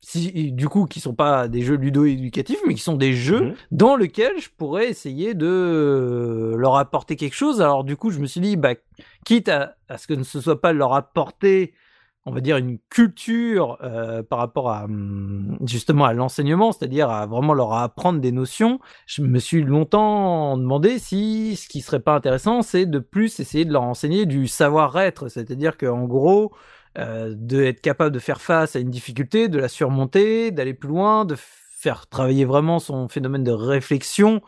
si 0.05 0.51
du 0.51 0.67
coup 0.67 0.85
qui 0.85 0.99
sont 0.99 1.13
pas 1.15 1.47
des 1.47 1.61
jeux 1.61 1.75
ludo-éducatifs 1.75 2.59
mais 2.67 2.73
qui 2.73 2.81
sont 2.81 2.97
des 2.97 3.13
jeux 3.13 3.41
Mhm. 3.41 3.53
dans 3.71 3.95
lesquels 3.95 4.37
je 4.39 4.49
pourrais 4.55 4.89
essayer 4.89 5.33
de 5.33 5.47
euh, 5.47 6.55
leur 6.57 6.75
apporter 6.75 7.15
quelque 7.15 7.35
chose. 7.35 7.61
Alors 7.61 7.83
du 7.83 7.95
coup 7.95 8.11
je 8.11 8.19
me 8.19 8.25
suis 8.25 8.41
dit 8.41 8.57
bah 8.57 8.73
quitte 9.25 9.49
à, 9.49 9.75
à 9.89 9.97
ce 9.97 10.07
que 10.07 10.21
ce 10.23 10.41
soit 10.41 10.59
pas 10.61 10.73
leur 10.73 10.93
apporter 10.93 11.73
on 12.25 12.31
va 12.31 12.39
dire 12.39 12.55
une 12.55 12.77
culture 12.89 13.77
euh, 13.83 14.23
par 14.23 14.39
rapport 14.39 14.69
à 14.71 14.85
hum, 14.85 15.57
justement 15.65 16.05
à 16.05 16.13
l'enseignement, 16.13 16.71
c'est-à-dire 16.71 17.09
à 17.09 17.25
vraiment 17.25 17.53
leur 17.53 17.73
apprendre 17.73 18.21
des 18.21 18.31
notions. 18.31 18.79
Je 19.07 19.21
me 19.23 19.39
suis 19.39 19.61
longtemps 19.61 20.57
demandé 20.57 20.99
si 20.99 21.57
ce 21.57 21.67
qui 21.67 21.81
serait 21.81 21.99
pas 21.99 22.15
intéressant, 22.15 22.61
c'est 22.61 22.85
de 22.85 22.99
plus 22.99 23.41
essayer 23.41 23.65
de 23.65 23.73
leur 23.73 23.83
enseigner 23.83 24.25
du 24.25 24.47
savoir-être, 24.47 25.27
c'est-à-dire 25.27 25.75
qu'en 25.77 26.05
gros, 26.05 26.53
euh, 26.97 27.33
de 27.35 27.63
être 27.63 27.81
capable 27.81 28.11
de 28.11 28.19
faire 28.19 28.41
face 28.41 28.75
à 28.75 28.79
une 28.79 28.91
difficulté, 28.91 29.47
de 29.49 29.59
la 29.59 29.67
surmonter, 29.67 30.51
d'aller 30.51 30.73
plus 30.73 30.89
loin, 30.89 31.25
de 31.25 31.35
faire 31.37 32.07
travailler 32.07 32.45
vraiment 32.45 32.79
son 32.79 33.07
phénomène 33.07 33.43
de 33.43 33.51
réflexion. 33.51 34.41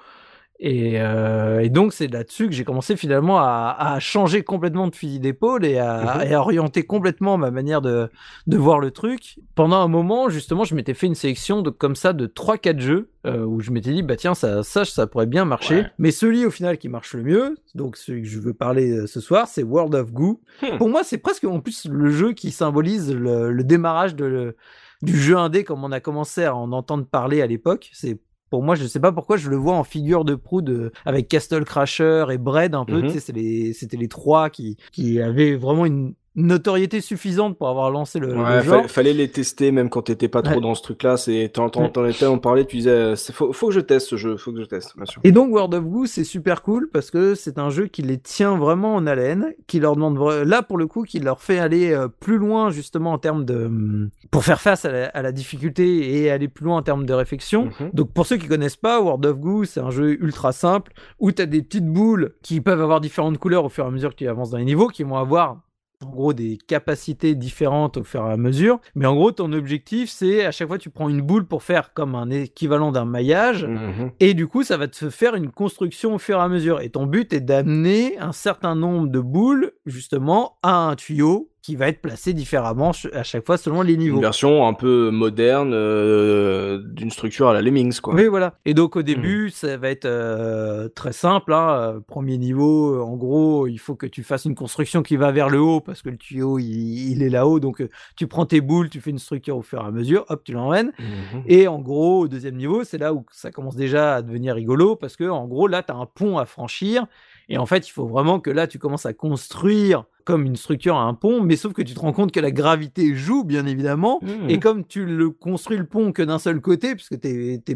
Et, 0.57 1.01
euh, 1.01 1.59
et 1.59 1.69
donc 1.69 1.91
c'est 1.91 2.07
là-dessus 2.07 2.47
que 2.47 2.53
j'ai 2.53 2.63
commencé 2.63 2.95
finalement 2.95 3.39
à, 3.39 3.75
à 3.77 3.99
changer 3.99 4.43
complètement 4.43 4.87
de 4.87 4.95
fusil 4.95 5.19
d'épaule 5.19 5.65
et 5.65 5.79
à, 5.79 6.15
Mhm. 6.15 6.21
et 6.29 6.33
à 6.33 6.39
orienter 6.39 6.83
complètement 6.83 7.37
ma 7.37 7.51
manière 7.51 7.81
de, 7.81 8.09
de 8.47 8.57
voir 8.57 8.79
le 8.79 8.91
truc. 8.91 9.37
Pendant 9.55 9.75
un 9.77 9.89
moment, 9.89 10.29
justement, 10.29 10.63
je 10.63 10.73
m'étais 10.73 10.93
fait 10.93 11.07
une 11.07 11.15
sélection 11.15 11.61
de 11.61 11.69
comme 11.69 11.95
ça 11.97 12.13
de 12.13 12.25
3-4 12.25 12.79
jeux 12.79 13.09
euh, 13.27 13.43
où 13.43 13.59
je 13.59 13.71
m'étais 13.71 13.91
dit 13.91 14.01
bah 14.01 14.15
tiens 14.15 14.33
ça, 14.33 14.63
ça 14.63 14.85
ça 14.85 15.07
pourrait 15.07 15.25
bien 15.25 15.43
marcher. 15.43 15.75
Ouais. 15.81 15.91
Mais 15.97 16.11
celui 16.11 16.45
au 16.45 16.51
final 16.51 16.77
qui 16.77 16.87
marche 16.87 17.13
le 17.15 17.23
mieux, 17.23 17.57
donc 17.73 17.97
celui 17.97 18.21
que 18.21 18.27
je 18.29 18.39
veux 18.39 18.53
parler 18.53 18.91
euh, 18.91 19.07
ce 19.07 19.19
soir, 19.19 19.49
c'est 19.49 19.63
World 19.63 19.93
of 19.93 20.13
Goo. 20.13 20.39
Hmm. 20.61 20.77
Pour 20.77 20.87
moi, 20.87 21.03
c'est 21.03 21.17
presque 21.17 21.43
en 21.43 21.59
plus 21.59 21.85
le 21.91 22.09
jeu 22.11 22.31
qui 22.31 22.51
symbolise 22.51 23.13
le, 23.13 23.51
le 23.51 23.63
démarrage 23.65 24.15
de, 24.15 24.55
du 25.01 25.19
jeu 25.19 25.35
indé 25.35 25.65
comme 25.65 25.83
on 25.83 25.91
a 25.91 25.99
commencé 25.99 26.45
à 26.45 26.55
en 26.55 26.71
entendre 26.71 27.05
parler 27.05 27.41
à 27.41 27.45
l'époque. 27.47 27.89
C'est 27.91 28.19
pour 28.55 28.63
moi, 28.63 28.75
je 28.75 28.85
sais 28.87 29.01
pas 29.01 29.11
pourquoi 29.11 29.35
je 29.35 29.49
le 29.49 29.57
vois 29.57 29.73
en 29.75 29.83
figure 29.83 30.23
de 30.23 30.33
proue 30.35 30.61
de, 30.61 30.93
avec 31.05 31.27
Castle 31.27 31.65
Crasher 31.65 32.25
et 32.31 32.37
Bread 32.37 32.73
un 32.73 32.85
peu. 32.85 33.01
Mhm. 33.01 33.09
Les- 33.33 33.73
c'était 33.73 33.97
les 33.97 34.07
trois 34.07 34.49
qui, 34.49 34.77
qui 34.93 35.19
avaient 35.21 35.55
vraiment 35.57 35.85
une 35.85 36.13
notoriété 36.35 37.01
suffisante 37.01 37.57
pour 37.57 37.69
avoir 37.69 37.89
lancé 37.91 38.19
le, 38.19 38.27
le 38.27 38.35
Ouais, 38.41 38.61
genre. 38.63 38.81
fa- 38.83 38.87
fallait 38.87 39.13
les 39.13 39.29
tester 39.29 39.71
même 39.71 39.89
quand 39.89 40.03
t'étais 40.03 40.27
pas 40.27 40.41
trop 40.41 40.55
Ouais. 40.55 40.61
dans 40.61 40.75
ce 40.75 40.81
truc-là. 40.83 41.17
C'est 41.17 41.51
t'en 41.53 41.69
étais 42.05 42.25
en 42.25 42.37
parlait, 42.37 42.65
tu 42.65 42.77
disais 42.77 42.89
euh, 42.89 43.15
faut, 43.15 43.53
faut 43.53 43.67
que 43.67 43.73
je 43.73 43.79
teste 43.79 44.07
ce 44.09 44.15
jeu, 44.17 44.37
faut 44.37 44.51
que 44.51 44.59
je 44.59 44.65
teste, 44.65 44.95
bien 44.95 45.05
sûr. 45.05 45.21
Et 45.23 45.31
donc 45.31 45.51
World 45.53 45.73
of 45.73 45.83
Goo, 45.85 46.05
c'est 46.05 46.23
super 46.23 46.61
cool 46.61 46.89
parce 46.91 47.11
que 47.11 47.35
c'est 47.35 47.57
un 47.57 47.69
jeu 47.69 47.87
qui 47.87 48.01
les 48.01 48.17
tient 48.17 48.57
vraiment 48.57 48.95
en 48.95 49.07
haleine, 49.07 49.53
qui 49.67 49.79
leur 49.79 49.95
demande 49.95 50.17
là 50.45 50.61
pour 50.61 50.77
le 50.77 50.87
coup, 50.87 51.03
qui 51.03 51.19
leur 51.19 51.41
fait 51.41 51.59
aller 51.59 51.91
euh, 51.91 52.07
plus 52.07 52.37
loin 52.37 52.69
justement 52.69 53.13
en 53.13 53.17
termes 53.17 53.45
de 53.45 53.65
hum, 53.65 54.09
pour 54.31 54.43
faire 54.43 54.59
face 54.61 54.85
à 54.85 54.91
la, 54.91 55.05
à 55.07 55.21
la 55.21 55.31
difficulté 55.31 56.21
et 56.21 56.31
aller 56.31 56.47
plus 56.47 56.65
loin 56.65 56.77
en 56.77 56.81
termes 56.81 57.05
de 57.05 57.13
réflexion. 57.13 57.65
Mhm. 57.79 57.91
Donc 57.93 58.11
pour 58.13 58.25
ceux 58.25 58.37
qui 58.37 58.47
connaissent 58.47 58.75
pas, 58.75 58.99
World 59.01 59.25
of 59.25 59.39
Goo, 59.39 59.63
c'est 59.65 59.79
un 59.79 59.91
jeu 59.91 60.21
ultra 60.21 60.51
simple 60.51 60.91
où 61.19 61.31
tu 61.31 61.41
as 61.41 61.45
des 61.45 61.61
petites 61.61 61.87
boules 61.87 62.35
qui 62.41 62.61
peuvent 62.61 62.81
avoir 62.81 62.99
différentes 63.01 63.37
couleurs 63.37 63.65
au 63.65 63.69
fur 63.69 63.85
et 63.85 63.87
à 63.87 63.91
mesure 63.91 64.11
que 64.11 64.15
tu 64.17 64.27
avances 64.27 64.49
dans 64.49 64.57
les 64.57 64.65
niveaux, 64.65 64.87
qui 64.87 65.03
vont 65.03 65.17
avoir 65.17 65.57
en 66.05 66.09
gros 66.09 66.33
des 66.33 66.57
capacités 66.67 67.35
différentes 67.35 67.97
au 67.97 68.03
fur 68.03 68.25
et 68.27 68.31
à 68.31 68.37
mesure. 68.37 68.79
Mais 68.95 69.05
en 69.05 69.15
gros, 69.15 69.31
ton 69.31 69.51
objectif, 69.53 70.09
c'est 70.09 70.45
à 70.45 70.51
chaque 70.51 70.67
fois 70.67 70.77
tu 70.77 70.89
prends 70.89 71.09
une 71.09 71.21
boule 71.21 71.45
pour 71.45 71.63
faire 71.63 71.93
comme 71.93 72.15
un 72.15 72.29
équivalent 72.29 72.91
d'un 72.91 73.05
maillage. 73.05 73.65
Mhm. 73.65 74.11
Et 74.19 74.33
du 74.33 74.47
coup, 74.47 74.63
ça 74.63 74.77
va 74.77 74.87
te 74.87 75.09
faire 75.09 75.35
une 75.35 75.51
construction 75.51 76.15
au 76.15 76.17
fur 76.17 76.37
et 76.37 76.41
à 76.41 76.47
mesure. 76.47 76.81
Et 76.81 76.89
ton 76.89 77.05
but 77.05 77.33
est 77.33 77.39
d'amener 77.39 78.17
un 78.19 78.31
certain 78.31 78.75
nombre 78.75 79.07
de 79.07 79.19
boules, 79.19 79.71
justement, 79.85 80.57
à 80.63 80.75
un 80.75 80.95
tuyau 80.95 81.49
qui 81.65 81.75
va 81.75 81.87
être 81.87 81.99
placé 81.99 82.33
différemment 82.33 82.91
à 83.11 83.23
chaque 83.23 83.43
fois 83.43 83.57
selon 83.57 83.81
les 83.81 83.97
niveaux. 83.97 84.17
Une 84.17 84.21
version 84.21 84.67
un 84.67 84.73
peu 84.73 85.09
moderne 85.09 85.71
euh, 85.73 86.77
d'une 86.77 87.09
structure 87.09 87.49
à 87.49 87.55
la 87.55 87.63
Lemmings, 87.63 88.01
quoi. 88.01 88.13
Oui, 88.13 88.27
voilà. 88.27 88.53
Et 88.65 88.75
donc 88.75 88.95
au 88.95 89.01
début, 89.01 89.49
ça 89.49 89.75
va 89.75 89.89
être 89.89 90.05
euh, 90.05 90.89
très 90.89 91.11
simple. 91.11 91.53
Hein. 91.53 91.69
Euh, 91.71 91.99
Premier 92.05 92.37
niveau, 92.37 93.01
en 93.01 93.15
gros, 93.15 93.65
il 93.65 93.79
faut 93.79 93.95
que 93.95 94.05
tu 94.05 94.21
fasses 94.21 94.45
une 94.45 94.53
construction 94.53 95.01
qui 95.01 95.15
va 95.15 95.31
vers 95.31 95.49
le 95.49 95.59
haut 95.59 95.79
parce 95.79 96.03
que 96.03 96.09
le 96.09 96.17
tuyau, 96.17 96.59
il, 96.59 97.13
il 97.13 97.23
est 97.23 97.29
là-haut. 97.29 97.59
Donc 97.59 97.83
tu 98.15 98.27
prends 98.27 98.45
tes 98.45 98.61
boules, 98.61 98.91
tu 98.91 99.01
fais 99.01 99.09
une 99.09 99.17
structure 99.17 99.57
au 99.57 99.63
fur 99.63 99.81
et 99.81 99.87
à 99.87 99.91
mesure, 99.91 100.23
hop, 100.29 100.43
tu 100.43 100.51
l'emmènes. 100.51 100.91
Mhm. 100.99 101.41
Et 101.47 101.67
en 101.67 101.79
gros, 101.79 102.19
au 102.19 102.27
deuxième 102.27 102.57
niveau, 102.57 102.83
c'est 102.83 102.99
là 102.99 103.11
où 103.11 103.25
ça 103.31 103.49
commence 103.49 103.75
déjà 103.75 104.17
à 104.17 104.21
devenir 104.21 104.53
rigolo 104.53 104.95
parce 104.95 105.15
que 105.15 105.27
en 105.27 105.47
gros, 105.47 105.67
là, 105.67 105.81
tu 105.81 105.91
as 105.91 105.95
un 105.95 106.05
pont 106.05 106.37
à 106.37 106.45
franchir. 106.45 107.07
Et 107.49 107.57
en 107.57 107.65
fait, 107.65 107.87
il 107.87 107.91
faut 107.91 108.05
vraiment 108.05 108.39
que 108.39 108.51
là, 108.51 108.67
tu 108.67 108.77
commences 108.77 109.07
à 109.07 109.13
construire 109.13 110.05
comme 110.25 110.45
une 110.45 110.55
structure 110.57 110.95
à 110.97 111.03
un 111.03 111.13
pont, 111.13 111.41
mais 111.41 111.55
sauf 111.55 111.71
que 111.73 111.81
tu 111.81 111.93
te 111.93 111.99
rends 111.99 112.11
compte 112.11 112.31
que 112.31 112.39
la 112.39 112.51
gravité 112.51 113.15
joue, 113.15 113.43
bien 113.43 113.65
évidemment. 113.65 114.19
Mhm. 114.23 114.49
Et 114.49 114.59
comme 114.59 114.85
tu 114.85 115.05
le 115.05 115.29
construis 115.29 115.77
le 115.77 115.85
pont 115.85 116.11
que 116.11 116.21
d'un 116.23 116.39
seul 116.39 116.59
côté, 116.61 116.95
puisque 116.95 117.19
tes, 117.19 117.61
tes, 117.61 117.75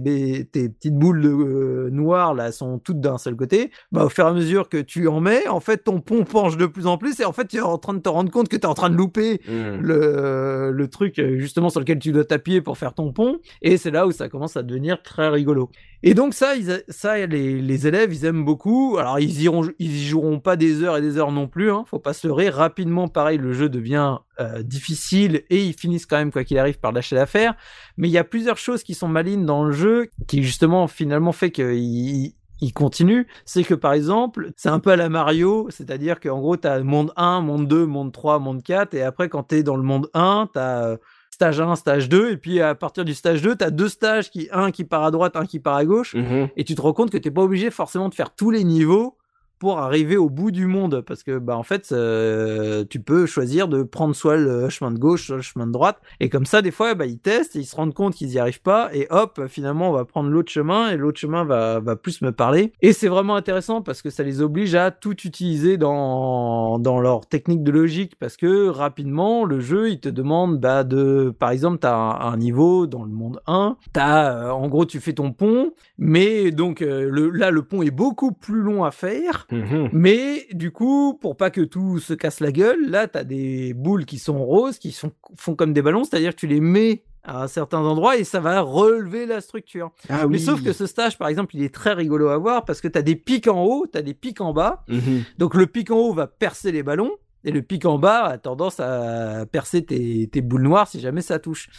tes 0.51 0.69
petites 0.69 0.95
boules 0.95 1.21
de, 1.21 1.29
euh, 1.29 1.89
noires 1.91 2.33
là 2.33 2.51
sont 2.51 2.79
toutes 2.79 2.99
d'un 2.99 3.17
seul 3.17 3.35
côté, 3.35 3.71
bah 3.91 4.05
au 4.05 4.09
fur 4.09 4.25
et 4.25 4.29
à 4.29 4.33
mesure 4.33 4.67
que 4.67 4.77
tu 4.81 5.07
en 5.07 5.19
mets, 5.21 5.47
en 5.47 5.59
fait 5.59 5.83
ton 5.85 6.01
pont 6.01 6.23
penche 6.25 6.57
de 6.57 6.65
plus 6.65 6.87
en 6.87 6.97
plus 6.97 7.19
et 7.19 7.25
en 7.25 7.31
fait 7.33 7.47
tu 7.47 7.57
es 7.57 7.61
en 7.61 7.77
train 7.77 7.93
de 7.93 7.99
te 7.99 8.09
rendre 8.09 8.31
compte 8.31 8.49
que 8.49 8.55
tu 8.57 8.63
es 8.63 8.65
en 8.65 8.73
train 8.73 8.89
de 8.89 8.95
louper 8.95 9.39
Mhm. 9.47 9.81
le, 9.81 10.71
le 10.71 10.87
truc 10.87 11.19
euh, 11.19 11.37
justement 11.37 11.69
sur 11.69 11.79
lequel 11.79 11.99
tu 11.99 12.11
dois 12.11 12.25
t'appuyer 12.25 12.61
pour 12.61 12.77
faire 12.77 12.93
ton 12.93 13.11
pont 13.13 13.37
et 13.61 13.77
c'est 13.77 13.91
là 13.91 14.07
où 14.07 14.11
ça 14.11 14.27
commence 14.29 14.57
à 14.57 14.63
devenir 14.63 15.01
très 15.03 15.29
rigolo. 15.29 15.69
Et 16.01 16.13
donc 16.13 16.33
ça, 16.33 16.55
ils 16.55 16.81
ça 16.87 17.17
les, 17.27 17.61
les 17.61 17.87
élèves 17.87 18.13
ils 18.13 18.23
aiment 18.25 18.45
beaucoup. 18.45 18.95
Alors 18.97 19.19
ils 19.19 19.41
iront, 19.41 19.67
ils 19.79 19.97
y 19.97 20.05
joueront 20.07 20.39
pas 20.39 20.55
des 20.55 20.81
heures 20.81 20.95
et 20.95 21.01
des 21.01 21.17
heures 21.17 21.31
non 21.33 21.47
plus. 21.47 21.71
Hein, 21.71 21.83
faut 21.87 21.99
pas 21.99 22.13
se 22.13 22.27
Rapidement, 22.47 23.09
pareil, 23.09 23.37
le 23.37 23.51
jeu 23.51 23.67
devient 23.67 24.19
euh, 24.39 24.63
difficile 24.63 25.43
et 25.49 25.65
ils 25.65 25.73
finissent 25.73 26.05
quand 26.05 26.15
même 26.17 26.31
quoi 26.31 26.45
qu'il 26.45 26.57
arrive 26.57 26.79
par 26.79 26.93
lâcher 26.93 27.15
l'affaire. 27.17 27.55
Mais 27.97 28.07
il 28.07 28.11
y 28.11 28.17
a 28.17 28.23
plusieurs 28.23 28.57
choses 28.57 28.83
qui 28.83 28.93
sont 28.93 29.09
malines 29.09 29.45
dans 29.45 29.65
le 29.65 29.73
jeu 29.73 30.07
qui 30.27 30.43
justement 30.43 30.87
finalement 30.87 31.33
fait 31.33 31.51
qu'ils 31.51 32.31
il 32.61 32.73
continue, 32.73 33.25
c'est 33.45 33.63
que 33.63 33.73
par 33.73 33.93
exemple, 33.93 34.51
c'est 34.57 34.67
un 34.69 34.79
peu 34.79 34.91
à 34.91 34.97
la 34.97 35.07
Mario, 35.07 35.67
c'est-à-dire 35.69 36.19
qu'en 36.19 36.39
gros, 36.39 36.57
tu 36.57 36.67
as 36.67 36.79
monde 36.83 37.11
1, 37.15 37.39
monde 37.41 37.67
2, 37.69 37.85
monde 37.85 38.11
3, 38.11 38.39
monde 38.39 38.61
4, 38.63 38.93
et 38.95 39.01
après, 39.01 39.29
quand 39.29 39.43
tu 39.47 39.55
es 39.55 39.63
dans 39.63 39.77
le 39.77 39.83
monde 39.83 40.09
1, 40.13 40.49
tu 40.51 40.59
as 40.59 40.97
stage 41.31 41.61
1, 41.61 41.77
stage 41.77 42.09
2, 42.09 42.31
et 42.31 42.35
puis 42.37 42.59
à 42.59 42.75
partir 42.75 43.05
du 43.05 43.13
stage 43.13 43.41
2, 43.41 43.55
tu 43.55 43.63
as 43.63 43.71
deux 43.71 43.87
stages, 43.87 44.29
qui, 44.29 44.49
un 44.51 44.71
qui 44.71 44.83
part 44.83 45.05
à 45.05 45.11
droite, 45.11 45.37
un 45.37 45.45
qui 45.45 45.59
part 45.61 45.75
à 45.77 45.85
gauche, 45.85 46.15
Mhm. 46.15 46.49
et 46.57 46.65
tu 46.65 46.75
te 46.75 46.81
rends 46.81 46.91
compte 46.91 47.11
que 47.11 47.17
tu 47.17 47.31
pas 47.31 47.43
obligé 47.43 47.71
forcément 47.71 48.09
de 48.09 48.13
faire 48.13 48.35
tous 48.35 48.51
les 48.51 48.65
niveaux 48.65 49.15
pour 49.59 49.79
arriver 49.79 50.17
au 50.17 50.29
bout 50.29 50.51
du 50.51 50.65
monde. 50.65 51.03
Parce 51.05 51.23
que 51.23 51.37
bah 51.37 51.57
en 51.57 51.63
fait 51.63 51.91
euh, 51.91 52.85
tu 52.89 52.99
peux 52.99 53.25
choisir 53.25 53.67
de 53.67 53.83
prendre 53.83 54.15
soit 54.15 54.37
le 54.37 54.69
chemin 54.69 54.91
de 54.91 54.97
gauche 54.97 55.27
soit 55.27 55.35
le 55.35 55.41
chemin 55.41 55.67
de 55.67 55.71
droite. 55.71 55.99
Et 56.19 56.29
comme 56.29 56.45
ça 56.45 56.61
des 56.61 56.71
fois 56.71 56.95
bah 56.95 57.05
ils 57.05 57.19
testent 57.19 57.55
ils 57.55 57.65
se 57.65 57.75
rendent 57.75 57.93
compte 57.93 58.15
qu'ils 58.15 58.31
y 58.31 58.39
arrivent 58.39 58.61
pas. 58.61 58.89
Et 58.93 59.07
hop 59.09 59.41
finalement 59.47 59.89
on 59.89 59.93
va 59.93 60.05
prendre 60.05 60.29
l'autre 60.29 60.51
chemin 60.51 60.89
et 60.89 60.97
l'autre 60.97 61.19
chemin 61.19 61.43
va 61.43 61.79
va 61.79 61.95
plus 61.95 62.21
me 62.21 62.31
parler. 62.31 62.73
Et 62.81 62.93
c'est 62.93 63.09
vraiment 63.09 63.35
intéressant 63.35 63.81
parce 63.81 64.01
que 64.01 64.09
ça 64.09 64.23
les 64.23 64.41
oblige 64.41 64.75
à 64.75 64.91
tout 64.91 65.15
utiliser 65.25 65.77
dans 65.77 66.79
dans 66.79 66.99
leur 66.99 67.27
technique 67.27 67.63
de 67.63 67.71
logique. 67.71 68.15
Parce 68.17 68.37
que 68.37 68.69
rapidement 68.69 69.45
le 69.45 69.59
jeu 69.59 69.89
il 69.89 69.99
te 69.99 70.09
demande 70.09 70.59
bah 70.59 70.83
de 70.83 71.33
par 71.37 71.51
exemple 71.51 71.79
tu 71.79 71.87
as 71.87 71.95
un, 71.95 72.31
un 72.31 72.37
niveau 72.37 72.87
dans 72.87 73.03
le 73.03 73.11
monde 73.11 73.41
1 73.47 73.77
t'as 73.93 74.31
euh, 74.31 74.51
en 74.51 74.67
gros 74.67 74.85
tu 74.85 74.99
fais 74.99 75.13
ton 75.13 75.33
pont. 75.33 75.73
Mais 75.97 76.51
donc 76.51 76.81
euh, 76.81 77.09
le, 77.09 77.29
là 77.29 77.51
le 77.51 77.61
pont 77.63 77.81
est 77.81 77.91
beaucoup 77.91 78.31
plus 78.31 78.61
long 78.61 78.83
à 78.83 78.91
faire 78.91 79.47
Mhm. 79.51 79.89
mais 79.93 80.47
du 80.51 80.71
coup, 80.71 81.17
pour 81.19 81.37
pas 81.37 81.49
que 81.49 81.61
tout 81.61 81.99
se 81.99 82.13
casse 82.13 82.39
la 82.39 82.51
gueule, 82.51 82.89
là, 82.89 83.07
tu 83.07 83.17
as 83.17 83.23
des 83.23 83.73
boules 83.73 84.05
qui 84.05 84.19
sont 84.19 84.43
roses, 84.43 84.77
qui 84.79 84.91
sont, 84.91 85.11
font 85.35 85.55
comme 85.55 85.73
des 85.73 85.81
ballons, 85.81 86.03
c'est-à-dire 86.03 86.31
que 86.35 86.39
tu 86.39 86.47
les 86.47 86.59
mets 86.61 87.03
à 87.23 87.47
certains 87.47 87.79
endroits 87.79 88.17
et 88.17 88.23
ça 88.23 88.39
va 88.39 88.61
relever 88.61 89.25
la 89.25 89.41
structure. 89.41 89.91
Ah 90.07 90.25
Mais 90.27 90.37
oui. 90.37 90.39
sauf 90.39 90.63
que 90.63 90.71
ce 90.73 90.85
stage, 90.87 91.17
par 91.17 91.27
exemple, 91.27 91.55
il 91.55 91.63
est 91.63 91.73
très 91.73 91.93
rigolo 91.93 92.29
à 92.29 92.37
voir 92.37 92.63
parce 92.65 92.79
que 92.81 92.87
tu 92.87 92.97
as 92.97 93.01
des 93.01 93.15
pics 93.15 93.47
en 93.47 93.63
haut, 93.63 93.85
tu 93.91 93.97
as 93.97 94.01
des 94.01 94.13
pics 94.13 94.39
en 94.41 94.53
bas. 94.53 94.83
Mhm. 94.87 95.23
Donc 95.37 95.53
le 95.53 95.67
pic 95.67 95.91
en 95.91 95.97
haut 95.97 96.13
va 96.13 96.27
percer 96.27 96.71
les 96.71 96.81
ballons 96.81 97.11
et 97.43 97.51
le 97.51 97.61
pic 97.61 97.85
en 97.85 97.99
bas 97.99 98.23
a 98.25 98.37
tendance 98.37 98.79
à 98.79 99.45
percer 99.51 99.83
tes, 99.83 100.27
tes 100.31 100.41
boules 100.41 100.63
noires 100.63 100.87
si 100.87 100.99
jamais 100.99 101.21
ça 101.21 101.39
touche. 101.39 101.69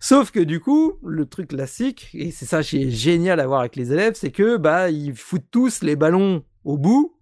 Sauf 0.00 0.32
que 0.32 0.40
du 0.40 0.58
coup, 0.58 0.94
le 1.04 1.26
truc 1.26 1.48
classique, 1.50 2.08
et 2.12 2.32
c'est 2.32 2.44
ça 2.44 2.62
qui 2.64 2.82
est 2.82 2.90
génial 2.90 3.38
à 3.38 3.46
voir 3.46 3.60
avec 3.60 3.76
les 3.76 3.92
élèves, 3.92 4.14
c'est 4.16 4.32
que 4.32 4.56
bah 4.56 4.90
ils 4.90 5.14
foutent 5.14 5.46
tous 5.52 5.80
les 5.82 5.94
ballons 5.94 6.42
au 6.64 6.78
bout. 6.78 7.14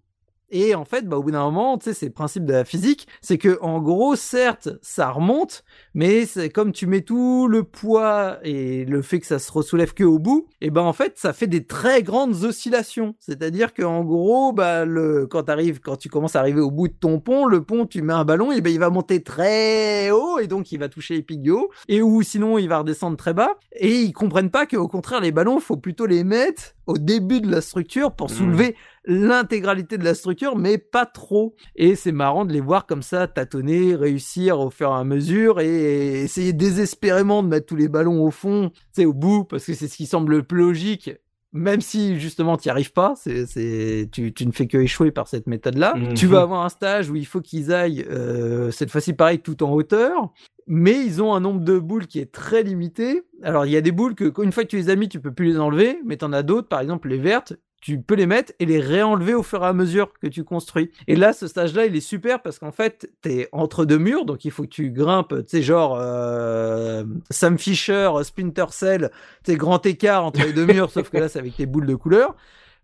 Et 0.51 0.75
en 0.75 0.83
fait, 0.83 1.07
bah, 1.07 1.17
au 1.17 1.23
bout 1.23 1.31
d'un 1.31 1.45
moment, 1.45 1.77
tu 1.77 1.85
sais, 1.85 1.93
c'est 1.93 2.07
le 2.07 2.11
principe 2.11 2.43
de 2.43 2.51
la 2.51 2.65
physique, 2.65 3.07
c'est 3.21 3.37
que 3.37 3.57
en 3.61 3.79
gros, 3.79 4.17
certes, 4.17 4.69
ça 4.81 5.09
remonte, 5.09 5.63
mais 5.93 6.25
c'est 6.25 6.49
comme 6.49 6.73
tu 6.73 6.87
mets 6.87 7.01
tout 7.01 7.47
le 7.47 7.63
poids 7.63 8.37
et 8.43 8.83
le 8.83 9.01
fait 9.01 9.21
que 9.21 9.25
ça 9.25 9.39
se 9.39 9.49
ressoulève 9.49 9.93
que 9.93 10.03
au 10.03 10.19
bout, 10.19 10.47
et 10.59 10.69
ben 10.69 10.81
en 10.81 10.91
fait, 10.91 11.17
ça 11.17 11.31
fait 11.31 11.47
des 11.47 11.65
très 11.65 12.03
grandes 12.03 12.43
oscillations. 12.43 13.15
C'est-à-dire 13.19 13.73
que 13.73 13.83
en 13.83 14.03
gros, 14.03 14.51
bah 14.51 14.83
le 14.83 15.25
quand 15.25 15.43
t'arrives, 15.43 15.79
quand 15.79 15.95
tu 15.95 16.09
commences 16.09 16.35
à 16.35 16.41
arriver 16.41 16.59
au 16.59 16.71
bout 16.71 16.89
de 16.89 16.93
ton 16.93 17.21
pont, 17.21 17.45
le 17.45 17.63
pont, 17.63 17.85
tu 17.85 18.01
mets 18.01 18.13
un 18.13 18.25
ballon, 18.25 18.51
et 18.51 18.59
ben 18.59 18.73
il 18.73 18.79
va 18.79 18.89
monter 18.89 19.23
très 19.23 20.11
haut 20.11 20.37
et 20.37 20.47
donc 20.47 20.73
il 20.73 20.79
va 20.79 20.89
toucher 20.89 21.15
les 21.15 21.23
pics 21.23 21.41
et 21.87 22.01
ou 22.01 22.21
sinon 22.23 22.57
il 22.57 22.67
va 22.67 22.79
redescendre 22.79 23.15
très 23.15 23.33
bas. 23.33 23.57
Et 23.73 24.01
ils 24.01 24.11
comprennent 24.11 24.51
pas 24.51 24.65
qu'au 24.65 24.89
contraire, 24.89 25.21
les 25.21 25.31
ballons, 25.31 25.61
faut 25.61 25.77
plutôt 25.77 26.05
les 26.05 26.25
mettre 26.25 26.75
au 26.91 26.97
début 26.97 27.41
de 27.41 27.49
la 27.49 27.61
structure 27.61 28.11
pour 28.11 28.29
Mhm. 28.29 28.35
soulever 28.35 28.75
l'intégralité 29.05 29.97
de 29.97 30.03
la 30.03 30.13
structure, 30.13 30.55
mais 30.55 30.77
pas 30.77 31.05
trop. 31.05 31.55
Et 31.75 31.95
c'est 31.95 32.11
marrant 32.11 32.45
de 32.45 32.53
les 32.53 32.61
voir 32.61 32.85
comme 32.85 33.01
ça 33.01 33.27
tâtonner, 33.27 33.95
réussir 33.95 34.59
au 34.59 34.69
fur 34.69 34.89
et 34.89 34.93
à 34.99 35.03
mesure 35.03 35.59
et 35.59 36.21
essayer 36.23 36.53
désespérément 36.53 37.43
de 37.43 37.47
mettre 37.47 37.65
tous 37.65 37.75
les 37.75 37.87
ballons 37.87 38.23
au 38.23 38.31
fond, 38.31 38.71
sais, 38.91 39.05
au 39.05 39.13
bout, 39.13 39.43
parce 39.43 39.65
que 39.65 39.73
c'est 39.73 39.87
ce 39.87 39.97
qui 39.97 40.05
semble 40.05 40.33
le 40.37 40.43
plus 40.43 40.59
logique. 40.59 41.11
Même 41.53 41.81
si 41.81 42.19
justement 42.19 42.55
tu 42.55 42.67
n'y 42.67 42.71
arrives 42.71 42.93
pas, 42.93 43.13
c'est, 43.17 43.45
c'est, 43.45 44.07
tu, 44.11 44.33
tu 44.33 44.45
ne 44.45 44.51
fais 44.51 44.67
que 44.67 44.77
échouer 44.77 45.11
par 45.11 45.27
cette 45.27 45.47
méthode-là. 45.47 45.95
Mhm. 45.95 46.13
Tu 46.13 46.25
vas 46.25 46.41
avoir 46.41 46.63
un 46.63 46.69
stage 46.69 47.09
où 47.09 47.15
il 47.15 47.25
faut 47.25 47.41
qu'ils 47.41 47.73
aillent, 47.73 48.05
euh, 48.09 48.71
cette 48.71 48.89
fois-ci 48.89 49.13
pareil, 49.13 49.39
tout 49.39 49.61
en 49.63 49.71
hauteur, 49.71 50.31
mais 50.67 50.93
ils 50.93 51.21
ont 51.21 51.33
un 51.33 51.41
nombre 51.41 51.59
de 51.59 51.77
boules 51.77 52.07
qui 52.07 52.19
est 52.19 52.31
très 52.31 52.63
limité. 52.63 53.23
Alors 53.43 53.65
il 53.65 53.71
y 53.71 53.77
a 53.77 53.81
des 53.81 53.91
boules 53.91 54.15
que 54.15 54.31
une 54.41 54.53
fois 54.53 54.63
que 54.63 54.69
tu 54.69 54.77
les 54.77 54.89
as 54.89 54.95
mis, 54.95 55.09
tu 55.09 55.19
peux 55.19 55.33
plus 55.33 55.47
les 55.47 55.59
enlever, 55.59 55.99
mais 56.05 56.15
tu 56.15 56.23
en 56.23 56.31
as 56.31 56.43
d'autres, 56.43 56.69
par 56.69 56.79
exemple 56.79 57.09
les 57.09 57.17
vertes, 57.17 57.53
tu 57.81 57.99
peux 57.99 58.13
les 58.15 58.27
mettre 58.27 58.53
et 58.59 58.65
les 58.65 58.79
réenlever 58.79 59.33
au 59.33 59.41
fur 59.43 59.63
et 59.63 59.67
à 59.67 59.73
mesure 59.73 60.13
que 60.21 60.27
tu 60.27 60.43
construis. 60.43 60.91
Et 61.07 61.15
là, 61.15 61.33
ce 61.33 61.47
stage-là, 61.47 61.87
il 61.87 61.95
est 61.95 61.99
super 61.99 62.41
parce 62.41 62.59
qu'en 62.59 62.71
fait, 62.71 63.09
t'es 63.21 63.49
entre 63.51 63.85
deux 63.85 63.97
murs, 63.97 64.25
donc 64.25 64.45
il 64.45 64.51
faut 64.51 64.63
que 64.63 64.67
tu 64.69 64.91
grimpes, 64.91 65.33
tu 65.39 65.43
sais, 65.47 65.61
genre 65.63 65.97
euh, 65.99 67.03
Sam 67.31 67.57
Fisher, 67.57 68.11
Splinter 68.23 68.65
Cell, 68.69 69.09
tu 69.43 69.55
grand 69.57 69.83
écart 69.85 70.23
entre 70.23 70.41
les 70.43 70.53
deux 70.53 70.65
murs, 70.67 70.91
sauf 70.91 71.09
que 71.09 71.17
là, 71.17 71.27
c'est 71.27 71.39
avec 71.39 71.55
tes 71.57 71.65
boules 71.65 71.87
de 71.87 71.95
couleur. 71.95 72.35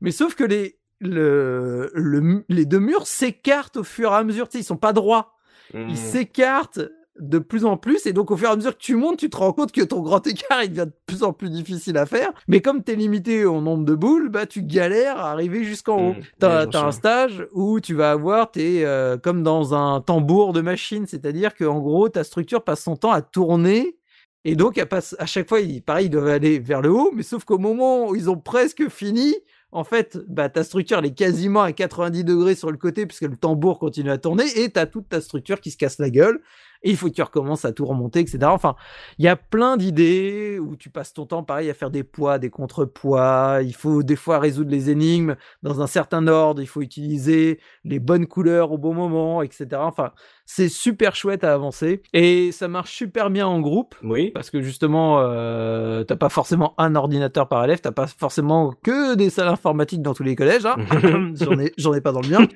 Mais 0.01 0.11
sauf 0.11 0.33
que 0.35 0.43
les, 0.43 0.77
le, 0.99 1.91
le- 1.93 2.43
les 2.49 2.65
deux 2.65 2.79
murs 2.79 3.05
s'écartent 3.07 3.77
au 3.77 3.83
fur 3.83 4.11
et 4.11 4.15
à 4.15 4.23
mesure, 4.23 4.49
tu 4.49 4.53
sais, 4.57 4.61
ils 4.63 4.65
sont 4.65 4.77
pas 4.77 4.93
droits 4.93 5.33
Mhm. 5.73 5.89
il 5.89 5.97
s'écarte 5.97 6.79
de 7.19 7.39
plus 7.39 7.65
en 7.65 7.77
plus 7.77 8.05
et 8.05 8.13
donc 8.13 8.31
au 8.31 8.37
fur 8.37 8.49
et 8.49 8.51
à 8.51 8.55
mesure 8.55 8.73
que 8.73 8.81
tu 8.81 8.95
montes 8.95 9.17
tu 9.17 9.29
te 9.29 9.37
rends 9.37 9.53
compte 9.53 9.71
que 9.71 9.81
ton 9.81 10.01
grand 10.01 10.25
écart 10.27 10.63
il 10.63 10.69
devient 10.69 10.87
de 10.87 10.93
plus 11.05 11.23
en 11.23 11.33
plus 11.33 11.49
difficile 11.49 11.97
à 11.97 12.05
faire. 12.05 12.31
Mais 12.47 12.61
comme 12.61 12.83
tu 12.83 12.91
es 12.91 12.95
limité 12.95 13.45
au 13.45 13.61
nombre 13.61 13.85
de 13.85 13.95
boules 13.95 14.29
bah 14.29 14.45
tu 14.45 14.63
galères 14.63 15.17
à 15.17 15.31
arriver 15.31 15.63
jusqu'en 15.63 15.97
haut. 15.97 16.13
Mhm. 16.13 16.21
t'as 16.39 16.65
Ouais, 16.65 16.71
t'as 16.71 16.85
un 16.85 16.91
stage 16.91 17.47
où 17.53 17.79
tu 17.79 17.93
vas 17.93 18.11
avoir 18.11 18.51
t'es 18.51 18.83
euh, 18.83 19.17
comme 19.17 19.43
dans 19.43 19.73
un 19.73 20.01
tambour 20.01 20.53
de 20.53 20.61
machine 20.61 21.05
c'est-à-dire 21.05 21.55
que 21.55 21.65
en 21.65 21.79
gros 21.79 22.09
ta 22.09 22.23
structure 22.23 22.63
passe 22.63 22.83
son 22.83 22.95
temps 22.95 23.11
à 23.11 23.21
tourner 23.21 23.97
et 24.45 24.55
donc 24.55 24.77
elle 24.77 24.87
passe 24.87 25.15
à 25.19 25.25
chaque 25.25 25.49
fois 25.49 25.59
il, 25.59 25.81
pareil 25.81 26.07
ils 26.07 26.09
doivent 26.09 26.27
aller 26.27 26.59
vers 26.59 26.81
le 26.81 26.91
haut 26.91 27.11
mais 27.13 27.23
sauf 27.23 27.43
qu'au 27.43 27.57
moment 27.57 28.09
où 28.09 28.15
ils 28.15 28.29
ont 28.29 28.37
presque 28.37 28.89
fini 28.89 29.35
en 29.71 29.83
fait, 29.83 30.17
bah, 30.27 30.49
ta 30.49 30.63
structure, 30.63 30.99
elle 30.99 31.07
est 31.07 31.13
quasiment 31.13 31.61
à 31.61 31.73
90 31.73 32.23
degrés 32.23 32.55
sur 32.55 32.71
le 32.71 32.77
côté 32.77 33.05
puisque 33.05 33.23
le 33.23 33.35
tambour 33.35 33.79
continue 33.79 34.11
à 34.11 34.17
tourner 34.17 34.45
et 34.55 34.69
t'as 34.69 34.85
toute 34.85 35.09
ta 35.09 35.19
structure 35.19 35.59
qui 35.59 35.71
se 35.71 35.77
casse 35.77 35.99
la 35.99 36.09
gueule 36.09 36.41
et 36.83 36.91
il 36.91 36.97
faut 36.97 37.07
que 37.07 37.13
tu 37.13 37.21
recommences 37.21 37.65
à 37.65 37.71
tout 37.71 37.85
remonter, 37.85 38.19
etc. 38.19 38.39
Enfin, 38.45 38.75
il 39.17 39.25
y 39.25 39.27
a 39.27 39.35
plein 39.35 39.77
d'idées 39.77 40.59
où 40.59 40.75
tu 40.75 40.89
passes 40.89 41.13
ton 41.13 41.25
temps, 41.25 41.43
pareil, 41.43 41.69
à 41.69 41.73
faire 41.73 41.91
des 41.91 42.03
poids, 42.03 42.39
des 42.39 42.49
contrepoids. 42.49 43.59
Il 43.63 43.73
faut 43.73 44.03
des 44.03 44.15
fois 44.15 44.39
résoudre 44.39 44.71
les 44.71 44.89
énigmes 44.89 45.35
dans 45.63 45.81
un 45.81 45.87
certain 45.87 46.27
ordre. 46.27 46.61
Il 46.61 46.67
faut 46.67 46.81
utiliser 46.81 47.59
les 47.83 47.99
bonnes 47.99 48.27
couleurs 48.27 48.71
au 48.71 48.77
bon 48.77 48.93
moment, 48.93 49.41
etc. 49.41 49.67
Enfin, 49.75 50.11
c'est 50.49 50.69
super 50.69 51.13
chouette 51.13 51.43
à 51.43 51.53
avancer 51.53 52.01
et 52.13 52.53
ça 52.53 52.69
marche 52.69 52.93
super 52.93 53.29
bien 53.29 53.45
en 53.45 53.59
groupe 53.59 53.95
Oui. 54.01 54.31
parce 54.31 54.49
que 54.49 54.61
justement, 54.61 55.19
euh, 55.19 56.05
t'as 56.05 56.15
pas 56.15 56.29
forcément 56.29 56.73
un 56.77 56.95
ordinateur 56.95 57.49
par 57.49 57.65
élève, 57.65 57.81
t'as 57.81 57.91
pas 57.91 58.07
forcément 58.07 58.73
que 58.81 59.15
des 59.15 59.29
salles 59.29 59.49
informatiques 59.49 60.01
dans 60.01 60.13
tous 60.13 60.23
les 60.23 60.37
collèges. 60.37 60.65
Hein. 60.65 60.77
j'en 61.35 61.59
ai, 61.59 61.73
j'en 61.77 61.93
ai 61.93 61.99
pas 61.99 62.13
dans 62.13 62.21
le 62.21 62.29
mien. 62.29 62.47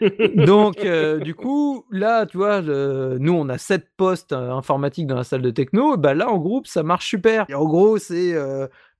Donc, 0.45 0.83
euh, 0.85 1.19
du 1.19 1.35
coup, 1.35 1.85
là, 1.91 2.25
tu 2.25 2.37
vois, 2.37 2.61
nous, 2.61 3.33
on 3.33 3.49
a 3.49 3.57
sept 3.57 3.87
postes 3.97 4.31
euh, 4.31 4.51
informatiques 4.51 5.07
dans 5.07 5.17
la 5.17 5.25
salle 5.25 5.41
de 5.41 5.51
techno. 5.51 5.97
Bah 5.97 6.13
là, 6.13 6.29
en 6.29 6.37
groupe, 6.37 6.67
ça 6.67 6.83
marche 6.83 7.09
super. 7.09 7.45
Et 7.49 7.55
en 7.55 7.65
gros, 7.65 7.97
c'est, 7.97 8.33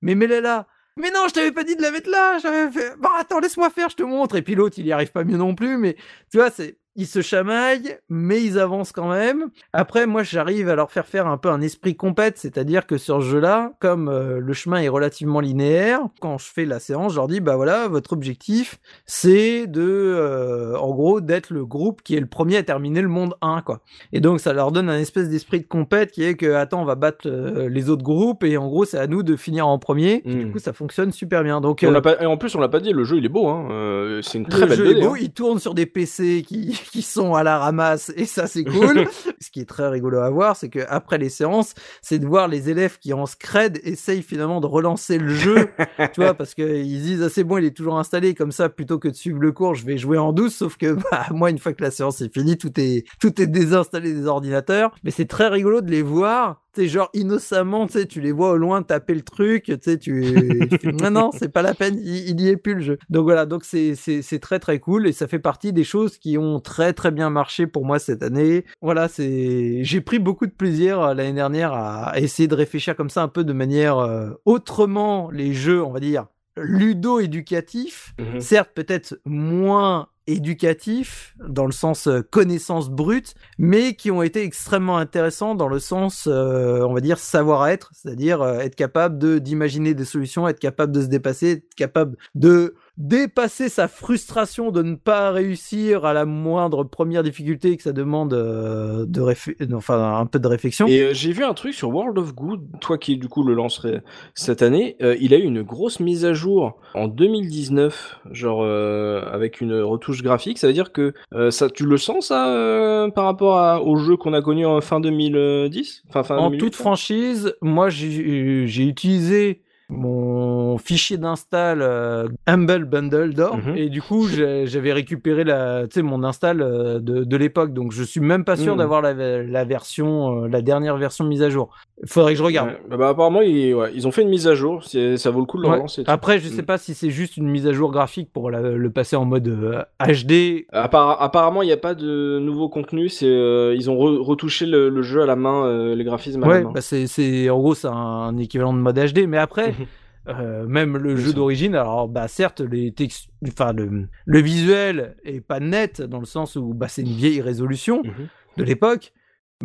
mais 0.02 0.14
mets-la 0.14 0.42
là. 0.42 0.66
Mais 0.98 1.10
non, 1.10 1.20
je 1.28 1.32
t'avais 1.32 1.52
pas 1.52 1.64
dit 1.64 1.74
de 1.76 1.80
la 1.80 1.90
mettre 1.90 2.10
là. 2.10 2.38
J'avais 2.42 2.70
fait. 2.70 2.94
Bon, 3.00 3.08
attends, 3.18 3.40
laisse-moi 3.40 3.70
faire, 3.70 3.88
je 3.88 3.96
te 3.96 4.02
montre. 4.02 4.36
Et 4.36 4.42
puis 4.42 4.54
l'autre, 4.54 4.74
il 4.78 4.86
y 4.86 4.92
arrive 4.92 5.10
pas 5.10 5.24
mieux 5.24 5.38
non 5.38 5.54
plus. 5.54 5.78
Mais 5.78 5.96
tu 6.30 6.36
vois, 6.36 6.50
c'est 6.50 6.76
ils 6.96 7.06
se 7.06 7.22
chamaillent, 7.22 7.96
mais 8.08 8.42
ils 8.42 8.58
avancent 8.58 8.92
quand 8.92 9.08
même. 9.08 9.46
Après, 9.72 10.06
moi, 10.06 10.22
j'arrive 10.22 10.68
à 10.68 10.74
leur 10.74 10.90
faire 10.90 11.06
faire 11.06 11.26
un 11.26 11.38
peu 11.38 11.48
un 11.48 11.60
esprit 11.60 11.96
compète, 11.96 12.36
c'est-à-dire 12.38 12.86
que 12.86 12.98
sur 12.98 13.22
ce 13.22 13.28
jeu-là, 13.28 13.72
comme 13.80 14.08
euh, 14.08 14.38
le 14.40 14.52
chemin 14.52 14.78
est 14.80 14.88
relativement 14.88 15.40
linéaire, 15.40 16.00
quand 16.20 16.38
je 16.38 16.46
fais 16.52 16.64
la 16.66 16.80
séance, 16.80 17.12
je 17.12 17.16
leur 17.16 17.28
dis, 17.28 17.40
bah 17.40 17.56
voilà, 17.56 17.88
votre 17.88 18.12
objectif, 18.12 18.78
c'est 19.06 19.66
de, 19.66 19.80
euh, 19.82 20.76
en 20.76 20.90
gros, 20.90 21.20
d'être 21.20 21.50
le 21.50 21.64
groupe 21.64 22.02
qui 22.02 22.14
est 22.16 22.20
le 22.20 22.26
premier 22.26 22.58
à 22.58 22.62
terminer 22.62 23.00
le 23.02 23.08
monde 23.08 23.34
1, 23.40 23.62
quoi. 23.62 23.80
Et 24.12 24.20
donc, 24.20 24.40
ça 24.40 24.52
leur 24.52 24.72
donne 24.72 24.88
un 24.90 24.98
espèce 24.98 25.28
d'esprit 25.30 25.60
de 25.60 25.66
compète 25.66 26.10
qui 26.12 26.24
est 26.24 26.34
que, 26.34 26.52
attends, 26.54 26.82
on 26.82 26.86
va 26.86 26.94
battre 26.94 27.26
euh, 27.26 27.68
les 27.68 27.88
autres 27.90 28.02
groupes, 28.02 28.44
et 28.44 28.56
en 28.56 28.68
gros, 28.68 28.84
c'est 28.84 28.98
à 28.98 29.06
nous 29.06 29.22
de 29.22 29.36
finir 29.36 29.66
en 29.66 29.78
premier. 29.78 30.22
Du 30.26 30.46
Mm. 30.46 30.52
coup, 30.52 30.58
ça 30.58 30.72
fonctionne 30.72 31.12
super 31.12 31.42
bien. 31.42 31.60
Donc, 31.60 31.84
on 31.86 31.94
euh, 31.94 32.00
pas- 32.00 32.20
et 32.22 32.26
en 32.26 32.36
plus, 32.36 32.54
on 32.54 32.60
l'a 32.60 32.68
pas 32.68 32.80
dit, 32.80 32.92
le 32.92 33.04
jeu 33.04 33.16
il 33.18 33.24
est 33.24 33.28
beau, 33.30 33.48
hein. 33.48 34.20
c'est 34.22 34.38
une 34.38 34.46
très 34.46 34.60
le 34.62 34.66
belle 34.66 34.76
jeu 34.78 34.86
est 34.90 34.94
2D, 34.94 35.00
beau, 35.06 35.14
hein. 35.14 35.18
il 35.20 35.30
tourne 35.30 35.58
sur 35.58 35.74
des 35.74 35.86
PC 35.86 36.42
qui, 36.46 36.81
qui 36.84 37.02
sont 37.02 37.34
à 37.34 37.42
la 37.42 37.58
ramasse 37.58 38.12
et 38.16 38.26
ça 38.26 38.46
c'est 38.46 38.64
cool. 38.64 39.06
Ce 39.40 39.50
qui 39.50 39.60
est 39.60 39.68
très 39.68 39.88
rigolo 39.88 40.18
à 40.18 40.30
voir, 40.30 40.56
c'est 40.56 40.68
que 40.68 40.80
après 40.88 41.18
les 41.18 41.28
séances, 41.28 41.74
c'est 42.00 42.18
de 42.18 42.26
voir 42.26 42.48
les 42.48 42.70
élèves 42.70 42.98
qui 42.98 43.12
en 43.12 43.26
scred 43.26 43.80
essayent 43.82 44.22
finalement 44.22 44.60
de 44.60 44.66
relancer 44.66 45.18
le 45.18 45.34
jeu, 45.34 45.68
tu 46.12 46.20
vois, 46.20 46.34
parce 46.34 46.54
que 46.54 46.62
ils 46.62 47.02
disent 47.02 47.22
ah, 47.22 47.28
c'est 47.28 47.44
bon, 47.44 47.58
il 47.58 47.64
est 47.64 47.76
toujours 47.76 47.98
installé 47.98 48.34
comme 48.34 48.52
ça, 48.52 48.68
plutôt 48.68 48.98
que 48.98 49.08
de 49.08 49.14
suivre 49.14 49.40
le 49.40 49.52
cours, 49.52 49.74
je 49.74 49.84
vais 49.84 49.98
jouer 49.98 50.18
en 50.18 50.32
douce. 50.32 50.54
Sauf 50.54 50.76
que 50.76 50.96
bah, 51.10 51.26
moi, 51.30 51.50
une 51.50 51.58
fois 51.58 51.72
que 51.72 51.82
la 51.82 51.90
séance 51.90 52.20
est 52.20 52.32
finie, 52.32 52.56
tout 52.56 52.72
est 52.78 53.04
tout 53.20 53.40
est 53.40 53.46
désinstallé 53.46 54.12
des 54.12 54.26
ordinateurs. 54.26 54.94
Mais 55.04 55.10
c'est 55.10 55.26
très 55.26 55.48
rigolo 55.48 55.80
de 55.80 55.90
les 55.90 56.02
voir. 56.02 56.62
Sais, 56.74 56.88
genre 56.88 57.10
innocemment, 57.12 57.86
tu 57.86 57.92
sais, 57.94 58.06
tu 58.06 58.20
les 58.22 58.32
vois 58.32 58.52
au 58.52 58.56
loin 58.56 58.82
taper 58.82 59.14
le 59.14 59.20
truc, 59.20 59.64
tu 59.64 59.76
sais, 59.82 59.98
tu, 59.98 60.68
non, 60.84 61.10
non, 61.10 61.30
c'est 61.38 61.50
pas 61.52 61.60
la 61.60 61.74
peine, 61.74 61.98
il, 62.02 62.30
il 62.30 62.40
y 62.40 62.48
est 62.48 62.56
plus 62.56 62.74
le 62.74 62.80
jeu. 62.80 62.98
Donc 63.10 63.24
voilà, 63.24 63.44
donc 63.44 63.64
c'est, 63.64 63.94
c'est, 63.94 64.22
c'est 64.22 64.38
très 64.38 64.58
très 64.58 64.78
cool 64.78 65.06
et 65.06 65.12
ça 65.12 65.28
fait 65.28 65.38
partie 65.38 65.74
des 65.74 65.84
choses 65.84 66.16
qui 66.16 66.38
ont 66.38 66.60
très 66.60 66.94
très 66.94 67.10
bien 67.10 67.28
marché 67.28 67.66
pour 67.66 67.84
moi 67.84 67.98
cette 67.98 68.22
année. 68.22 68.64
Voilà, 68.80 69.08
c'est, 69.08 69.84
j'ai 69.84 70.00
pris 70.00 70.18
beaucoup 70.18 70.46
de 70.46 70.52
plaisir 70.52 71.00
euh, 71.00 71.14
l'année 71.14 71.34
dernière 71.34 71.74
à, 71.74 72.18
essayer 72.18 72.48
de 72.48 72.54
réfléchir 72.54 72.96
comme 72.96 73.10
ça 73.10 73.22
un 73.22 73.28
peu 73.28 73.44
de 73.44 73.52
manière 73.52 73.98
euh, 73.98 74.30
autrement 74.46 75.30
les 75.30 75.52
jeux, 75.52 75.82
on 75.84 75.92
va 75.92 76.00
dire, 76.00 76.26
ludo-éducatifs, 76.56 78.14
Mhm. 78.18 78.40
certes 78.40 78.70
peut-être 78.74 79.18
moins 79.24 80.08
éducatifs 80.26 81.34
dans 81.48 81.66
le 81.66 81.72
sens 81.72 82.06
euh, 82.06 82.22
connaissance 82.22 82.90
brute, 82.90 83.34
mais 83.58 83.94
qui 83.94 84.10
ont 84.10 84.22
été 84.22 84.42
extrêmement 84.42 84.98
intéressants 84.98 85.54
dans 85.54 85.68
le 85.68 85.78
sens, 85.78 86.28
euh, 86.30 86.80
on 86.82 86.94
va 86.94 87.00
dire, 87.00 87.18
savoir-être, 87.18 87.90
c'est-à-dire 87.94 88.42
euh, 88.42 88.60
être 88.60 88.76
capable 88.76 89.18
de 89.18 89.38
d'imaginer 89.38 89.94
des 89.94 90.04
solutions, 90.04 90.46
être 90.46 90.60
capable 90.60 90.92
de 90.92 91.02
se 91.02 91.06
dépasser, 91.06 91.50
être 91.50 91.74
capable 91.74 92.16
de 92.34 92.74
dépasser 92.98 93.68
sa 93.68 93.88
frustration 93.88 94.70
de 94.70 94.82
ne 94.82 94.94
pas 94.96 95.30
réussir 95.30 96.04
à 96.04 96.12
la 96.12 96.26
moindre 96.26 96.84
première 96.84 97.22
difficulté 97.22 97.70
et 97.72 97.76
que 97.76 97.82
ça 97.82 97.92
demande 97.92 98.34
euh, 98.34 99.06
de 99.06 99.20
réfé- 99.20 99.56
enfin 99.74 100.18
un 100.18 100.26
peu 100.26 100.38
de 100.38 100.46
réflexion. 100.46 100.86
Et 100.86 101.00
euh, 101.00 101.14
j'ai 101.14 101.32
vu 101.32 101.42
un 101.44 101.54
truc 101.54 101.72
sur 101.74 101.88
World 101.88 102.18
of 102.18 102.34
Good, 102.34 102.60
toi 102.80 102.98
qui 102.98 103.16
du 103.16 103.28
coup 103.28 103.42
le 103.44 103.54
lancerais 103.54 104.02
cette 104.34 104.60
année, 104.62 104.96
euh, 105.02 105.16
il 105.20 105.32
a 105.32 105.38
eu 105.38 105.42
une 105.44 105.62
grosse 105.62 106.00
mise 106.00 106.24
à 106.26 106.34
jour 106.34 106.78
en 106.94 107.08
2019, 107.08 108.20
genre 108.30 108.62
euh, 108.62 109.22
avec 109.32 109.60
une 109.62 109.80
retouche 109.80 110.22
graphique. 110.22 110.58
Ça 110.58 110.66
veut 110.66 110.72
dire 110.74 110.92
que 110.92 111.14
euh, 111.34 111.50
ça, 111.50 111.70
tu 111.70 111.86
le 111.86 111.96
sens 111.96 112.26
ça 112.28 112.48
euh, 112.54 113.08
par 113.10 113.24
rapport 113.24 113.58
à, 113.58 113.82
au 113.82 113.96
jeu 113.96 114.16
qu'on 114.16 114.34
a 114.34 114.42
connu 114.42 114.66
en 114.66 114.80
fin 114.82 115.00
2010, 115.00 116.02
enfin 116.08 116.22
fin 116.22 116.36
En 116.36 116.50
2008, 116.50 116.58
toute 116.58 116.74
franchise, 116.76 117.54
moi 117.62 117.88
j'ai 117.88 118.82
utilisé 118.84 119.62
mon 119.92 120.78
fichier 120.78 121.16
d'install 121.18 121.80
euh, 121.82 122.28
Humble 122.46 122.84
Bundle 122.84 123.34
d'or 123.34 123.56
Mhm. 123.56 123.76
et 123.76 123.88
du 123.88 124.00
coup 124.02 124.26
j'avais 124.26 124.92
récupéré 124.92 125.44
la, 125.44 125.84
sais, 125.90 126.02
mon 126.02 126.24
install 126.24 126.62
euh, 126.62 126.98
de, 126.98 127.24
de 127.24 127.36
l'époque 127.36 127.72
donc 127.72 127.92
je 127.92 128.02
suis 128.02 128.20
même 128.20 128.44
pas 128.44 128.56
sûr 128.56 128.72
Mhm. 128.72 128.78
d'avoir 128.78 129.02
la, 129.02 129.12
la 129.42 129.64
version 129.64 130.44
euh, 130.44 130.48
la 130.48 130.62
dernière 130.62 130.96
version 130.96 131.24
mise 131.24 131.42
à 131.42 131.50
jour. 131.50 131.70
Il 132.02 132.08
faudrait 132.08 132.32
que 132.32 132.38
je 132.38 132.42
regarde. 132.42 132.70
Ouais. 132.90 132.96
Bah, 132.96 133.10
apparemment 133.10 133.42
ils, 133.42 133.74
ouais, 133.74 133.92
ils 133.94 134.06
ont 134.08 134.10
fait 134.12 134.22
une 134.22 134.28
mise 134.28 134.48
à 134.48 134.54
jour. 134.54 134.82
c'est- 134.84 135.16
Ça 135.16 135.30
vaut 135.30 135.40
le 135.40 135.46
coup 135.46 135.58
de 135.58 135.62
le 135.62 135.68
Ouais. 135.68 135.74
relancer. 135.76 136.02
Après 136.06 136.38
je 136.38 136.48
sais 136.48 136.62
Mm. 136.62 136.66
pas 136.66 136.78
si 136.78 136.94
c'est 136.94 137.10
juste 137.10 137.36
une 137.36 137.48
mise 137.48 137.66
à 137.66 137.72
jour 137.72 137.92
graphique 137.92 138.30
pour 138.32 138.50
la- 138.50 138.60
le 138.60 138.90
passer 138.90 139.16
en 139.16 139.24
mode 139.24 139.46
euh, 139.48 139.82
HD. 140.00 140.66
Appara- 140.72 141.16
apparemment, 141.20 141.62
il 141.62 141.66
n'y 141.66 141.72
a 141.72 141.76
pas 141.76 141.94
de 141.94 142.38
nouveau 142.40 142.68
contenu. 142.68 143.08
C'est 143.08 143.26
euh, 143.26 143.74
ils 143.76 143.90
ont 143.90 143.94
re- 143.96 144.18
retouché 144.20 144.66
le, 144.66 144.88
le 144.88 145.02
jeu 145.02 145.22
à 145.22 145.26
la 145.26 145.36
main, 145.36 145.64
euh, 145.66 145.94
les 145.94 146.04
graphismes 146.04 146.42
à 146.44 146.48
la 146.48 146.60
main. 146.62 146.70
bah 146.72 146.80
c'est 146.80 147.06
c'est 147.06 147.50
en 147.50 147.58
gros 147.58 147.74
c'est 147.74 147.88
un 147.88 148.36
équivalent 148.38 148.72
de 148.72 148.78
mode 148.78 148.98
HD 148.98 149.26
mais 149.28 149.38
après 149.38 149.68
Mhm. 149.68 149.81
Euh, 150.28 150.66
même 150.68 150.96
le 150.96 151.14
Bien 151.14 151.24
jeu 151.24 151.32
d'origine, 151.32 151.74
alors 151.74 152.08
bah 152.08 152.28
certes 152.28 152.60
les 152.60 152.92
textes, 152.92 153.28
enfin 153.48 153.72
le, 153.72 154.06
le 154.24 154.40
visuel 154.40 155.16
est 155.24 155.40
pas 155.40 155.58
net 155.58 156.00
dans 156.00 156.20
le 156.20 156.26
sens 156.26 156.54
où 156.54 156.74
bah 156.74 156.86
c'est 156.88 157.02
une 157.02 157.12
vieille 157.16 157.40
résolution 157.40 158.02
Mhm. 158.04 158.28
de 158.58 158.62
l'époque, 158.62 159.12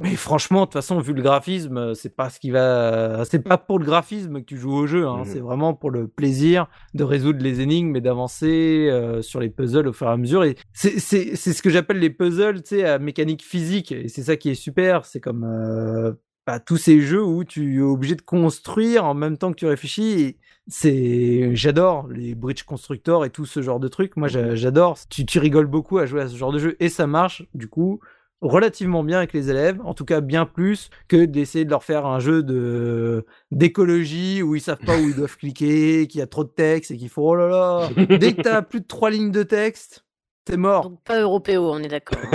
mais 0.01 0.15
franchement 0.15 0.61
de 0.61 0.65
toute 0.65 0.73
façon 0.73 0.99
vu 0.99 1.13
le 1.13 1.21
graphisme, 1.21 1.77
euh, 1.77 1.93
c'est 1.93 2.15
pas 2.15 2.31
ce 2.31 2.39
qui 2.39 2.49
va, 2.49 3.23
c'est 3.25 3.43
pas 3.43 3.59
pour 3.59 3.77
le 3.77 3.85
graphisme 3.85 4.39
que 4.39 4.45
tu 4.45 4.57
joues 4.57 4.73
au 4.73 4.87
jeu, 4.87 5.05
hein, 5.07 5.19
Mhm. 5.19 5.25
c'est 5.25 5.39
vraiment 5.41 5.75
pour 5.75 5.91
le 5.91 6.07
plaisir 6.07 6.67
de 6.95 7.03
résoudre 7.03 7.43
les 7.43 7.61
énigmes 7.61 7.95
et 7.95 8.01
d'avancer 8.01 8.87
euh, 8.89 9.21
sur 9.21 9.39
les 9.39 9.49
puzzles 9.51 9.87
au 9.87 9.93
fur 9.93 10.07
et 10.07 10.11
à 10.11 10.17
mesure. 10.17 10.43
Et 10.43 10.55
c'est 10.73 10.99
c'est 10.99 11.35
c'est 11.35 11.53
ce 11.53 11.61
que 11.61 11.69
j'appelle 11.69 11.99
les 11.99 12.09
puzzles, 12.09 12.63
tu 12.63 12.77
sais, 12.77 12.83
à 12.83 12.97
mécanique 12.97 13.43
physique, 13.43 13.91
et 13.91 14.07
c'est 14.07 14.23
ça 14.23 14.35
qui 14.37 14.49
est 14.49 14.55
super, 14.55 15.05
c'est 15.05 15.19
comme 15.19 15.43
euh, 15.43 16.13
bah, 16.47 16.59
tous 16.61 16.77
ces 16.77 17.01
jeux 17.01 17.23
où 17.23 17.43
tu 17.43 17.77
es 17.79 17.81
obligé 17.81 18.15
de 18.15 18.21
construire 18.21 19.03
en 19.05 19.13
même 19.13 19.37
temps 19.37 19.51
que 19.51 19.57
tu 19.57 19.65
réfléchis. 19.67 20.21
Et 20.21 20.37
c'est, 20.67 21.55
j'adore 21.55 22.07
les 22.07 22.35
bridge 22.35 22.63
constructors 22.63 23.25
et 23.25 23.29
tout 23.29 23.45
ce 23.45 23.61
genre 23.61 23.79
de 23.79 23.87
trucs. 23.87 24.17
Moi, 24.17 24.27
j'a- 24.27 24.55
j'adore. 24.55 24.97
Tu, 25.09 25.25
tu 25.25 25.39
rigoles 25.39 25.67
beaucoup 25.67 25.97
à 25.97 26.05
jouer 26.05 26.21
à 26.21 26.27
ce 26.27 26.35
genre 26.35 26.51
de 26.51 26.59
jeu 26.59 26.75
et 26.79 26.89
ça 26.89 27.07
marche, 27.07 27.43
du 27.53 27.67
coup, 27.67 27.99
relativement 28.41 29.03
bien 29.03 29.17
avec 29.17 29.33
les 29.33 29.49
élèves. 29.49 29.79
En 29.83 29.93
tout 29.93 30.05
cas, 30.05 30.21
bien 30.21 30.45
plus 30.45 30.89
que 31.07 31.25
d'essayer 31.25 31.65
de 31.65 31.69
leur 31.69 31.83
faire 31.83 32.05
un 32.05 32.19
jeu 32.19 32.43
de, 32.43 33.25
d'écologie 33.51 34.41
où 34.43 34.55
ils 34.55 34.61
savent 34.61 34.83
pas 34.85 34.97
où 34.97 35.07
ils 35.09 35.15
doivent 35.15 35.37
cliquer, 35.37 36.07
qu'il 36.07 36.19
y 36.19 36.21
a 36.21 36.27
trop 36.27 36.43
de 36.43 36.49
texte 36.49 36.91
et 36.91 36.97
qu'il 36.97 37.09
faut, 37.09 37.23
oh 37.29 37.35
là 37.35 37.47
là. 37.47 37.89
Dès 38.17 38.33
que 38.33 38.41
t'as 38.41 38.61
plus 38.61 38.81
de 38.81 38.85
trois 38.87 39.09
lignes 39.09 39.31
de 39.31 39.43
texte, 39.43 40.03
t'es 40.47 40.57
mort. 40.57 40.89
Donc 40.89 40.99
pas 41.03 41.19
européo, 41.19 41.69
on 41.71 41.79
est 41.79 41.87
d'accord. 41.87 42.19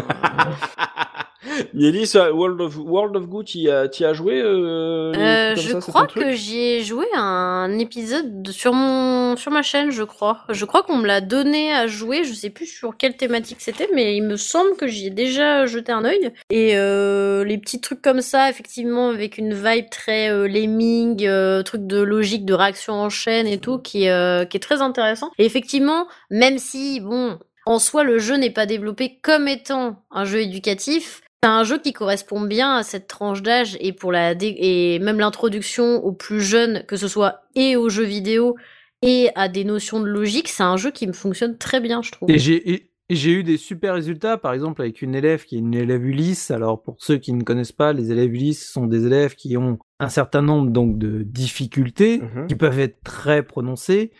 Ça, 2.04 2.32
World 2.32 2.60
of 2.60 2.76
World 2.78 3.16
of 3.16 3.26
Good, 3.28 3.46
tu 3.46 3.68
as, 3.70 3.82
as 4.08 4.12
joué 4.12 4.40
euh, 4.40 5.12
Euh, 5.14 5.54
je 5.56 5.72
ça, 5.72 5.80
crois 5.80 6.06
que 6.06 6.32
j'y 6.32 6.58
ai 6.58 6.82
joué 6.82 7.04
un 7.14 7.78
épisode 7.78 8.42
de- 8.42 8.52
sur 8.52 8.72
mon 8.72 9.36
sur 9.36 9.50
ma 9.50 9.62
chaîne, 9.62 9.90
je 9.90 10.02
crois. 10.02 10.40
Je 10.48 10.64
crois 10.64 10.82
qu'on 10.82 10.96
me 10.98 11.06
l'a 11.06 11.20
donné 11.20 11.72
à 11.72 11.86
jouer. 11.86 12.24
Je 12.24 12.32
sais 12.32 12.50
plus 12.50 12.66
sur 12.66 12.96
quelle 12.96 13.16
thématique 13.16 13.58
c'était, 13.60 13.88
mais 13.94 14.16
il 14.16 14.22
me 14.22 14.36
semble 14.36 14.76
que 14.76 14.86
j'y 14.86 15.06
ai 15.06 15.10
déjà 15.10 15.66
jeté 15.66 15.92
un 15.92 16.04
œil. 16.04 16.32
Et 16.50 16.76
euh, 16.76 17.44
les 17.44 17.58
petits 17.58 17.80
trucs 17.80 18.02
comme 18.02 18.20
ça, 18.20 18.48
effectivement, 18.48 19.08
avec 19.10 19.36
une 19.38 19.52
vibe 19.54 19.90
très 19.90 20.30
euh, 20.30 20.46
lemming, 20.48 21.26
euh, 21.26 21.62
truc 21.62 21.86
de 21.86 22.00
logique, 22.00 22.44
de 22.44 22.54
réaction 22.54 22.94
en 22.94 23.10
chaîne 23.10 23.46
et 23.46 23.58
tout, 23.58 23.78
qui 23.78 24.08
euh, 24.08 24.44
qui 24.44 24.56
est 24.56 24.60
très 24.60 24.80
intéressant. 24.80 25.30
Et 25.38 25.44
effectivement, 25.44 26.06
même 26.30 26.58
si 26.58 27.00
bon, 27.00 27.38
en 27.66 27.78
soi, 27.78 28.04
le 28.04 28.18
jeu 28.18 28.36
n'est 28.36 28.50
pas 28.50 28.66
développé 28.66 29.18
comme 29.22 29.48
étant 29.48 30.02
un 30.10 30.24
jeu 30.24 30.40
éducatif. 30.40 31.20
C'est 31.42 31.48
un 31.50 31.64
jeu 31.64 31.78
qui 31.78 31.92
correspond 31.92 32.40
bien 32.40 32.76
à 32.76 32.82
cette 32.84 33.08
tranche 33.08 33.42
d'âge 33.42 33.76
et 33.80 33.92
pour 33.92 34.12
la 34.12 34.34
dé- 34.34 34.54
et 34.58 34.98
même 35.00 35.18
l'introduction 35.18 35.96
aux 36.04 36.12
plus 36.12 36.40
jeunes, 36.40 36.84
que 36.86 36.96
ce 36.96 37.08
soit 37.08 37.42
et 37.56 37.74
aux 37.76 37.88
jeux 37.88 38.04
vidéo 38.04 38.54
et 39.02 39.30
à 39.34 39.48
des 39.48 39.64
notions 39.64 39.98
de 40.00 40.06
logique, 40.06 40.48
c'est 40.48 40.62
un 40.62 40.76
jeu 40.76 40.92
qui 40.92 41.06
me 41.08 41.12
fonctionne 41.12 41.58
très 41.58 41.80
bien, 41.80 42.00
je 42.02 42.12
trouve. 42.12 42.30
Et 42.30 42.38
j'ai 42.38 42.70
et- 42.72 42.88
et 43.08 43.14
j'ai 43.16 43.32
eu 43.32 43.42
des 43.42 43.56
super 43.56 43.94
résultats, 43.94 44.38
par 44.38 44.52
exemple 44.54 44.80
avec 44.80 45.02
une 45.02 45.16
élève 45.16 45.44
qui 45.44 45.56
est 45.56 45.58
une 45.58 45.74
élève 45.74 46.06
Ulysse. 46.06 46.52
Alors 46.52 46.80
pour 46.80 46.94
ceux 47.00 47.18
qui 47.18 47.32
ne 47.32 47.42
connaissent 47.42 47.72
pas, 47.72 47.92
les 47.92 48.12
élèves 48.12 48.32
Ulysse 48.32 48.70
sont 48.70 48.86
des 48.86 49.04
élèves 49.06 49.34
qui 49.34 49.56
ont 49.56 49.78
un 49.98 50.08
certain 50.08 50.42
nombre 50.42 50.70
donc 50.70 50.96
de 50.98 51.22
difficultés 51.22 52.20
Mhm. 52.20 52.46
qui 52.46 52.54
peuvent 52.54 52.78
être 52.78 53.02
très 53.02 53.42
prononcées 53.42 54.12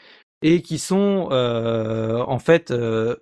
et 0.42 0.60
qui 0.60 0.78
sont 0.78 1.28
euh, 1.30 2.18
en 2.26 2.40
fait 2.40 2.72
euh, 2.72 3.14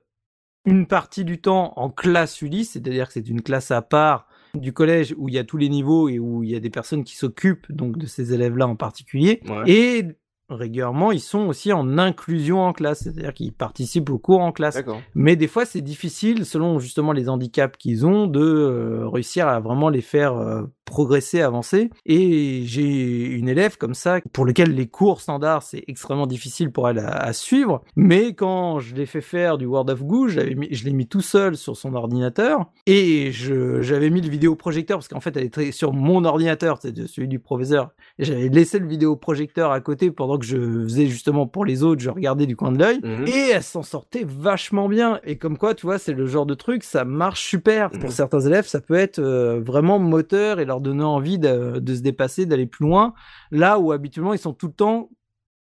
une 0.65 0.87
partie 0.87 1.25
du 1.25 1.41
temps 1.41 1.73
en 1.77 1.91
classe 1.91 2.43
Ulysse, 2.43 2.73
c'est-à-dire 2.73 3.07
que 3.07 3.15
c'est 3.15 3.29
une 3.29 3.43
classe 3.43 3.71
à 3.71 3.83
part 3.83 4.27
du 4.55 4.73
collège 4.73 5.15
où 5.17 5.29
il 5.29 5.35
y 5.35 5.39
a 5.39 5.45
tous 5.45 5.57
les 5.57 5.69
niveaux 5.69 6.09
et 6.09 6.19
où 6.19 6.43
il 6.43 6.51
y 6.51 6.57
a 6.57 6.61
des 6.61 6.71
personnes 6.71 7.05
qui 7.05 7.17
s'occupent 7.17 7.71
donc 7.71 7.99
de 7.99 8.07
ces 8.07 8.35
élèves-là 8.35 8.67
en 8.67 8.77
particulier. 8.77 9.41
Ouais. 9.49 9.71
Et 9.71 10.07
régulièrement, 10.51 11.13
ils 11.13 11.21
sont 11.21 11.47
aussi 11.47 11.73
en 11.73 11.99
inclusion 11.99 12.61
en 12.63 12.73
classe, 12.73 13.05
c'est-à-dire 13.05 13.33
qu'ils 13.33 13.53
participent 13.53 14.11
aux 14.11 14.19
cours 14.19 14.41
en 14.41 14.53
classe. 14.53 14.83
Mais 15.15 15.37
des 15.37 15.49
fois, 15.49 15.65
c'est 15.65 15.81
difficile, 15.81 16.45
selon 16.45 16.79
justement 16.79 17.13
les 17.13 17.29
handicaps 17.29 17.77
qu'ils 17.79 18.07
ont, 18.07 18.27
de 18.27 18.41
euh, 18.41 19.09
réussir 19.09 19.49
à 19.49 19.61
vraiment 19.61 19.89
les 19.89 20.01
faire 20.01 20.37
euh, 20.37 20.63
progresser, 20.91 21.41
avancer. 21.41 21.91
Et 22.05 22.63
j'ai 22.65 23.27
une 23.27 23.49
élève 23.49 23.79
comme 23.79 23.95
ça 23.95 24.21
pour 24.33 24.45
lequel 24.45 24.75
les 24.75 24.89
cours 24.89 25.21
standards 25.21 25.63
c'est 25.63 25.85
extrêmement 25.87 26.27
difficile 26.27 26.73
pour 26.73 26.89
elle 26.89 26.99
à, 26.99 27.11
à 27.11 27.33
suivre. 27.33 27.83
Mais 27.97 28.35
quand 28.35 28.81
je 28.81 28.95
l'ai 28.95 29.07
fait 29.07 29.21
faire 29.21 29.57
du 29.57 29.67
World 29.67 29.89
of 29.91 30.03
Goo, 30.03 30.27
mis, 30.27 30.69
je 30.71 30.85
l'ai 30.85 30.93
mis 30.93 31.07
tout 31.07 31.21
seul 31.21 31.57
sur 31.57 31.77
son 31.77 31.95
ordinateur 31.95 32.67
et 32.87 33.31
j'avais 33.33 34.11
mis 34.11 34.21
le 34.21 34.29
vidéoprojecteur 34.29 34.99
parce 34.99 35.09
qu'en 35.09 35.21
fait 35.21 35.37
elle 35.37 35.45
était 35.45 35.71
sur 35.71 35.93
mon 35.93 36.25
ordinateur, 36.25 36.79
c'est 36.83 37.07
celui 37.07 37.29
du 37.29 37.39
professeur. 37.39 37.91
J'avais 38.19 38.49
laissé 38.49 38.81
le 38.81 38.89
vidéoprojecteur 38.89 39.71
à 39.71 39.81
côté 39.81 40.11
pendant 40.11 40.40
que 40.41 40.45
je 40.47 40.83
faisais 40.83 41.07
justement 41.07 41.47
pour 41.47 41.65
les 41.65 41.85
autres, 41.85 42.01
je 42.03 42.11
regardais 42.11 42.47
du 42.47 42.57
coin 42.57 42.73
de 42.73 42.79
l'œil 42.81 42.99
Mhm. 43.05 43.27
et 43.29 43.51
elle 43.55 43.63
s'en 43.63 43.85
sortait 43.85 44.25
vachement 44.27 44.89
bien. 44.89 45.21
Et 45.23 45.39
comme 45.39 45.57
quoi, 45.57 45.75
tu 45.77 45.87
vois, 45.87 45.99
c'est 45.99 46.13
le 46.15 46.27
genre 46.27 46.47
de 46.47 46.55
truc, 46.55 46.83
ça 46.83 47.05
marche 47.05 47.45
super. 47.47 47.91
Mhm. 47.95 48.01
Pour 48.01 48.11
certains 48.11 48.41
élèves, 48.41 48.67
ça 48.67 48.81
peut 48.81 48.95
être 48.97 49.21
euh, 49.21 49.61
vraiment 49.61 50.01
moteur 50.01 50.59
et 50.59 50.65
leur 50.65 50.81
donner 50.81 51.05
envie 51.05 51.39
de, 51.39 51.79
de 51.79 51.95
se 51.95 52.01
dépasser, 52.01 52.45
d'aller 52.47 52.67
plus 52.67 52.87
loin. 52.87 53.15
Là 53.53 53.79
où 53.79 53.93
habituellement, 53.93 54.33
ils 54.33 54.39
sont 54.41 54.55
tout 54.55 54.67
le 54.67 54.73
temps 54.73 55.11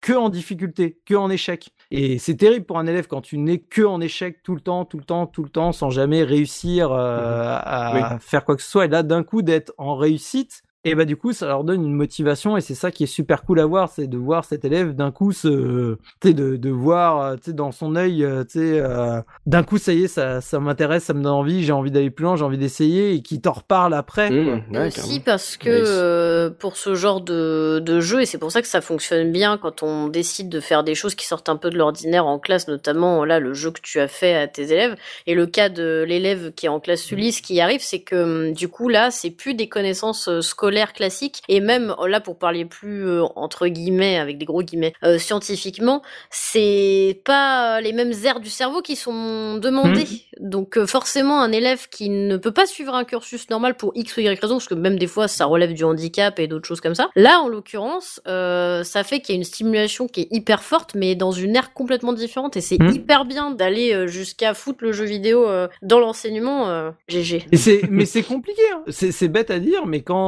que 0.01 0.13
en 0.13 0.29
difficulté, 0.29 0.97
que 1.05 1.13
en 1.13 1.29
échec. 1.29 1.71
Et 1.91 2.19
c'est 2.19 2.35
terrible 2.37 2.65
pour 2.65 2.79
un 2.79 2.87
élève 2.87 3.07
quand 3.07 3.19
tu 3.19 3.37
n'es 3.37 3.57
que 3.59 3.81
en 3.81 3.99
échec 3.99 4.41
tout 4.43 4.55
le 4.55 4.61
temps, 4.61 4.85
tout 4.85 4.97
le 4.97 5.03
temps, 5.03 5.27
tout 5.27 5.43
le 5.43 5.49
temps, 5.49 5.73
sans 5.73 5.89
jamais 5.89 6.23
réussir 6.23 6.89
euh, 6.93 7.57
à 7.61 8.17
faire 8.21 8.45
quoi 8.45 8.55
que 8.55 8.61
ce 8.61 8.71
soit. 8.71 8.85
Et 8.85 8.87
là, 8.87 9.03
d'un 9.03 9.23
coup, 9.23 9.41
d'être 9.41 9.73
en 9.77 9.97
réussite, 9.97 10.61
et 10.85 10.95
bah 10.95 11.03
du 11.03 11.17
coup, 11.17 11.33
ça 11.33 11.45
leur 11.45 11.65
donne 11.65 11.83
une 11.83 11.93
motivation 11.93 12.55
et 12.55 12.61
c'est 12.61 12.75
ça 12.75 12.89
qui 12.89 13.03
est 13.03 13.07
super 13.07 13.43
cool 13.43 13.59
à 13.59 13.65
voir, 13.65 13.89
c'est 13.89 14.07
de 14.07 14.17
voir 14.17 14.45
cet 14.45 14.63
élève 14.63 14.95
d'un 14.95 15.11
coup 15.11 15.33
se, 15.33 15.97
de, 16.23 16.55
de 16.55 16.69
voir, 16.69 17.21
euh, 17.21 17.35
tu 17.35 17.45
sais, 17.45 17.53
dans 17.53 17.71
son 17.73 17.97
œil, 17.97 18.23
euh, 18.23 18.43
tu 18.45 18.59
sais, 18.59 18.79
euh, 18.79 19.21
d'un 19.45 19.63
coup, 19.63 19.77
ça 19.77 19.91
y 19.93 20.03
est, 20.05 20.07
ça, 20.07 20.39
ça 20.39 20.59
m'intéresse, 20.61 21.03
ça 21.03 21.13
me 21.13 21.21
donne 21.21 21.33
envie, 21.33 21.63
j'ai 21.65 21.73
envie 21.73 21.91
d'aller 21.91 22.09
plus 22.09 22.23
loin, 22.23 22.37
j'ai 22.37 22.45
envie 22.45 22.57
d'essayer 22.57 23.13
et 23.13 23.21
qui 23.21 23.41
t'en 23.41 23.51
reparle 23.51 23.93
après. 23.93 24.29
Mmh, 24.29 24.63
ouais, 24.71 24.87
aussi 24.87 25.19
parce 25.19 25.57
que 25.57 25.69
Nice. 25.69 25.87
euh, 25.91 26.49
pour 26.49 26.77
ce 26.77 26.95
genre 26.95 27.19
de, 27.19 27.79
de 27.79 27.99
jeu, 27.99 28.21
et 28.21 28.25
c'est 28.25 28.37
pour 28.37 28.51
ça 28.51 28.61
que 28.61 28.67
ça 28.69 28.79
fonctionne 28.79 29.31
bien 29.33 29.57
quand 29.57 29.83
on 29.83 30.07
décide 30.07 30.47
de 30.47 30.61
faire 30.61 30.85
des 30.85 30.95
choses 30.95 31.13
qui 31.15 31.25
sortent 31.25 31.49
un 31.49 31.57
peu 31.57 31.69
de 31.69 31.77
l'ordinaire 31.77 32.25
en 32.25 32.39
classe, 32.39 32.69
notamment 32.69 33.25
là 33.25 33.39
le 33.41 33.53
jeu 33.53 33.71
que 33.71 33.81
tu 33.81 33.99
as 33.99 34.07
fait 34.07 34.33
à 34.33 34.47
tes 34.47 34.71
élèves, 34.71 34.95
et 35.27 35.35
le 35.35 35.45
cas 35.45 35.67
de 35.67 36.05
l'élève 36.07 36.53
qui 36.53 36.67
est 36.67 36.69
en 36.69 36.79
classe 36.79 37.11
Ulysse 37.11 37.41
qui 37.41 37.59
arrive, 37.59 37.81
c'est 37.81 37.99
que 38.01 38.47
hum, 38.49 38.53
du 38.53 38.69
coup 38.69 38.87
là 38.87 39.11
c'est 39.11 39.31
plus 39.31 39.53
des 39.55 39.67
connaissances 39.67 40.29
euh, 40.29 40.41
scolaires 40.69 40.93
classiques, 40.93 41.41
et 41.47 41.61
même 41.61 41.95
euh, 41.99 42.07
là 42.07 42.19
pour 42.19 42.37
parler 42.37 42.63
plus 42.65 43.03
euh, 43.07 43.23
entre 43.35 43.67
guillemets 43.67 44.17
avec 44.19 44.37
des 44.37 44.45
gros 44.45 44.61
guillemets 44.61 44.93
euh, 45.03 45.17
scientifiquement, 45.17 46.03
c'est 46.29 47.21
pas 47.25 47.81
les 47.81 47.91
mêmes 47.91 48.13
aires 48.23 48.39
du 48.39 48.49
cerveau 48.49 48.81
qui 48.81 48.95
sont 48.95 49.57
demandées. 49.57 50.05
Donc 50.39 50.77
euh, 50.77 50.85
forcément 50.85 51.41
un 51.41 51.51
élève 51.51 51.87
qui 51.89 52.09
ne 52.09 52.37
peut 52.37 52.51
pas 52.51 52.65
suivre 52.67 52.93
un 52.93 53.03
cursus 53.03 53.49
normal 53.49 53.75
pour 53.75 53.93
X 53.95 54.15
ou 54.17 54.19
Y 54.21 54.39
raison, 54.39 54.55
parce 54.55 54.67
que 54.67 54.75
même 54.75 54.99
des 54.99 55.07
fois 55.07 55.27
ça 55.27 55.45
relève 55.45 55.73
du 55.73 55.83
handicap 55.83 56.37
et 56.39 56.47
d'autres 56.47 56.67
choses 56.67 56.81
comme 56.81 56.95
ça. 56.95 57.09
Là 57.15 57.39
en 57.39 57.47
l'occurrence, 57.47 58.19
ça 58.25 59.03
fait 59.03 59.21
qu'il 59.21 59.33
y 59.33 59.37
a 59.37 59.39
une 59.39 59.43
stimulation 59.43 60.07
qui 60.07 60.21
est 60.21 60.27
hyper 60.31 60.61
forte, 60.61 60.93
mais 60.95 61.15
dans 61.15 61.31
une 61.31 61.55
ère 61.55 61.73
complètement 61.73 62.13
différente, 62.13 62.57
et 62.57 62.61
c'est 62.61 62.79
Mhm. 62.79 62.93
hyper 62.93 63.25
bien 63.25 63.51
d'aller 63.51 64.07
jusqu'à 64.07 64.53
foutre 64.53 64.83
le 64.83 64.91
jeu 64.91 65.05
vidéo 65.05 65.47
dans 65.81 65.99
l'enseignement. 65.99 66.91
GG. 67.07 67.45
Et 67.51 67.81
mais 67.89 68.05
c'est 68.05 68.23
compliqué. 68.23 68.61
hein. 68.73 68.83
C'est 68.87 69.27
bête 69.27 69.49
à 69.51 69.59
dire, 69.59 69.85
mais 69.85 70.01
quand 70.01 70.19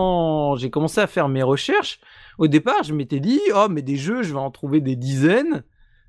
j'ai 0.57 0.69
commencé 0.69 0.99
à 0.99 1.07
faire 1.07 1.29
mes 1.29 1.43
recherches, 1.43 1.99
au 2.37 2.47
départ, 2.47 2.83
je 2.83 2.93
m'étais 2.93 3.19
dit, 3.19 3.39
oh, 3.53 3.67
mais 3.69 3.81
des 3.81 3.97
jeux, 3.97 4.23
je 4.23 4.33
vais 4.33 4.39
en 4.39 4.51
trouver 4.51 4.81
des 4.81 4.95
dizaines. 4.95 5.63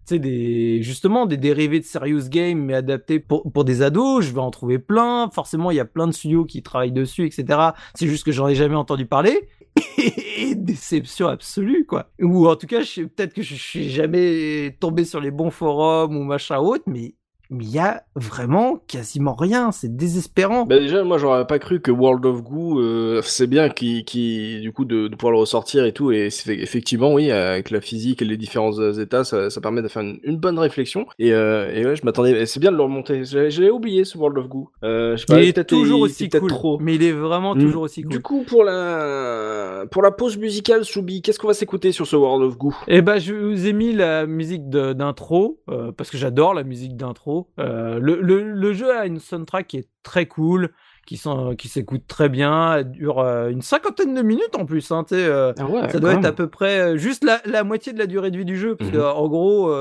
Tu 0.07 0.19
des, 0.19 0.83
justement, 0.83 1.27
des 1.27 1.37
dérivés 1.37 1.79
de 1.79 1.85
Serious 1.85 2.29
Game, 2.29 2.59
mais 2.59 2.75
adaptés 2.75 3.21
pour, 3.21 3.53
pour 3.53 3.65
des 3.65 3.83
ados, 3.83 4.25
je 4.25 4.33
vais 4.33 4.41
en 4.41 4.51
trouver 4.51 4.81
plein. 4.81 5.31
Forcément, 5.31 5.71
il 5.71 5.77
y 5.77 5.81
a 5.81 5.85
plein 5.85 6.09
de 6.09 6.13
studios 6.13 6.45
qui 6.45 6.63
travaillent 6.63 6.91
dessus, 6.91 7.25
etc. 7.25 7.71
C'est 7.95 8.09
juste 8.09 8.25
que 8.25 8.33
j'en 8.33 8.49
ai 8.49 8.57
jamais 8.57 8.75
entendu 8.75 9.07
parler. 9.07 9.49
Et 10.37 10.57
déception 10.57 11.29
absolue, 11.29 11.87
quoi. 11.87 12.11
Ou 12.21 12.49
en 12.49 12.57
tout 12.57 12.67
cas, 12.67 12.81
peut-être 12.81 13.33
que 13.33 13.43
je 13.43 13.55
suis 13.55 13.91
jamais 13.91 14.77
tombé 14.81 15.05
sur 15.05 15.21
les 15.21 15.31
bons 15.31 15.51
forums 15.51 16.17
ou 16.17 16.25
machin 16.25 16.59
autre, 16.59 16.85
mais 16.87 17.15
mais 17.53 17.65
il 17.65 17.71
y 17.71 17.79
a 17.79 18.03
vraiment 18.17 18.81
quasiment 18.89 19.35
rien. 19.35 19.71
C'est 19.73 19.95
désespérant. 19.97 20.65
Bah 20.65 20.79
déjà, 20.79 21.05
moi, 21.05 21.19
j'aurais 21.19 21.47
pas 21.47 21.59
cru 21.59 21.81
que 21.81 21.91
World 21.91 22.25
of 22.27 22.43
Goo, 22.43 22.81
euh, 22.81 23.21
c'est 23.23 23.47
bien 23.47 23.69
qui, 23.69 24.05
qui, 24.05 24.61
du 24.61 24.73
coup, 24.73 24.85
de, 24.85 25.09
de 25.09 25.15
pouvoir 25.15 25.33
le 25.33 25.39
ressortir 25.39 25.85
et 25.85 25.93
tout. 25.93 26.11
Et 26.13 26.29
effectivement, 26.49 27.13
oui, 27.13 27.31
avec 27.31 27.71
la 27.71 27.81
physique 27.81 28.23
et 28.23 28.25
les 28.25 28.37
différents 28.37 28.79
euh, 28.81 28.93
états, 29.01 29.25
ça, 29.25 29.51
ça 29.51 29.61
permet 29.61 29.83
de 29.83 29.89
faire 29.89 30.03
une, 30.03 30.19
une 30.25 30.37
bonne 30.39 30.59
réflexion. 30.59 31.07
Et, 31.19 31.33
euh, 31.33 31.71
et 31.75 31.85
ouais, 31.87 31.95
je 31.97 32.05
m'attendais. 32.05 32.47
C'est 32.47 32.61
bien 32.61 32.73
de 32.73 32.77
le 32.77 32.83
remonter. 32.83 33.25
J'avais 33.25 33.71
oublié 33.71 34.05
ce 34.05 34.17
World 34.19 34.39
of 34.39 34.49
Goo. 34.49 34.71
Euh, 34.83 35.17
je 35.17 35.21
sais 35.21 35.27
pas, 35.27 35.43
il 35.43 35.49
est 35.49 35.65
toujours 35.65 35.99
il- 36.01 36.03
aussi 36.05 36.29
cool. 36.29 36.49
trop. 36.49 36.79
Mais 36.81 36.95
il 36.95 37.03
est 37.05 37.13
vraiment 37.13 37.55
Mm. 37.55 37.61
toujours 37.61 37.83
aussi 37.83 38.03
cool. 38.03 38.11
Du 38.13 38.21
coup, 38.23 38.45
pour 38.47 38.65
la 38.65 39.85
pour 39.91 40.03
la 40.03 40.11
pause 40.11 40.37
musicale, 40.39 40.85
Soubi, 40.85 41.23
qu'est-ce 41.23 41.39
qu'on 41.39 41.49
va 41.49 41.55
s'écouter 41.55 41.93
sur 41.93 42.07
ce 42.07 42.17
World 42.17 42.43
of 42.45 42.57
Goo? 42.57 42.73
Eh 42.89 43.03
ben, 43.03 43.19
je 43.19 43.35
vous 43.35 43.67
ai 43.67 43.73
mis 43.73 43.93
la 43.93 44.27
musique 44.27 44.69
d'intro 44.71 45.61
parce 45.97 46.11
que 46.11 46.17
j'adore 46.17 46.55
la 46.55 46.65
musique 46.65 46.97
d'intro. 46.97 47.42
Euh, 47.59 47.99
le, 47.99 48.21
le, 48.21 48.53
le 48.53 48.73
jeu 48.73 48.97
a 48.97 49.07
une 49.07 49.19
soundtrack 49.19 49.67
qui 49.67 49.77
est 49.79 49.89
très 50.03 50.27
cool, 50.27 50.71
qui, 51.07 51.17
s'écoute 51.17 52.05
très 52.07 52.29
bien. 52.29 52.77
Elle 52.77 52.91
dure 52.91 53.19
euh, 53.21 53.49
une 53.49 53.63
cinquantaine 53.63 54.15
de 54.15 54.23
minutes 54.23 54.57
en 54.57 54.65
plus. 54.65 54.91
Hein, 54.91 55.05
euh, 55.13 55.53
Ah 55.59 55.67
ouais, 55.67 55.89
ça 55.89 56.01
doit 56.01 56.15
être 56.15 56.25
à 56.25 56.33
peu 56.33 56.49
près 56.49 56.99
juste 56.99 57.25
la, 57.25 57.41
la 57.45 57.65
moitié 57.65 57.93
de 57.93 57.99
la 57.99 58.07
durée 58.07 58.31
de 58.31 58.39
vie 58.39 58.45
du 58.45 58.57
jeu. 58.57 58.77
Parce 58.77 58.91
que, 58.91 58.99
en 58.99 59.29
gros, 59.29 59.75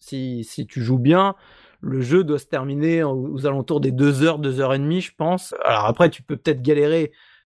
si, 0.00 0.44
si 0.44 0.66
tu 0.66 0.82
joues 0.82 0.98
bien, 0.98 1.34
le 1.80 2.00
jeu 2.00 2.24
doit 2.24 2.38
se 2.38 2.46
terminer 2.46 3.02
aux, 3.02 3.34
aux 3.34 3.46
alentours 3.46 3.80
des 3.80 3.92
2 3.92 4.22
heures, 4.22 4.38
2 4.38 4.60
heures 4.60 4.74
et 4.74 4.78
demie, 4.78 5.00
je 5.00 5.12
pense. 5.16 5.54
Alors 5.64 5.84
après, 5.84 6.10
tu 6.10 6.22
peux 6.22 6.36
peut-être 6.36 6.62
galérer 6.62 7.12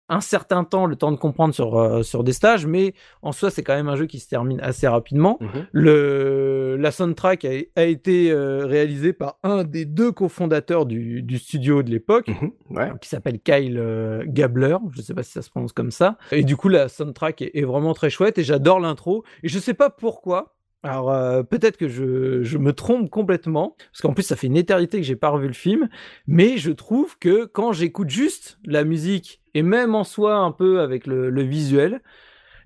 un 0.10 0.22
certain 0.22 0.64
temps, 0.64 0.86
le 0.86 0.96
temps 0.96 1.12
de 1.12 1.18
comprendre 1.18 1.54
sur, 1.54 1.78
euh, 1.80 2.04
sur 2.04 2.24
des 2.24 2.34
stages, 2.34 2.66
mais 2.66 2.94
en 3.22 3.32
soi, 3.32 3.50
c'est 3.52 3.64
quand 3.64 3.76
même 3.76 3.88
un 3.90 3.96
jeu 3.96 4.06
qui 4.06 4.20
se 4.20 4.28
termine 4.28 4.60
assez 4.62 4.88
rapidement. 4.88 5.38
Mhm. 5.42 5.68
Le, 5.72 6.76
la 6.80 6.92
soundtrack 6.92 7.46
a, 7.46 7.50
a 7.76 7.84
été 7.84 8.32
euh, 8.32 8.66
réalisée 8.66 9.14
par 9.14 9.38
un 9.44 9.64
des 9.64 9.86
deux 9.86 10.12
cofondateurs 10.12 10.86
du, 10.86 11.22
du 11.22 11.38
studio 11.38 11.84
de 11.84 11.90
l'époque, 11.90 12.28
Mhm. 12.28 12.52
Ouais. 12.72 12.92
qui 13.02 13.10
s'appelle 13.10 13.40
Kyle 13.40 13.78
euh, 13.78 14.24
Gabler, 14.28 14.78
je 14.92 15.02
sais 15.02 15.14
pas 15.14 15.24
si 15.24 15.32
ça 15.32 15.42
se 15.42 15.50
prononce 15.50 15.74
comme 15.74 15.92
ça. 15.92 16.18
Et 16.32 16.44
du 16.44 16.56
coup, 16.58 16.70
la 16.70 16.88
soundtrack 16.88 17.42
est, 17.42 17.52
est 17.54 17.64
vraiment 17.66 17.94
très 17.94 18.10
chouette 18.10 18.38
et 18.38 18.44
j'adore 18.44 18.80
l'intro. 18.80 19.24
Et 19.44 19.48
je 19.50 19.60
sais 19.60 19.74
pas 19.74 19.90
pourquoi. 19.90 20.56
Alors 20.82 21.12
euh, 21.12 21.44
peut-être 21.44 21.76
que 21.76 21.90
je, 21.90 22.42
je 22.44 22.58
me 22.58 22.72
trompe 22.72 23.10
complètement, 23.10 23.76
parce 23.92 24.02
qu'en 24.02 24.14
plus 24.14 24.24
ça 24.24 24.36
fait 24.38 24.48
une 24.48 24.56
éternité 24.56 24.98
que 24.98 25.04
j'ai 25.04 25.18
pas 25.18 25.30
revu 25.30 25.48
le 25.48 25.54
film, 25.54 25.90
mais 26.26 26.58
je 26.58 26.72
trouve 26.72 27.18
que 27.20 27.46
quand 27.46 27.74
j'écoute 27.74 28.10
juste 28.10 28.60
la 28.66 28.86
musique 28.86 29.42
et 29.54 29.62
même 29.62 29.94
en 29.94 30.06
soi 30.06 30.36
un 30.38 30.52
peu 30.52 30.80
avec 30.80 31.06
le, 31.06 31.30
le 31.30 31.42
visuel, 31.42 32.02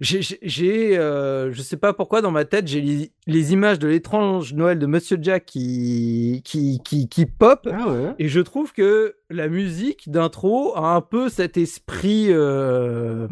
j'ai, 0.01 0.97
euh, 0.97 1.53
je 1.53 1.61
sais 1.61 1.77
pas 1.77 1.93
pourquoi 1.93 2.21
dans 2.21 2.31
ma 2.31 2.43
tête 2.45 2.67
j'ai 2.67 2.81
les, 2.81 3.11
les 3.25 3.53
images 3.53 3.79
de 3.79 3.87
l'étrange 3.87 4.53
Noël 4.53 4.77
de 4.77 4.85
Monsieur 4.85 5.17
Jack 5.21 5.45
qui 5.45 6.41
qui 6.43 6.81
qui, 6.83 7.07
qui 7.07 7.25
pop. 7.25 7.67
Ah 7.71 7.87
ouais. 7.87 8.13
Et 8.19 8.27
je 8.27 8.41
trouve 8.41 8.73
que 8.73 9.15
la 9.29 9.47
musique 9.47 10.11
d'intro 10.11 10.75
a 10.75 10.93
un 10.93 11.01
peu 11.01 11.29
cet 11.29 11.57
esprit 11.57 12.27
euh, 12.29 13.27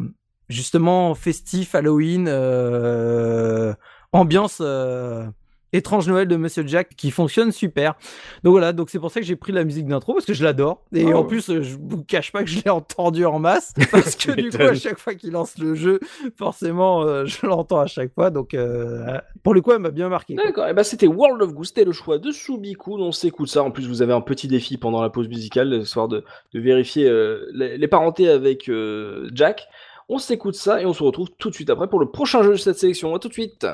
justement 0.48 1.14
festif, 1.14 1.76
Halloween, 1.76 2.28
euh, 2.30 3.74
ambiance 4.14 4.58
euh, 4.62 5.26
étrange 5.74 6.06
Noël 6.10 6.28
de 6.28 6.36
Monsieur 6.36 6.68
Jack 6.68 6.90
qui 6.98 7.12
fonctionne 7.12 7.54
super. 7.54 7.96
Donc 8.44 8.52
voilà, 8.52 8.74
donc 8.74 8.90
c'est 8.90 9.00
pour 9.00 9.10
ça 9.10 9.22
que 9.22 9.26
j'ai 9.26 9.38
pris 9.38 9.54
la 9.54 9.64
musique 9.64 9.88
d'intro 9.88 10.14
parce 10.14 10.26
que 10.26 10.34
je 10.34 10.44
l'adore. 10.44 10.84
Et 10.94 11.06
Oh. 11.06 11.20
en 11.20 11.24
plus, 11.24 11.50
euh, 11.50 11.62
je 11.62 11.78
vous 11.80 12.04
cache 12.04 12.34
pas 12.34 12.44
que 12.44 12.50
je 12.50 12.62
l'ai 12.62 12.70
entendu 12.70 13.24
en 13.26 13.40
masse 13.40 13.74
parce 13.92 14.16
que 14.18 14.34
du 14.34 14.50
coup, 14.50 14.62
à 14.62 14.74
chaque 14.76 15.00
fois 15.00 15.16
qu'il 15.16 15.32
lance 15.32 15.58
le 15.58 15.76
jeu, 15.76 16.02
forcément, 16.38 17.04
euh, 17.04 17.24
je 17.26 17.46
l'entends 17.46 17.80
à 17.80 17.88
chaque 17.88 18.14
fois. 18.14 18.32
Donc 18.32 18.54
euh, 18.54 19.18
pour 19.44 19.54
le 19.54 19.62
coup, 19.62 19.72
elle 19.72 19.80
m'a 19.80 19.92
bien 19.92 20.10
marqué. 20.10 20.36
D'accord, 20.36 20.68
et 20.68 20.74
bah 20.74 20.84
c'était 20.84 21.08
World 21.08 21.42
of 21.42 21.54
Goo, 21.54 21.64
c'était 21.64 21.86
le 21.86 21.94
choix 21.94 22.18
de 22.18 22.32
Subiku, 22.32 22.98
on 23.00 23.14
s'écoute 23.14 23.48
ça. 23.48 23.64
En 23.64 23.72
plus, 23.72 23.88
vous 23.88 24.02
avez 24.02 24.12
un 24.14 24.20
petit 24.22 24.50
défi 24.50 24.76
pendant 24.78 25.02
la 25.02 25.10
pause 25.10 25.30
musicale, 25.30 25.74
histoire 25.74 26.10
de, 26.10 26.26
de 26.54 26.60
vérifier 26.60 27.08
euh, 27.08 27.46
les, 27.54 27.78
les 27.78 27.88
parentés 27.88 28.28
avec 28.28 28.70
Jack. 29.34 29.68
On 30.10 30.18
s'écoute 30.18 30.56
ça 30.56 30.82
et 30.82 30.86
on 30.86 30.94
se 30.94 31.04
retrouve 31.04 31.30
tout 31.38 31.50
de 31.50 31.56
suite 31.56 31.70
après 31.70 31.88
pour 31.88 32.00
le 32.00 32.10
prochain 32.10 32.44
jeu 32.44 32.52
de 32.52 32.58
cette 32.58 32.78
sélection. 32.78 33.14
À 33.16 33.20
tout 33.20 33.28
de 33.28 33.34
suite. 33.34 33.66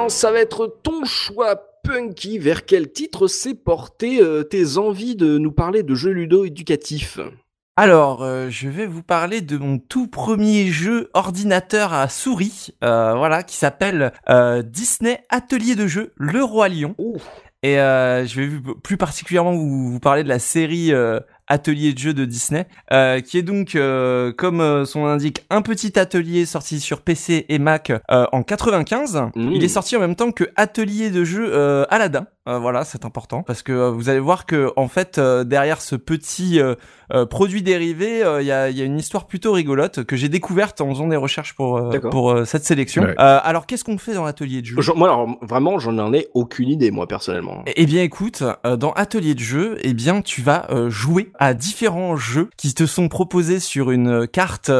Maintenant, 0.00 0.08
ça 0.08 0.32
va 0.32 0.40
être 0.40 0.78
ton 0.82 1.04
choix 1.04 1.66
Punky. 1.82 2.38
Vers 2.38 2.64
quel 2.64 2.92
titre 2.92 3.26
s'est 3.26 3.54
porté 3.54 4.22
euh, 4.22 4.42
tes 4.42 4.78
envies 4.78 5.16
de 5.16 5.38
nous 5.38 5.52
parler 5.52 5.82
de 5.82 5.94
jeux 5.94 6.10
ludo 6.10 6.44
éducatifs? 6.44 7.18
Alors, 7.76 8.22
euh, 8.22 8.48
je 8.50 8.68
vais 8.68 8.86
vous 8.86 9.02
parler 9.02 9.40
de 9.40 9.56
mon 9.56 9.78
tout 9.78 10.06
premier 10.06 10.66
jeu 10.68 11.10
ordinateur 11.14 11.92
à 11.92 12.08
souris, 12.08 12.74
euh, 12.84 13.14
voilà, 13.14 13.42
qui 13.42 13.56
s'appelle 13.56 14.12
Disney 14.64 15.22
Atelier 15.30 15.74
de 15.74 15.86
jeu 15.86 16.12
Le 16.16 16.42
Roi 16.44 16.68
Lion. 16.68 16.94
Et 17.62 17.78
euh, 17.78 18.24
je 18.24 18.40
vais 18.40 18.60
plus 18.82 18.96
particulièrement 18.96 19.52
vous, 19.52 19.92
vous 19.92 20.00
parler 20.00 20.22
de 20.22 20.28
la 20.28 20.38
série 20.38 20.94
euh, 20.94 21.20
Atelier 21.50 21.92
de 21.92 21.98
jeu 21.98 22.14
de 22.14 22.24
Disney, 22.24 22.66
euh, 22.92 23.20
qui 23.20 23.36
est 23.36 23.42
donc, 23.42 23.74
euh, 23.74 24.32
comme 24.32 24.60
euh, 24.60 24.84
son 24.84 25.00
nom 25.00 25.06
l'indique, 25.06 25.44
un 25.50 25.62
petit 25.62 25.98
atelier 25.98 26.46
sorti 26.46 26.78
sur 26.80 27.02
PC 27.02 27.44
et 27.48 27.58
Mac 27.58 27.90
euh, 27.90 28.26
en 28.32 28.42
95. 28.44 29.16
Mmh. 29.34 29.52
Il 29.52 29.64
est 29.64 29.68
sorti 29.68 29.96
en 29.96 30.00
même 30.00 30.14
temps 30.14 30.30
que 30.30 30.44
Atelier 30.54 31.10
de 31.10 31.24
jeu 31.24 31.50
euh, 31.52 31.84
Aladdin. 31.90 32.26
Euh, 32.50 32.58
voilà, 32.58 32.84
c'est 32.84 33.04
important 33.04 33.42
parce 33.42 33.62
que 33.62 33.72
euh, 33.72 33.90
vous 33.90 34.08
allez 34.08 34.18
voir 34.18 34.44
que 34.44 34.72
en 34.76 34.88
fait 34.88 35.18
euh, 35.18 35.44
derrière 35.44 35.80
ce 35.80 35.94
petit 35.94 36.60
produit 37.28 37.62
dérivé, 37.62 38.22
il 38.40 38.46
y, 38.46 38.52
a, 38.52 38.70
il 38.70 38.78
y 38.78 38.82
a 38.82 38.84
une 38.84 38.98
histoire 38.98 39.26
plutôt 39.26 39.52
rigolote 39.52 40.04
que 40.04 40.14
j'ai 40.14 40.28
découverte 40.28 40.80
en 40.80 40.88
faisant 40.90 41.08
des 41.08 41.16
recherches 41.16 41.54
pour 41.54 41.90
pour 42.10 42.46
cette 42.46 42.64
sélection. 42.64 43.02
Ouais. 43.02 43.14
Alors 43.16 43.66
qu'est-ce 43.66 43.82
qu'on 43.82 43.98
fait 43.98 44.14
dans 44.14 44.24
l'atelier 44.24 44.60
de 44.60 44.66
jeu 44.66 44.76
Moi, 44.94 45.08
alors, 45.08 45.28
vraiment, 45.42 45.80
j'en 45.80 45.98
en 45.98 46.12
ai 46.12 46.28
aucune 46.34 46.68
idée, 46.68 46.92
moi, 46.92 47.08
personnellement. 47.08 47.64
eh 47.66 47.86
bien 47.86 48.02
écoute, 48.02 48.44
dans 48.78 48.92
Atelier 48.92 49.34
de 49.34 49.40
jeu, 49.40 49.76
eh 49.82 49.92
bien 49.92 50.22
tu 50.22 50.40
vas 50.40 50.68
jouer 50.88 51.32
à 51.38 51.52
différents 51.52 52.16
jeux 52.16 52.48
qui 52.56 52.74
te 52.74 52.86
sont 52.86 53.08
proposés 53.08 53.58
sur 53.58 53.90
une 53.90 54.28
carte 54.28 54.70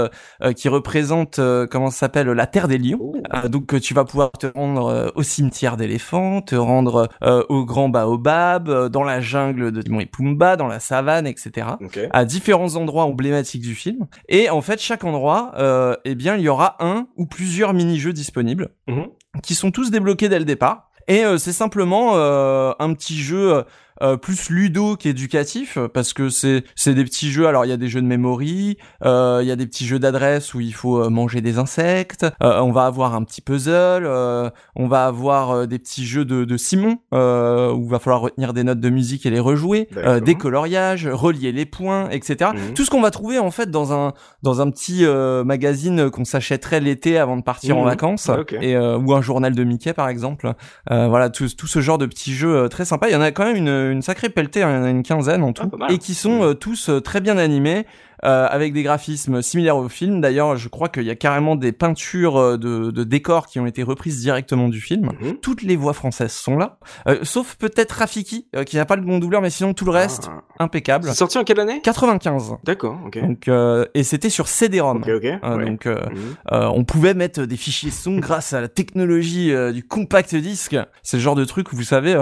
qui 0.57 0.69
représente 0.69 1.41
comment 1.69 1.91
ça 1.91 1.99
s'appelle 1.99 2.29
la 2.29 2.47
Terre 2.47 2.69
des 2.69 2.79
Lions. 2.79 2.99
Oh. 3.01 3.49
Donc 3.49 3.81
tu 3.81 3.93
vas 3.93 4.05
pouvoir 4.05 4.31
te 4.33 4.47
rendre 4.55 5.13
au 5.17 5.23
cimetière 5.25 5.77
d'éléphants, 5.77 6.43
te 6.43 6.55
rendre 6.55 7.09
euh, 7.23 7.43
au 7.61 7.65
grand 7.65 7.89
baobab, 7.89 8.69
euh, 8.69 8.89
dans 8.89 9.03
la 9.05 9.21
jungle 9.21 9.71
de 9.73 9.83
Timon 9.83 10.01
et 10.01 10.07
Pumba, 10.07 10.57
dans 10.57 10.67
la 10.67 10.81
savane, 10.81 11.27
etc. 11.27 11.67
À 12.13 12.25
différents 12.25 12.75
endroits 12.77 13.05
emblématiques 13.05 13.63
du 13.63 13.75
film. 13.75 14.07
Et 14.29 14.51
en 14.51 14.61
fait, 14.63 14.81
chaque 14.81 15.05
endroit, 15.05 15.53
euh, 15.57 15.95
eh 16.05 16.15
bien, 16.15 16.37
il 16.37 16.43
y 16.43 16.49
aura 16.49 16.77
un 16.81 17.07
ou 17.17 17.27
plusieurs 17.27 17.73
mini-jeux 17.75 18.13
disponibles 18.13 18.71
Mhm. 18.89 19.07
qui 19.43 19.55
sont 19.55 19.71
tous 19.71 19.91
débloqués 19.91 20.29
dès 20.29 20.39
le 20.39 20.45
départ. 20.45 20.91
Et 21.09 21.25
euh, 21.25 21.39
c'est 21.39 21.53
simplement 21.53 22.13
euh, 22.15 22.73
un 22.79 22.93
petit 22.95 23.17
jeu 23.19 23.65
euh, 24.03 24.17
plus 24.17 24.51
ludo 24.51 24.97
qu'éducatif 24.97 25.79
parce 25.93 26.13
que 26.13 26.29
c'est 26.29 26.65
c'est 26.75 26.95
des 26.95 27.05
petits 27.05 27.31
jeux. 27.31 27.47
Alors 27.47 27.65
il 27.65 27.69
y 27.69 27.73
a 27.73 27.77
des 27.77 27.89
jeux 27.89 28.01
de 28.03 28.07
memory, 28.07 28.79
euh, 29.05 29.41
il 29.43 29.49
y 29.49 29.51
a 29.51 29.57
des 29.57 29.67
petits 29.67 29.87
jeux 29.87 29.99
d'adresse 29.99 30.55
où 30.55 30.61
il 30.61 30.73
faut 30.75 31.03
euh, 31.03 31.09
manger 31.11 31.41
des 31.41 31.59
insectes. 31.59 32.27
euh, 32.43 32.61
on 32.61 32.73
va 32.73 32.87
avoir 32.87 33.15
un 33.15 33.23
petit 33.25 33.41
puzzle. 33.41 34.05
euh, 34.07 34.51
on 34.77 34.87
va 34.89 35.07
avoir 35.07 35.67
des 35.67 35.79
petits 35.79 36.05
jeux 36.07 36.25
de, 36.25 36.45
de 36.45 36.57
Simon 36.57 36.99
euh, 37.15 37.73
où 37.73 37.85
il 37.85 37.91
va 37.91 37.99
falloir 37.99 38.21
retenir 38.23 38.53
des 38.53 38.65
notes 38.65 38.81
de 38.81 38.91
musique 38.91 39.27
et 39.27 39.31
les 39.31 39.41
rejouer, 39.41 39.89
euh, 39.97 40.21
des 40.21 40.35
coloriages, 40.35 41.07
relier 41.07 41.53
les 41.53 41.67
points, 41.67 42.09
etc. 42.11 42.51
Mhm. 42.55 42.75
Tout 42.75 42.85
ce 42.85 42.91
qu'on 42.91 43.01
va 43.03 43.11
trouver 43.11 43.39
en 43.39 43.51
fait 43.51 43.71
dans 43.71 43.93
un 43.93 44.13
dans 44.43 44.61
un 44.61 44.71
petit 44.71 45.05
euh, 45.05 45.45
magazine 45.45 46.11
qu'on 46.11 46.25
s'achèterait 46.25 46.81
l'été 46.81 47.19
avant 47.19 47.37
de 47.37 47.43
partir 47.43 47.77
en 47.77 47.81
Mhm. 47.81 47.87
vacances 47.87 48.29
Ok. 48.29 48.55
et 48.61 48.77
euh, 48.77 48.99
ou 48.99 49.15
un 49.15 49.23
journal 49.23 49.55
de 49.55 49.65
Mickey 49.65 49.93
par 49.93 50.09
exemple. 50.09 50.53
Euh, 50.91 51.09
voilà 51.09 51.31
tout, 51.31 51.47
tout 51.57 51.67
ce 51.67 51.81
genre 51.81 51.99
de 51.99 52.07
petits 52.07 52.33
jeux 52.35 52.69
très 52.69 52.85
sympas. 52.85 53.09
Il 53.09 53.13
y 53.13 53.17
en 53.17 53.21
a 53.21 53.31
quand 53.33 53.45
même 53.45 53.57
une, 53.57 53.90
une 53.91 54.03
sacrée 54.03 54.29
pelletée, 54.29 54.63
hein, 54.63 54.71
il 54.71 54.77
y 54.77 54.79
en 54.79 54.85
a 54.85 54.91
une 54.91 55.03
quinzaine 55.03 55.43
en 55.43 55.53
tout, 55.53 55.69
Ah, 55.73 55.77
mal. 55.77 55.93
et 55.93 55.99
qui 55.99 56.15
sont 56.15 56.43
euh, 56.43 56.55
tous 56.55 56.89
euh, 56.89 57.01
très 57.01 57.21
bien 57.21 57.37
animés. 57.39 57.87
Euh, 58.25 58.47
avec 58.51 58.73
des 58.73 58.83
graphismes 58.83 59.43
similaires 59.43 59.77
au 59.77 59.89
film. 59.89 60.21
D'ailleurs, 60.21 60.57
je 60.57 60.69
crois 60.69 60.89
qu'il 60.89 61.05
y 61.05 61.11
a 61.11 61.15
carrément 61.17 61.57
des 61.57 61.73
peintures 61.73 62.37
euh, 62.37 62.57
de, 62.59 62.91
de 62.91 63.05
décors 63.05 63.47
qui 63.47 63.59
ont 63.61 63.67
été 63.67 63.83
reprises 63.83 64.21
directement 64.21 64.69
du 64.69 64.81
film. 64.81 65.11
Mhm. 65.21 65.37
Toutes 65.39 65.63
les 65.63 65.77
voix 65.77 65.93
françaises 65.93 66.33
sont 66.33 66.57
là, 66.57 66.79
euh, 67.09 67.19
sauf 67.23 67.57
peut-être 67.57 67.93
Rafiki, 67.93 68.47
euh, 68.57 68.65
qui 68.65 68.77
n'a 68.77 68.85
pas 68.85 68.97
le 68.97 69.03
bon 69.03 69.19
doubleur, 69.19 69.41
mais 69.43 69.51
sinon 69.51 69.73
tout 69.75 69.85
le 69.85 69.91
reste, 69.93 70.31
Ah. 70.31 70.43
impeccable. 70.65 71.09
C'est 71.09 71.15
sorti 71.15 71.39
en 71.39 71.45
quelle 71.45 71.61
année? 71.61 71.81
95. 71.83 72.57
D'accord, 72.65 72.99
ok. 73.07 73.19
Donc, 73.21 73.49
euh, 73.49 73.85
et 73.95 74.03
c'était 74.03 74.31
sur 74.31 74.49
CD-ROM. 74.49 75.03
Ouais. 75.07 75.41
Donc, 75.65 75.87
euh, 75.87 75.97
Mhm. 76.11 76.35
on 76.75 76.85
pouvait 76.85 77.15
mettre 77.15 77.45
des 77.45 77.57
fichiers 77.57 77.91
son 77.91 78.17
grâce 78.19 78.53
à 78.53 78.61
la 78.61 78.69
technologie 78.69 79.53
du 79.73 79.83
compact 79.85 80.35
disc. 80.35 80.77
C'est 81.03 81.17
le 81.17 81.23
genre 81.23 81.35
de 81.35 81.45
truc 81.45 81.73
où 81.73 81.77
vous 81.77 81.83
savez, 81.83 82.15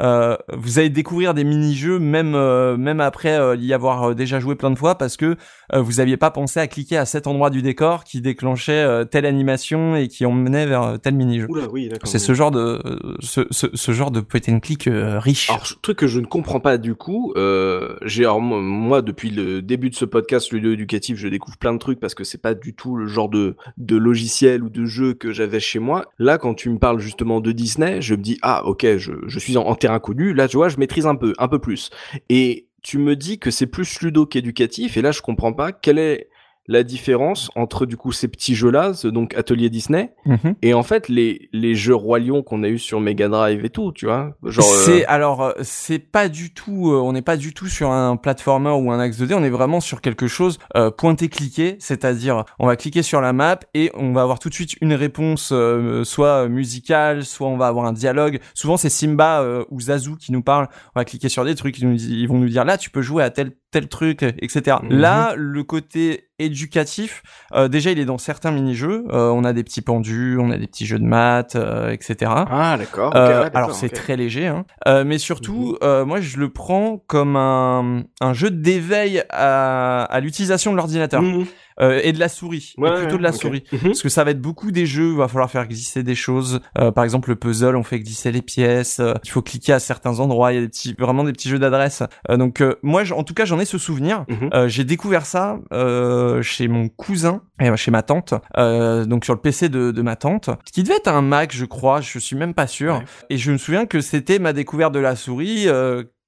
vous 0.00 0.78
allez 0.78 0.88
découvrir 0.90 1.34
des 1.34 1.44
mini-jeux 1.44 1.98
même 1.98 2.32
même 2.76 3.00
après 3.00 3.38
y 3.58 3.72
avoir 3.74 4.14
déjà 4.14 4.40
joué 4.40 4.54
plein 4.54 4.70
de 4.70 4.78
fois 4.78 4.96
parce 4.96 5.16
que 5.16 5.36
vous 5.72 6.00
aviez 6.00 6.16
pas 6.16 6.30
pensé 6.30 6.60
à 6.60 6.66
cliquer 6.66 6.96
à 6.96 7.06
cet 7.06 7.26
endroit 7.26 7.50
du 7.50 7.62
décor 7.62 8.04
qui 8.04 8.20
déclenchait 8.20 8.82
euh, 8.82 9.04
telle 9.04 9.24
animation 9.26 9.96
et 9.96 10.08
qui 10.08 10.26
emmenait 10.26 10.66
vers 10.66 10.82
euh, 10.82 10.96
tel 10.98 11.14
mini-jeu. 11.14 11.46
Oui. 11.72 11.90
C'est 12.04 12.18
ce 12.18 12.34
genre 12.34 12.50
de 12.50 12.80
euh, 12.84 13.16
ce, 13.20 13.46
ce, 13.50 13.66
ce 13.72 13.92
genre 13.92 14.10
de 14.10 14.20
point 14.20 14.40
and 14.48 14.60
click 14.60 14.86
euh, 14.86 15.18
riche. 15.18 15.48
Alors, 15.50 15.66
truc 15.80 15.98
que 15.98 16.06
je 16.06 16.20
ne 16.20 16.26
comprends 16.26 16.60
pas 16.60 16.78
du 16.78 16.94
coup, 16.94 17.32
euh, 17.36 17.96
j'ai 18.02 18.26
moi, 18.26 19.02
depuis 19.02 19.30
le 19.30 19.62
début 19.62 19.90
de 19.90 19.94
ce 19.94 20.04
podcast 20.04 20.52
ludo 20.52 20.72
éducatif, 20.72 21.16
je 21.16 21.28
découvre 21.28 21.56
plein 21.58 21.72
de 21.72 21.78
trucs 21.78 22.00
parce 22.00 22.14
que 22.14 22.24
c'est 22.24 22.40
pas 22.40 22.54
du 22.54 22.74
tout 22.74 22.96
le 22.96 23.06
genre 23.06 23.28
de 23.28 23.56
de 23.76 23.96
logiciel 23.96 24.62
ou 24.62 24.68
de 24.68 24.84
jeu 24.84 25.14
que 25.14 25.32
j'avais 25.32 25.60
chez 25.60 25.78
moi. 25.78 26.04
Là, 26.18 26.38
quand 26.38 26.54
tu 26.54 26.70
me 26.70 26.78
parles 26.78 26.98
justement 26.98 27.40
de 27.40 27.52
Disney, 27.52 28.00
je 28.00 28.14
me 28.14 28.22
dis 28.22 28.38
ah 28.42 28.64
ok, 28.66 28.96
je, 28.98 29.12
je 29.26 29.38
suis 29.38 29.56
en, 29.56 29.62
en 29.62 29.74
terrain 29.74 29.98
connu. 30.00 30.34
Là, 30.34 30.48
tu 30.48 30.56
vois, 30.56 30.68
je 30.68 30.76
maîtrise 30.76 31.06
un 31.06 31.16
peu, 31.16 31.32
un 31.38 31.48
peu 31.48 31.58
plus. 31.58 31.90
Et 32.28 32.68
tu 32.82 32.98
me 32.98 33.16
dis 33.16 33.38
que 33.38 33.50
c'est 33.50 33.66
plus 33.66 34.00
ludo 34.00 34.26
qu'éducatif. 34.26 34.96
Et 34.96 35.02
là, 35.02 35.12
je 35.12 35.22
comprends 35.22 35.52
pas 35.52 35.72
quelle 35.72 35.98
est 35.98 36.28
la 36.68 36.84
différence 36.84 37.50
entre 37.56 37.86
du 37.86 37.96
coup 37.96 38.12
ces 38.12 38.28
petits 38.28 38.54
jeux-là, 38.54 38.92
donc 39.04 39.34
Atelier 39.34 39.68
Disney, 39.68 40.12
Mhm. 40.26 40.54
et 40.62 40.74
en 40.74 40.82
fait 40.84 41.08
les 41.08 41.48
les 41.52 41.74
jeux 41.74 41.94
Roi 41.94 42.20
Lion 42.20 42.42
qu'on 42.42 42.62
a 42.62 42.68
eu 42.68 42.78
sur 42.78 43.00
Mega 43.00 43.28
Drive 43.28 43.64
et 43.64 43.70
tout, 43.70 43.90
tu 43.92 44.06
vois, 44.06 44.36
genre. 44.44 44.64
euh, 44.72 44.82
C'est 44.84 45.04
alors 45.06 45.42
euh, 45.42 45.52
c'est 45.62 45.98
pas 45.98 46.28
du 46.28 46.54
tout 46.54 46.92
euh, 46.92 47.00
on 47.00 47.12
n'est 47.12 47.22
pas 47.22 47.36
du 47.36 47.52
tout 47.52 47.66
sur 47.66 47.90
un 47.90 48.16
platformer 48.16 48.70
ou 48.70 48.92
un 48.92 49.00
axe 49.00 49.18
2D, 49.20 49.34
on 49.34 49.42
est 49.42 49.50
vraiment 49.50 49.80
sur 49.80 50.00
quelque 50.00 50.28
chose 50.28 50.58
euh, 50.76 50.90
pointé 50.90 51.28
cliqué, 51.28 51.76
c'est-à-dire 51.80 52.44
on 52.60 52.66
va 52.66 52.76
cliquer 52.76 53.02
sur 53.02 53.20
la 53.20 53.32
map 53.32 53.58
et 53.74 53.90
on 53.94 54.12
va 54.12 54.22
avoir 54.22 54.38
tout 54.38 54.48
de 54.48 54.54
suite 54.54 54.76
une 54.80 54.94
réponse 54.94 55.50
euh, 55.52 56.04
soit 56.04 56.48
musicale, 56.48 57.24
soit 57.24 57.48
on 57.48 57.56
va 57.56 57.66
avoir 57.66 57.86
un 57.86 57.92
dialogue. 57.92 58.38
Souvent 58.54 58.76
c'est 58.76 58.88
Simba 58.88 59.42
euh, 59.42 59.64
ou 59.70 59.80
Zazu 59.80 60.16
qui 60.16 60.30
nous 60.32 60.42
parlent, 60.42 60.68
on 60.94 61.00
va 61.00 61.04
cliquer 61.04 61.28
sur 61.28 61.44
des 61.44 61.54
trucs 61.56 61.78
ils, 61.78 61.88
nous, 61.88 61.96
ils 62.00 62.26
vont 62.28 62.38
nous 62.38 62.48
dire 62.48 62.64
là 62.64 62.78
tu 62.78 62.90
peux 62.90 63.02
jouer 63.02 63.22
à 63.24 63.30
tel 63.30 63.52
tel 63.72 63.88
truc 63.88 64.22
etc. 64.22 64.76
Mhm. 64.84 64.90
Là 64.98 65.34
le 65.36 65.64
côté 65.64 66.28
éducatif 66.38 67.22
euh, 67.54 67.68
déjà 67.68 67.90
il 67.90 67.98
est 67.98 68.04
dans 68.04 68.18
certains 68.18 68.50
mini-jeux, 68.52 69.04
Euh, 69.10 69.28
on 69.30 69.44
a 69.44 69.52
des 69.52 69.64
petits 69.64 69.80
pendus, 69.82 70.36
on 70.40 70.50
a 70.50 70.56
des 70.58 70.66
petits 70.66 70.86
jeux 70.86 70.98
de 70.98 71.04
maths 71.04 71.56
euh, 71.56 71.90
etc. 71.90 72.30
Ah 72.50 72.76
d'accord. 72.78 73.14
Euh, 73.16 73.26
ouais, 73.38 73.44
d'accord, 73.44 73.56
alors 73.56 73.74
c'est 73.74 73.88
très 73.88 74.16
léger, 74.16 74.46
hein. 74.46 74.64
Euh, 74.86 75.04
mais 75.04 75.18
surtout, 75.18 75.72
Mhm. 75.72 75.78
euh, 75.88 76.04
moi 76.04 76.20
je 76.20 76.36
le 76.38 76.48
prends 76.50 77.02
comme 77.06 77.36
un, 77.36 78.02
un 78.20 78.32
jeu 78.34 78.50
d'éveil 78.50 79.22
à, 79.30 80.04
à 80.04 80.20
l'utilisation 80.20 80.70
de 80.72 80.76
l'ordinateur 80.76 81.22
Mhm. 81.22 81.46
Euh, 81.80 82.00
et 82.02 82.12
de 82.12 82.18
la 82.18 82.28
souris, 82.28 82.74
Ouais, 82.78 82.90
et 82.90 82.94
plutôt 83.02 83.18
de 83.18 83.22
la 83.22 83.32
souris. 83.32 83.64
Mhm. 83.72 83.80
Parce 83.82 84.02
que 84.02 84.08
ça 84.08 84.24
va 84.24 84.30
être 84.32 84.40
beaucoup 84.40 84.70
des 84.70 84.86
jeux 84.86 85.08
où 85.08 85.12
il 85.12 85.18
va 85.18 85.28
falloir 85.28 85.50
faire 85.50 85.66
glisser 85.66 86.02
des 86.02 86.14
choses. 86.14 86.60
Euh, 86.78 86.90
par 86.90 87.04
exemple, 87.04 87.30
le 87.30 87.36
puzzle, 87.36 87.76
on 87.76 87.82
fait 87.82 88.00
glisser 88.00 88.32
les 88.32 88.42
pièces. 88.42 89.00
euh, 89.00 89.14
il 89.24 89.30
faut 89.30 89.42
cliquer 89.42 89.72
à 89.72 89.78
certains 89.80 90.20
endroits. 90.20 90.52
Il 90.52 90.56
y 90.56 90.58
a 90.58 90.62
des 90.62 90.68
petits, 90.68 90.94
vraiment 90.98 91.24
des 91.24 91.32
petits 91.32 91.48
jeux 91.48 91.58
d'adresse. 91.58 92.02
Euh, 92.30 92.36
donc 92.36 92.60
euh, 92.60 92.74
moi, 92.82 93.02
en 93.12 93.22
tout 93.24 93.34
cas, 93.34 93.44
j'en 93.44 93.58
ai 93.60 93.64
ce 93.64 93.78
souvenir. 93.78 94.24
Mhm. 94.28 94.50
Euh, 94.54 94.68
j'ai 94.68 94.84
découvert 94.84 95.26
ça 95.26 95.58
euh, 95.72 96.42
chez 96.42 96.68
mon 96.68 96.88
cousin 96.88 97.42
et 97.60 97.74
chez 97.76 97.90
ma 97.90 98.02
tante, 98.02 98.34
euh, 98.58 99.04
donc 99.04 99.24
sur 99.24 99.34
le 99.34 99.40
PC 99.40 99.68
de, 99.68 99.90
de 99.92 100.02
ma 100.02 100.16
tante, 100.16 100.50
qui 100.72 100.82
devait 100.82 100.96
être 100.96 101.08
un 101.08 101.22
Mac, 101.22 101.52
je 101.54 101.64
crois. 101.64 102.00
Je 102.00 102.18
suis 102.18 102.36
même 102.36 102.54
pas 102.54 102.66
sûr. 102.66 102.94
Ouais. 102.96 103.04
Et 103.30 103.38
je 103.38 103.52
me 103.52 103.58
souviens 103.58 103.86
que 103.86 104.00
c'était 104.00 104.38
ma 104.38 104.52
découverte 104.52 104.92
de 104.92 104.98
la 104.98 105.14
souris. 105.16 105.66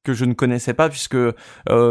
Que 0.04 0.12
je 0.12 0.24
ne 0.24 0.34
connaissais 0.34 0.74
pas 0.74 0.88
puisque 0.88 1.16
euh, 1.16 1.34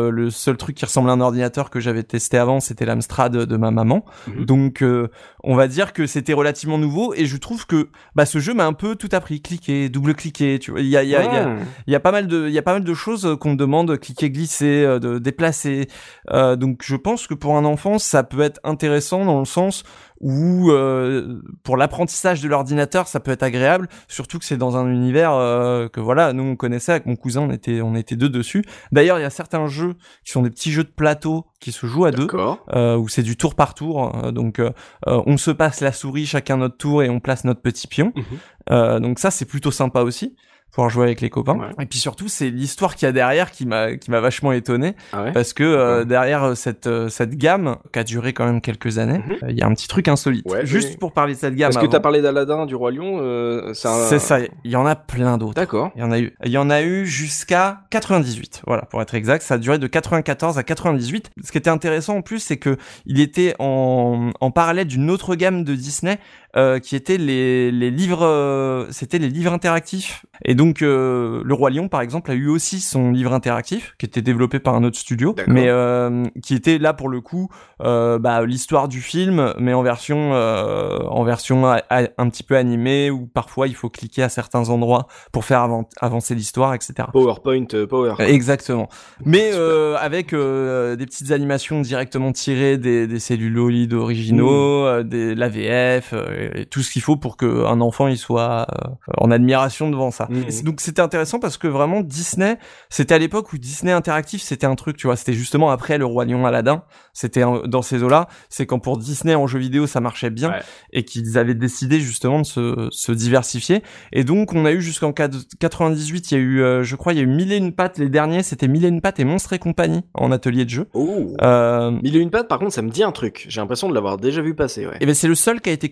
le 0.09 0.29
seul 0.29 0.55
truc 0.55 0.75
qui 0.77 0.85
ressemble 0.85 1.09
à 1.09 1.13
un 1.13 1.19
ordinateur 1.21 1.69
que 1.69 1.79
j'avais 1.79 2.03
testé 2.03 2.37
avant 2.37 2.59
c'était 2.61 2.85
l'Amstrad 2.85 3.35
de 3.35 3.57
ma 3.57 3.71
maman 3.71 4.05
Mhm. 4.27 4.45
donc 4.45 4.81
euh, 4.81 5.09
on 5.43 5.55
va 5.55 5.67
dire 5.67 5.91
que 5.91 6.05
c'était 6.07 6.33
relativement 6.33 6.77
nouveau 6.77 7.13
et 7.15 7.25
je 7.25 7.35
trouve 7.37 7.65
que 7.67 7.89
bah 8.15 8.25
ce 8.25 8.39
jeu 8.39 8.53
m'a 8.53 8.65
un 8.65 8.73
peu 8.73 8.95
tout 8.95 9.09
appris 9.11 9.41
cliquer 9.41 9.89
double 9.89 10.13
cliquer 10.15 10.59
tu 10.59 10.71
vois 10.71 10.79
il 10.81 10.87
y 10.87 10.95
a 10.95 11.03
il 11.03 11.09
y 11.09 11.15
a, 11.15 11.23
il 11.23 11.33
y 11.33 11.37
a- 11.37 11.47
Ouais. 11.47 11.55
il 11.87 11.93
y 11.93 11.95
a 11.95 11.99
pas 11.99 12.11
mal 12.11 12.27
de 12.27 12.47
il 12.47 12.53
y 12.53 12.57
a 12.57 12.61
pas 12.61 12.73
mal 12.73 12.83
de 12.83 12.93
choses 12.93 13.35
qu'on 13.41 13.51
me 13.51 13.55
demande 13.57 13.97
cliquer 13.99 14.29
glisser 14.29 14.83
euh, 14.85 14.99
de 14.99 15.19
déplacer 15.19 15.87
Euh, 16.31 16.55
donc 16.55 16.81
je 16.85 16.95
pense 16.95 17.27
que 17.27 17.33
pour 17.33 17.57
un 17.57 17.65
enfant 17.65 17.97
ça 17.99 18.23
peut 18.23 18.41
être 18.41 18.59
intéressant 18.63 19.25
dans 19.25 19.39
le 19.39 19.45
sens 19.45 19.83
où 20.23 20.71
euh, 20.71 21.41
pour 21.63 21.75
l'apprentissage 21.75 22.41
de 22.41 22.47
l'ordinateur 22.47 23.07
ça 23.07 23.19
peut 23.19 23.31
être 23.31 23.43
agréable 23.43 23.89
surtout 24.07 24.39
que 24.39 24.45
c'est 24.45 24.57
dans 24.57 24.77
un 24.77 24.89
univers 24.89 25.33
euh, 25.33 25.89
que 25.89 25.99
voilà 25.99 26.31
nous 26.31 26.43
on 26.43 26.55
connaissait 26.55 26.93
avec 26.93 27.05
mon 27.05 27.17
cousin 27.17 27.41
on 27.41 27.51
était 27.51 27.81
on 27.81 27.93
était 27.93 28.15
deux 28.15 28.29
dessus 28.29 28.63
d'ailleurs 28.93 29.19
il 29.19 29.21
y 29.21 29.25
a 29.25 29.29
certains 29.29 29.67
jeux 29.67 29.95
qui 30.23 30.31
sont 30.31 30.41
des 30.41 30.49
petits 30.49 30.71
jeux 30.71 30.85
de 30.85 30.89
plateau 30.89 31.45
qui 31.59 31.71
se 31.71 31.85
jouent 31.85 32.05
à 32.05 32.11
deux 32.11 32.27
euh, 32.73 32.97
où 32.97 33.07
c'est 33.07 33.23
du 33.23 33.37
tour 33.37 33.55
par 33.55 33.73
tour. 33.73 34.15
euh, 34.23 34.31
donc 34.31 34.61
on 35.05 35.37
se 35.37 35.51
passe 35.51 35.81
la 35.81 35.91
souris 35.91 36.25
chacun 36.25 36.57
notre 36.57 36.77
tour 36.77 37.03
et 37.03 37.09
on 37.09 37.19
place 37.19 37.43
notre 37.43 37.61
petit 37.61 37.87
pion. 37.87 38.11
Mhm. 38.15 38.23
Euh, 38.71 38.99
donc 38.99 39.19
ça 39.19 39.31
c'est 39.31 39.45
plutôt 39.45 39.71
sympa 39.71 40.01
aussi. 40.01 40.35
Pouvoir 40.73 40.89
jouer 40.89 41.05
avec 41.05 41.21
les 41.21 41.29
copains. 41.29 41.55
Ouais. 41.55 41.83
Et 41.83 41.85
puis 41.85 41.99
surtout, 41.99 42.27
c'est 42.27 42.49
l'histoire 42.49 42.95
qu'il 42.95 43.05
y 43.05 43.09
a 43.09 43.11
derrière 43.11 43.51
qui 43.51 43.65
m'a 43.65 43.95
qui 43.95 44.09
m'a 44.11 44.19
vachement 44.19 44.51
étonné 44.51 44.95
Ah 45.11 45.23
ouais? 45.23 45.31
Parce 45.31 45.53
que 45.53 45.63
euh, 45.63 45.99
Ouais. 45.99 46.05
derrière 46.05 46.43
euh, 46.43 46.55
cette 46.55 46.87
euh, 46.87 47.09
cette 47.09 47.35
gamme 47.37 47.77
qui 47.91 47.99
a 47.99 48.03
duré 48.03 48.33
quand 48.33 48.45
même 48.45 48.59
quelques 48.61 48.97
années, 48.97 49.19
Mhm. 49.19 49.31
euh, 49.43 49.51
il 49.51 49.57
y 49.57 49.61
a 49.61 49.67
un 49.67 49.73
petit 49.73 49.87
truc 49.87 50.07
insolite. 50.07 50.45
Ouais, 50.49 50.65
Juste 50.65 50.97
pour 50.99 51.11
parler 51.13 51.35
de 51.35 51.39
cette 51.39 51.55
gamme. 51.55 51.67
Parce 51.69 51.75
que 51.77 51.81
avant. 51.81 51.91
t'as 51.91 51.99
parlé 51.99 52.21
d'Aladin, 52.21 52.65
du 52.65 52.75
Roi 52.75 52.91
Lion, 52.91 53.19
euh, 53.21 53.73
c'est 53.73 53.87
un... 53.87 54.03
C'est 54.07 54.19
ça, 54.19 54.39
il 54.39 54.71
y 54.71 54.75
en 54.75 54.85
a 54.85 54.95
plein 54.95 55.37
d'autres. 55.37 55.53
D'accord. 55.53 55.91
Il 55.95 56.01
y 56.01 56.03
en 56.03 56.11
a 56.11 56.19
eu, 56.19 56.35
il 56.43 56.51
y 56.51 56.57
en 56.57 56.69
a 56.69 56.81
eu 56.81 57.05
jusqu'à 57.05 57.81
98. 57.91 58.63
Voilà, 58.65 58.83
pour 58.83 59.01
être 59.01 59.13
exact, 59.15 59.43
ça 59.43 59.53
a 59.55 59.57
duré 59.57 59.77
de 59.77 59.87
94 59.87 60.57
à 60.57 60.63
98. 60.63 61.29
Ce 61.43 61.51
qui 61.51 61.57
était 61.57 61.69
intéressant 61.69 62.17
en 62.17 62.21
plus, 62.21 62.39
c'est 62.39 62.57
que 62.57 62.77
il 63.05 63.19
était 63.19 63.53
en, 63.59 64.31
en 64.41 64.51
parallèle 64.51 64.87
d'une 64.87 65.09
autre 65.11 65.35
gamme 65.35 65.63
de 65.63 65.75
Disney 65.75 66.17
euh, 66.55 66.79
qui 66.79 66.95
était 66.95 67.17
les, 67.17 67.71
les 67.71 67.89
livres, 67.91 68.23
euh, 68.25 68.85
c'était 68.91 69.17
les 69.17 69.29
livres 69.29 69.53
interactifs. 69.53 70.25
Et 70.45 70.55
donc 70.55 70.81
euh, 70.81 71.41
le 71.43 71.53
roi 71.53 71.69
Lion, 71.69 71.87
par 71.87 72.01
exemple, 72.01 72.29
a 72.31 72.33
eu 72.35 72.47
aussi 72.47 72.79
son 72.79 73.11
livre 73.11 73.33
interactif 73.33 73.95
qui 73.97 74.05
était 74.05 74.21
développé 74.21 74.59
par 74.59 74.75
un 74.75 74.83
autre 74.83 74.97
studio, 74.97 75.33
mais 75.47 75.67
euh, 75.67 76.25
qui 76.43 76.53
était 76.55 76.77
là 76.77 76.93
pour 76.93 77.09
le 77.09 77.21
coup 77.21 77.49
euh, 77.81 78.19
bah, 78.19 78.45
l'histoire 78.45 78.87
du 78.87 79.01
film, 79.01 79.53
mais 79.57 79.73
en 79.73 79.83
version 79.83 80.33
euh, 80.33 80.99
en 81.07 81.23
version 81.23 81.65
a- 81.65 81.81
a- 81.89 82.07
un 82.17 82.29
petit 82.29 82.43
peu 82.43 82.55
animée 82.57 83.09
où 83.09 83.25
parfois 83.25 83.67
il 83.67 83.75
faut 83.75 83.89
cliquer 83.89 84.23
à 84.23 84.29
certains 84.29 84.69
endroits 84.69 85.07
pour 85.31 85.45
faire 85.45 85.59
avan- 85.61 85.87
avancer 86.01 86.35
l'histoire, 86.35 86.73
etc. 86.73 86.93
PowerPoint, 87.11 87.65
Power. 87.89 88.15
Exactement. 88.19 88.89
Mais 89.25 89.51
euh, 89.53 89.95
avec 89.99 90.33
euh, 90.33 90.95
des 90.95 91.05
petites 91.05 91.31
animations 91.31 91.81
directement 91.81 92.31
tirées 92.31 92.77
des, 92.77 93.07
des 93.07 93.19
celluloïdes 93.19 93.93
originaux, 93.93 94.85
euh, 94.85 95.03
des 95.03 95.35
la 95.35 95.49
VF, 95.49 96.11
euh, 96.13 96.42
et 96.55 96.65
tout 96.65 96.81
ce 96.81 96.91
qu'il 96.91 97.01
faut 97.01 97.15
pour 97.17 97.37
que 97.37 97.65
un 97.65 97.81
enfant 97.81 98.07
il 98.07 98.17
soit 98.17 98.67
euh, 98.71 98.89
en 99.17 99.31
admiration 99.31 99.89
devant 99.89 100.11
ça. 100.11 100.27
C'est- 100.49 100.63
donc 100.63 100.81
c'était 100.81 101.01
intéressant 101.01 101.39
parce 101.39 101.57
que 101.57 101.67
vraiment 101.67 102.01
Disney, 102.01 102.57
c'était 102.89 103.15
à 103.15 103.17
l'époque 103.19 103.51
où 103.53 103.57
Disney 103.57 103.91
interactif 103.91 104.41
c'était 104.41 104.65
un 104.65 104.75
truc, 104.75 104.97
tu 104.97 105.07
vois, 105.07 105.15
c'était 105.15 105.33
justement 105.33 105.71
après 105.71 105.97
le 105.97 106.05
roi 106.05 106.25
lion 106.25 106.45
Aladdin, 106.45 106.83
c'était 107.13 107.43
dans 107.65 107.81
ces 107.81 108.03
eaux-là, 108.03 108.27
c'est 108.49 108.65
quand 108.65 108.79
pour 108.79 108.97
Disney 108.97 109.35
en 109.35 109.47
jeu 109.47 109.59
vidéo 109.59 109.87
ça 109.87 109.99
marchait 110.01 110.29
bien 110.29 110.49
Ouais. 110.49 110.59
et 110.91 111.03
qu'ils 111.05 111.37
avaient 111.37 111.53
décidé 111.55 111.99
justement 111.99 112.39
de 112.41 112.45
se, 112.45 112.87
se 112.91 113.11
diversifier. 113.11 113.81
Et 114.11 114.23
donc 114.23 114.53
on 114.53 114.65
a 114.65 114.71
eu 114.71 114.81
jusqu'en 114.81 115.11
98, 115.59 116.31
il 116.31 116.33
y 116.33 116.37
a 116.37 116.39
eu, 116.41 116.61
euh, 116.61 116.83
je 116.83 116.95
crois, 116.95 117.13
il 117.13 117.17
y 117.17 117.19
a 117.19 117.23
eu 117.23 117.27
Mille 117.27 117.51
et 117.51 117.57
une 117.57 117.73
pattes. 117.73 117.97
Les 117.97 118.09
derniers, 118.09 118.43
c'était 118.43 118.67
Mille 118.67 118.85
et 118.85 118.89
une 118.89 119.01
pattes 119.01 119.19
et 119.19 119.25
Monstres 119.25 119.53
et 119.53 119.59
compagnie 119.59 120.01
en 120.13 120.31
atelier 120.31 120.65
de 120.65 120.69
jeu. 120.69 120.87
Oh. 120.93 121.33
Euh, 121.41 121.91
Mille 121.91 122.15
et 122.15 122.19
une 122.19 122.29
pattes, 122.29 122.47
par 122.47 122.59
contre, 122.59 122.73
ça 122.73 122.81
me 122.81 122.89
dit 122.89 123.03
un 123.03 123.11
truc. 123.11 123.45
J'ai 123.49 123.61
l'impression 123.61 123.89
de 123.89 123.93
l'avoir 123.93 124.17
déjà 124.17 124.41
vu 124.41 124.55
passer, 124.55 124.85
ouais. 124.85 124.97
et 124.99 125.05
ben 125.05 125.15
c'est 125.15 125.27
le 125.27 125.35
seul 125.35 125.61
qui 125.61 125.69
a 125.69 125.73
été 125.73 125.89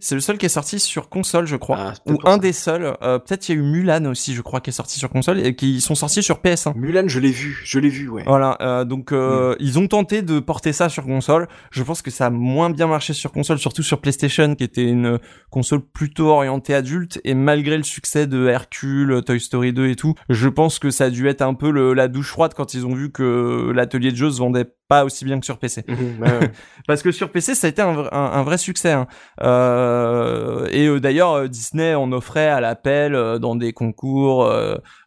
C'est 0.00 0.14
le 0.14 0.20
seul 0.20 0.38
qui 0.38 0.46
est 0.46 0.50
sorti 0.50 0.78
sur 0.78 1.08
console, 1.08 1.46
je 1.46 1.56
crois. 1.56 1.78
Ah, 1.78 1.94
Ou 2.06 2.18
un 2.24 2.32
ça. 2.32 2.38
des 2.38 2.52
seuls. 2.52 2.96
Euh, 3.02 3.18
Peut-être 3.18 3.48
il 3.48 3.54
y 3.54 3.58
a 3.58 3.60
eu 3.60 3.64
Mulan 3.64 4.04
aussi, 4.06 4.34
je 4.34 4.42
crois, 4.42 4.60
qui 4.60 4.70
est 4.70 4.72
sorti 4.72 4.98
sur 4.98 5.08
console 5.10 5.44
et 5.44 5.54
qui 5.54 5.80
sont 5.80 5.94
sortis 5.94 6.22
sur 6.22 6.38
PS1. 6.38 6.76
Mulan, 6.76 7.04
je 7.06 7.20
l'ai 7.20 7.30
vu, 7.30 7.60
je 7.64 7.78
l'ai 7.78 7.88
vu, 7.88 8.08
ouais. 8.08 8.22
Voilà, 8.26 8.56
euh, 8.60 8.84
donc 8.84 9.12
euh, 9.12 9.54
ils 9.60 9.78
ont 9.78 9.86
tenté 9.88 10.22
de 10.22 10.40
porter 10.40 10.72
ça 10.72 10.88
sur 10.88 11.04
console. 11.04 11.48
Je 11.70 11.82
pense 11.82 12.02
que 12.02 12.10
ça 12.10 12.26
a 12.26 12.30
moins 12.30 12.70
bien 12.70 12.86
marché 12.86 13.12
sur 13.12 13.32
console, 13.32 13.58
surtout 13.58 13.82
sur 13.82 14.00
PlayStation, 14.00 14.54
qui 14.54 14.64
était 14.64 14.84
une 14.84 15.18
console 15.50 15.80
plutôt 15.80 16.28
orientée 16.28 16.74
adulte. 16.74 17.20
Et 17.24 17.34
malgré 17.34 17.76
le 17.76 17.82
succès 17.82 18.26
de 18.26 18.46
Hercule, 18.48 19.22
Toy 19.24 19.40
Story 19.40 19.72
2 19.72 19.88
et 19.88 19.96
tout, 19.96 20.14
je 20.28 20.48
pense 20.48 20.78
que 20.78 20.90
ça 20.90 21.04
a 21.04 21.10
dû 21.10 21.28
être 21.28 21.42
un 21.42 21.54
peu 21.54 21.70
le, 21.70 21.92
la 21.94 22.08
douche 22.08 22.30
froide 22.30 22.54
quand 22.54 22.74
ils 22.74 22.86
ont 22.86 22.94
vu 22.94 23.10
que 23.10 23.70
l'atelier 23.74 24.10
de 24.10 24.16
jeu 24.16 24.30
se 24.30 24.38
vendait 24.38 24.66
pas 24.88 25.04
aussi 25.04 25.24
bien 25.24 25.38
que 25.38 25.44
sur 25.46 25.58
PC. 25.58 25.84
Mhm, 25.86 26.20
ouais. 26.22 26.50
Parce 26.86 27.02
que 27.02 27.12
sur 27.12 27.30
PC, 27.30 27.54
ça 27.54 27.66
a 27.66 27.70
été 27.70 27.82
un, 27.82 27.92
vrai- 27.92 28.08
un- 28.12 28.18
un 28.32 28.42
vrai 28.42 28.56
succès. 28.58 28.92
hein. 28.92 29.06
Euh, 29.42 30.66
et 30.70 30.86
euh, 30.86 31.00
d'ailleurs, 31.00 31.32
euh, 31.32 31.48
Disney 31.48 31.94
en 31.94 32.10
offrait 32.12 32.48
à 32.48 32.60
l'appel 32.60 33.12
dans 33.40 33.56
des 33.56 33.72
concours. 33.72 34.50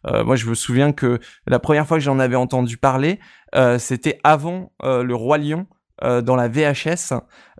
moi, 0.04 0.36
je 0.36 0.48
me 0.48 0.54
souviens 0.54 0.92
que 0.92 1.18
la 1.46 1.58
première 1.58 1.86
fois 1.86 1.98
que 1.98 2.02
j'en 2.04 2.18
avais 2.18 2.36
entendu 2.36 2.76
parler, 2.76 3.18
c'était 3.78 4.18
avant 4.24 4.72
le 4.82 5.14
Roi 5.14 5.38
Lion. 5.38 5.66
Dans 6.02 6.34
la 6.34 6.48
VHS 6.48 7.12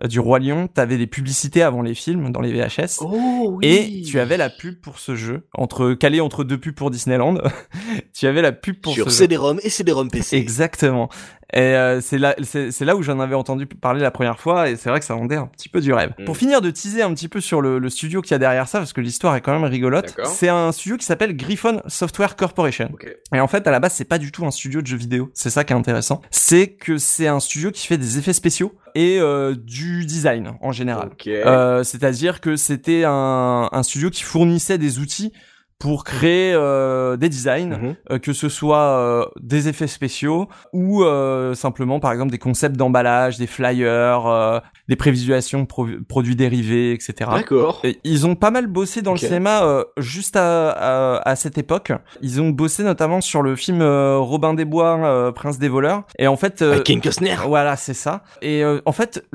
du 0.07 0.19
Roi 0.19 0.39
Lion, 0.39 0.67
t'avais 0.67 0.97
des 0.97 1.07
publicités 1.07 1.61
avant 1.61 1.81
les 1.81 1.95
films 1.95 2.31
dans 2.31 2.41
les 2.41 2.51
VHS. 2.51 2.99
Oh, 3.01 3.55
oui. 3.57 3.65
Et 3.65 4.01
tu 4.03 4.19
avais 4.19 4.37
la 4.37 4.49
pub 4.49 4.79
pour 4.81 4.99
ce 4.99 5.15
jeu, 5.15 5.47
entre 5.53 5.93
calé 5.93 6.21
entre 6.21 6.43
deux 6.43 6.57
pubs 6.57 6.75
pour 6.75 6.91
Disneyland. 6.91 7.37
tu 8.13 8.27
avais 8.27 8.41
la 8.41 8.51
pub 8.51 8.79
pour 8.81 8.93
Sur 8.93 9.05
ce 9.05 9.09
jeu. 9.11 9.17
CD-ROM 9.17 9.59
et 9.63 9.69
CD-ROM 9.69 10.09
PC. 10.09 10.37
Exactement. 10.37 11.09
Et 11.53 11.59
euh, 11.59 12.01
c'est 12.01 12.17
là, 12.17 12.35
c'est 12.41 12.71
c'est 12.71 12.83
là 12.83 12.95
où 12.95 13.03
j'en 13.03 13.19
avais 13.19 13.35
entendu 13.35 13.67
parler 13.67 14.01
la 14.01 14.09
première 14.09 14.39
fois, 14.39 14.69
et 14.69 14.75
c'est 14.75 14.89
vrai 14.89 14.99
que 14.99 15.05
ça 15.05 15.13
rendait 15.13 15.35
un 15.35 15.45
petit 15.45 15.69
peu 15.69 15.81
du 15.81 15.93
rêve. 15.93 16.11
Mm. 16.17 16.25
Pour 16.25 16.35
finir 16.35 16.61
de 16.61 16.71
teaser 16.71 17.03
un 17.03 17.13
petit 17.13 17.27
peu 17.27 17.41
sur 17.41 17.61
le, 17.61 17.77
le 17.77 17.89
studio 17.89 18.23
qu'il 18.23 18.31
y 18.31 18.33
a 18.33 18.39
derrière 18.39 18.67
ça, 18.67 18.79
parce 18.79 18.91
que 18.91 19.01
l'histoire 19.01 19.35
est 19.35 19.41
quand 19.41 19.53
même 19.53 19.69
rigolote, 19.69 20.07
D'accord. 20.07 20.33
c'est 20.33 20.49
un 20.49 20.71
studio 20.71 20.97
qui 20.97 21.05
s'appelle 21.05 21.37
Griffon 21.37 21.81
Software 21.85 22.35
Corporation. 22.35 22.89
Et 23.35 23.39
en 23.39 23.47
fait, 23.47 23.67
à 23.67 23.71
la 23.71 23.79
base, 23.79 23.93
c'est 23.93 24.03
pas 24.05 24.17
du 24.17 24.31
tout 24.31 24.45
un 24.45 24.51
studio 24.51 24.81
de 24.81 24.87
jeux 24.87 24.97
vidéo. 24.97 25.29
C'est 25.35 25.51
ça 25.51 25.63
qui 25.63 25.73
est 25.73 25.75
intéressant. 25.75 26.21
C'est 26.31 26.69
que 26.69 26.97
c'est 26.97 27.27
un 27.27 27.39
studio 27.39 27.69
qui 27.69 27.85
fait 27.85 27.99
des 27.99 28.17
effets 28.17 28.33
spéciaux 28.33 28.73
et 28.95 29.19
euh, 29.19 29.55
du 29.55 30.05
design 30.05 30.53
en 30.61 30.71
général. 30.71 31.09
Euh, 31.27 31.83
C'est-à-dire 31.83 32.41
que 32.41 32.55
c'était 32.55 33.03
un, 33.05 33.69
un 33.71 33.83
studio 33.83 34.09
qui 34.09 34.23
fournissait 34.23 34.77
des 34.77 34.99
outils 34.99 35.33
pour 35.79 36.05
créer 36.05 36.53
euh, 36.53 37.17
des 37.17 37.27
designs, 37.27 37.77
Mhm. 37.77 37.95
euh, 38.11 38.19
que 38.19 38.31
ce 38.31 38.47
soit 38.47 38.97
euh, 38.99 39.25
des 39.41 39.67
effets 39.67 39.87
spéciaux 39.87 40.47
ou 40.71 41.03
euh, 41.03 41.55
simplement 41.55 41.99
par 41.99 42.13
exemple 42.13 42.31
des 42.31 42.37
concepts 42.37 42.77
d'emballage, 42.77 43.37
des 43.37 43.47
flyers, 43.47 44.25
euh, 44.25 44.59
des 44.93 44.97
prévisualisations 44.97 45.65
pro- 45.65 45.87
produits 46.07 46.35
dérivés, 46.35 46.91
etc. 46.91 47.29
D'accord. 47.33 47.79
Et 47.83 47.99
ils 48.03 48.27
ont 48.27 48.35
pas 48.35 48.51
mal 48.51 48.67
bossé 48.67 49.01
dans 49.01 49.13
le 49.13 49.17
cinéma 49.17 49.63
euh, 49.63 49.83
juste 49.97 50.35
à, 50.35 50.69
à, 50.69 51.29
à 51.29 51.35
cette 51.35 51.57
époque. 51.57 51.91
Ils 52.21 52.39
ont 52.41 52.49
bossé 52.49 52.83
notamment 52.83 53.21
sur 53.21 53.41
le 53.41 53.55
film 53.55 53.81
euh, 53.81 54.17
Robin 54.19 54.53
des 54.53 54.65
Bois, 54.65 54.99
euh, 55.03 55.31
Prince 55.31 55.57
des 55.57 55.67
voleurs. 55.69 56.03
Et 56.19 56.27
en 56.27 56.35
fait, 56.37 56.61
euh, 56.61 56.81
Ken 56.83 57.01
Costner. 57.01 57.35
voilà, 57.47 57.75
c'est 57.75 57.95
ça. 57.95 58.23
Et 58.43 58.63
euh, 58.63 58.81
en 58.85 58.91
fait, 58.91 59.25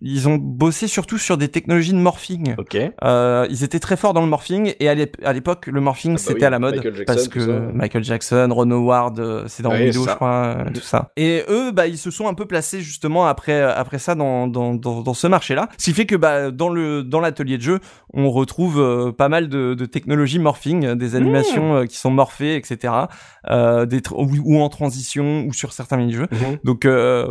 ils 0.00 0.28
ont 0.28 0.34
bossé 0.36 0.88
surtout 0.88 1.18
sur 1.18 1.36
des 1.36 1.48
technologies 1.48 1.92
de 1.92 1.98
morphing. 1.98 2.54
Ok. 2.58 2.76
Euh, 3.04 3.46
ils 3.50 3.62
étaient 3.62 3.78
très 3.78 3.96
forts 3.96 4.14
dans 4.14 4.22
le 4.22 4.26
morphing 4.28 4.74
et 4.80 4.88
à 4.88 4.94
l'ép- 4.94 5.16
à 5.24 5.32
l'époque, 5.32 5.68
le 5.68 5.80
morphing 5.80 6.12
bah 6.14 6.18
c'était 6.18 6.34
oui, 6.40 6.44
à 6.44 6.50
la 6.50 6.58
mode 6.58 6.74
Michael 6.76 6.94
Jackson, 6.96 7.14
parce 7.14 7.28
que. 7.28 7.72
Michael 7.72 8.04
Jackson, 8.04 8.48
Ron 8.50 8.70
Howard, 8.72 9.44
c'est 9.46 9.62
dans 9.62 9.70
Ouais, 9.70 9.86
Widow, 9.86 10.04
je 10.08 10.14
crois, 10.14 10.56
tout 10.74 10.80
ça. 10.80 11.10
Et 11.16 11.44
eux, 11.48 11.70
bah, 11.70 11.86
ils 11.86 11.98
se 11.98 12.10
sont 12.10 12.26
un 12.26 12.34
peu 12.34 12.46
placés 12.46 12.80
justement 12.80 13.26
après 13.26 13.60
après 13.62 13.98
ça 13.98 14.14
dans 14.14 14.46
dans 14.48 14.74
dans, 14.74 15.02
dans 15.04 15.14
ce 15.14 15.26
marché-là. 15.26 15.68
Ce 15.78 15.84
qui 15.84 15.92
fait 15.92 16.06
que 16.06 16.16
bah 16.16 16.50
dans 16.50 16.68
le 16.68 17.02
dans 17.02 17.20
l'atelier 17.20 17.58
de 17.58 17.62
jeu, 17.62 17.80
on 18.12 18.30
retrouve 18.30 18.80
euh, 18.80 19.12
pas 19.12 19.28
mal 19.28 19.48
de, 19.48 19.74
de 19.74 19.86
technologies 19.86 20.38
morphing, 20.38 20.84
euh, 20.84 20.94
des 20.94 21.14
animations 21.14 21.76
euh, 21.76 21.84
qui 21.86 21.96
sont 21.96 22.10
morphées, 22.10 22.56
etc. 22.56 22.92
Euh, 23.50 23.86
des 23.86 24.00
ou, 24.12 24.28
ou 24.44 24.60
en 24.60 24.68
transition 24.68 25.44
ou 25.46 25.52
sur 25.52 25.72
certains 25.72 25.96
mini-jeux. 25.96 26.28
Mhm. 26.30 26.58
Donc 26.64 26.84
euh, 26.84 27.28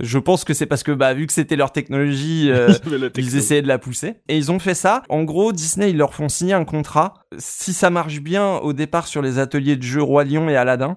je 0.00 0.18
pense 0.18 0.44
que 0.44 0.54
c'est 0.54 0.66
parce 0.66 0.82
que 0.82 0.92
bah 0.92 1.14
vu 1.14 1.26
que 1.26 1.32
c'était 1.32 1.56
leur 1.56 1.72
technologie, 1.72 2.50
euh, 2.50 2.72
ils 3.16 3.36
essayaient 3.36 3.62
de 3.62 3.68
la 3.68 3.78
pousser. 3.78 4.14
Et 4.28 4.36
ils 4.36 4.52
ont 4.52 4.58
fait 4.58 4.74
ça. 4.74 5.02
En 5.08 5.24
gros, 5.24 5.52
Disney, 5.52 5.90
ils 5.90 5.96
leur 5.96 6.14
font 6.14 6.28
signer 6.28 6.54
un 6.54 6.64
contrat. 6.64 7.14
Si 7.38 7.72
ça 7.72 7.90
marche 7.90 8.20
bien 8.20 8.56
au 8.56 8.72
départ 8.72 9.06
sur 9.06 9.22
les 9.22 9.38
ateliers 9.38 9.76
de 9.76 9.82
jeux 9.82 10.02
Roi 10.02 10.24
Lion 10.24 10.48
et 10.48 10.56
Aladdin, 10.56 10.96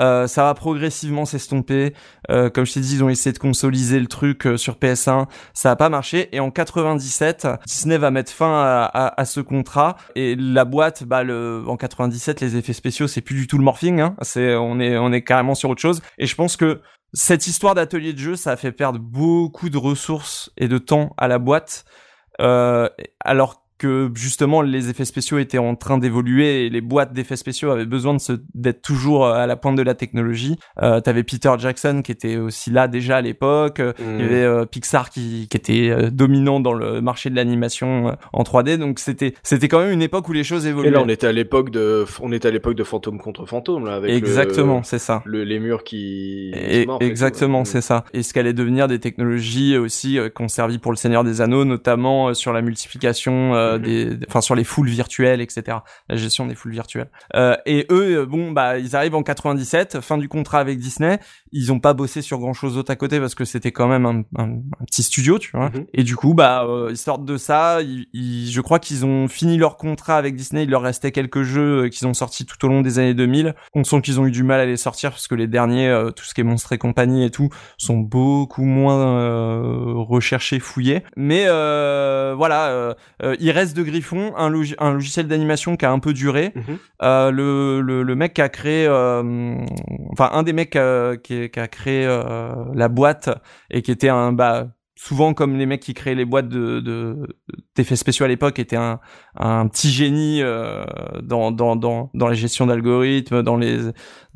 euh, 0.00 0.26
ça 0.26 0.44
va 0.44 0.54
progressivement 0.54 1.24
s'estomper. 1.24 1.94
Euh, 2.30 2.50
comme 2.50 2.66
je 2.66 2.72
t'ai 2.74 2.80
dit, 2.80 2.94
ils 2.96 3.04
ont 3.04 3.08
essayé 3.08 3.32
de 3.32 3.38
consoliser 3.38 4.00
le 4.00 4.06
truc 4.06 4.46
euh, 4.46 4.56
sur 4.56 4.74
PS1. 4.74 5.26
Ça 5.52 5.70
a 5.70 5.76
pas 5.76 5.88
marché. 5.88 6.28
Et 6.34 6.40
en 6.40 6.50
97, 6.50 7.46
Disney 7.66 7.98
va 7.98 8.10
mettre 8.10 8.32
fin 8.32 8.52
à, 8.52 8.84
à- 8.84 9.20
à 9.20 9.24
ce 9.24 9.40
contrat. 9.40 9.96
Et 10.16 10.36
la 10.36 10.64
boîte, 10.64 11.04
bah, 11.04 11.22
le, 11.22 11.64
en 11.66 11.76
97, 11.76 12.40
les 12.40 12.56
effets 12.56 12.72
spéciaux, 12.72 13.06
c'est 13.06 13.20
plus 13.20 13.36
du 13.36 13.46
tout 13.46 13.58
le 13.58 13.64
morphing. 13.64 14.00
Hein. 14.00 14.16
C'est, 14.22 14.54
on 14.56 14.80
est, 14.80 14.96
on 14.98 15.12
est 15.12 15.22
carrément 15.22 15.54
sur 15.54 15.70
autre 15.70 15.80
chose. 15.82 16.02
Et 16.18 16.26
je 16.26 16.34
pense 16.34 16.56
que 16.56 16.80
cette 17.12 17.46
histoire 17.46 17.74
d'atelier 17.76 18.12
de 18.12 18.18
jeu, 18.18 18.36
ça 18.36 18.50
a 18.52 18.56
fait 18.56 18.72
perdre 18.72 18.98
beaucoup 18.98 19.70
de 19.70 19.78
ressources 19.78 20.50
et 20.56 20.66
de 20.66 20.78
temps 20.78 21.14
à 21.16 21.28
la 21.28 21.38
boîte. 21.38 21.84
Euh, 22.40 22.88
alors 23.20 23.63
que 23.78 24.10
justement 24.14 24.62
les 24.62 24.88
effets 24.90 25.04
spéciaux 25.04 25.38
étaient 25.38 25.58
en 25.58 25.74
train 25.74 25.98
d'évoluer 25.98 26.66
et 26.66 26.70
les 26.70 26.80
boîtes 26.80 27.12
d'effets 27.12 27.36
spéciaux 27.36 27.70
avaient 27.70 27.86
besoin 27.86 28.14
de 28.14 28.20
se 28.20 28.32
d'être 28.54 28.82
toujours 28.82 29.26
à 29.26 29.46
la 29.46 29.56
pointe 29.56 29.76
de 29.76 29.82
la 29.82 29.94
technologie. 29.94 30.56
Euh, 30.82 31.00
T'avais 31.00 31.22
Peter 31.24 31.52
Jackson 31.58 32.02
qui 32.04 32.12
était 32.12 32.36
aussi 32.36 32.70
là 32.70 32.88
déjà 32.88 33.16
à 33.16 33.20
l'époque. 33.20 33.80
Mhm. 33.80 33.94
Il 34.18 34.20
y 34.20 34.24
avait 34.24 34.42
euh, 34.44 34.64
Pixar 34.64 35.10
qui, 35.10 35.48
qui 35.50 35.56
était 35.56 35.90
euh, 35.90 36.10
dominant 36.10 36.60
dans 36.60 36.72
le 36.72 37.00
marché 37.00 37.30
de 37.30 37.36
l'animation 37.36 38.08
euh, 38.08 38.12
en 38.32 38.42
3D. 38.42 38.76
Donc 38.78 38.98
c'était 38.98 39.34
c'était 39.42 39.68
quand 39.68 39.80
même 39.80 39.92
une 39.92 40.02
époque 40.02 40.28
où 40.28 40.32
les 40.32 40.44
choses 40.44 40.66
évoluaient. 40.66 40.88
Et 40.88 40.92
là, 40.92 41.02
on 41.02 41.08
était 41.08 41.26
à 41.26 41.32
l'époque 41.32 41.70
de, 41.70 42.04
on 42.20 42.32
était 42.32 42.48
à 42.48 42.50
l'époque 42.50 42.74
de 42.74 42.84
fantôme 42.84 43.18
contre 43.18 43.44
fantôme, 43.46 43.86
là, 43.86 43.94
avec 43.94 44.10
Exactement, 44.10 44.82
c'est 44.82 44.98
ça. 44.98 45.22
le, 45.24 45.44
les 45.44 45.58
murs 45.58 45.84
qui. 45.84 46.50
Et- 46.54 46.86
exactement, 47.00 47.60
ouais. 47.60 47.64
c'est 47.64 47.80
ça. 47.80 48.04
Et 48.12 48.22
ce 48.22 48.32
qu'allait 48.32 48.52
devenir 48.52 48.88
des 48.88 48.98
technologies 49.00 49.76
aussi 49.76 50.18
euh, 50.18 50.28
qui 50.28 50.42
ont 50.42 50.48
servi 50.48 50.78
pour 50.78 50.92
le 50.92 50.96
Seigneur 50.96 51.24
des 51.24 51.40
Anneaux, 51.40 51.64
notamment 51.64 52.28
euh, 52.28 52.34
sur 52.34 52.52
la 52.52 52.62
multiplication 52.62 53.54
euh, 53.64 53.78
des, 53.78 54.18
enfin 54.28 54.40
sur 54.40 54.54
les 54.54 54.64
foules 54.64 54.88
virtuelles, 54.88 55.40
etc. 55.40 55.78
La 56.08 56.16
gestion 56.16 56.46
des 56.46 56.54
foules 56.54 56.72
virtuelles. 56.72 57.10
Euh, 57.34 57.56
et 57.66 57.86
eux, 57.90 58.24
bon, 58.26 58.52
bah, 58.52 58.78
ils 58.78 58.94
arrivent 58.96 59.14
en 59.14 59.22
97, 59.22 60.00
fin 60.00 60.18
du 60.18 60.28
contrat 60.28 60.60
avec 60.60 60.78
Disney. 60.78 61.18
Ils 61.52 61.72
ont 61.72 61.80
pas 61.80 61.94
bossé 61.94 62.22
sur 62.22 62.38
grand 62.38 62.52
chose 62.52 62.74
d'autre 62.74 62.90
à 62.90 62.96
côté 62.96 63.20
parce 63.20 63.34
que 63.34 63.44
c'était 63.44 63.72
quand 63.72 63.88
même 63.88 64.06
un, 64.06 64.22
un, 64.36 64.60
petit 64.86 65.02
studio, 65.02 65.38
tu 65.38 65.50
vois. 65.56 65.70
Mhm. 65.70 65.86
Et 65.94 66.02
du 66.02 66.16
coup, 66.16 66.34
bah, 66.34 66.64
euh, 66.68 66.88
ils 66.90 66.96
sortent 66.96 67.24
de 67.24 67.36
ça. 67.36 67.80
Ils, 67.82 68.06
ils- 68.12 68.50
je 68.50 68.60
crois 68.60 68.78
qu'ils 68.78 69.04
ont 69.04 69.28
fini 69.28 69.56
leur 69.56 69.76
contrat 69.76 70.16
avec 70.16 70.34
Disney. 70.36 70.64
Il 70.64 70.70
leur 70.70 70.82
restait 70.82 71.12
quelques 71.12 71.42
jeux 71.42 71.84
euh, 71.84 71.88
qu'ils 71.88 72.06
ont 72.06 72.14
sortis 72.14 72.44
tout 72.46 72.62
au 72.64 72.68
long 72.68 72.80
des 72.82 72.98
années 72.98 73.14
2000. 73.14 73.54
On 73.74 73.84
sent 73.84 74.00
qu'ils 74.02 74.20
ont 74.20 74.26
eu 74.26 74.30
du 74.30 74.42
mal 74.42 74.60
à 74.60 74.66
les 74.66 74.76
sortir 74.76 75.10
parce 75.10 75.28
que 75.28 75.34
les 75.34 75.46
derniers, 75.46 75.88
euh, 75.88 76.10
tout 76.10 76.24
ce 76.24 76.34
qui 76.34 76.40
est 76.40 76.44
Monstre 76.44 76.72
et 76.72 76.78
compagnie 76.78 77.24
et 77.24 77.30
tout, 77.30 77.48
sont 77.78 77.98
beaucoup 77.98 78.64
moins 78.64 79.18
euh, 79.18 79.92
recherchés, 79.96 80.60
fouillés. 80.60 81.02
Mais 81.16 81.44
euh, 81.46 82.34
voilà, 82.36 82.68
euh, 82.68 82.94
euh, 83.54 83.56
il 83.56 83.58
reste 83.58 83.76
de 83.76 83.82
Griffon 83.82 84.32
un, 84.36 84.50
logi- 84.50 84.74
un 84.78 84.92
logiciel 84.92 85.26
d'animation 85.28 85.76
qui 85.76 85.84
a 85.86 85.92
un 85.92 85.98
peu 85.98 86.12
duré. 86.12 86.52
Mhm. 86.54 86.78
Euh, 87.02 87.30
le, 87.30 87.80
le, 87.80 88.02
le 88.02 88.14
mec 88.14 88.34
qui 88.34 88.42
a 88.42 88.48
créé, 88.48 88.86
euh, 88.86 89.54
enfin 90.12 90.30
un 90.32 90.42
des 90.42 90.52
mecs 90.52 90.76
euh, 90.76 91.16
qui, 91.16 91.50
qui 91.50 91.60
a 91.60 91.68
créé 91.68 92.04
euh, 92.06 92.52
la 92.74 92.88
boîte 92.88 93.30
et 93.70 93.82
qui 93.82 93.90
était 93.90 94.08
un 94.08 94.32
bah 94.32 94.68
souvent 94.96 95.34
comme 95.34 95.56
les 95.56 95.66
mecs 95.66 95.80
qui 95.82 95.92
créaient 95.94 96.14
les 96.14 96.24
boîtes 96.24 96.48
de 96.48 96.80
de- 96.80 97.26
d'effets 97.76 97.96
spéciaux 97.96 98.24
à 98.24 98.28
l'époque 98.28 98.58
était 98.58 98.76
un 98.76 99.00
un 99.36 99.66
petit 99.66 99.90
génie 99.90 100.40
euh, 100.42 100.84
dans 101.22 101.50
dans 101.50 101.74
dans 101.76 102.10
dans 102.14 102.28
la 102.28 102.34
gestion 102.34 102.66
d'algorithmes, 102.66 103.42
dans 103.42 103.56
les 103.56 103.78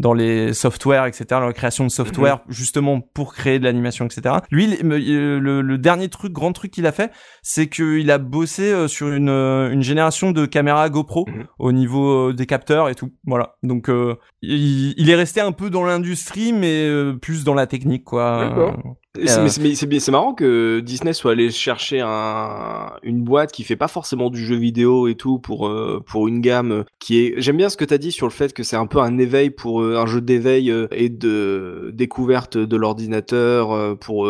dans 0.01 0.12
les 0.14 0.52
softwares, 0.55 1.06
etc., 1.06 1.24
dans 1.30 1.47
la 1.47 1.52
création 1.52 1.85
de 1.85 1.90
software 1.90 2.40
justement 2.48 3.01
pour 3.01 3.35
créer 3.35 3.59
de 3.59 3.64
l'animation, 3.64 4.05
etc. 4.06 4.36
Lui, 4.51 4.64
il- 4.80 4.86
le, 4.89 5.39
le, 5.39 5.60
le 5.62 5.78
dernier 5.78 6.09
truc, 6.09 6.32
grand 6.32 6.52
truc 6.52 6.70
qu'il 6.72 6.86
a 6.86 6.93
fait, 6.93 7.10
c'est 7.43 7.68
qu'il 7.68 8.10
a 8.10 8.18
bossé 8.18 8.72
euh, 8.72 8.89
sur 8.89 9.09
une 9.09 9.28
euh, 9.28 9.70
une 9.70 9.82
génération 9.82 10.32
de 10.32 10.47
caméras 10.47 10.89
GoPro 10.90 11.26
Mhm. 11.28 11.47
au 11.59 11.72
niveau 11.72 12.28
euh, 12.30 12.32
des 12.32 12.47
capteurs 12.47 12.89
et 12.89 12.94
tout. 12.94 13.10
Voilà. 13.24 13.56
Donc 13.62 13.89
euh, 13.89 14.16
il, 14.43 14.94
il 14.97 15.10
est 15.10 15.14
resté 15.14 15.40
un 15.40 15.52
peu 15.52 15.70
dans 15.70 15.85
l'industrie, 15.85 16.52
mais 16.52 16.86
euh, 16.86 17.14
plus 17.14 17.44
dans 17.44 17.55
la 17.55 17.66
technique, 17.66 18.05
quoi. 18.05 18.48
D'accord. 18.48 18.76
Euh, 19.16 19.20
mais 19.43 19.48
c'est- 19.74 20.10
marrant 20.10 20.35
que 20.35 20.80
Disney 20.80 21.12
soit 21.12 21.32
allé 21.32 21.51
chercher 21.51 22.01
un, 22.05 22.93
une 23.02 23.22
boîte 23.24 23.52
qui 23.52 23.64
fait 23.64 23.74
pas 23.76 23.89
forcément 23.89 24.30
du 24.30 24.44
jeu 24.44 24.56
vidéo 24.56 25.09
et 25.09 25.14
tout 25.14 25.39
pour 25.39 25.66
euh, 25.66 26.02
pour 26.06 26.28
une 26.28 26.40
gamme 26.40 26.85
qui 27.01 27.18
est. 27.20 27.35
J'aime 27.39 27.56
bien 27.56 27.68
ce 27.70 27.76
que 27.76 27.85
t'as 27.86 27.98
dit 27.98 28.12
sur 28.12 28.26
le 28.26 28.32
fait 28.32 28.52
que 28.52 28.62
c'est 28.62 28.76
un 28.76 28.86
peu 28.86 28.98
un 29.01 29.18
éveil 29.18 29.51
pour 29.51 29.80
euh, 29.82 29.97
un 29.97 30.06
jeu 30.06 30.20
d'éveil 30.20 30.70
euh, 30.70 30.86
et 30.93 31.09
de 31.09 31.90
découverte 31.94 32.59
de 32.59 32.76
l'ordinateur 32.76 33.98
pour 33.98 34.28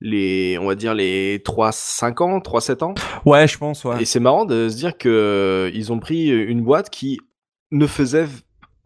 les 0.00 0.58
on 0.60 0.66
va 0.66 0.74
dire 0.74 0.94
les 0.94 1.40
3 1.44 1.72
5 1.72 2.20
ans, 2.20 2.40
3 2.40 2.60
7 2.60 2.82
ans. 2.82 2.94
Ouais, 3.24 3.46
je 3.48 3.56
pense. 3.58 3.84
Ouais. 3.84 4.02
Et 4.02 4.04
c'est 4.04 4.20
marrant 4.20 4.44
de 4.44 4.68
se 4.68 4.76
dire 4.76 4.98
que 4.98 5.08
euh, 5.08 5.70
ils 5.74 5.92
ont 5.92 5.98
pris 6.00 6.28
une 6.28 6.62
boîte 6.62 6.90
qui 6.90 7.18
ne 7.70 7.86
faisait 7.86 8.26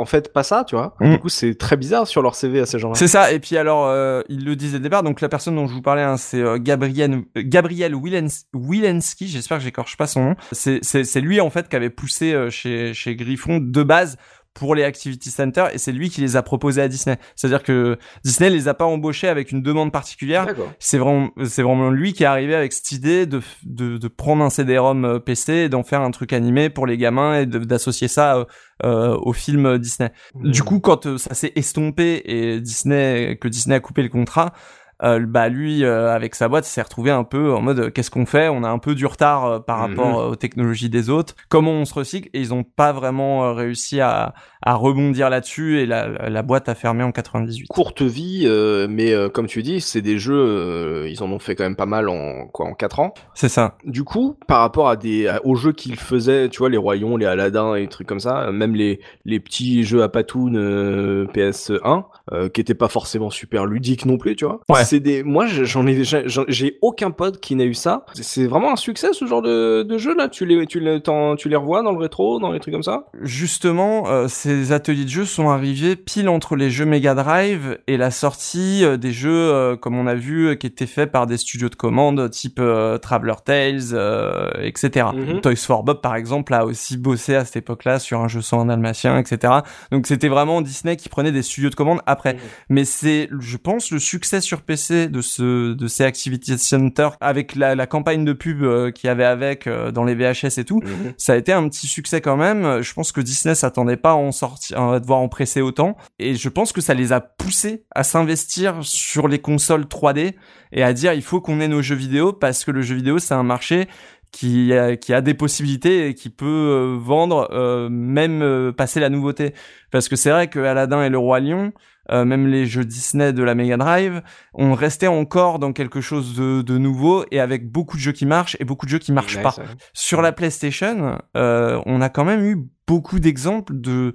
en 0.03 0.07
fait 0.07 0.33
pas 0.33 0.43
ça, 0.43 0.65
tu 0.67 0.75
vois. 0.75 0.95
Mm. 1.01 1.13
Du 1.13 1.19
coup, 1.19 1.29
c'est 1.29 1.55
très 1.55 1.77
bizarre 1.77 2.07
sur 2.07 2.21
leur 2.21 2.35
CV 2.35 2.61
à 2.61 2.67
ces 2.67 2.79
gens-là. 2.79 2.95
C'est 2.95 3.09
ça. 3.09 3.33
Et 3.33 3.39
puis 3.39 3.57
alors, 3.57 3.87
euh, 3.87 4.21
il 4.29 4.45
le 4.45 4.57
disait 4.57 4.77
au 4.77 4.81
départ. 4.81 5.03
Donc 5.03 5.21
la 5.21 5.29
personne 5.29 5.55
dont 5.55 5.67
je 5.67 5.73
vous 5.73 5.83
parlais, 5.83 6.03
hein, 6.03 6.17
c'est 6.17 6.41
euh, 6.41 6.59
Gabriel 6.61 7.23
euh, 7.37 7.43
Gabriel 7.45 7.95
Wilens- 7.95 8.45
Wilensky. 8.53 9.29
J'espère 9.29 9.59
que 9.59 9.65
j'écorche 9.65 9.97
pas 9.97 10.07
son 10.07 10.25
nom. 10.25 10.35
C'est 10.53 11.21
lui 11.21 11.41
en 11.41 11.51
fait 11.51 11.69
qui 11.69 11.77
avait 11.77 11.91
poussé 11.91 12.33
euh, 12.35 12.51
chez 12.51 12.93
chez 12.95 13.17
Griffon 13.17 13.59
de 13.63 13.83
base 13.83 14.17
pour 14.55 14.75
les 14.75 14.85
Activity 14.85 15.31
Center 15.31 15.67
et 15.73 15.79
c'est 15.79 15.93
lui 15.93 16.11
qui 16.11 16.21
les 16.21 16.37
a 16.37 16.43
proposés 16.43 16.83
à 16.83 16.89
Disney. 16.89 17.19
C'est-à-dire 17.37 17.63
que 17.63 17.99
Disney 18.25 18.51
les 18.51 18.69
a 18.69 18.75
pas 18.75 18.85
embauchés 18.85 19.29
avec 19.29 19.53
une 19.53 19.63
demande 19.63 19.93
particulière. 19.93 20.47
C'est 20.79 20.99
vraiment, 20.99 21.31
c'est 21.45 21.63
vraiment 21.63 21.91
lui 21.91 22.13
qui 22.13 22.23
est 22.23 22.27
arrivé 22.27 22.55
avec 22.55 22.73
cette 22.73 22.93
idée 22.93 23.27
de, 23.27 23.41
de, 23.65 23.99
de 23.99 24.09
prendre 24.09 24.45
un 24.45 24.51
CD-ROM 24.51 25.05
euh, 25.05 25.19
PC 25.19 25.53
et 25.53 25.69
d'en 25.69 25.83
faire 25.83 26.03
un 26.03 26.11
truc 26.11 26.33
animé 26.33 26.71
pour 26.71 26.87
les 26.87 26.97
gamins 26.97 27.41
et 27.41 27.47
d'associer 27.47 28.09
ça 28.09 28.37
euh, 28.37 28.45
euh, 28.85 29.17
au 29.23 29.33
film 29.33 29.79
Disney. 29.79 30.11
Du 30.35 30.65
coup, 30.65 30.81
quand 30.81 31.07
euh, 31.07 31.17
ça 31.17 31.35
s'est 31.35 31.53
estompé 31.55 32.21
et 32.25 32.61
Disney, 32.61 33.39
que 33.41 33.47
Disney 33.47 33.77
a 33.77 33.81
coupé 33.81 34.03
le 34.03 34.09
contrat, 34.09 34.55
bah 35.03 35.49
lui, 35.49 35.85
euh, 35.85 36.15
avec 36.15 36.35
sa 36.37 36.49
boîte, 36.49 36.65
s'est 36.65 36.81
retrouvé 36.83 37.11
un 37.11 37.25
peu 37.25 37.53
en 37.55 37.61
mode 37.61 37.79
euh, 37.81 37.91
qu'est-ce 37.91 38.11
qu'on 38.11 38.25
fait? 38.27 38.49
On 38.49 38.63
a 38.63 38.69
un 38.69 38.79
peu 38.79 38.95
du 38.95 39.05
retard 39.07 39.45
euh, 39.47 39.59
par 39.59 39.79
Mhm. 39.79 39.83
rapport 39.99 40.21
euh, 40.21 40.29
aux 40.31 40.37
technologies 40.37 40.89
des 40.91 41.11
autres. 41.11 41.35
Comment 41.49 41.73
on 41.73 41.85
se 41.85 41.95
recycle? 41.95 42.29
Et 42.33 42.41
ils 42.41 42.55
ont 42.55 42.63
pas 42.63 42.93
vraiment 42.93 43.45
euh, 43.47 43.53
réussi 43.53 44.01
à, 44.01 44.35
à 44.63 44.75
rebondir 44.75 45.29
là-dessus 45.31 45.81
et 45.81 45.87
la, 45.87 46.09
la 46.29 46.43
boîte 46.43 46.69
a 46.69 46.75
fermé 46.75 47.03
en 47.05 47.13
98. 47.13 47.67
courte 47.69 48.03
vie, 48.03 48.43
euh, 48.47 48.87
mais 48.89 49.13
euh, 49.13 49.29
comme 49.29 49.47
tu 49.47 49.63
dis, 49.63 49.81
c'est 49.81 50.01
des 50.03 50.19
jeux, 50.19 50.35
euh, 50.37 51.09
ils 51.11 51.23
en 51.23 51.31
ont 51.31 51.39
fait 51.39 51.55
quand 51.55 51.65
même 51.65 51.77
pas 51.77 51.87
mal 51.87 52.09
en 52.09 52.47
quoi 52.47 52.67
en 52.67 52.75
4 52.75 53.01
ans. 53.01 53.15
C'est 53.35 53.49
ça. 53.49 53.77
Du 53.85 54.05
coup, 54.05 54.37
par 54.47 54.61
rapport 54.61 54.89
à 54.89 54.97
des 54.97 55.27
à- 55.29 55.45
aux 55.45 55.55
jeux 55.57 55.73
qu'ils 55.73 55.97
faisaient, 55.97 56.49
tu 56.49 56.59
vois, 56.59 56.69
les 56.69 56.77
Royons, 56.77 57.17
les 57.17 57.27
Aladdin 57.27 57.75
et 57.75 57.83
des 57.83 57.89
trucs 57.89 58.07
comme 58.07 58.21
ça, 58.21 58.51
même 58.53 58.75
les 58.75 59.01
les 59.25 59.41
petits 59.41 59.85
jeux 59.85 60.03
à 60.03 60.09
Patoon 60.09 60.55
euh, 60.55 61.27
PS1, 61.35 62.05
euh, 62.33 62.49
qui 62.49 62.61
étaient 62.61 62.75
pas 62.75 62.89
forcément 62.89 63.31
super 63.31 63.67
ludiques 63.67 64.07
non 64.07 64.17
plus, 64.19 64.37
tu 64.37 64.45
vois. 64.45 64.61
Ouais. 64.69 64.85
C'est 64.85 65.01
des, 65.01 65.23
moi 65.23 65.47
j'en 65.47 65.87
ai, 65.87 66.05
j'ai 66.05 66.23
j'en- 66.29 66.45
j'ai 66.49 66.79
aucun 66.83 67.11
pote 67.11 67.41
qui 67.41 67.55
n'a 67.57 67.65
eu 67.65 67.75
ça. 67.75 68.05
C'est- 68.15 68.23
C'est 68.23 68.47
vraiment 68.47 68.73
un 68.73 68.77
succès 68.77 69.09
ce 69.13 69.27
genre 69.27 69.43
de, 69.43 69.83
de 69.83 69.99
jeu 69.99 70.15
là. 70.17 70.29
Tu 70.29 70.47
les 70.47 70.67
tu 70.67 70.81
les 70.81 71.01
tu 71.03 71.49
les 71.49 71.57
revois 71.57 71.83
dans 71.83 71.93
le 71.93 71.99
rétro, 71.99 72.39
dans 72.39 72.53
les 72.53 72.61
trucs 72.61 72.73
comme 72.75 72.83
ça? 72.83 73.07
Justement, 73.21 74.09
euh, 74.09 74.27
ces 74.53 74.73
ateliers 74.73 75.05
de 75.05 75.11
jeux 75.11 75.25
sont 75.25 75.49
arrivés 75.49 75.97
pile 75.97 76.29
entre 76.29 76.57
les 76.57 76.71
jeux 76.71 76.85
Mega 76.85 77.15
Drive 77.15 77.79
et 77.87 77.97
la 77.97 78.11
sortie 78.11 78.85
euh, 78.85 78.97
des 78.97 79.13
jeux, 79.13 79.31
euh, 79.31 79.77
comme 79.77 79.97
on 79.97 80.07
a 80.07 80.15
vu, 80.15 80.49
euh, 80.49 80.55
qui 80.55 80.67
étaient 80.67 80.87
faits 80.87 81.11
par 81.11 81.27
des 81.27 81.37
studios 81.37 81.69
de 81.69 81.75
commande 81.75 82.31
type 82.31 82.59
euh, 82.59 82.99
Traveler 82.99 83.35
Tales, 83.45 83.93
euh, 83.93 84.51
etc. 84.63 85.07
Mhm. 85.15 85.41
Toys 85.41 85.57
for 85.57 85.85
Bob, 85.85 86.01
par 86.01 86.17
exemple, 86.17 86.55
a 86.55 86.65
aussi 86.65 86.97
bossé 86.97 87.35
à 87.35 87.45
cette 87.45 87.57
époque-là 87.57 87.99
sur 87.99 88.21
un 88.21 88.29
jeu 88.29 88.41
sans 88.41 88.61
un 88.61 88.67
dalmatien, 88.67 89.19
etc. 89.19 89.53
Donc 89.91 90.07
c'était 90.07 90.29
vraiment 90.29 90.61
Disney 90.61 90.97
qui 90.97 91.09
prenait 91.09 91.33
des 91.33 91.43
studios 91.43 91.71
de 91.71 91.75
commande 91.75 92.01
après. 92.07 92.35
Mhm. 92.35 92.41
Mais 92.69 92.85
c'est, 92.85 93.29
je 93.39 93.57
pense, 93.57 93.91
le 93.91 93.99
succès 93.99 94.41
sur 94.41 94.63
PC 94.63 95.09
de 95.09 95.21
ce, 95.21 95.73
de 95.73 95.87
ces 95.87 96.05
Activity 96.05 96.59
Center 96.59 97.09
avec 97.21 97.57
la, 97.57 97.75
la 97.75 97.87
campagne 97.87 98.25
de 98.25 98.33
pub 98.33 98.63
euh, 98.63 98.91
qu'il 98.91 99.09
y 99.09 99.11
avait 99.11 99.25
avec 99.25 99.69
dans 99.93 100.05
les 100.05 100.15
VHS 100.15 100.59
et 100.59 100.65
tout 100.65 100.81
ça 101.17 101.35
a 101.35 101.37
été 101.37 101.53
un 101.53 101.69
petit 101.69 101.87
succès 101.87 102.21
quand 102.21 102.37
même. 102.37 102.83
Je 102.83 102.93
pense 102.93 103.13
que 103.13 103.21
Disney 103.21 103.55
s'attendait 103.55 103.97
pas 103.97 104.15
en 104.15 104.33
sortir, 104.49 104.81
à 104.81 105.01
devoir 105.01 105.21
en 105.21 105.29
presser 105.29 105.61
autant. 105.61 105.97
Et 106.19 106.35
je 106.35 106.49
pense 106.49 106.73
que 106.73 106.81
ça 106.81 106.95
les 106.95 107.13
a 107.13 107.21
poussés 107.21 107.85
à 107.95 108.03
s'investir 108.03 108.77
sur 108.83 109.29
les 109.29 109.39
consoles 109.39 109.85
3D 109.85 110.35
et 110.73 110.83
à 110.83 110.93
dire 110.93 111.13
il 111.13 111.23
faut 111.23 111.41
qu'on 111.41 111.61
ait 111.61 111.69
nos 111.69 111.83
jeux 111.83 111.95
vidéo 111.95 112.33
parce 112.33 112.65
que 112.65 112.71
le 112.71 112.83
jeu 112.83 112.95
vidéo 112.97 113.19
c'est 113.19 113.35
un 113.35 113.43
marché 113.45 113.87
qui 114.33 114.73
a, 114.73 114.97
qui 114.97 115.13
a 115.13 115.21
des 115.21 115.35
possibilités 115.35 116.09
et 116.09 116.15
qui 116.15 116.31
peut 116.31 116.47
euh, 116.47 116.97
vendre 116.99 117.49
euh, 117.53 117.89
même 117.91 118.41
euh, 118.43 118.73
passer 118.73 118.99
la 118.99 119.11
nouveauté. 119.11 119.53
Parce 119.91 120.09
que 120.09 120.17
c'est 120.17 120.31
vrai 120.31 120.49
que 120.49 120.59
Aladdin 120.59 121.05
et 121.05 121.11
le 121.11 121.19
roi 121.19 121.39
lion 121.41 121.73
euh, 122.11 122.25
même 122.25 122.49
les 122.49 122.67
jeux 122.67 122.85
Disney 122.85 123.33
de 123.33 123.43
la 123.45 123.55
Mega 123.55 123.77
Drive 123.77 124.23
on 124.55 124.73
restait 124.75 125.07
encore 125.07 125.61
dans 125.61 125.73
quelque 125.73 126.01
chose 126.01 126.35
de, 126.35 126.61
de 126.63 126.77
nouveau 126.79 127.25
et 127.31 127.39
avec 127.39 127.71
beaucoup 127.71 127.97
de 127.97 128.03
jeux 128.03 128.11
qui 128.11 128.27
marchent 128.27 128.57
et 128.59 128.65
beaucoup 128.65 128.87
de 128.87 128.91
jeux 128.91 128.99
qui 128.99 129.13
marchent 129.13 129.37
Ouais, 129.37 129.43
pas. 129.43 129.53
ça- 129.53 129.63
sur 129.93 130.21
la 130.21 130.33
PlayStation, 130.33 131.19
on 131.35 132.01
a 132.01 132.09
quand 132.09 132.25
même 132.25 132.45
eu 132.45 132.57
beaucoup 132.93 133.21
d'exemples 133.21 133.73
de 133.75 134.13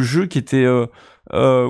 jeux 0.00 0.24
qui 0.24 0.38
étaient 0.38 0.64
euh, 0.64 0.86
euh, 1.34 1.68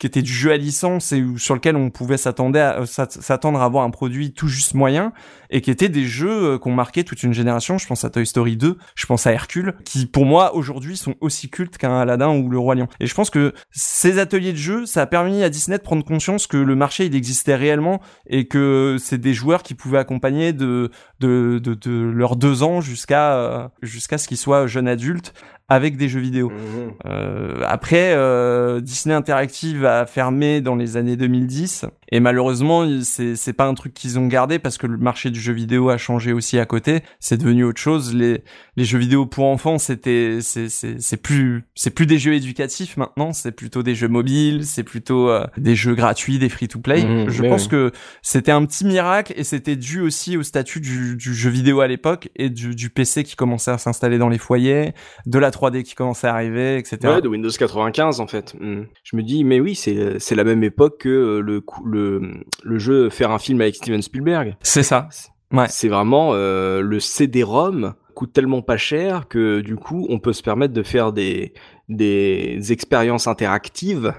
qui 0.00 0.06
étaient 0.08 0.22
du 0.22 0.32
jeu 0.32 0.50
à 0.50 0.56
licence 0.56 1.12
et 1.12 1.22
sur 1.36 1.54
lequel 1.54 1.76
on 1.76 1.90
pouvait 1.90 2.16
s'attendre 2.16 2.58
à 2.58 2.80
euh, 2.80 2.86
s'at- 2.86 3.06
s'attendre 3.10 3.60
à 3.60 3.64
avoir 3.66 3.84
un 3.84 3.90
produit 3.90 4.32
tout 4.32 4.48
juste 4.48 4.74
moyen 4.74 5.12
et 5.50 5.60
qui 5.60 5.70
étaient 5.70 5.88
des 5.90 6.04
jeux 6.06 6.54
euh, 6.54 6.58
qui 6.58 6.66
ont 6.68 6.74
marqué 6.74 7.04
toute 7.04 7.22
une 7.22 7.34
génération. 7.34 7.76
Je 7.78 7.86
pense 7.86 8.02
à 8.04 8.10
Toy 8.10 8.26
Story 8.26 8.56
2, 8.56 8.78
je 8.96 9.06
pense 9.06 9.26
à 9.28 9.32
Hercule, 9.32 9.74
qui 9.84 10.06
pour 10.06 10.24
moi 10.24 10.54
aujourd'hui 10.56 10.96
sont 10.96 11.14
aussi 11.20 11.48
cultes 11.50 11.76
qu'un 11.78 11.96
Aladdin 12.00 12.30
ou 12.30 12.48
le 12.48 12.58
Roi 12.58 12.74
Lion. 12.76 12.88
Et 12.98 13.06
je 13.06 13.14
pense 13.14 13.28
que 13.30 13.52
ces 13.70 14.18
ateliers 14.18 14.52
de 14.52 14.56
jeux, 14.58 14.86
ça 14.86 15.02
a 15.02 15.06
permis 15.06 15.42
à 15.42 15.50
Disney 15.50 15.76
de 15.78 15.82
prendre 15.82 16.04
conscience 16.04 16.46
que 16.46 16.56
le 16.56 16.74
marché 16.74 17.04
il 17.04 17.14
existait 17.14 17.54
réellement 17.54 18.00
et 18.26 18.48
que 18.48 18.96
c'est 18.98 19.18
des 19.18 19.34
joueurs 19.34 19.62
qui 19.62 19.74
pouvaient 19.74 19.98
accompagner 19.98 20.52
de 20.54 20.90
de, 21.20 21.60
de, 21.62 21.74
de 21.74 21.90
leurs 22.10 22.36
deux 22.36 22.62
ans 22.62 22.80
jusqu'à 22.80 23.34
euh, 23.34 23.68
jusqu'à 23.82 24.16
ce 24.16 24.26
qu'ils 24.26 24.38
soient 24.38 24.66
jeunes 24.66 24.88
adultes 24.88 25.34
avec 25.68 25.96
des 25.96 26.08
jeux 26.08 26.18
vidéo. 26.20 26.50
Mhm. 26.50 26.92
Euh, 27.06 27.62
après, 27.64 28.12
euh, 28.14 28.80
Disney 28.80 29.14
Interactive 29.14 29.84
a 29.98 30.06
fermé 30.06 30.60
dans 30.60 30.76
les 30.76 30.96
années 30.96 31.16
2010 31.16 31.86
et 32.12 32.20
malheureusement, 32.20 32.86
c'est 33.02 33.36
c'est 33.36 33.52
pas 33.52 33.66
un 33.66 33.74
truc 33.74 33.94
qu'ils 33.94 34.18
ont 34.18 34.26
gardé 34.26 34.58
parce 34.58 34.78
que 34.78 34.86
le 34.86 34.96
marché 34.96 35.30
du 35.30 35.40
jeu 35.40 35.52
vidéo 35.52 35.90
a 35.90 35.96
changé 35.96 36.32
aussi 36.32 36.58
à 36.58 36.66
côté. 36.66 37.02
C'est 37.20 37.36
devenu 37.36 37.64
autre 37.64 37.80
chose. 37.80 38.14
Les 38.14 38.42
les 38.76 38.84
jeux 38.84 38.98
vidéo 38.98 39.26
pour 39.26 39.46
enfants, 39.46 39.78
c'était 39.78 40.38
c'est 40.40 40.68
c'est 40.68 41.00
c'est 41.00 41.16
plus 41.16 41.64
c'est 41.74 41.90
plus 41.90 42.06
des 42.06 42.18
jeux 42.18 42.34
éducatifs 42.34 42.96
maintenant. 42.96 43.32
C'est 43.32 43.52
plutôt 43.52 43.84
des 43.84 43.94
jeux 43.94 44.08
mobiles. 44.08 44.66
C'est 44.66 44.82
plutôt 44.82 45.28
euh, 45.28 45.46
des 45.56 45.76
jeux 45.76 45.94
gratuits, 45.94 46.38
des 46.38 46.48
free 46.48 46.66
to 46.66 46.80
play. 46.80 47.04
Mhm, 47.04 47.30
Je 47.30 47.42
pense 47.44 47.64
oui. 47.64 47.68
que 47.70 47.92
c'était 48.22 48.52
un 48.52 48.64
petit 48.64 48.84
miracle 48.84 49.32
et 49.36 49.44
c'était 49.44 49.76
dû 49.76 50.00
aussi 50.00 50.36
au 50.36 50.42
statut 50.42 50.80
du, 50.80 51.16
du 51.16 51.34
jeu 51.34 51.50
vidéo 51.50 51.80
à 51.80 51.86
l'époque 51.86 52.28
et 52.34 52.50
du, 52.50 52.74
du 52.74 52.90
PC 52.90 53.22
qui 53.22 53.36
commençait 53.36 53.70
à 53.70 53.78
s'installer 53.78 54.18
dans 54.18 54.28
les 54.28 54.38
foyers, 54.38 54.94
de 55.26 55.38
la 55.38 55.50
3D 55.50 55.84
qui 55.84 55.94
commençait 55.94 56.26
à 56.26 56.34
arriver, 56.34 56.76
etc. 56.76 56.98
Ouais, 57.04 57.22
de 57.22 57.28
Windows 57.28 57.50
95 57.50 58.20
en 58.20 58.26
fait. 58.26 58.54
Hmm. 58.58 58.84
Je 59.04 59.16
me 59.16 59.22
dis, 59.22 59.44
mais 59.44 59.60
oui, 59.60 59.74
c'est 60.18 60.34
la 60.34 60.44
même 60.44 60.62
époque 60.64 60.98
que 61.00 61.08
euh, 61.08 61.40
le 61.40 61.60
cou- 61.60 61.84
le 61.84 62.20
le 62.62 62.78
jeu 62.78 63.10
faire 63.10 63.30
un 63.30 63.38
film 63.38 63.60
avec 63.60 63.74
Steven 63.76 64.02
Spielberg. 64.02 64.56
C'est 64.62 64.82
ça. 64.82 65.08
Ouais. 65.52 65.66
C'est 65.68 65.88
vraiment 65.88 66.30
euh, 66.34 66.80
le 66.80 67.00
CD-ROM 67.00 67.94
coûte 68.14 68.32
tellement 68.32 68.60
pas 68.62 68.76
cher 68.76 69.26
que 69.28 69.60
du 69.60 69.76
coup, 69.76 70.06
on 70.10 70.18
peut 70.18 70.32
se 70.32 70.42
permettre 70.42 70.74
de 70.74 70.82
faire 70.82 71.12
des 71.12 71.52
des 71.88 72.70
expériences 72.70 73.26
interactives 73.26 74.12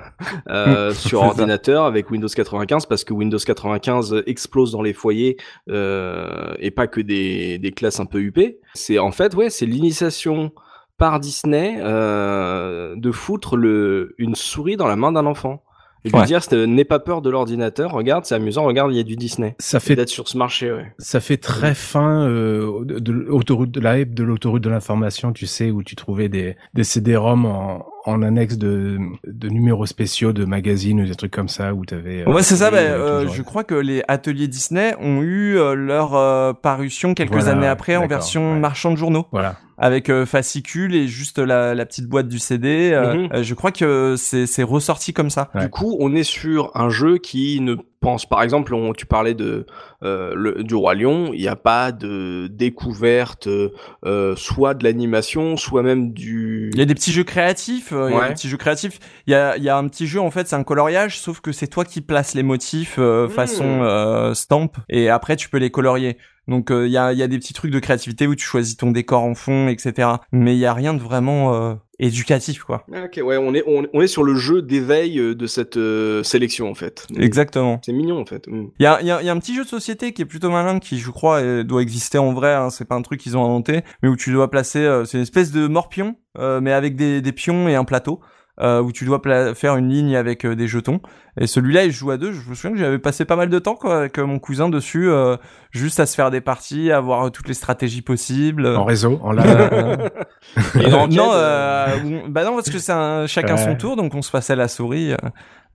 euh, 0.49 0.91
sur 0.93 1.21
ordinateur 1.21 1.85
avec 1.85 2.11
Windows 2.11 2.27
95 2.27 2.85
parce 2.85 3.05
que 3.05 3.13
Windows 3.13 3.37
95 3.37 4.23
explose 4.25 4.73
dans 4.73 4.81
les 4.81 4.91
foyers 4.93 5.37
euh, 5.69 6.53
et 6.59 6.71
pas 6.71 6.87
que 6.87 6.99
des, 6.99 7.57
des 7.59 7.71
classes 7.71 7.99
un 8.01 8.05
peu 8.05 8.19
UP. 8.19 8.39
C'est 8.73 8.99
en 8.99 9.11
fait 9.11 9.35
ouais, 9.35 9.49
c'est 9.49 9.65
l'initiation 9.65 10.51
par 11.01 11.19
Disney 11.19 11.79
euh, 11.79 12.93
de 12.95 13.11
foutre 13.11 13.57
le 13.57 14.13
une 14.19 14.35
souris 14.35 14.77
dans 14.77 14.85
la 14.87 14.95
main 14.95 15.11
d'un 15.11 15.25
enfant. 15.25 15.63
Et 16.05 16.15
Ouais. 16.15 16.25
dire, 16.25 16.41
n'aie 16.67 16.83
pas 16.85 16.99
peur 16.99 17.21
de 17.23 17.29
l'ordinateur, 17.29 17.91
regarde, 17.91 18.25
c'est 18.25 18.33
amusant, 18.35 18.63
regarde, 18.65 18.91
il 18.91 18.97
y 18.97 18.99
a 18.99 19.03
du 19.03 19.15
Disney. 19.15 19.55
Ça 19.59 19.79
fait 19.79 19.95
d'être 19.95 20.09
sur 20.09 20.27
ce 20.27 20.37
marché, 20.37 20.71
ouais. 20.71 20.91
Ça 20.99 21.19
fait 21.19 21.37
très 21.37 21.75
fin 21.75 22.27
euh, 22.27 22.83
de, 22.85 22.99
de 22.99 23.11
l'autoroute 23.11 23.69
de 23.71 23.79
la 23.79 23.99
hype 23.99 24.13
de 24.15 24.23
l'autoroute 24.23 24.63
de 24.63 24.69
l'information, 24.69 25.31
tu 25.31 25.45
sais, 25.47 25.69
où 25.71 25.81
tu 25.83 25.95
trouvais 25.95 26.29
des, 26.29 26.55
des 26.75 26.83
CD-ROM 26.83 27.45
en, 27.45 27.85
en 28.05 28.21
annexe 28.23 28.57
de, 28.57 28.97
de 29.27 29.49
numéros 29.49 29.85
spéciaux 29.85 30.33
de 30.33 30.43
magazines 30.45 31.01
ou 31.01 31.05
des 31.05 31.15
trucs 31.15 31.31
comme 31.31 31.49
ça, 31.49 31.73
où 31.73 31.85
t'avais. 31.85 32.21
euh, 32.27 32.31
Ouais, 32.31 32.41
c'est 32.43 32.55
ça. 32.55 32.71
bah, 32.71 32.77
euh, 32.77 33.27
je 33.27 33.41
crois 33.43 33.63
que 33.63 33.75
les 33.75 34.01
ateliers 34.07 34.47
Disney 34.47 34.95
ont 34.99 35.21
eu 35.21 35.57
euh, 35.57 35.75
leur 35.75 36.15
euh, 36.15 36.53
parution 36.53 37.13
quelques 37.13 37.31
Voilà, 37.33 37.51
années 37.51 37.67
après 37.67 37.95
en 37.97 38.07
version 38.07 38.53
ouais. 38.53 38.59
marchand 38.59 38.91
de 38.91 38.95
journaux, 38.97 39.27
Voilà. 39.31 39.55
avec 39.77 40.09
euh, 40.09 40.25
fascicule 40.25 40.95
et 40.95 41.07
juste 41.07 41.37
la, 41.37 41.75
la 41.75 41.85
petite 41.85 42.07
boîte 42.07 42.27
du 42.27 42.39
CD. 42.39 42.91
euh, 42.93 43.13
Mhm. 43.15 43.29
euh, 43.33 43.43
je 43.43 43.53
crois 43.53 43.71
que 43.71 44.15
c'est 44.17 44.45
c'est 44.47 44.63
ressorti 44.63 45.13
comme 45.13 45.29
ça. 45.29 45.49
Ouais. 45.53 45.61
Du 45.61 45.69
coup, 45.69 45.95
on 45.99 46.15
est 46.15 46.23
sur 46.23 46.71
un 46.75 46.89
jeu 46.89 47.17
qui 47.19 47.61
ne 47.61 47.75
pense, 48.01 48.25
par 48.25 48.41
exemple, 48.43 48.73
on, 48.73 48.91
tu 48.93 49.05
parlais 49.05 49.33
de 49.35 49.65
euh, 50.03 50.33
le, 50.35 50.63
du 50.63 50.75
roi 50.75 50.95
lion, 50.95 51.29
il 51.33 51.39
n'y 51.39 51.47
a 51.47 51.55
pas 51.55 51.91
de 51.93 52.47
découverte, 52.51 53.47
euh, 53.47 54.35
soit 54.35 54.73
de 54.73 54.83
l'animation, 54.83 55.55
soit 55.55 55.83
même 55.83 56.11
du. 56.11 56.69
Il 56.73 56.79
y 56.79 56.81
a 56.81 56.85
des 56.85 56.95
petits 56.95 57.11
jeux 57.13 57.23
créatifs. 57.23 57.93
euh, 57.93 58.09
Il 58.09 58.15
y 58.15 58.19
a 58.19 58.27
des 58.27 58.33
petits 58.33 58.49
jeux 58.49 58.57
créatifs. 58.57 58.99
Il 59.27 59.31
y 59.31 59.35
a, 59.35 59.55
il 59.57 59.63
y 59.63 59.69
a 59.69 59.77
un 59.77 59.87
petit 59.87 60.07
jeu 60.07 60.19
en 60.19 60.31
fait, 60.31 60.47
c'est 60.47 60.55
un 60.55 60.63
coloriage, 60.63 61.19
sauf 61.19 61.39
que 61.39 61.51
c'est 61.51 61.67
toi 61.67 61.85
qui 61.85 62.01
places 62.01 62.33
les 62.33 62.43
motifs 62.43 62.95
euh, 62.97 63.27
Hmm. 63.27 63.29
façon 63.29 63.81
euh, 63.83 64.33
stamp, 64.33 64.71
et 64.89 65.09
après 65.09 65.35
tu 65.35 65.49
peux 65.49 65.59
les 65.59 65.69
colorier. 65.69 66.17
Donc 66.51 66.69
euh, 66.69 66.85
il 66.87 66.91
y, 66.91 66.97
a, 66.97 67.13
y 67.13 67.23
a 67.23 67.27
des 67.27 67.39
petits 67.39 67.53
trucs 67.53 67.71
de 67.71 67.79
créativité 67.79 68.27
où 68.27 68.35
tu 68.35 68.45
choisis 68.45 68.77
ton 68.77 68.91
décor 68.91 69.23
en 69.23 69.33
fond, 69.33 69.67
etc. 69.69 70.07
Mais 70.31 70.53
il 70.55 70.59
y 70.59 70.65
a 70.67 70.73
rien 70.73 70.93
de 70.93 70.99
vraiment 71.01 71.55
euh, 71.55 71.73
éducatif, 71.97 72.63
quoi. 72.63 72.85
Ah, 72.93 73.05
Ok, 73.05 73.19
ouais, 73.23 73.37
on 73.37 73.53
est 73.53 73.63
on, 73.65 73.85
on 73.93 74.01
est 74.01 74.07
sur 74.07 74.23
le 74.23 74.35
jeu 74.35 74.61
d'éveil 74.61 75.17
euh, 75.19 75.33
de 75.33 75.47
cette 75.47 75.77
euh, 75.77 76.21
sélection 76.23 76.69
en 76.69 76.75
fait. 76.75 77.07
Exactement. 77.17 77.79
C'est 77.85 77.93
mignon 77.93 78.19
en 78.19 78.25
fait. 78.25 78.47
Mm. 78.47 78.67
Il 78.79 78.83
y 78.83 78.85
a, 78.85 79.01
y, 79.01 79.09
a, 79.11 79.23
y 79.23 79.29
a 79.29 79.31
un 79.31 79.39
petit 79.39 79.55
jeu 79.55 79.63
de 79.63 79.69
société 79.69 80.13
qui 80.13 80.21
est 80.21 80.25
plutôt 80.25 80.49
malin, 80.49 80.79
qui 80.79 80.99
je 80.99 81.09
crois 81.09 81.41
euh, 81.41 81.63
doit 81.63 81.81
exister 81.81 82.17
en 82.17 82.33
vrai. 82.33 82.53
Hein, 82.53 82.69
c'est 82.69 82.85
pas 82.85 82.95
un 82.95 83.01
truc 83.01 83.19
qu'ils 83.21 83.37
ont 83.37 83.45
inventé, 83.45 83.81
mais 84.03 84.09
où 84.09 84.15
tu 84.15 84.31
dois 84.31 84.51
placer. 84.51 84.79
euh, 84.79 85.05
c'est 85.05 85.17
une 85.17 85.23
espèce 85.23 85.51
de 85.51 85.67
morpion, 85.67 86.15
euh, 86.37 86.59
mais 86.61 86.73
avec 86.73 86.95
des, 86.95 87.21
des 87.21 87.31
pions 87.31 87.67
et 87.69 87.75
un 87.75 87.85
plateau. 87.85 88.19
Euh, 88.61 88.79
où 88.81 88.91
tu 88.91 89.05
dois 89.05 89.19
faire 89.55 89.75
une 89.75 89.89
ligne 89.89 90.15
avec 90.15 90.45
euh, 90.45 90.55
des 90.55 90.67
jetons. 90.67 91.01
Et 91.39 91.47
celui-là, 91.47 91.85
il 91.85 91.91
joue 91.91 92.11
à 92.11 92.17
deux. 92.17 92.33
Je 92.33 92.49
me 92.49 92.55
souviens 92.55 92.71
que 92.71 92.77
j'avais 92.77 92.99
passé 92.99 93.23
pas 93.23 93.37
mal 93.37 93.49
de 93.49 93.59
temps 93.59 93.75
quoi, 93.75 93.99
avec 93.99 94.19
euh, 94.19 94.25
mon 94.25 94.37
cousin 94.37 94.69
dessus, 94.69 95.09
euh, 95.09 95.37
juste 95.71 95.99
à 95.99 96.05
se 96.05 96.15
faire 96.15 96.29
des 96.29 96.41
parties, 96.41 96.91
à 96.91 96.99
voir 96.99 97.31
toutes 97.31 97.47
les 97.47 97.53
stratégies 97.53 98.01
possibles. 98.01 98.67
En 98.67 98.83
réseau, 98.83 99.19
en 99.23 99.31
live. 99.31 99.45
Euh, 99.47 100.09
Et 100.79 100.89
non, 100.89 101.07
bah 102.27 102.43
non, 102.43 102.55
parce 102.55 102.69
que 102.69 102.79
c'est 102.79 102.91
un, 102.91 103.27
chacun 103.27 103.55
son 103.55 103.75
tour, 103.75 103.95
donc 103.95 104.13
on 104.13 104.21
se 104.21 104.31
passait 104.31 104.55
la 104.55 104.67
souris. 104.67 105.13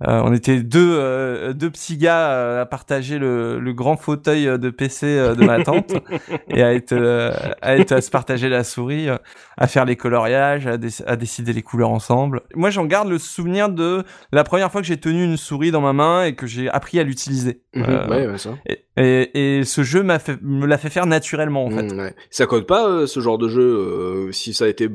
Euh, 0.03 0.07
euh, 0.11 0.23
on 0.25 0.33
était 0.35 0.61
deux, 0.63 0.95
euh, 0.99 1.53
deux 1.53 1.71
petits 1.71 1.97
gars 1.97 2.31
euh, 2.33 2.63
à 2.63 2.67
partager 2.67 3.19
le, 3.19 3.59
le 3.59 3.73
grand 3.73 3.97
fauteuil 3.97 4.45
de 4.59 4.71
PC 4.71 5.07
euh, 5.07 5.35
de 5.35 5.45
ma 5.45 5.63
tante 5.65 5.93
et 6.49 6.63
à 6.63 6.75
être, 6.75 6.93
euh, 6.93 7.33
à 7.63 7.77
être 7.77 7.93
à 7.93 8.01
se 8.01 8.11
partager 8.11 8.49
la 8.49 8.63
souris, 8.65 9.09
euh, 9.09 9.17
à 9.57 9.67
faire 9.67 9.85
les 9.87 9.97
coloriages, 9.97 10.67
à, 10.67 10.77
dé- 10.77 10.89
à 11.07 11.17
décider 11.17 11.53
les 11.55 11.63
couleurs 11.63 11.91
ensemble. 11.91 12.43
Moi, 12.55 12.69
j'en 12.71 12.85
garde 12.85 13.09
le 13.09 13.19
souvenir 13.19 13.69
de 13.71 14.05
la 14.33 14.45
première 14.45 14.71
fois 14.71 14.83
que 14.83 14.87
j'ai 14.87 14.99
tenu 14.99 15.25
une 15.25 15.37
souris 15.39 15.71
dans 15.71 15.81
ma 15.81 15.93
main 15.95 16.25
et 16.25 16.35
que 16.35 16.47
j'ai 16.47 16.69
appris 16.69 16.99
à 17.01 17.03
l'utiliser. 17.03 17.63
Mhm, 17.75 17.85
Euh, 17.89 18.09
ouais, 18.09 18.27
ouais, 18.27 18.39
ça. 18.39 18.51
et, 18.69 18.85
et, 18.99 19.59
et 19.61 19.65
ce 19.65 19.83
jeu 19.83 20.03
m'a 20.03 20.19
fait, 20.19 20.39
me 20.43 20.67
l'a 20.67 20.77
fait 20.79 20.91
faire 20.91 21.07
naturellement 21.07 21.65
en 21.67 21.71
fait. 21.71 21.93
Mm, 21.95 21.99
ouais. 21.99 22.15
Ça 22.31 22.47
code 22.47 22.67
pas 22.67 22.87
euh, 22.89 23.07
ce 23.07 23.21
genre 23.21 23.39
de 23.39 23.49
jeu 23.49 23.63
euh, 23.63 24.33
si 24.33 24.53
ça 24.55 24.65
a 24.65 24.69
été 24.69 24.89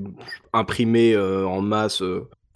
imprimé 0.53 1.13
euh, 1.13 1.45
en 1.45 1.61
masse. 1.61 2.01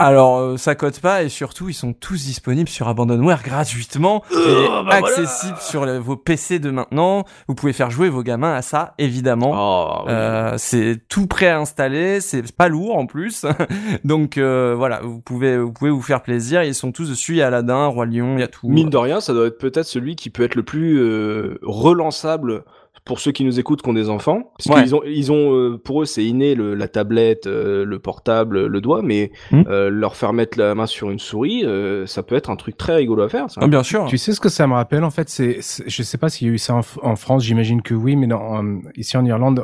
Euh. 0.02 0.06
Alors, 0.06 0.38
euh, 0.40 0.58
ça 0.58 0.76
code 0.76 1.00
pas 1.00 1.24
et 1.24 1.30
surtout, 1.30 1.70
ils 1.70 1.74
sont 1.74 1.94
tous 1.94 2.26
disponibles 2.26 2.70
sur 2.70 2.88
Abandonware 2.88 3.44
gratuitement 3.44 4.24
et 4.32 4.36
Oh, 4.36 4.84
bah 4.86 4.96
accessibles 4.96 5.58
sur 5.60 5.86
le- 5.86 5.98
vos 6.00 6.18
PC 6.18 6.60
de 6.60 6.70
maintenant. 6.70 7.24
Vous 7.48 7.56
pouvez 7.56 7.72
faire 7.74 7.90
jouer 7.92 8.10
vos 8.10 8.22
gamins 8.24 8.54
à 8.54 8.62
ça, 8.62 8.94
évidemment. 8.98 9.52
Oh, 9.56 10.04
oui. 10.06 10.12
Euh, 10.12 10.54
c'est 10.58 11.00
tout 11.08 11.28
prêt 11.28 11.48
à 11.48 11.60
installer, 11.60 12.20
c'est 12.22 12.52
pas 12.56 12.68
lourd 12.68 12.98
en 12.98 13.06
plus, 13.06 13.46
donc 14.04 14.38
euh, 14.38 14.76
voilà, 14.78 15.00
vous 15.02 15.20
pouvez 15.22 15.58
vous 15.58 15.72
pouvez 15.72 15.92
vous 15.92 16.02
faire 16.02 16.22
plaisir. 16.22 16.64
Ils 16.64 16.76
sont 16.76 16.92
tous 16.92 17.10
dessus, 17.10 17.34
il 17.34 17.38
y 17.38 17.42
a 17.42 17.48
Aladdin, 17.48 17.86
Roi 17.88 18.06
Lion, 18.06 18.36
il 18.38 18.42
y 18.42 18.44
a 18.44 18.48
tout. 18.48 18.68
Mine 18.68 18.90
de 18.90 18.98
rien, 18.98 19.22
ça 19.22 19.34
doit 19.34 19.48
être 19.48 19.58
peut-être 19.58 19.86
celui 19.88 20.16
qui 20.16 20.30
peut 20.30 20.44
être 20.44 20.56
le 20.56 20.64
plus 20.64 21.00
euh, 21.02 21.58
relançable 21.64 22.64
pour 23.06 23.19
ceux 23.19 23.32
qui 23.32 23.44
nous 23.45 23.60
écoutent 23.60 23.82
qui 23.84 23.90
ont 23.90 23.94
des 23.94 24.10
enfants. 24.10 24.52
Parce 24.57 24.76
Ouais. 24.76 24.84
qu'ils 24.84 24.95
ont, 24.95 25.02
ils 25.06 25.32
ont 25.32 25.53
euh, 25.56 25.77
pour 25.77 26.02
eux, 26.02 26.06
c'est 26.06 26.26
inné 26.26 26.56
le, 26.56 26.73
la 26.76 26.88
tablette, 26.88 27.45
euh, 27.48 27.86
le 27.86 27.99
portable, 27.99 28.65
le 28.65 28.82
doigt, 28.82 29.02
mais 29.03 29.32
Hmm. 29.52 29.61
euh, 29.69 29.90
leur 29.90 30.15
faire 30.15 30.34
mettre 30.34 30.57
la 30.57 30.73
main 30.76 30.88
sur 30.88 31.11
une 31.11 31.19
souris, 31.19 31.64
euh, 31.65 32.06
ça 32.07 32.23
peut 32.23 32.36
être 32.36 32.49
un 32.49 32.56
truc 32.56 32.77
très 32.77 32.95
rigolo 32.95 33.22
à 33.23 33.30
faire. 33.30 33.49
Ça. 33.49 33.61
Ah, 33.64 33.68
bien 33.68 33.84
sûr. 33.84 34.06
Tu 34.07 34.18
sais 34.18 34.32
ce 34.34 34.40
que 34.40 34.49
ça 34.49 34.65
me 34.68 34.73
rappelle 34.73 35.03
en 35.03 35.11
fait 35.11 35.30
c'est 35.30 35.60
je 35.88 36.03
sais 36.03 36.18
pas 36.18 36.30
s'il 36.30 36.48
y 36.48 36.49
a 36.49 36.53
eu 36.53 36.57
ça 36.57 36.73
en, 36.76 36.82
en 37.03 37.15
France 37.15 37.44
j'imagine 37.44 37.82
que 37.82 37.94
oui 37.94 38.15
mais 38.15 38.27
non, 38.27 38.82
ici 38.95 39.15
en 39.18 39.26
Irlande 39.26 39.64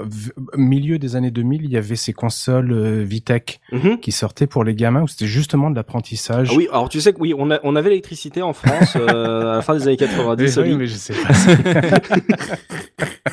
milieu 0.56 1.00
des 1.00 1.16
années 1.16 1.32
2000 1.32 1.64
il 1.66 1.72
y 1.72 1.78
avait 1.78 1.96
ces 1.96 2.14
consoles 2.14 2.72
euh, 2.72 3.04
Vitech 3.04 3.60
Mhm. 3.72 4.00
qui 4.00 4.12
sortaient 4.12 4.48
pour 4.48 4.64
les 4.64 4.76
gamins 4.76 5.02
où 5.02 5.08
c'était 5.08 5.26
justement 5.26 5.70
de 5.72 5.76
l'apprentissage. 5.76 6.50
Ah 6.52 6.56
oui, 6.56 6.68
alors 6.72 6.90
tu 6.90 7.02
sais 7.02 7.12
que 7.14 7.20
oui, 7.20 7.34
on, 7.38 7.50
a, 7.52 7.60
on 7.64 7.76
avait 7.76 7.90
l'électricité 7.90 8.42
en 8.42 8.54
France 8.54 8.96
euh, 8.96 9.52
à 9.54 9.56
la 9.56 9.62
fin 9.62 9.76
des 9.76 9.88
années 9.88 9.98
90. 9.98 10.58
Oui, 10.62 10.76
mais 10.76 10.86
je 10.86 10.96
sais 10.96 11.14
pas. 11.14 11.34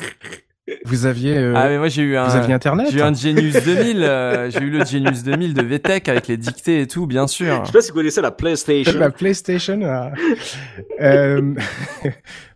Vous 0.85 1.05
aviez 1.05 1.35
euh, 1.37 1.53
Ah 1.55 1.67
mais 1.67 1.77
moi 1.77 1.87
j'ai 1.87 2.03
eu 2.03 2.15
un 2.15 2.27
vous 2.27 2.35
aviez 2.35 2.53
internet 2.53 2.89
j'ai 2.91 2.99
eu 2.99 3.01
un 3.01 3.13
Genius 3.13 3.63
2000, 3.63 4.03
euh, 4.03 4.51
j'ai 4.51 4.59
eu 4.59 4.69
le 4.69 4.85
Genius 4.85 5.23
2000 5.23 5.53
de 5.53 5.63
VTech 5.63 6.07
avec 6.09 6.27
les 6.27 6.37
dictées 6.37 6.81
et 6.81 6.87
tout, 6.87 7.07
bien 7.07 7.27
sûr. 7.27 7.61
Je 7.61 7.67
sais 7.67 7.71
pas 7.73 7.81
si 7.81 7.89
vous 7.89 7.97
connaissez 7.97 8.21
la 8.21 8.31
PlayStation. 8.31 8.99
La 8.99 9.09
PlayStation. 9.09 9.79
ah. 9.83 10.11
euh... 11.01 11.53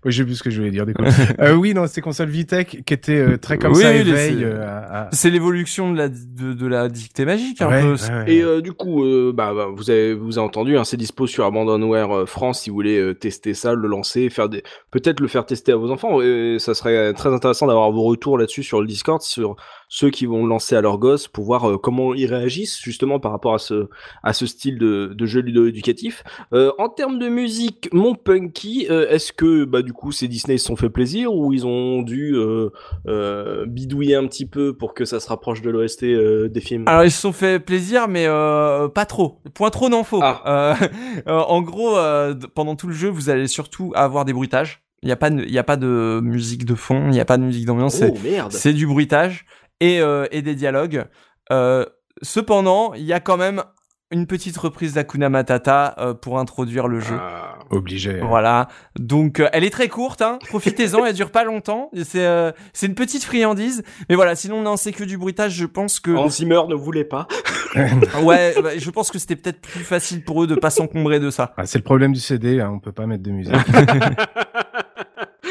oui, 0.05 0.11
j'ai 0.11 0.23
plus 0.23 0.35
ce 0.35 0.43
que 0.43 0.49
je 0.49 0.57
voulais 0.59 0.71
dire 0.71 0.85
du 0.85 0.93
coup. 0.93 1.03
euh, 1.39 1.53
oui, 1.55 1.73
non, 1.73 1.87
ces 1.87 2.01
consoles 2.01 2.29
Vitech 2.29 2.83
qui 2.85 2.93
étaient 2.93 3.17
euh, 3.17 3.37
très 3.37 3.57
comme 3.57 3.73
Oui, 3.73 3.81
ça 3.81 3.93
éveil. 3.93 4.37
c'est- 4.39 4.43
euh, 4.43 4.67
à- 4.67 5.09
C'est 5.11 5.29
l'évolution 5.29 5.91
de 5.91 5.97
la 5.97 6.09
de, 6.09 6.53
de 6.53 6.67
la 6.67 6.89
dictée 6.89 7.25
magique 7.25 7.61
un 7.61 7.69
Ouais, 7.69 7.81
peu. 7.81 7.93
ouais, 7.93 8.09
ouais. 8.25 8.33
Et 8.33 8.41
euh, 8.43 8.61
du 8.61 8.73
coup, 8.73 9.03
euh, 9.03 9.31
bah, 9.33 9.53
bah, 9.55 9.67
vous 9.73 9.89
avez 9.89 10.13
vous 10.13 10.37
avez 10.37 10.45
entendu, 10.47 10.77
hein, 10.77 10.83
c'est 10.83 10.97
dispo 10.97 11.27
sur 11.27 11.45
Abandonware 11.45 12.11
euh, 12.11 12.25
France 12.25 12.61
si 12.61 12.69
vous 12.69 12.75
voulez 12.75 12.97
euh, 12.99 13.13
tester 13.13 13.53
ça, 13.53 13.73
le 13.73 13.87
lancer, 13.87 14.29
faire 14.29 14.49
des, 14.49 14.63
peut-être 14.91 15.19
le 15.19 15.27
faire 15.27 15.45
tester 15.45 15.71
à 15.71 15.75
vos 15.75 15.91
enfants. 15.91 16.21
Et 16.21 16.57
ça 16.59 16.73
serait 16.73 17.13
très 17.13 17.33
intéressant 17.33 17.67
d'avoir 17.67 17.91
vos 17.91 18.03
retours 18.03 18.37
là-dessus 18.37 18.63
sur 18.63 18.81
le 18.81 18.87
Discord, 18.87 19.21
sur 19.21 19.55
ceux 19.95 20.09
qui 20.09 20.25
vont 20.25 20.47
lancer 20.47 20.75
à 20.75 20.81
leurs 20.81 20.97
gosses 20.97 21.27
pour 21.27 21.43
voir 21.45 21.69
euh, 21.69 21.77
comment 21.77 22.15
ils 22.15 22.25
réagissent 22.25 22.81
justement 22.81 23.19
par 23.19 23.31
rapport 23.31 23.53
à 23.53 23.59
ce 23.59 23.89
à 24.23 24.33
ce 24.33 24.47
style 24.47 24.79
de, 24.79 25.13
de 25.15 25.25
jeu 25.27 25.41
ludo-éducatif. 25.41 26.23
Euh, 26.51 26.71
en 26.79 26.89
termes 26.89 27.19
de 27.19 27.27
musique, 27.27 27.89
mon 27.93 28.15
punky, 28.15 28.87
euh, 28.89 29.07
est-ce 29.09 29.31
que 29.31 29.65
bah 29.65 29.83
du 29.83 29.93
coup 29.93 30.11
ces 30.11 30.27
Disney 30.27 30.57
se 30.57 30.65
sont 30.65 30.75
fait 30.75 30.89
plaisir 30.89 31.31
ou 31.35 31.53
ils 31.53 31.67
ont 31.67 32.01
dû 32.01 32.33
euh, 32.35 32.71
euh, 33.07 33.67
bidouiller 33.67 34.15
un 34.15 34.25
petit 34.25 34.47
peu 34.47 34.73
pour 34.75 34.95
que 34.95 35.05
ça 35.05 35.19
se 35.19 35.29
rapproche 35.29 35.61
de 35.61 35.69
l'OST 35.69 36.05
euh, 36.05 36.49
des 36.49 36.59
films? 36.61 36.85
Alors 36.87 37.03
ils 37.03 37.11
se 37.11 37.21
sont 37.21 37.31
fait 37.31 37.59
plaisir, 37.59 38.07
mais 38.07 38.25
euh, 38.25 38.87
pas 38.87 39.05
trop. 39.05 39.41
Point 39.53 39.69
trop 39.69 39.89
n'en 39.89 40.03
faut. 40.03 40.21
Ah. 40.23 40.41
Euh, 40.81 40.87
euh, 41.27 41.37
en 41.37 41.61
gros, 41.61 41.95
euh, 41.97 42.33
pendant 42.55 42.75
tout 42.75 42.87
le 42.87 42.93
jeu, 42.95 43.09
vous 43.09 43.29
allez 43.29 43.45
surtout 43.45 43.93
avoir 43.95 44.25
des 44.25 44.33
bruitages. 44.33 44.79
Il 45.03 45.07
n'y 45.07 45.11
a 45.11 45.17
pas, 45.17 45.29
de- 45.29 45.43
il 45.43 45.51
y 45.51 45.59
a 45.59 45.63
pas 45.63 45.75
de 45.75 46.21
musique 46.23 46.63
de 46.65 46.75
fond, 46.75 47.07
il 47.07 47.11
n'y 47.11 47.19
a 47.19 47.25
pas 47.25 47.37
de 47.37 47.43
musique 47.43 47.65
d'ambiance. 47.65 48.01
Oh 48.01 48.17
merde 48.23 48.53
C'est 48.53 48.71
du 48.71 48.87
bruitage 48.87 49.45
et, 49.83 49.99
euh, 49.99 50.25
et 50.31 50.41
des 50.41 50.55
dialogues. 50.55 51.05
Euh, 51.51 51.85
cependant, 52.21 52.93
il 52.93 53.03
y 53.03 53.13
a 53.13 53.19
quand 53.19 53.37
même 53.37 53.63
une 54.11 54.27
petite 54.27 54.55
reprise 54.57 54.93
d'Akuna 54.93 55.27
Matata 55.29 55.95
euh, 55.97 56.13
pour 56.13 56.37
introduire 56.39 56.87
le 56.87 56.99
jeu. 56.99 57.17
Ah. 57.19 57.55
Obligé. 57.71 58.19
hein. 58.21 58.25
Voilà. 58.27 58.67
Donc 58.99 59.39
euh, 59.39 59.49
elle 59.53 59.63
est 59.63 59.71
très 59.71 59.87
courte, 59.89 60.21
hein. 60.21 60.37
Profitez-en, 60.47 61.03
elle 61.07 61.15
dure 61.15 61.31
pas 61.31 61.43
longtemps. 61.43 61.89
C'est 62.03 62.25
euh, 62.25 62.51
c'est 62.73 62.85
une 62.85 62.93
petite 62.93 63.23
friandise, 63.23 63.81
mais 64.09 64.15
voilà. 64.15 64.35
Sinon 64.35 64.61
non, 64.61 64.77
c'est 64.77 64.91
que 64.91 65.03
du 65.03 65.17
bruitage. 65.17 65.53
Je 65.53 65.65
pense 65.65 65.99
que 65.99 66.11
Hans 66.11 66.29
Zimmer 66.29 66.61
ne 66.69 66.75
voulait 66.75 67.05
pas. 67.05 67.27
ouais, 68.21 68.53
bah, 68.61 68.77
je 68.77 68.89
pense 68.91 69.09
que 69.09 69.17
c'était 69.17 69.35
peut-être 69.35 69.61
plus 69.61 69.83
facile 69.83 70.23
pour 70.23 70.43
eux 70.43 70.47
de 70.47 70.53
pas 70.55 70.69
s'encombrer 70.69 71.19
de 71.19 71.31
ça. 71.31 71.53
Ah, 71.57 71.65
c'est 71.65 71.79
le 71.79 71.83
problème 71.83 72.13
du 72.13 72.19
CD, 72.19 72.61
hein, 72.61 72.71
on 72.75 72.79
peut 72.79 72.91
pas 72.91 73.07
mettre 73.07 73.23
de 73.23 73.31
musique. 73.31 73.55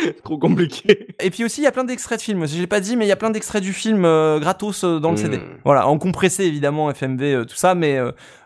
Trop 0.24 0.38
compliqué. 0.38 1.06
Et 1.20 1.30
puis 1.30 1.44
aussi, 1.44 1.60
il 1.60 1.64
y 1.64 1.66
a 1.66 1.72
plein 1.72 1.84
d'extraits 1.84 2.18
de 2.18 2.22
films. 2.22 2.46
Je 2.46 2.58
l'ai 2.58 2.66
pas 2.66 2.80
dit, 2.80 2.96
mais 2.96 3.04
il 3.04 3.08
y 3.08 3.12
a 3.12 3.16
plein 3.16 3.30
d'extraits 3.30 3.62
du 3.62 3.72
film 3.72 4.04
euh, 4.04 4.38
gratos 4.40 4.84
euh, 4.84 4.98
dans 4.98 5.10
le 5.10 5.14
Mm. 5.14 5.18
CD. 5.18 5.40
Voilà, 5.64 5.86
en 5.88 5.98
compressé 5.98 6.44
évidemment, 6.44 6.90
FMV, 6.90 7.22
euh, 7.22 7.44
tout 7.44 7.56
ça, 7.56 7.74
mais 7.74 7.98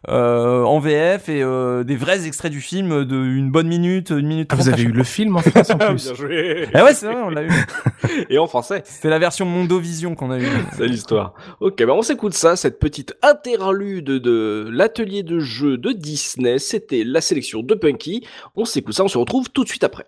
en 0.09 0.79
VF 0.79 1.29
et 1.29 1.43
euh, 1.43 1.83
des 1.83 1.97
vrais 1.97 2.27
extraits 2.27 2.53
du 2.53 2.61
film 2.61 3.05
de 3.05 3.17
une 3.17 3.51
bonne 3.51 3.67
minute, 3.67 4.11
une 4.11 4.27
minute. 4.29 4.49
Ah, 4.53 4.57
vous 4.57 4.69
avez 4.69 4.83
eu 4.83 4.93
le 4.93 5.03
film 5.05 5.37
en 5.37 5.41
France 5.41 5.71
en 5.71 5.79
plus. 5.79 6.05
Bien 6.05 6.15
joué. 6.15 6.69
Ah 6.75 6.85
ouais, 6.85 6.95
c'est 6.95 7.07
vrai, 7.07 7.17
on 7.25 7.31
l'a 7.31 7.43
eu. 7.43 7.51
Et 8.31 8.39
en 8.39 8.47
français. 8.47 8.83
C'est 8.85 9.09
la 9.09 9.19
version 9.19 9.47
Mondovision 9.47 10.15
qu'on 10.15 10.31
a 10.31 10.39
eu. 10.39 10.47
C'est 10.77 10.87
l'histoire. 10.87 11.35
Ok, 11.61 11.83
bah 11.85 11.93
on 11.95 12.03
s'écoute 12.03 12.35
ça, 12.35 12.55
cette 12.57 12.79
petite 12.79 13.15
interlude 13.23 14.05
de 14.07 14.69
l'atelier 14.71 15.23
de 15.23 15.41
jeu 15.41 15.77
de 15.77 15.93
Disney. 15.93 16.59
C'était 16.59 17.03
la 17.05 17.21
sélection 17.21 17.63
de 17.63 17.75
Punky. 17.75 18.27
On 18.55 18.65
s'écoute 18.65 18.95
ça, 18.95 19.03
on 19.05 19.09
se 19.09 19.19
retrouve 19.19 19.51
tout 19.51 19.65
de 19.65 19.69
suite 19.69 19.85
après. 19.85 20.05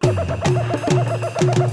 Thank. 1.21 1.59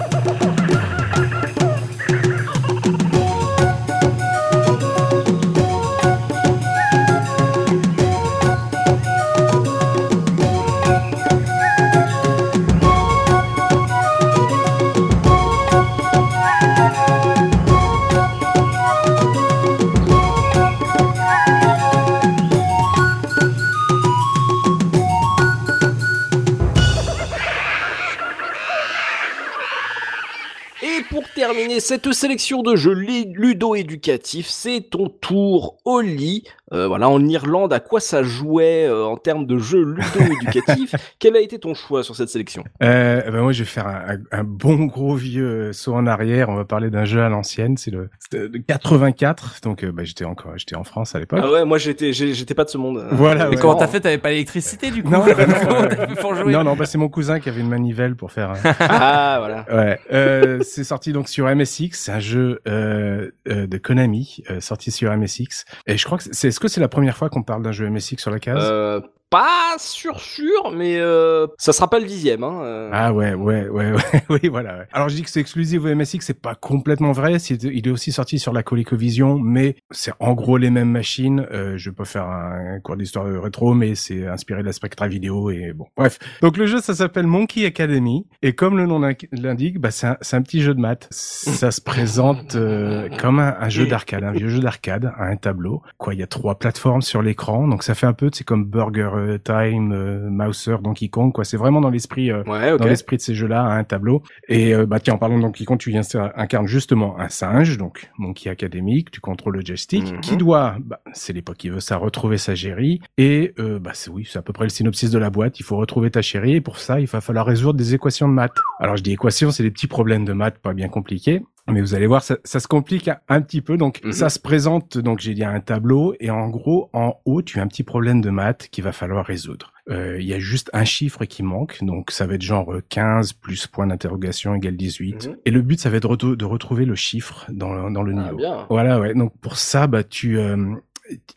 cette 31.85 32.11
sélection 32.13 32.63
de 32.63 32.75
jeux 32.75 32.93
ludo-éducatifs, 32.93 34.47
c'est 34.47 34.81
ton 34.89 35.07
tour, 35.09 35.77
Oli. 35.85 36.43
Euh, 36.73 36.87
voilà, 36.87 37.07
en 37.09 37.23
Irlande, 37.23 37.71
à 37.73 37.79
quoi 37.79 37.99
ça 37.99 38.23
jouait 38.23 38.87
euh, 38.87 39.05
en 39.05 39.17
termes 39.17 39.45
de 39.45 39.59
jeux 39.59 39.83
ludo-éducatifs? 39.83 40.95
Quel 41.19 41.35
a 41.35 41.39
été 41.39 41.59
ton 41.59 41.75
choix 41.75 42.03
sur 42.03 42.15
cette 42.15 42.29
sélection? 42.29 42.63
Euh, 42.81 43.21
ben 43.29 43.41
moi, 43.43 43.51
je 43.51 43.59
vais 43.59 43.69
faire 43.69 43.87
un, 43.87 44.15
un- 44.15 44.39
un 44.39 44.43
bon 44.43 44.85
gros 44.85 45.13
vieux 45.15 45.71
saut 45.73 45.93
en 45.93 46.07
arrière. 46.07 46.49
On 46.49 46.55
va 46.55 46.65
parler 46.65 46.89
d'un 46.89 47.05
jeu 47.05 47.21
à 47.21 47.29
l'ancienne. 47.29 47.77
C'est 47.77 47.91
le 47.91 48.09
c'était 48.19 48.49
de 48.49 48.57
84. 48.57 49.59
Donc, 49.63 49.83
euh, 49.83 49.91
bah, 49.91 50.03
j'étais 50.03 50.25
encore, 50.25 50.53
j'étais 50.57 50.75
en 50.75 50.83
France 50.83 51.13
à 51.13 51.19
l'époque. 51.19 51.39
Ah 51.43 51.51
ouais, 51.51 51.65
moi 51.65 51.77
j'étais, 51.77 52.13
j'étais 52.13 52.55
pas 52.55 52.63
de 52.63 52.69
ce 52.69 52.79
monde. 52.79 53.05
Voilà, 53.11 53.47
ouais. 53.49 53.55
Et 53.55 53.59
comment 53.59 53.75
t'as 53.75 53.87
fait? 53.87 53.99
T'avais 53.99 54.17
pas 54.17 54.31
l'électricité 54.31 54.89
du 54.89 55.03
coup? 55.03 55.11
Non, 56.47 56.63
non, 56.63 56.75
bah, 56.75 56.85
c'est 56.85 56.97
mon 56.97 57.09
cousin 57.09 57.39
qui 57.39 57.49
avait 57.49 57.61
une 57.61 57.69
manivelle 57.69 58.15
pour 58.15 58.31
faire. 58.31 58.51
un- 58.51 58.55
Ah 58.79 59.37
voilà. 59.39 59.65
Ouais. 59.71 59.99
Euh, 60.11 60.59
c'est 60.63 60.83
sorti 60.83 61.11
donc 61.13 61.29
sur 61.29 61.47
MSX. 61.79 62.09
Un 62.09 62.19
jeu 62.19 62.61
euh, 62.67 63.31
euh, 63.47 63.67
de 63.67 63.77
Konami 63.77 64.43
euh, 64.49 64.59
sorti 64.59 64.91
sur 64.91 65.15
MSX. 65.15 65.65
Et 65.87 65.97
je 65.97 66.05
crois 66.05 66.17
que 66.17 66.23
c'est. 66.31 66.47
Est-ce 66.47 66.59
que 66.59 66.67
c'est 66.67 66.81
la 66.81 66.87
première 66.87 67.17
fois 67.17 67.29
qu'on 67.29 67.43
parle 67.43 67.63
d'un 67.63 67.71
jeu 67.71 67.89
MSX 67.89 68.17
sur 68.19 68.31
la 68.31 68.39
case? 68.39 68.63
Euh, 68.63 69.01
pas 69.29 69.75
sûr 69.77 70.19
sûr, 70.19 70.71
mais 70.73 70.97
euh, 70.99 71.47
ça 71.57 71.73
sera 71.73 71.89
pas 71.89 71.99
le 71.99 72.05
dixième. 72.05 72.43
Hein. 72.43 72.61
euh. 72.63 72.89
Ah 72.93 73.13
ouais, 73.13 73.33
ouais, 73.33 73.67
ouais, 73.67 73.91
ouais, 73.93 74.23
oui, 74.29 74.47
voilà. 74.49 74.77
ouais. 74.77 74.87
Alors 74.93 75.09
je 75.09 75.15
dis 75.15 75.23
que 75.23 75.29
c'est 75.29 75.39
exclusif 75.39 75.83
au 75.83 75.93
MSX, 75.93 76.19
c'est 76.21 76.41
pas 76.41 76.55
complètement 76.55 77.11
vrai. 77.11 77.39
C'est- 77.39 77.63
Il 77.63 77.87
est 77.87 77.91
aussi 77.91 78.11
sorti 78.11 78.39
sur 78.39 78.53
la 78.53 78.63
ColecoVision, 78.63 79.39
mais 79.39 79.75
c'est 79.91 80.13
en 80.19 80.33
gros 80.33 80.57
les 80.57 80.69
mêmes 80.69 80.91
machines. 80.91 81.45
Euh, 81.51 81.77
je 81.77 81.89
pas 81.89 82.05
faire 82.05 82.27
un, 82.27 82.79
cours 82.83 82.97
d'histoire 82.97 83.25
rétro, 83.41 83.73
mais 83.73 83.95
c'est 83.95 84.27
inspiré 84.27 84.61
de 84.61 84.65
la 84.65 84.73
Spectra 84.73 85.07
Vidéo 85.07 85.49
et 85.49 85.73
bon, 85.73 85.85
bref. 85.97 86.19
Donc 86.41 86.57
le 86.57 86.65
jeu, 86.65 86.79
ça 86.79 86.93
s'appelle 86.93 87.27
Monkey 87.27 87.65
Academy 87.65 88.27
et 88.41 88.53
comme 88.53 88.77
le 88.77 88.85
nom 88.85 88.99
l'indique, 89.31 89.79
bah 89.79 89.91
c'est 89.91 90.07
un, 90.07 90.41
petit 90.41 90.61
jeu 90.61 90.73
de 90.73 90.79
maths. 90.79 91.07
Ça 91.11 91.71
se 91.71 91.81
présente 91.81 92.55
euh, 92.55 93.09
comme 93.17 93.39
un, 93.39 93.69
jeu 93.69 93.87
d'arcade, 93.87 94.23
un 94.23 94.31
vieux 94.31 94.49
jeu 94.49 94.59
d'arcade, 94.59 95.11
un 95.17 95.35
tableau. 95.35 95.81
Quoi, 95.97 96.13
il 96.13 96.19
y 96.19 96.23
a 96.23 96.27
trois 96.27 96.55
plateformes 96.59 97.01
sur 97.01 97.21
l'écran, 97.21 97.67
donc 97.67 97.83
ça 97.83 97.95
fait 97.95 98.05
un 98.05 98.13
peu, 98.13 98.29
c'est 98.33 98.43
comme 98.43 98.65
Burger 98.65 99.09
euh, 99.15 99.37
Time, 99.37 99.91
euh, 99.91 100.29
Mouser, 100.29 100.77
Donkey 100.81 101.07
Kong. 101.09 101.31
Quoi, 101.33 101.43
c'est 101.43 101.57
vraiment 101.57 101.81
dans 101.81 101.89
l'esprit. 101.89 102.31
euh, 102.31 102.43
Ouais, 102.45 102.77
dans 102.77 102.85
l'esprit 102.89 103.17
de 103.17 103.21
ces 103.21 103.33
jeux-là 103.35 103.63
à 103.65 103.73
un 103.75 103.83
tableau. 103.83 104.21
Et 104.47 104.73
euh, 104.73 104.85
bah 104.85 104.99
tiens, 104.99 105.15
en 105.15 105.17
parlant 105.17 105.37
de 105.37 105.41
Donkey 105.43 105.65
Kong, 105.65 105.77
tu 105.79 105.95
incarnes 105.95 106.67
justement 106.67 107.19
un 107.19 107.29
singe, 107.29 107.77
donc 107.77 108.09
Monkey 108.17 108.49
Academic, 108.49 109.11
tu 109.11 109.19
contrôles 109.21 109.55
le 109.57 109.65
joystick, 109.65 110.03
Mhm. 110.11 110.19
qui 110.21 110.37
doit, 110.37 110.75
bah, 110.79 110.99
c'est 111.13 111.33
l'époque 111.33 111.57
qui 111.57 111.69
veut 111.69 111.79
ça, 111.79 111.97
retrouver 111.97 112.37
sa 112.37 112.55
chérie. 112.55 113.01
Et 113.17 113.53
bah 113.57 113.91
c'est 113.93 114.09
oui, 114.09 114.27
c'est 114.29 114.39
à 114.39 114.41
peu 114.41 114.53
près 114.53 114.65
le 114.65 114.69
synopsis 114.69 115.09
de 115.11 115.17
la 115.19 115.29
boîte. 115.29 115.59
Il 115.59 115.63
faut 115.63 115.77
retrouver 115.77 116.11
ta 116.11 116.21
chérie 116.21 116.55
et 116.55 116.61
pour 116.61 116.77
ça, 116.79 116.99
il 116.99 117.07
va 117.07 117.21
falloir 117.21 117.45
résoudre 117.45 117.77
des 117.77 117.93
équations 117.93 118.27
de 118.27 118.33
maths. 118.33 118.51
Alors 118.79 118.97
je 118.97 119.03
dis 119.03 119.11
équations, 119.13 119.51
c'est 119.51 119.63
des 119.63 119.71
petits 119.71 119.87
problèmes 119.87 120.25
de 120.25 120.33
maths 120.33 120.59
pas 120.59 120.73
bien 120.73 120.87
compliqués. 120.89 121.41
Mais 121.71 121.81
vous 121.81 121.95
allez 121.95 122.05
voir, 122.05 122.21
ça, 122.21 122.37
ça 122.43 122.59
se 122.59 122.67
complique 122.67 123.09
un, 123.27 123.41
petit 123.41 123.61
peu. 123.61 123.75
Donc, 123.75 123.99
Mhm. 124.03 124.11
ça 124.11 124.29
se 124.29 124.39
présente, 124.39 124.99
donc 124.99 125.19
j'ai 125.19 125.33
dit 125.33 125.43
un 125.43 125.59
tableau, 125.59 126.13
et 126.19 126.29
en 126.29 126.47
gros, 126.49 126.89
en 126.93 127.15
haut, 127.25 127.41
tu 127.41 127.59
as 127.59 127.63
un 127.63 127.67
petit 127.67 127.81
problème 127.83 128.21
de 128.21 128.29
maths 128.29 128.67
qu'il 128.71 128.83
va 128.83 128.91
falloir 128.91 129.25
résoudre. 129.25 129.71
Euh, 129.89 130.17
Il 130.19 130.27
y 130.27 130.33
a 130.33 130.39
juste 130.39 130.69
un 130.73 130.83
chiffre 130.85 131.25
qui 131.25 131.41
manque, 131.43 131.79
donc 131.83 132.11
ça 132.11 132.27
va 132.27 132.35
être 132.35 132.41
genre 132.43 132.71
euh, 132.73 132.83
15 132.89 133.33
plus 133.33 133.65
point 133.67 133.87
d'interrogation 133.87 134.53
égale 134.53 134.75
18. 134.77 135.27
Mhm. 135.27 135.35
Et 135.45 135.51
le 135.51 135.61
but, 135.63 135.79
ça 135.79 135.89
va 135.89 135.97
être 135.97 136.15
de, 136.35 136.45
retrouver 136.45 136.85
le 136.85 136.95
chiffre 136.95 137.45
dans, 137.51 137.73
le- 137.73 137.91
dans 137.91 138.03
le 138.03 138.13
Ah, 138.15 138.23
niveau. 138.25 138.37
bien. 138.37 138.65
Voilà, 138.69 138.99
ouais. 138.99 139.13
Donc 139.15 139.33
pour 139.41 139.57
ça, 139.57 139.87
bah 139.87 140.03
tu, 140.03 140.37
euh, 140.37 140.75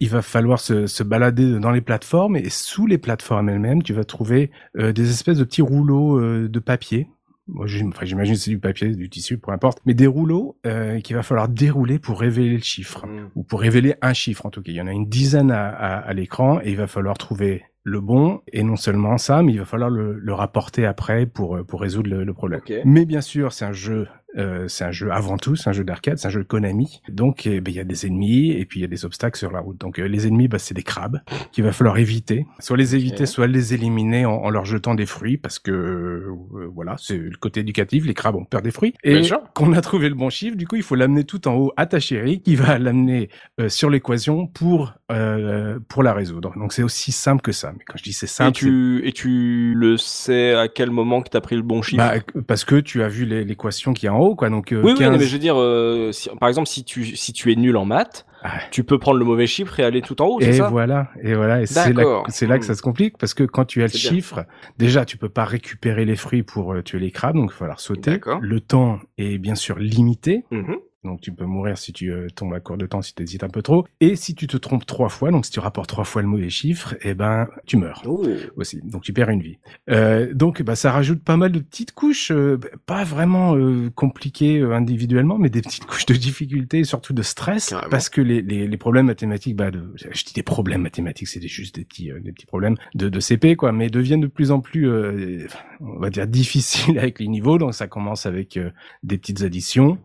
il 0.00 0.08
va 0.10 0.20
falloir 0.22 0.60
se, 0.60 0.86
se 0.86 1.02
balader 1.02 1.58
dans 1.58 1.70
les 1.70 1.80
plateformes 1.82 2.36
et 2.36 2.48
sous 2.50 2.86
les 2.86 2.98
plateformes 2.98 3.48
elles-mêmes, 3.48 3.82
tu 3.82 3.92
vas 3.94 4.04
trouver 4.04 4.50
euh, 4.78 4.92
des 4.92 5.10
espèces 5.10 5.38
de 5.38 5.44
petits 5.44 5.62
rouleaux 5.62 6.18
euh, 6.18 6.48
de 6.48 6.58
papier. 6.58 7.08
Moi, 7.48 7.66
j'imagine 7.66 8.34
que 8.34 8.40
c'est 8.40 8.50
du 8.50 8.58
papier, 8.58 8.94
du 8.94 9.08
tissu, 9.08 9.38
peu 9.38 9.50
importe. 9.52 9.78
Mais 9.86 9.94
des 9.94 10.06
rouleaux 10.06 10.58
euh, 10.66 11.00
qu'il 11.00 11.16
va 11.16 11.22
falloir 11.22 11.48
dérouler 11.48 11.98
pour 11.98 12.20
révéler 12.20 12.56
le 12.56 12.62
chiffre 12.62 13.06
Mm. 13.06 13.30
ou 13.34 13.42
pour 13.42 13.60
révéler 13.60 13.94
un 14.02 14.12
chiffre 14.12 14.44
en 14.46 14.50
tout 14.50 14.60
cas. 14.62 14.70
Il 14.72 14.76
y 14.76 14.80
en 14.80 14.86
a 14.86 14.92
une 14.92 15.08
dizaine 15.08 15.50
à, 15.50 15.68
à, 15.68 15.96
à 15.98 16.12
l'écran 16.12 16.60
et 16.62 16.70
il 16.70 16.76
va 16.76 16.86
falloir 16.86 17.16
trouver 17.16 17.62
le 17.84 18.00
bon 18.00 18.40
et 18.52 18.62
non 18.62 18.76
seulement 18.76 19.16
ça, 19.16 19.42
mais 19.42 19.52
il 19.54 19.58
va 19.58 19.64
falloir 19.64 19.88
le, 19.88 20.18
le 20.18 20.34
rapporter 20.34 20.84
après 20.84 21.24
pour 21.26 21.56
euh, 21.56 21.64
pour 21.64 21.80
résoudre 21.80 22.10
le, 22.10 22.24
le 22.24 22.34
problème. 22.34 22.60
Mais 22.84 23.06
bien 23.06 23.22
sûr, 23.22 23.52
c'est 23.52 23.64
un 23.64 23.72
jeu, 23.72 24.06
euh, 24.36 24.68
c'est 24.68 24.84
un 24.84 24.92
jeu 24.92 25.10
avant 25.10 25.38
tout, 25.38 25.56
c'est 25.56 25.70
un 25.70 25.72
jeu 25.72 25.84
d'arcade, 25.84 26.18
c'est 26.18 26.28
un 26.28 26.30
jeu 26.30 26.44
Konami. 26.44 27.00
Donc, 27.08 27.46
eh 27.46 27.60
ben, 27.60 27.70
il 27.72 27.76
y 27.76 27.80
a 27.80 27.84
des 27.84 28.06
ennemis 28.06 28.50
et 28.52 28.64
puis 28.66 28.80
il 28.80 28.82
y 28.82 28.84
a 28.84 28.88
des 28.88 29.04
obstacles 29.04 29.38
sur 29.38 29.50
la 29.50 29.60
route. 29.60 29.78
Donc, 29.80 29.98
euh, 29.98 30.06
les 30.06 30.26
ennemis, 30.26 30.48
bah, 30.48 30.58
c'est 30.58 30.74
des 30.74 30.82
crabes 30.82 31.20
qu'il 31.52 31.64
va 31.64 31.72
falloir 31.72 31.98
éviter. 31.98 32.46
Soit 32.58 32.76
les 32.76 32.94
éviter, 32.94 33.26
soit 33.26 33.46
les 33.46 33.74
éliminer 33.74 34.26
en, 34.26 34.32
en 34.32 34.50
leur 34.50 34.64
jetant 34.64 34.94
des 34.94 35.06
fruits 35.06 35.38
parce 35.38 35.58
que 35.58 35.70
euh, 35.70 36.34
voilà, 36.74 36.96
c'est 36.98 37.16
le 37.16 37.36
côté 37.38 37.60
éducatif. 37.60 38.04
Les 38.04 38.14
crabes 38.14 38.36
ont 38.36 38.44
peur 38.44 38.62
des 38.62 38.70
fruits. 38.70 38.94
Et 39.02 39.22
qu'on 39.54 39.72
a 39.72 39.80
trouvé 39.80 40.08
le 40.08 40.14
bon 40.14 40.30
chiffre, 40.30 40.56
du 40.56 40.66
coup, 40.66 40.76
il 40.76 40.82
faut 40.82 40.94
l'amener 40.94 41.24
tout 41.24 41.48
en 41.48 41.54
haut 41.54 41.72
à 41.76 41.86
ta 41.86 42.00
chérie 42.00 42.40
qui 42.40 42.54
va 42.54 42.78
l'amener 42.78 43.30
euh, 43.60 43.68
sur 43.68 43.90
l'équation 43.90 44.46
pour 44.46 44.94
euh, 45.10 45.78
pour 45.88 46.02
la 46.02 46.12
résoudre. 46.12 46.52
Donc, 46.56 46.72
c'est 46.72 46.82
aussi 46.82 47.12
simple 47.12 47.42
que 47.42 47.52
ça. 47.52 47.72
Mais 47.76 47.84
quand 47.86 47.96
je 47.96 48.02
dis 48.02 48.12
c'est 48.12 48.26
Et 48.26 48.28
simple, 48.28 48.58
tu, 48.58 49.06
et 49.06 49.12
tu 49.12 49.74
le 49.74 49.96
sais 49.96 50.52
à 50.54 50.68
quel 50.68 50.90
moment 50.90 51.22
que 51.22 51.30
t'as 51.30 51.40
pris 51.40 51.56
le 51.56 51.62
bon 51.62 51.82
chiffre? 51.82 52.02
Bah, 52.02 52.42
parce 52.46 52.64
que 52.64 52.76
tu 52.76 53.02
as 53.02 53.08
vu 53.08 53.24
l'équation 53.24 53.92
qui 53.94 54.06
est 54.06 54.10
en 54.18 54.22
haut, 54.22 54.34
quoi. 54.36 54.50
Donc, 54.50 54.72
euh, 54.72 54.82
Oui, 54.82 54.92
oui, 54.92 54.98
15 54.98 55.12
non, 55.12 55.18
mais 55.18 55.24
je 55.26 55.32
veux 55.32 55.38
dire, 55.38 55.56
euh, 55.58 56.12
si- 56.12 56.28
par 56.40 56.48
exemple, 56.48 56.68
si 56.68 56.84
tu, 56.84 57.04
si 57.16 57.32
tu 57.32 57.52
es 57.52 57.56
nul 57.56 57.76
en 57.76 57.84
maths, 57.84 58.26
Ah. 58.42 58.58
tu 58.70 58.84
peux 58.84 58.98
prendre 58.98 59.18
le 59.18 59.24
mauvais 59.24 59.46
chiffre 59.46 59.80
et 59.80 59.84
aller 59.84 60.00
tout 60.02 60.20
en 60.22 60.26
haut, 60.26 60.40
c'est 60.40 60.48
Et 60.50 60.52
ça? 60.54 60.68
voilà, 60.68 61.08
et 61.22 61.34
voilà, 61.34 61.60
et 61.62 61.66
c'est 61.66 61.92
là, 61.92 62.22
c'est 62.28 62.46
là 62.46 62.58
que 62.58 62.64
ça 62.64 62.74
se 62.74 62.82
complique 62.82 63.18
parce 63.18 63.34
que 63.34 63.42
quand 63.44 63.64
tu 63.64 63.80
as 63.82 63.86
le 63.86 63.90
bien. 63.90 63.98
chiffre, 63.98 64.44
déjà 64.78 65.04
tu 65.04 65.16
peux 65.16 65.28
pas 65.28 65.44
récupérer 65.44 66.04
les 66.04 66.14
fruits 66.16 66.42
pour 66.44 66.72
euh, 66.72 66.82
tuer 66.82 66.98
les 67.00 67.10
crabes, 67.10 67.34
donc 67.34 67.50
il 67.50 67.54
va 67.54 67.58
falloir 67.58 67.80
sauter. 67.80 68.20
Le 68.40 68.60
temps 68.60 68.98
est 69.18 69.38
bien 69.38 69.54
sûr 69.56 69.78
limité, 69.78 70.44
Mhm. 70.52 70.76
Donc 71.04 71.20
tu 71.20 71.32
peux 71.32 71.44
mourir 71.44 71.78
si 71.78 71.92
tu 71.92 72.10
euh, 72.12 72.28
tombes 72.34 72.54
à 72.54 72.60
court 72.60 72.76
de 72.76 72.86
temps 72.86 73.02
si 73.02 73.14
tu 73.14 73.22
hésites 73.22 73.44
un 73.44 73.48
peu 73.48 73.62
trop. 73.62 73.86
Et 74.00 74.16
si 74.16 74.34
tu 74.34 74.46
te 74.46 74.56
trompes 74.56 74.84
trois 74.86 75.08
fois, 75.08 75.30
donc 75.30 75.44
si 75.46 75.50
tu 75.52 75.60
rapportes 75.60 75.88
trois 75.88 76.04
fois 76.04 76.22
le 76.22 76.28
mauvais 76.28 76.50
chiffre, 76.50 76.96
eh 77.02 77.14
ben 77.14 77.46
tu 77.66 77.76
meurs 77.76 78.02
Oh. 78.06 78.24
aussi, 78.56 78.80
donc 78.84 79.02
tu 79.02 79.12
perds 79.12 79.30
une 79.30 79.42
vie. 79.42 79.58
Euh, 79.90 80.32
donc 80.34 80.62
bah 80.62 80.76
ça 80.76 80.90
rajoute 80.92 81.22
pas 81.22 81.36
mal 81.36 81.52
de 81.52 81.58
petites 81.60 81.92
couches, 81.92 82.30
euh, 82.32 82.58
pas 82.86 83.04
vraiment 83.04 83.56
euh, 83.56 83.90
compliquées 83.94 84.58
euh, 84.60 84.72
individuellement, 84.74 85.38
mais 85.38 85.50
des 85.50 85.62
petites 85.62 85.84
couches 85.86 86.06
de 86.06 86.14
difficulté, 86.14 86.80
et 86.80 86.84
surtout 86.84 87.12
de 87.12 87.22
stress, 87.22 87.70
Carrément. 87.70 87.90
parce 87.90 88.08
que 88.08 88.20
les, 88.20 88.42
les, 88.42 88.66
les 88.66 88.76
problèmes 88.76 89.06
mathématiques, 89.06 89.56
bah 89.56 89.70
de, 89.70 89.92
je 89.96 90.24
dis 90.24 90.32
des 90.34 90.42
problèmes 90.42 90.82
mathématiques, 90.82 91.28
c'est 91.28 91.46
juste 91.46 91.76
des 91.76 91.84
petits 91.84 92.10
euh, 92.10 92.20
des 92.20 92.32
petits 92.32 92.46
problèmes 92.46 92.76
de, 92.94 93.08
de 93.08 93.20
CP 93.20 93.56
quoi, 93.56 93.72
mais 93.72 93.88
deviennent 93.88 94.20
de 94.20 94.26
plus 94.26 94.50
en 94.50 94.60
plus, 94.60 94.88
euh, 94.88 95.46
on 95.80 95.98
va 95.98 96.10
dire 96.10 96.26
difficiles 96.26 96.98
avec 96.98 97.18
les 97.20 97.28
niveaux. 97.28 97.58
Donc 97.58 97.74
ça 97.74 97.86
commence 97.86 98.26
avec 98.26 98.56
euh, 98.56 98.70
des 99.02 99.18
petites 99.18 99.42
additions 99.42 99.98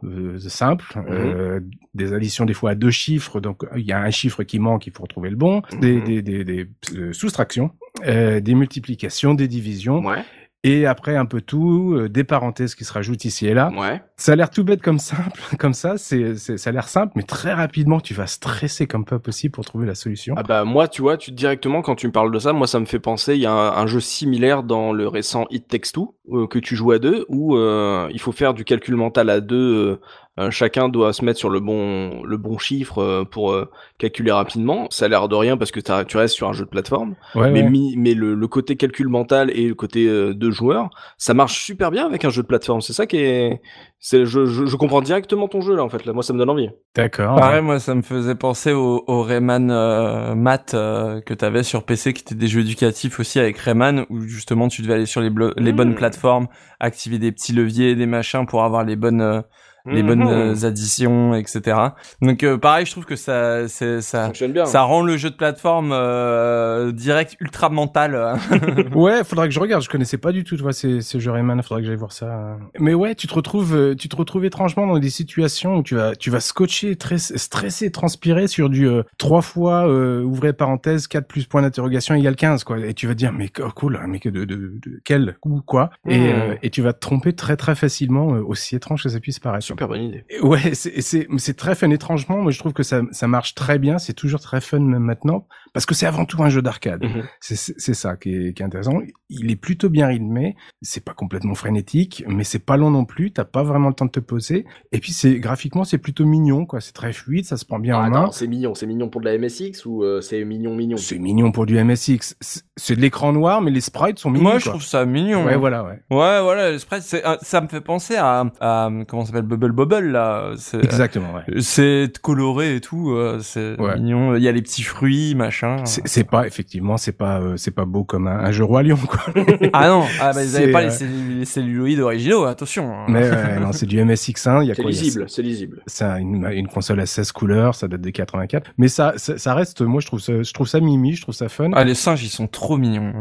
simples, 0.92 1.12
euh, 1.12 1.60
des 1.94 2.14
additions 2.14 2.46
des 2.46 2.54
fois 2.54 2.72
à 2.72 2.76
deux 2.76 2.92
chiffres, 2.92 3.40
donc 3.40 3.64
il 3.76 3.86
y 3.86 3.92
a 3.92 4.00
un 4.02 4.12
chiffre 4.12 4.44
qui 4.44 4.60
manque, 4.60 4.88
il 4.88 4.94
faut 4.94 5.04
retrouver 5.04 5.30
le 5.30 5.36
bon, 5.36 5.62
des, 5.80 5.94
Mhm. 5.98 6.04
des, 6.04 6.22
des, 6.22 6.44
des, 6.44 6.70
euh, 6.96 7.14
soustractions, 7.14 7.72
euh, 8.08 8.40
des 8.40 8.56
multiplications, 8.56 9.34
des 9.34 9.48
divisions. 9.48 10.00
Ouais. 10.06 10.24
et 10.66 10.86
après 10.86 11.18
un 11.18 11.26
peu 11.26 11.42
tout, 11.42 12.08
des 12.10 12.24
parenthèses 12.24 12.74
qui 12.74 12.86
se 12.86 12.94
rajoutent 12.94 13.26
ici 13.26 13.48
et 13.48 13.54
là. 13.54 13.70
Ouais. 13.78 14.02
Ça 14.16 14.32
a 14.32 14.36
l'air 14.38 14.50
tout 14.50 14.64
bête 14.64 14.82
comme 14.82 14.98
simple, 14.98 15.42
comme 15.60 15.74
ça. 15.74 15.98
C'est, 15.98 16.38
c'est, 16.38 16.58
ça 16.58 16.70
a 16.70 16.74
l'air 16.74 16.88
simple, 16.88 17.12
mais 17.18 17.24
très 17.24 17.52
rapidement, 17.52 18.00
tu 18.00 18.14
vas 18.14 18.28
stresser 18.28 18.88
comme 18.88 19.04
pas 19.04 19.20
possible 19.20 19.52
pour 19.52 19.66
trouver 19.66 19.86
la 19.86 19.94
solution. 19.96 20.36
Ah 20.38 20.44
bah 20.44 20.64
moi, 20.64 20.88
tu 20.88 21.02
vois, 21.02 21.18
tu 21.18 21.32
directement 21.32 21.82
quand 21.82 21.96
tu 21.96 22.08
me 22.08 22.14
parles 22.14 22.32
de 22.32 22.40
ça, 22.40 22.54
moi 22.54 22.66
ça 22.66 22.80
me 22.80 22.86
fait 22.86 23.00
penser, 23.02 23.36
il 23.36 23.42
y 23.42 23.46
a 23.46 23.52
un, 23.52 23.76
un 23.76 23.88
jeu 23.88 24.00
similaire 24.00 24.64
dans 24.64 24.94
le 24.94 25.06
récent 25.06 25.48
It 25.50 25.68
Takes 25.68 25.92
Two 25.94 26.16
euh, 26.32 26.48
que 26.48 26.60
tu 26.60 26.78
joues 26.78 26.92
à 26.92 27.00
deux, 27.00 27.26
où 27.28 27.58
euh, 27.58 28.08
il 28.14 28.22
faut 28.22 28.32
faire 28.32 28.54
du 28.54 28.64
calcul 28.64 28.96
mental 28.96 29.30
à 29.30 29.42
deux. 29.42 30.00
Euh, 30.40 30.50
chacun 30.52 30.90
doit 30.90 31.14
se 31.14 31.24
mettre 31.24 31.38
sur 31.40 31.50
le 31.50 31.60
bon 31.60 32.24
le 32.24 32.38
bon 32.38 32.58
chiffre 32.58 33.00
euh, 33.00 33.24
pour 33.24 33.52
euh, 33.52 33.70
calculer 34.00 34.32
rapidement. 34.32 34.88
Ça 34.90 35.06
a 35.06 35.08
l'air 35.08 35.28
de 35.30 35.36
rien 35.36 35.58
parce 35.58 35.72
que 35.72 35.80
tu 35.80 36.18
restes 36.18 36.36
sur 36.36 36.50
un 36.50 36.54
jeu 36.54 36.66
de 36.66 36.70
plateforme. 36.70 37.16
Ouais, 37.36 37.52
mais 37.52 37.62
ouais. 37.64 37.70
mi- 37.70 37.96
mais 37.98 38.14
le, 38.16 38.34
le 38.34 38.48
côté 38.48 38.76
calcul 38.76 39.08
mental 39.10 39.52
et 39.52 39.68
le 39.68 39.76
côté 39.76 40.08
euh, 40.08 40.34
deux 40.34 40.52
joueurs, 40.52 40.90
ça 41.18 41.34
marche 41.34 41.64
super 41.64 41.92
bien 41.92 42.06
avec 42.06 42.26
un 42.26 42.30
jeu 42.30 42.42
de 42.42 42.48
plateforme. 42.48 42.82
C'est 42.82 42.94
ça 42.94 43.06
qui 43.06 43.18
est, 43.18 43.62
c'est 44.00 44.26
je, 44.26 44.46
je, 44.46 44.66
je 44.66 44.76
comprends 44.76 45.02
directement 45.02 45.48
ton 45.48 45.62
jeu 45.62 45.76
là 45.76 45.84
en 45.84 45.90
fait. 45.90 46.04
Là, 46.06 46.14
moi 46.14 46.24
ça 46.24 46.34
me 46.34 46.40
donne 46.40 46.50
envie. 46.50 46.70
D'accord. 46.96 47.36
Pareil, 47.36 47.62
moi, 47.62 47.80
ça 47.80 47.94
me 47.96 48.02
faisait 48.02 48.36
penser 48.36 48.72
au, 48.74 49.04
au 49.08 49.22
Rayman 49.24 49.70
euh, 49.72 50.36
Math 50.36 50.74
euh, 50.74 51.22
que 51.22 51.34
t'avais 51.34 51.64
sur 51.64 51.84
PC, 51.86 52.14
qui 52.14 52.22
étaient 52.22 52.36
des 52.36 52.48
jeux 52.48 52.62
éducatifs 52.62 53.20
aussi 53.20 53.40
avec 53.40 53.58
Rayman, 53.58 54.06
où 54.10 54.22
justement 54.22 54.68
tu 54.68 54.82
devais 54.82 54.96
aller 54.96 55.06
sur 55.06 55.22
les, 55.22 55.30
les 55.58 55.74
Mm. 55.74 55.76
bonnes 55.76 55.96
plateformes, 55.96 56.48
activer 56.80 57.18
des 57.20 57.32
petits 57.32 57.54
leviers, 57.54 57.96
des 57.96 58.06
machins 58.06 58.46
pour 58.46 58.64
avoir 58.64 58.84
les 58.84 58.96
bonnes 58.96 59.22
euh, 59.22 59.42
les 59.86 60.02
Mhm. 60.02 60.08
bonnes 60.08 60.28
euh, 60.30 60.66
additions, 60.66 61.34
etc. 61.36 61.78
Donc 62.22 62.44
euh, 62.44 62.58
pareil, 62.58 62.86
je 62.86 62.92
trouve 62.92 63.06
que 63.06 63.16
ça 63.16 63.68
c'est 63.68 64.02
Ça 64.02 64.20
ça 64.20 64.26
fonctionne 64.28 64.54
bien. 64.54 64.66
ça 64.66 64.82
rend 64.84 65.02
le 65.02 65.18
jeu 65.18 65.30
de 65.30 65.36
plateforme 65.36 65.92
euh, 65.92 66.92
direct 66.92 67.36
ultra 67.40 67.70
mental. 67.70 68.36
Ouais, 68.96 69.24
faudrait 69.24 69.48
que 69.48 69.54
je 69.54 69.60
regarde. 69.60 69.84
Je 69.84 69.90
connaissais 69.90 70.18
pas 70.18 70.32
du 70.32 70.44
tout, 70.44 70.56
tu 70.56 70.62
vois, 70.62 70.74
ces, 70.74 71.02
ces 71.02 71.20
jeux 71.20 71.32
Rayman. 71.32 71.62
Faudrait 71.64 71.82
que 71.82 71.88
j'aille 71.88 71.96
voir 71.98 72.12
ça. 72.14 72.58
Mais 72.80 72.94
ouais, 72.94 73.16
tu 73.16 73.28
te 73.28 73.34
retrouves, 73.34 73.96
tu 73.98 74.08
te 74.10 74.16
retrouves 74.16 74.46
étrangement 74.46 74.88
dans 74.88 75.00
des 75.00 75.10
situations 75.10 75.78
où 75.78 75.84
tu 75.84 75.96
vas, 75.96 76.16
tu 76.16 76.30
vas 76.30 76.40
scotcher, 76.40 76.96
très 76.96 77.18
stressé, 77.18 77.92
transpirer 77.92 78.48
sur 78.48 78.70
du 78.70 78.88
euh, 78.88 79.04
trois 79.18 79.42
fois 79.42 79.88
euh, 79.88 80.22
ouvrez 80.24 80.54
parenthèse 80.54 81.08
4 81.08 81.28
plus 81.28 81.46
point 81.46 81.62
d'interrogation 81.62 82.16
égale 82.16 82.36
15 82.36 82.64
quoi. 82.64 82.80
Et 82.80 82.94
tu 82.94 83.08
vas 83.08 83.14
te 83.14 83.18
dire 83.20 83.32
mais 83.34 83.50
oh, 83.60 83.70
cool, 83.76 84.00
mais 84.08 84.20
que 84.20 84.30
de, 84.30 84.46
de, 84.46 84.56
de 84.56 85.02
quel 85.04 85.38
ou 85.44 85.62
quoi. 85.62 85.90
Et, 86.08 86.20
Mhm. 86.34 86.40
euh, 86.52 86.56
et 86.62 86.70
tu 86.70 86.82
vas 86.82 86.94
te 86.94 87.00
tromper 87.00 87.34
très 87.34 87.58
très 87.58 87.76
facilement, 87.76 88.28
aussi 88.28 88.76
étrange 88.76 89.04
que 89.04 89.10
ça 89.10 89.20
puisse 89.20 89.40
paraître. 89.40 89.73
Super 89.74 89.88
bonne 89.88 90.02
idée. 90.04 90.24
Ouais, 90.42 90.74
c'est 90.74 91.02
c'est 91.02 91.28
c'est 91.38 91.56
très 91.58 91.76
fun 91.76 91.90
étrangement. 91.90 92.42
Moi, 92.42 92.52
je 92.52 92.60
trouve 92.60 92.74
que 92.74 92.84
ça 92.84 93.02
ça 93.12 93.28
marche 93.28 93.56
très 93.56 93.80
bien. 93.80 93.98
C'est 93.98 94.14
toujours 94.14 94.40
très 94.40 94.62
fun 94.62 94.80
même 94.80 95.04
maintenant 95.04 95.48
parce 95.74 95.86
que 95.86 95.96
c'est 95.96 96.06
avant 96.06 96.26
tout 96.26 96.42
un 96.44 96.50
jeu 96.50 96.62
d'arcade. 96.62 97.04
Mhm. 97.04 97.24
C'est 97.40 97.94
ça 97.94 98.16
qui 98.16 98.34
est, 98.36 98.54
qui 98.54 98.62
est 98.62 98.66
intéressant. 98.66 99.00
Il 99.30 99.52
est 99.52 99.56
plutôt 99.56 99.90
bien 99.90 100.08
rythmé. 100.08 100.56
C'est 100.82 101.04
pas 101.04 101.14
complètement 101.14 101.56
frénétique, 101.56 102.24
mais 102.28 102.44
c'est 102.44 102.60
pas 102.66 102.78
long 102.78 102.92
non 102.92 103.06
plus. 103.06 103.32
T'as 103.34 103.46
pas 103.46 103.64
vraiment 103.64 103.90
le 103.90 103.96
temps 103.96 104.06
de 104.06 104.12
te 104.12 104.20
poser. 104.20 104.66
Et 104.92 105.00
puis 105.00 105.12
c'est 105.12 105.40
graphiquement 105.40 105.84
c'est 105.84 105.98
plutôt 105.98 106.26
mignon 106.26 106.66
quoi. 106.66 106.80
C'est 106.82 106.94
très 106.94 107.14
fluide, 107.14 107.46
ça 107.46 107.58
se 107.58 107.66
prend 107.66 107.80
bien 107.80 107.96
Ah, 107.98 108.08
en 108.08 108.10
main. 108.10 108.32
c'est 108.32 108.48
mignon, 108.48 108.76
c'est 108.76 108.86
mignon 108.86 109.10
pour 109.10 109.22
de 109.22 109.26
la 109.26 109.38
MSX 109.38 109.86
ou 109.86 110.04
euh, 110.04 110.22
c'est 110.22 110.44
mignon 110.46 110.76
mignon? 110.76 110.98
C'est 110.98 111.20
mignon 111.20 111.52
pour 111.52 111.66
du 111.66 111.82
MSX. 111.84 112.36
C'est- 112.76 112.96
de 112.96 113.02
l'écran 113.02 113.34
noir, 113.34 113.62
mais 113.62 113.70
les 113.70 113.82
sprites 113.82 114.18
sont 114.18 114.32
mignons. 114.32 114.44
Moi, 114.50 114.58
je 114.58 114.64
quoi. 114.64 114.72
trouve 114.74 114.84
ça 114.84 115.06
mignon. 115.06 115.46
Ouais, 115.46 115.54
hein. 115.54 115.58
voilà, 115.58 115.84
ouais. 115.84 116.00
Ouais, 116.10 116.42
voilà, 116.42 116.72
le 116.72 116.80
sprite, 116.80 117.04
c'est, 117.04 117.24
euh, 117.26 117.36
ça 117.42 117.62
me 117.62 117.68
fait 117.68 117.82
penser 117.82 118.16
à, 118.18 118.46
à 118.62 118.90
comment 119.08 119.24
ça 119.26 119.28
s'appelle 119.32 119.44
Bubble 119.48 119.72
Bubble 119.74 120.08
là. 120.12 120.54
C'est, 120.58 120.84
Exactement, 120.84 121.34
ouais. 121.36 121.62
c'est 121.62 122.12
coloré 122.22 122.76
et 122.78 122.82
tout, 122.82 123.12
euh, 123.12 123.40
c'est 123.42 123.80
Ouais. 123.80 123.96
mignon. 123.98 124.36
Il 124.36 124.42
y 124.42 124.48
a 124.48 124.52
les 124.52 124.62
petits 124.64 124.82
fruits, 124.84 125.36
machin. 125.36 125.78
C'est 125.86 126.08
c'est 126.08 126.24
pas 126.24 126.48
effectivement, 126.48 126.98
c'est 126.98 127.12
pas 127.12 127.40
euh, 127.40 127.58
c'est 127.58 127.72
pas 127.72 127.86
beau 127.86 128.04
comme 128.04 128.28
un, 128.28 128.40
un 128.40 128.52
jeu 128.52 128.64
roi 128.64 128.82
lion 128.82 128.98
quoi. 128.98 129.20
Ah 129.74 129.90
non, 129.90 130.04
ah 130.20 130.34
bah, 130.34 130.44
ils 130.44 130.50
C'est, 130.50 130.64
avaient 130.64 130.72
pas 130.72 130.82
euh, 130.82 130.86
les, 130.86 130.90
cellu- 130.92 131.40
les 131.40 131.46
celluloïdes 131.46 132.00
originaux, 132.00 132.46
attention. 132.46 132.92
hein. 132.92 133.06
mais 133.08 133.22
euh, 133.24 133.60
non, 133.60 133.72
c'est 133.72 133.86
du 133.86 134.00
MSX1. 134.00 134.64
Il 134.64 134.68
y 134.68 134.72
a 134.72 134.76
C'est 134.76 134.82
quoi 134.82 134.92
il 134.92 134.96
y 134.96 135.00
a- 135.00 135.04
lisible, 135.04 135.26
c'est 135.28 135.42
lisible. 135.44 135.82
C'est 135.86 136.06
un- 136.06 136.18
une, 136.18 136.48
une 136.52 136.68
console 136.68 137.00
à 137.02 137.06
16 137.06 137.32
couleurs, 137.34 137.76
ça 137.76 137.88
date 137.88 138.02
des 138.02 138.12
84. 138.12 138.72
Mais 138.80 138.88
ça, 138.88 139.14
ça, 139.18 139.38
ça 139.38 139.54
reste, 139.54 139.82
moi 139.82 140.02
je 140.02 140.08
trouve 140.08 140.20
ça, 140.22 140.42
je 140.42 140.54
trouve 140.54 140.68
ça 140.68 140.80
mimi, 140.80 141.14
je 141.14 141.22
trouve 141.22 141.36
ça 141.36 141.50
fun. 141.50 141.70
Ah, 141.74 141.84
les 141.84 141.94
singes, 141.96 142.24
ils 142.24 142.30
sont 142.30 142.48
trop 142.48 142.63
mignons. 142.78 143.14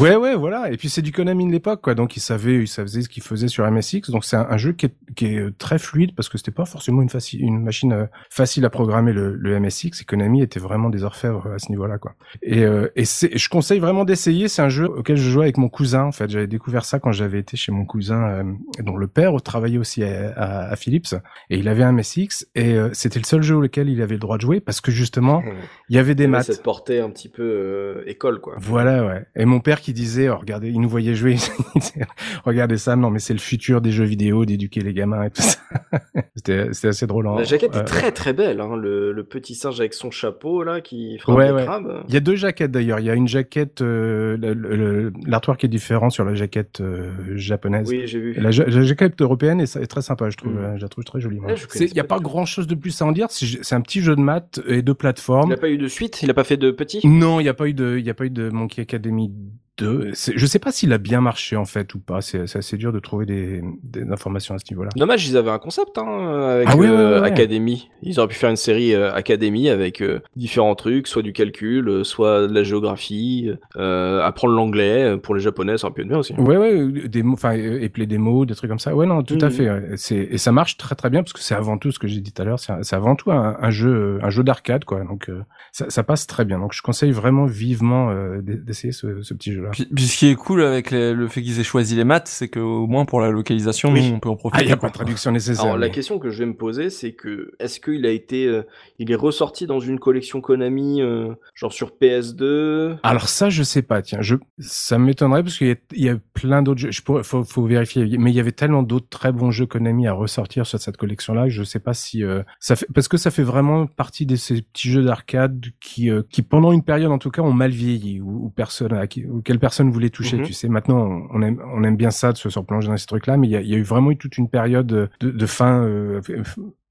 Ouais, 0.00 0.16
ouais, 0.16 0.34
voilà. 0.34 0.70
Et 0.72 0.76
puis 0.76 0.88
c'est 0.88 1.02
du 1.02 1.12
Konami 1.12 1.46
de 1.46 1.52
l'époque, 1.52 1.80
quoi. 1.82 1.94
Donc 1.94 2.16
ils 2.16 2.20
savaient, 2.20 2.56
ils 2.62 2.68
savaient 2.68 3.02
ce 3.02 3.08
qu'ils 3.08 3.22
faisaient 3.22 3.48
sur 3.48 3.68
MSX. 3.70 4.10
Donc 4.10 4.24
c'est 4.24 4.36
un, 4.36 4.46
un 4.50 4.56
jeu 4.56 4.72
qui 4.72 4.86
est, 4.86 4.94
qui 5.16 5.26
est 5.26 5.38
euh, 5.38 5.54
très 5.56 5.78
fluide 5.78 6.14
parce 6.14 6.28
que 6.28 6.38
c'était 6.38 6.50
pas 6.50 6.64
forcément 6.64 7.02
une, 7.02 7.08
faci- 7.08 7.38
une 7.38 7.62
machine 7.62 7.92
euh, 7.92 8.06
facile 8.30 8.64
à 8.64 8.70
programmer 8.70 9.12
le, 9.12 9.34
le 9.34 9.60
MSX. 9.60 10.00
Et 10.00 10.04
Konami 10.04 10.42
était 10.42 10.60
vraiment 10.60 10.90
des 10.90 11.04
orfèvres 11.04 11.46
à 11.54 11.58
ce 11.58 11.70
niveau-là, 11.70 11.98
quoi. 11.98 12.14
Et, 12.42 12.64
euh, 12.64 12.88
et 12.96 13.04
c'est, 13.04 13.36
je 13.36 13.48
conseille 13.48 13.78
vraiment 13.78 14.04
d'essayer. 14.04 14.48
C'est 14.48 14.62
un 14.62 14.68
jeu 14.68 14.86
auquel 14.88 15.16
je 15.16 15.30
jouais 15.30 15.44
avec 15.44 15.58
mon 15.58 15.68
cousin. 15.68 16.04
En 16.04 16.12
fait, 16.12 16.28
j'avais 16.30 16.46
découvert 16.46 16.84
ça 16.84 16.98
quand 16.98 17.12
j'avais 17.12 17.38
été 17.38 17.56
chez 17.56 17.72
mon 17.72 17.84
cousin, 17.84 18.22
euh, 18.28 18.44
dont 18.84 18.96
le 18.96 19.06
père 19.06 19.32
travaillait 19.42 19.78
aussi 19.78 20.02
à, 20.04 20.32
à, 20.36 20.72
à 20.72 20.76
Philips. 20.76 21.14
Et 21.50 21.58
il 21.58 21.68
avait 21.68 21.82
un 21.84 21.92
MSX. 21.92 22.46
Et 22.54 22.74
euh, 22.74 22.90
c'était 22.92 23.18
le 23.18 23.24
seul 23.24 23.42
jeu 23.42 23.56
auquel 23.56 23.88
il 23.88 24.02
avait 24.02 24.14
le 24.14 24.20
droit 24.20 24.36
de 24.36 24.42
jouer 24.42 24.60
parce 24.60 24.80
que 24.80 24.90
justement, 24.90 25.42
il 25.88 25.96
y 25.96 25.98
avait 25.98 26.14
des 26.14 26.26
maths. 26.26 26.46
Cette 26.46 26.62
portée 26.62 27.00
un 27.00 27.10
petit 27.10 27.28
peu 27.28 27.42
euh, 27.42 28.02
école 28.06 28.40
quoi. 28.40 28.54
Voilà, 28.58 28.87
ouais. 28.88 29.24
Et 29.36 29.44
mon 29.44 29.60
père 29.60 29.80
qui 29.80 29.92
disait, 29.92 30.28
oh, 30.28 30.36
regardez, 30.38 30.68
il 30.68 30.80
nous 30.80 30.88
voyait 30.88 31.14
jouer, 31.14 31.36
il 31.74 31.80
disait, 31.80 32.06
regardez 32.44 32.76
ça, 32.78 32.96
non 32.96 33.10
mais 33.10 33.18
c'est 33.18 33.32
le 33.34 33.38
futur 33.38 33.80
des 33.80 33.90
jeux 33.92 34.04
vidéo, 34.04 34.44
d'éduquer 34.44 34.80
les 34.80 34.92
gamins 34.94 35.24
et 35.24 35.30
tout 35.30 35.42
ça. 35.42 35.58
c'était, 36.36 36.68
c'était 36.72 36.88
assez 36.88 37.06
drôle. 37.06 37.26
hein. 37.28 37.34
La 37.38 37.44
jaquette 37.44 37.74
Euh, 37.76 37.80
est 37.80 37.84
très 37.84 38.12
très 38.12 38.32
belle, 38.32 38.60
hein, 38.60 38.76
le, 38.76 39.12
le 39.12 39.24
petit 39.24 39.54
singe 39.54 39.78
avec 39.80 39.94
son 39.94 40.10
chapeau 40.10 40.62
là 40.62 40.80
qui 40.80 41.18
frappe 41.18 41.36
Ouais, 41.38 41.64
crabes. 41.64 42.04
Il 42.08 42.14
y 42.14 42.16
a 42.16 42.20
deux 42.20 42.36
jaquettes 42.36 42.70
d'ailleurs. 42.70 43.00
Il 43.00 43.06
y 43.06 43.10
a 43.10 43.14
une 43.14 43.28
jaquette, 43.28 43.82
euh, 43.82 45.10
l'artwork 45.26 45.62
est 45.64 45.68
différent 45.68 46.10
sur 46.10 46.24
la 46.24 46.34
jaquette 46.34 46.80
euh, 46.80 47.10
japonaise. 47.36 47.88
Oui, 47.88 48.02
j'ai 48.06 48.18
vu. 48.18 48.34
La, 48.34 48.50
ja- 48.50 48.66
la 48.66 48.82
jaquette 48.82 49.20
européenne 49.20 49.60
est, 49.60 49.76
est 49.76 49.86
très 49.86 50.02
sympa, 50.02 50.30
je 50.30 50.36
trouve. 50.36 50.52
Mm. 50.54 50.58
euh, 50.64 50.76
Je 50.76 50.82
la 50.82 50.88
trouve 50.88 51.04
très 51.04 51.20
jolie. 51.20 51.38
Il 51.80 51.92
n'y 51.92 52.00
a 52.00 52.04
pas 52.04 52.18
grand 52.20 52.46
chose 52.46 52.66
de 52.66 52.74
plus 52.74 53.00
à 53.02 53.04
en 53.06 53.12
dire. 53.12 53.26
C'est 53.30 53.74
un 53.74 53.80
petit 53.80 54.00
jeu 54.00 54.16
de 54.16 54.20
maths 54.20 54.60
et 54.66 54.82
de 54.82 54.92
plateforme. 54.92 55.50
Il 55.50 55.54
a 55.54 55.58
pas 55.58 55.68
eu 55.70 55.78
de 55.78 55.88
suite, 55.88 56.22
il 56.22 56.30
a 56.30 56.34
pas 56.34 56.44
fait 56.44 56.56
de 56.56 56.70
petit? 56.70 57.00
Non, 57.06 57.40
il 57.40 57.44
n'y 57.44 57.48
a 57.48 57.54
pas 57.54 57.68
eu 57.68 57.74
de, 57.74 57.96
il 57.98 58.04
y 58.06 58.10
a 58.10 58.14
pas 58.14 58.24
eu 58.24 58.30
de 58.30 58.48
Monkey 58.50 58.77
Academy 58.80 59.30
2. 59.78 60.10
C'est- 60.14 60.32
Je 60.36 60.46
sais 60.46 60.58
pas 60.58 60.72
s'il 60.72 60.92
a 60.92 60.98
bien 60.98 61.20
marché 61.20 61.56
en 61.56 61.64
fait 61.64 61.94
ou 61.94 61.98
pas. 61.98 62.20
C'est 62.20 62.42
assez 62.56 62.76
dur 62.76 62.92
de 62.92 62.98
trouver 62.98 63.26
des, 63.26 63.62
des 63.82 64.02
informations 64.10 64.54
à 64.54 64.58
ce 64.58 64.64
niveau-là. 64.70 64.90
Dommage, 64.96 65.28
ils 65.28 65.36
avaient 65.36 65.50
un 65.50 65.58
concept 65.58 65.96
hein, 65.98 66.48
avec 66.54 66.68
Ah 66.70 66.76
oui, 66.76 66.86
euh, 66.86 67.14
ouais, 67.16 67.20
ouais. 67.20 67.26
Academy. 67.26 67.88
Ils 68.02 68.18
auraient 68.18 68.28
pu 68.28 68.34
faire 68.36 68.50
une 68.50 68.56
série 68.56 68.94
euh, 68.94 69.12
Academy 69.14 69.68
avec 69.68 70.00
euh, 70.02 70.20
différents 70.36 70.74
trucs, 70.74 71.06
soit 71.06 71.22
du 71.22 71.32
calcul, 71.32 71.88
euh, 71.88 72.04
soit 72.04 72.46
de 72.46 72.52
la 72.54 72.62
géographie, 72.62 73.50
apprendre 73.76 74.54
l'anglais 74.54 75.16
pour 75.22 75.34
les 75.34 75.40
japonais, 75.40 75.78
ça 75.78 75.86
aurait 75.86 75.94
pu 75.94 76.00
être 76.02 76.08
bien 76.08 76.18
aussi. 76.18 76.34
Ouais, 76.34 76.56
ouais, 76.56 77.08
des 77.08 77.22
mots, 77.22 77.34
enfin, 77.34 77.52
épeler 77.52 78.06
des 78.06 78.18
mots, 78.18 78.44
des 78.46 78.54
trucs 78.54 78.70
comme 78.70 78.78
ça. 78.78 78.94
Ouais, 78.94 79.06
non, 79.06 79.22
tout 79.22 79.38
à 79.40 79.46
Mhm. 79.46 79.50
fait. 79.50 79.70
ouais. 79.70 79.94
Et 80.32 80.38
ça 80.38 80.52
marche 80.52 80.76
très 80.76 80.94
très 80.94 81.10
bien 81.10 81.22
parce 81.22 81.32
que 81.32 81.40
c'est 81.40 81.54
avant 81.54 81.78
tout 81.78 81.90
ce 81.92 81.98
que 81.98 82.08
j'ai 82.08 82.20
dit 82.20 82.32
tout 82.32 82.42
à 82.42 82.44
l'heure. 82.44 82.58
C'est 82.58 82.94
avant 82.96 83.14
tout 83.16 83.30
un, 83.30 83.56
un 83.60 83.70
jeu, 83.70 84.18
un 84.22 84.30
jeu 84.30 84.42
d'arcade, 84.42 84.84
quoi. 84.84 85.04
Donc 85.04 85.30
ça, 85.72 85.88
ça 85.90 86.02
passe 86.02 86.26
très 86.26 86.44
bien. 86.44 86.58
Donc 86.58 86.72
je 86.72 86.82
conseille 86.82 87.12
vraiment 87.12 87.46
vivement 87.46 88.12
d'e- 88.12 88.40
d'essayer 88.62 88.92
ce, 88.92 89.22
ce 89.22 89.34
petit 89.34 89.52
jeu-là. 89.52 89.67
Puis, 89.70 89.86
puis 89.86 90.04
ce 90.04 90.16
qui 90.18 90.28
est 90.28 90.34
cool 90.34 90.62
avec 90.62 90.90
les- 90.90 91.12
le 91.14 91.28
fait 91.28 91.42
qu'ils 91.42 91.58
aient 91.60 91.64
choisi 91.64 91.94
les 91.96 92.04
maths, 92.04 92.28
c'est 92.28 92.48
qu'au 92.48 92.86
moins 92.86 93.04
pour 93.04 93.20
la 93.20 93.30
localisation, 93.30 93.90
Oui. 93.92 94.08
nous, 94.10 94.16
on 94.16 94.20
peut 94.20 94.28
en 94.28 94.34
Ah, 94.34 94.36
profiter. 94.36 94.64
il 94.64 94.68
y 94.68 94.72
a 94.72 94.76
pas 94.76 94.88
de 94.88 94.92
traduction 94.92 95.30
nécessaire. 95.32 95.64
Alors 95.64 95.76
la 95.78 95.88
question 95.90 96.18
que 96.18 96.30
je 96.30 96.38
vais 96.40 96.46
me 96.46 96.56
poser, 96.56 96.90
c'est 96.90 97.12
que 97.12 97.52
est-ce 97.58 97.80
qu'il 97.80 98.04
a 98.06 98.10
été, 98.10 98.46
euh, 98.46 98.62
il 98.98 99.10
est 99.10 99.14
ressorti 99.16 99.66
dans 99.66 99.80
une 99.80 99.98
collection 99.98 100.40
Konami, 100.40 101.02
euh, 101.02 101.34
genre 101.54 101.72
sur 101.72 101.92
PS2 102.32 102.96
Alors 103.02 103.28
ça, 103.28 103.50
je 103.50 103.62
sais 103.62 103.82
pas. 103.82 104.02
Tiens, 104.02 104.20
je, 104.20 104.36
ça 104.58 104.98
m'étonnerait 104.98 105.42
parce 105.42 105.56
qu'il 105.58 105.76
y 105.94 106.02
y 106.04 106.08
a 106.08 106.16
plein 106.34 106.62
d'autres 106.62 106.80
jeux. 106.80 106.90
Je 106.90 107.02
pourrais, 107.02 107.22
faut, 107.24 107.44
faut 107.44 107.64
vérifier. 107.64 108.16
Mais 108.18 108.30
il 108.30 108.34
y 108.34 108.40
avait 108.40 108.52
tellement 108.52 108.82
d'autres 108.82 109.08
très 109.08 109.32
bons 109.32 109.50
jeux 109.50 109.66
Konami 109.66 110.06
à 110.06 110.12
ressortir 110.12 110.66
sur 110.66 110.78
cette 110.78 110.96
collection-là. 110.96 111.48
Je 111.48 111.62
sais 111.62 111.80
pas 111.80 111.94
si 111.94 112.24
euh, 112.24 112.42
ça 112.60 112.76
fait 112.76 112.86
parce 112.94 113.08
que 113.08 113.16
ça 113.16 113.30
fait 113.30 113.42
vraiment 113.42 113.86
partie 113.86 114.26
de 114.26 114.36
ces 114.36 114.62
petits 114.62 114.90
jeux 114.90 115.02
d'arcade 115.04 115.66
qui, 115.80 116.10
euh, 116.10 116.22
qui 116.30 116.42
pendant 116.42 116.72
une 116.72 116.82
période 116.82 117.10
en 117.12 117.18
tout 117.18 117.30
cas 117.30 117.42
ont 117.42 117.52
mal 117.52 117.70
vieilli 117.70 118.20
ou, 118.20 118.46
ou 118.46 118.50
personne 118.50 118.92
à 118.92 119.06
qui, 119.06 119.26
auquel 119.26 119.57
personne 119.58 119.90
voulait 119.90 120.10
toucher. 120.10 120.36
Mhm. 120.38 120.44
Tu 120.44 120.52
sais, 120.52 120.68
maintenant 120.68 121.26
on- 121.32 121.42
aime, 121.42 121.60
on 121.74 121.82
aime 121.84 121.96
bien 121.96 122.10
ça 122.10 122.32
de 122.32 122.36
se 122.38 122.48
surplonger 122.50 122.88
dans 122.88 122.96
ces 122.96 123.06
trucs-là, 123.06 123.36
mais 123.36 123.46
il 123.46 123.50
y 123.50 123.56
a, 123.56 123.60
y 123.60 123.74
a 123.74 123.78
eu 123.78 123.82
vraiment 123.82 124.10
eu 124.10 124.16
toute 124.16 124.36
une 124.38 124.48
période 124.48 124.86
de, 124.86 125.08
de 125.20 125.46
fin. 125.46 125.82
Euh, 125.84 126.20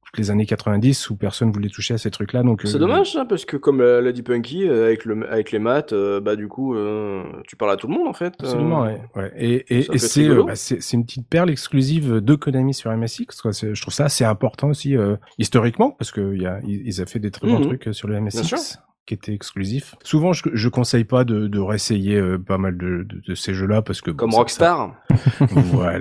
toutes 0.06 0.20
les 0.20 0.32
années 0.32 0.46
90 0.46 1.10
où 1.10 1.18
personne 1.18 1.52
voulait 1.52 1.68
toucher 1.68 1.94
à 1.96 1.98
ces 1.98 2.10
trucs-là. 2.12 2.42
Donc 2.42 2.62
C'est 2.64 2.78
euh, 2.78 2.80
dommage 2.80 3.12
ça, 3.12 3.26
parce 3.26 3.44
que 3.44 3.58
comme 3.58 3.82
l'a 3.82 4.00
l'a 4.00 4.14
dit 4.14 4.22
Punky, 4.24 4.66
euh, 4.66 4.86
avec, 4.86 5.04
le, 5.04 5.30
avec 5.30 5.52
les 5.52 5.60
maths, 5.60 5.92
euh, 5.92 6.22
bah 6.22 6.38
du 6.38 6.48
coup, 6.48 6.76
euh, 6.76 7.24
tu 7.46 7.58
parles 7.58 7.72
à 7.72 7.76
tout 7.76 7.88
le 7.88 7.94
monde 7.94 8.08
en 8.08 8.14
fait. 8.14 8.34
Absolument, 8.40 8.86
Euh, 8.86 8.94
ouais. 8.94 9.02
ouais. 9.18 9.32
Et, 9.38 9.56
et, 9.80 9.80
et 9.94 9.98
c'est 9.98 10.30
euh, 10.30 10.44
bah, 10.46 10.56
c'est 10.56 10.94
une 10.94 11.04
petite 11.04 11.28
perle 11.28 11.50
exclusive 11.50 12.22
de 12.22 12.36
Konami 12.36 12.74
sur 12.74 12.90
MSX. 12.90 13.42
Quoi. 13.42 13.52
Je 13.52 13.82
trouve 13.82 13.94
ça 13.94 14.06
assez 14.06 14.24
important 14.24 14.70
aussi 14.70 14.96
euh, 14.96 15.18
historiquement 15.40 15.92
parce 15.92 16.12
que 16.12 16.34
il 16.34 16.42
y 16.42 16.46
a, 16.48 16.62
ils, 16.66 16.88
ils 16.88 17.02
ont 17.02 17.06
fait 17.06 17.20
des 17.20 17.30
très 17.30 17.46
bons 17.46 17.60
Mhm. 17.60 17.66
trucs 17.68 17.88
euh, 17.90 17.94
sur 17.94 18.08
le. 18.08 18.18
MSX 18.22 18.80
qui 19.08 19.16
étaient 19.16 19.34
exclusifs. 19.34 19.96
Souvent, 20.04 20.34
je, 20.34 20.44
je 20.54 20.70
conseille 20.70 21.06
pas 21.06 21.24
de, 21.24 21.48
de 21.48 21.60
réessayer 21.60 22.18
euh, 22.18 22.38
pas 22.38 22.58
mal 22.60 22.78
de, 22.78 23.04
de, 23.10 23.22
de 23.28 23.34
ces 23.36 23.54
jeux-là 23.56 23.82
parce 23.82 24.02
que 24.02 24.12
Comme 24.12 24.30
bon, 24.30 24.38
Rockstar. 24.38 24.94
ça- 25.40 25.46
voilà. 25.50 25.98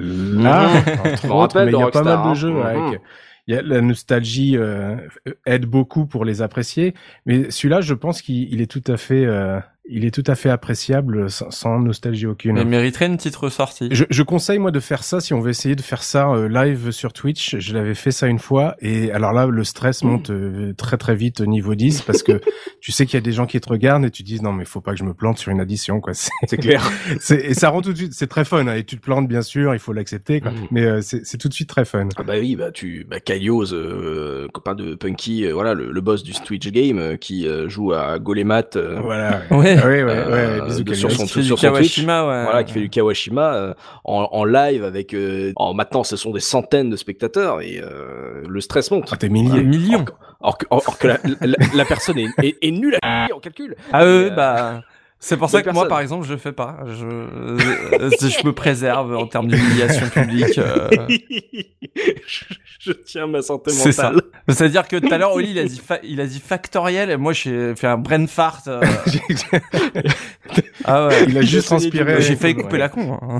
entre 1.00 1.26
me 1.26 1.32
autres, 1.32 1.64
mais 1.64 1.72
il 1.72 1.78
y 1.78 1.82
a 1.82 1.88
pas 1.90 2.02
mal 2.02 2.18
hein. 2.18 2.30
de 2.30 2.34
jeux 2.34 2.50
Mhm. 2.50 2.62
avec. 2.62 3.00
Il 3.48 3.54
y 3.54 3.58
a 3.58 3.62
la 3.62 3.80
nostalgie 3.80 4.56
euh, 4.56 4.96
aide 5.46 5.66
beaucoup 5.66 6.04
pour 6.06 6.24
les 6.24 6.42
apprécier, 6.42 6.94
mais 7.26 7.48
celui-là, 7.52 7.80
je 7.80 7.94
pense 7.94 8.20
qu'il 8.20 8.52
il 8.52 8.60
est 8.60 8.66
tout 8.68 8.82
à 8.90 8.96
fait, 8.96 9.24
euh, 9.24 9.60
il 9.88 10.04
est 10.04 10.10
tout 10.10 10.24
à 10.26 10.34
fait 10.34 10.50
appréciable 10.50 11.30
sans, 11.30 11.50
sans 11.50 11.78
nostalgie 11.78 12.26
aucune. 12.26 12.54
Mais 12.54 12.64
mériterait 12.64 13.06
une 13.06 13.16
petite 13.16 13.36
ressortie. 13.36 13.88
Je, 13.92 14.04
je, 14.10 14.22
conseille 14.22 14.58
moi 14.58 14.72
de 14.72 14.80
faire 14.80 15.04
ça 15.04 15.20
si 15.20 15.32
on 15.32 15.40
veut 15.40 15.50
essayer 15.50 15.76
de 15.76 15.82
faire 15.82 16.02
ça 16.02 16.28
euh, 16.30 16.48
live 16.48 16.90
sur 16.90 17.12
Twitch. 17.12 17.56
Je 17.58 17.74
l'avais 17.74 17.94
fait 17.94 18.10
ça 18.10 18.26
une 18.26 18.40
fois 18.40 18.74
et 18.80 19.12
alors 19.12 19.32
là 19.32 19.46
le 19.46 19.64
stress 19.64 20.02
monte 20.02 20.30
euh, 20.30 20.72
très 20.76 20.96
très 20.96 21.14
vite 21.14 21.40
au 21.40 21.46
niveau 21.46 21.74
10 21.74 22.02
parce 22.02 22.22
que 22.22 22.40
tu 22.80 22.90
sais 22.90 23.06
qu'il 23.06 23.14
y 23.14 23.18
a 23.18 23.20
des 23.20 23.32
gens 23.32 23.46
qui 23.46 23.60
te 23.60 23.68
regardent 23.68 24.04
et 24.04 24.10
tu 24.10 24.24
dis 24.24 24.40
non 24.40 24.52
mais 24.52 24.64
faut 24.64 24.80
pas 24.80 24.92
que 24.92 24.98
je 24.98 25.04
me 25.04 25.14
plante 25.14 25.38
sur 25.38 25.52
une 25.52 25.60
addition 25.60 26.00
quoi. 26.00 26.14
C'est 26.14 26.56
clair. 26.56 26.82
et 27.30 27.54
ça 27.54 27.68
rend 27.68 27.80
tout 27.80 27.92
de 27.92 27.98
suite 27.98 28.12
c'est 28.12 28.26
très 28.26 28.44
fun 28.44 28.66
hein, 28.66 28.74
et 28.74 28.84
tu 28.84 28.96
te 28.96 29.02
plantes 29.02 29.28
bien 29.28 29.42
sûr 29.42 29.72
il 29.72 29.78
faut 29.78 29.92
l'accepter 29.92 30.40
quoi. 30.40 30.50
Mm. 30.50 30.66
Mais 30.72 30.84
euh, 30.84 31.00
c'est 31.00 31.38
tout 31.38 31.48
de 31.48 31.54
suite 31.54 31.68
très 31.68 31.84
fun. 31.84 32.08
Ah 32.16 32.24
bah 32.24 32.34
oui 32.40 32.56
bah 32.56 32.72
tu 32.72 33.06
bah 33.08 33.20
Kaioz 33.20 33.74
copain 34.52 34.74
de 34.74 34.96
Punky 34.96 35.48
voilà 35.52 35.74
le, 35.74 35.92
le, 35.92 36.00
boss 36.00 36.24
du 36.24 36.32
Twitch 36.32 36.68
game 36.70 37.18
qui 37.18 37.46
joue 37.68 37.92
à 37.92 38.18
Golemat. 38.18 38.70
voilà. 38.74 39.42
Ouais. 39.50 39.75
ouais 39.75 39.75
ouais 39.84 40.02
ouais. 40.02 40.60
Bisous 40.66 40.94
sur 40.94 41.10
son, 41.10 41.26
sur 41.26 41.58
son 41.58 41.72
Twitch. 41.72 41.98
Ouais. 41.98 42.04
Voilà 42.04 42.64
qui 42.64 42.72
fait 42.72 42.80
du 42.80 42.90
Kawashima 42.90 43.74
en, 44.04 44.28
en 44.30 44.44
live 44.44 44.84
avec 44.84 45.14
euh, 45.14 45.52
maintenant 45.74 46.04
ce 46.04 46.16
sont 46.16 46.30
des 46.30 46.40
centaines 46.40 46.90
de 46.90 46.96
spectateurs 46.96 47.60
et 47.60 47.80
euh, 47.82 48.42
le 48.48 48.60
stress 48.60 48.90
monte. 48.90 49.08
Ah, 49.12 49.16
t'es 49.16 49.28
milliers. 49.28 49.62
millions. 49.62 50.04
Or, 50.40 50.58
or, 50.70 50.98
que 50.98 51.08
la, 51.08 51.18
la, 51.40 51.56
la 51.74 51.84
personne 51.84 52.18
est, 52.18 52.28
est, 52.42 52.56
est, 52.60 52.70
nulle 52.70 52.98
à 53.02 53.26
en 53.34 53.40
calcul. 53.40 53.74
Ah 53.92 54.02
euh, 54.02 54.30
bah 54.30 54.82
c'est 55.18 55.36
pour 55.36 55.48
ça 55.48 55.60
que 55.60 55.64
personne. 55.64 55.82
moi, 55.82 55.88
par 55.88 56.00
exemple, 56.00 56.26
je 56.26 56.36
fais 56.36 56.52
pas. 56.52 56.78
Je, 56.86 56.94
je 56.98 58.46
me 58.46 58.52
préserve 58.52 59.16
en 59.16 59.26
termes 59.26 59.48
d'humiliation 59.48 60.08
publique. 60.08 60.58
Euh... 60.58 60.88
je, 62.26 62.44
je, 62.80 62.92
tiens 62.92 63.26
ma 63.26 63.42
santé 63.42 63.72
mentale. 63.72 63.84
C'est 63.84 63.92
ça. 63.92 64.12
C'est-à-dire 64.48 64.86
que 64.86 64.96
tout 64.96 65.12
à 65.12 65.18
l'heure, 65.18 65.32
Oli, 65.32 65.50
il 65.50 65.58
a 65.58 65.64
dit, 65.64 65.80
il 66.04 66.20
a 66.20 66.26
dit 66.26 66.40
factoriel, 66.40 67.10
et 67.10 67.16
moi, 67.16 67.32
j'ai 67.32 67.74
fait 67.74 67.86
un 67.86 67.98
brain 67.98 68.26
fart. 68.26 68.62
Euh... 68.68 68.80
ah 70.84 71.08
ouais. 71.08 71.24
Il 71.28 71.38
a 71.38 71.42
juste 71.42 71.72
inspiré. 71.72 72.20
J'ai 72.20 72.36
failli 72.36 72.54
couper 72.54 72.72
ouais. 72.72 72.78
la 72.78 72.88
con. 72.88 73.18
Hein. 73.20 73.38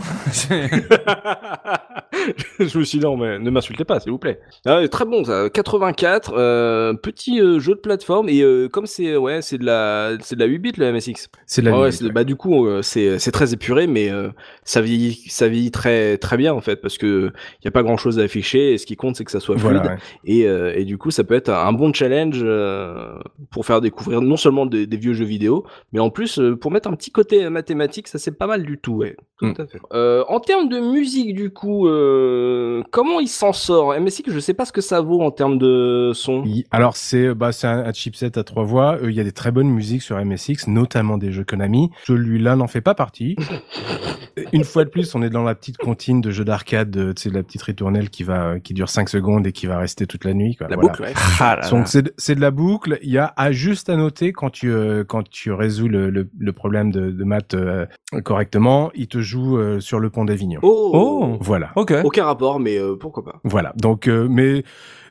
je 2.59 2.78
me 2.78 2.85
suis 2.85 2.98
dit 2.98 3.05
non, 3.05 3.16
mais 3.16 3.39
ne 3.39 3.51
m'insultez 3.51 3.85
pas, 3.85 4.01
s'il 4.01 4.12
vous 4.12 4.19
plaît. 4.19 4.40
Ah, 4.65 4.86
très 4.89 5.05
bon, 5.05 5.24
ça. 5.24 5.48
84, 5.51 6.32
euh, 6.35 6.94
petit 6.94 7.40
euh, 7.40 7.59
jeu 7.59 7.74
de 7.74 7.81
plateforme, 7.81 8.28
et 8.28 8.43
euh, 8.43 8.69
comme 8.69 8.86
c'est 8.86 9.16
ouais, 9.16 9.43
c'est 9.43 9.59
de 9.59 9.65
la, 9.65 10.12
c'est 10.20 10.36
de 10.36 10.40
la 10.40 10.47
8 10.47 10.59
bits 10.59 10.73
le 10.77 10.93
MSX. 10.93 11.28
C'est 11.47 11.62
de 11.66 11.70
la 11.70 11.76
ah 11.76 11.80
ouais, 11.80 12.10
bah 12.12 12.24
du 12.24 12.36
coup 12.36 12.66
euh, 12.66 12.82
c'est 12.82 13.18
très 13.32 13.52
épuré 13.52 13.86
mais 13.86 14.10
euh, 14.10 14.28
ça 14.64 14.80
vieillit 14.80 15.22
ça 15.28 15.48
vieillit 15.48 15.70
très 15.70 16.18
très 16.18 16.36
bien 16.36 16.52
en 16.55 16.60
fait 16.60 16.76
parce 16.76 16.98
que 16.98 17.32
il 17.60 17.64
y 17.64 17.68
a 17.68 17.70
pas 17.70 17.82
grand 17.82 17.97
chose 17.97 18.18
à 18.18 18.22
afficher 18.22 18.72
et 18.72 18.78
ce 18.78 18.86
qui 18.86 18.97
compte 18.97 19.16
c'est 19.16 19.24
que 19.24 19.30
ça 19.30 19.40
soit 19.40 19.59
fluide. 19.59 19.74
voilà, 19.74 19.93
ouais. 19.93 19.98
et 20.24 20.47
euh, 20.47 20.72
et 20.76 20.84
du 20.84 20.98
coup 20.98 21.10
ça 21.10 21.24
peut 21.24 21.34
être 21.34 21.51
un 21.51 21.72
bon 21.72 21.93
challenge 21.93 22.44
pour 23.51 23.66
faire 23.66 23.80
découvrir 23.80 24.20
non 24.20 24.36
seulement 24.36 24.66
des, 24.66 24.86
des, 24.86 24.97
vieux 24.97 25.12
jeux 25.14 25.24
vidéo 25.24 25.64
mais 25.93 26.01
en 26.01 26.10
plus 26.10 26.40
pour 26.60 26.70
mettre 26.70 26.88
un 26.88 26.94
petit 26.94 27.10
côté 27.10 27.48
mathématique 27.51 28.09
ça 28.09 28.18
c'est 28.18 28.36
pas 28.36 28.47
mal 28.47 28.64
du 28.64 28.78
tout 28.78 28.94
ouais. 28.94 29.16
Tout 29.38 29.47
Mm. 29.47 29.55
à 29.59 29.66
fait. 29.66 29.80
En 30.28 30.40
termes 30.40 30.68
de 30.70 30.80
musique 30.80 31.34
du 31.34 31.51
coup 31.51 31.86
comment 32.90 33.20
il 33.20 33.28
s'en 33.28 33.52
sort? 33.52 33.98
MSX 33.98 34.24
je 34.28 34.38
sais 34.40 34.55
pas 34.55 34.64
ce 34.64 34.72
que 34.72 34.80
ça 34.80 35.01
vaut 35.01 35.20
en 35.20 35.30
termes 35.30 35.59
de 35.59 36.12
son. 36.14 36.44
Alors 36.70 36.97
c'est 36.97 37.34
bah 37.34 37.52
c'est 37.52 37.66
un, 37.66 37.84
un, 37.84 37.93
chipset 37.93 38.38
à 38.38 38.44
trois 38.44 38.64
voix. 38.64 38.98
Il 39.02 39.12
y 39.12 39.20
a 39.20 39.24
des 39.24 39.32
très 39.32 39.51
bonnes 39.51 39.68
musiques 39.68 40.02
sur 40.02 40.22
MSX 40.24 40.68
notamment 40.68 41.18
des 41.18 41.32
jeux 41.32 41.44
Konami. 41.56 41.90
Celui-là 42.06 42.56
n'en 42.56 42.66
fait 42.66 42.80
pas 42.80 42.94
partie. 42.94 43.36
Une 44.52 44.64
fois 44.64 44.84
de 44.84 44.90
plus, 44.90 45.14
on 45.14 45.22
est 45.22 45.30
dans 45.30 45.42
la 45.42 45.54
petite 45.54 45.78
comptine 45.78 46.20
de 46.20 46.30
jeu 46.30 46.44
d'arcade, 46.44 47.14
tu 47.14 47.22
sais, 47.22 47.30
la 47.30 47.42
petite 47.42 47.62
ritournelle 47.62 48.10
qui 48.10 48.22
va, 48.22 48.60
qui 48.60 48.74
dure 48.74 48.90
5 48.90 49.08
secondes 49.08 49.46
et 49.46 49.52
qui 49.52 49.66
va 49.66 49.78
rester 49.78 50.06
toute 50.06 50.24
la 50.24 50.34
nuit. 50.34 50.56
Quoi. 50.56 50.68
La 50.68 50.76
voilà. 50.76 50.90
boucle, 50.90 51.02
ouais. 51.02 51.14
Ah 51.40 51.56
là 51.56 51.68
Donc 51.70 51.88
c'est, 51.88 52.12
c'est 52.18 52.34
de 52.34 52.40
la 52.40 52.50
boucle. 52.50 52.98
Il 53.02 53.10
y 53.10 53.16
a 53.18 53.32
à 53.36 53.50
juste 53.52 53.88
à 53.88 53.96
noter 53.96 54.32
quand 54.32 54.50
tu, 54.50 54.70
euh, 54.70 55.04
quand 55.04 55.26
tu 55.28 55.52
résous 55.52 55.88
le, 55.88 56.10
le, 56.10 56.28
le 56.38 56.52
problème 56.52 56.92
de, 56.92 57.10
de 57.10 57.24
maths 57.24 57.54
euh, 57.54 57.86
correctement, 58.24 58.90
il 58.94 59.08
te 59.08 59.20
joue 59.20 59.56
euh, 59.56 59.80
sur 59.80 60.00
le 60.00 60.10
pont 60.10 60.26
d'Avignon. 60.26 60.60
Oh, 60.62 60.90
oh. 60.92 61.38
Voilà. 61.40 61.70
Ok. 61.76 61.94
Aucun 62.04 62.24
rapport, 62.26 62.60
mais 62.60 62.78
euh, 62.78 62.94
pourquoi 62.96 63.24
pas. 63.24 63.40
Voilà. 63.44 63.72
Donc, 63.76 64.06
euh, 64.06 64.28
mais 64.30 64.64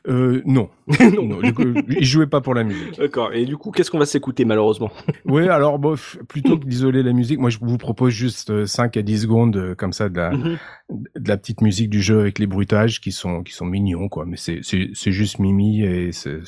euh, 0.08 0.42
non. 0.46 0.68
non. 1.14 1.24
non 1.40 1.52
coup, 1.52 1.62
il 1.88 2.04
jouait 2.04 2.26
pas 2.26 2.40
pour 2.40 2.54
la 2.54 2.64
musique. 2.64 2.96
D'accord. 2.98 3.32
Et 3.32 3.44
du 3.44 3.56
coup, 3.56 3.70
qu'est-ce 3.70 3.90
qu'on 3.90 3.98
va 3.98 4.06
s'écouter 4.06 4.44
malheureusement? 4.44 4.90
Oui, 5.24 5.48
alors 5.48 5.78
bon, 5.78 5.96
plutôt 6.28 6.58
que 6.58 6.64
d'isoler 6.66 7.02
la 7.02 7.12
musique, 7.12 7.38
moi 7.38 7.50
je 7.50 7.58
vous 7.60 7.76
propose 7.78 8.12
juste 8.12 8.66
5 8.66 8.96
à 8.96 9.02
10 9.02 9.22
secondes 9.22 9.56
euh, 9.56 9.74
comme 9.74 9.92
ça 9.92 10.08
de 10.08 10.16
la, 10.16 10.30
Mhm. 10.30 10.56
de 11.16 11.28
la 11.28 11.36
petite 11.36 11.60
musique 11.60 11.90
du 11.90 12.00
jeu 12.00 12.20
avec 12.20 12.38
les 12.38 12.46
bruitages 12.46 13.00
qui 13.00 13.12
sont 13.12 13.42
qui 13.42 13.52
sont 13.52 13.66
mignons 13.66 14.08
quoi. 14.08 14.24
Mais 14.26 14.36
c'est 14.36 14.60
c'est 14.62 15.12
juste 15.12 15.38
mimi 15.38 15.82
et 15.82 16.12
c'est- 16.12 16.40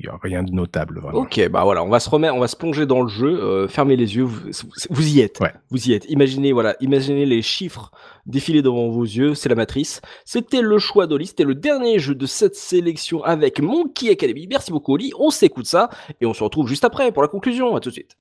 il 0.00 0.06
y 0.06 0.08
a 0.08 0.18
rien 0.22 0.42
de 0.42 0.50
notable 0.50 1.00
vraiment. 1.00 1.18
Ok, 1.20 1.48
bah 1.50 1.62
voilà, 1.64 1.84
on 1.84 1.88
va 1.88 2.00
se 2.00 2.08
remettre, 2.08 2.34
on 2.34 2.40
va 2.40 2.48
se 2.48 2.56
plonger 2.56 2.86
dans 2.86 3.02
le 3.02 3.08
jeu. 3.08 3.28
euh, 3.28 3.68
fermez 3.68 3.96
les 3.96 4.16
yeux, 4.16 4.24
vous, 4.24 4.40
vous 4.90 5.08
y 5.08 5.20
êtes. 5.20 5.38
Ouais. 5.40 5.52
Vous 5.70 5.88
y 5.88 5.92
êtes. 5.92 6.06
Imaginez, 6.08 6.52
voilà, 6.52 6.74
imaginez 6.80 7.26
les 7.26 7.42
chiffres 7.42 7.90
défiler 8.26 8.62
devant 8.62 8.88
vos 8.88 9.04
yeux. 9.04 9.34
C'est 9.34 9.48
la 9.48 9.54
matrice. 9.54 10.00
C'était 10.24 10.62
le 10.62 10.78
choix 10.78 11.06
d'Oli. 11.06 11.26
C'était 11.26 11.44
le 11.44 11.54
dernier 11.54 11.98
jeu 11.98 12.14
de 12.14 12.26
cette 12.26 12.56
sélection 12.56 13.22
avec 13.24 13.60
Monkey 13.60 14.10
Academy. 14.10 14.46
Merci 14.48 14.72
beaucoup, 14.72 14.94
Oli. 14.94 15.12
On 15.18 15.30
s'écoute 15.30 15.66
ça 15.66 15.90
et 16.20 16.26
on 16.26 16.34
se 16.34 16.42
retrouve 16.42 16.68
juste 16.68 16.84
après 16.84 17.12
pour 17.12 17.22
la 17.22 17.28
conclusion. 17.28 17.76
À 17.76 17.80
tout 17.80 17.90
de 17.90 17.94
suite. 17.94 18.16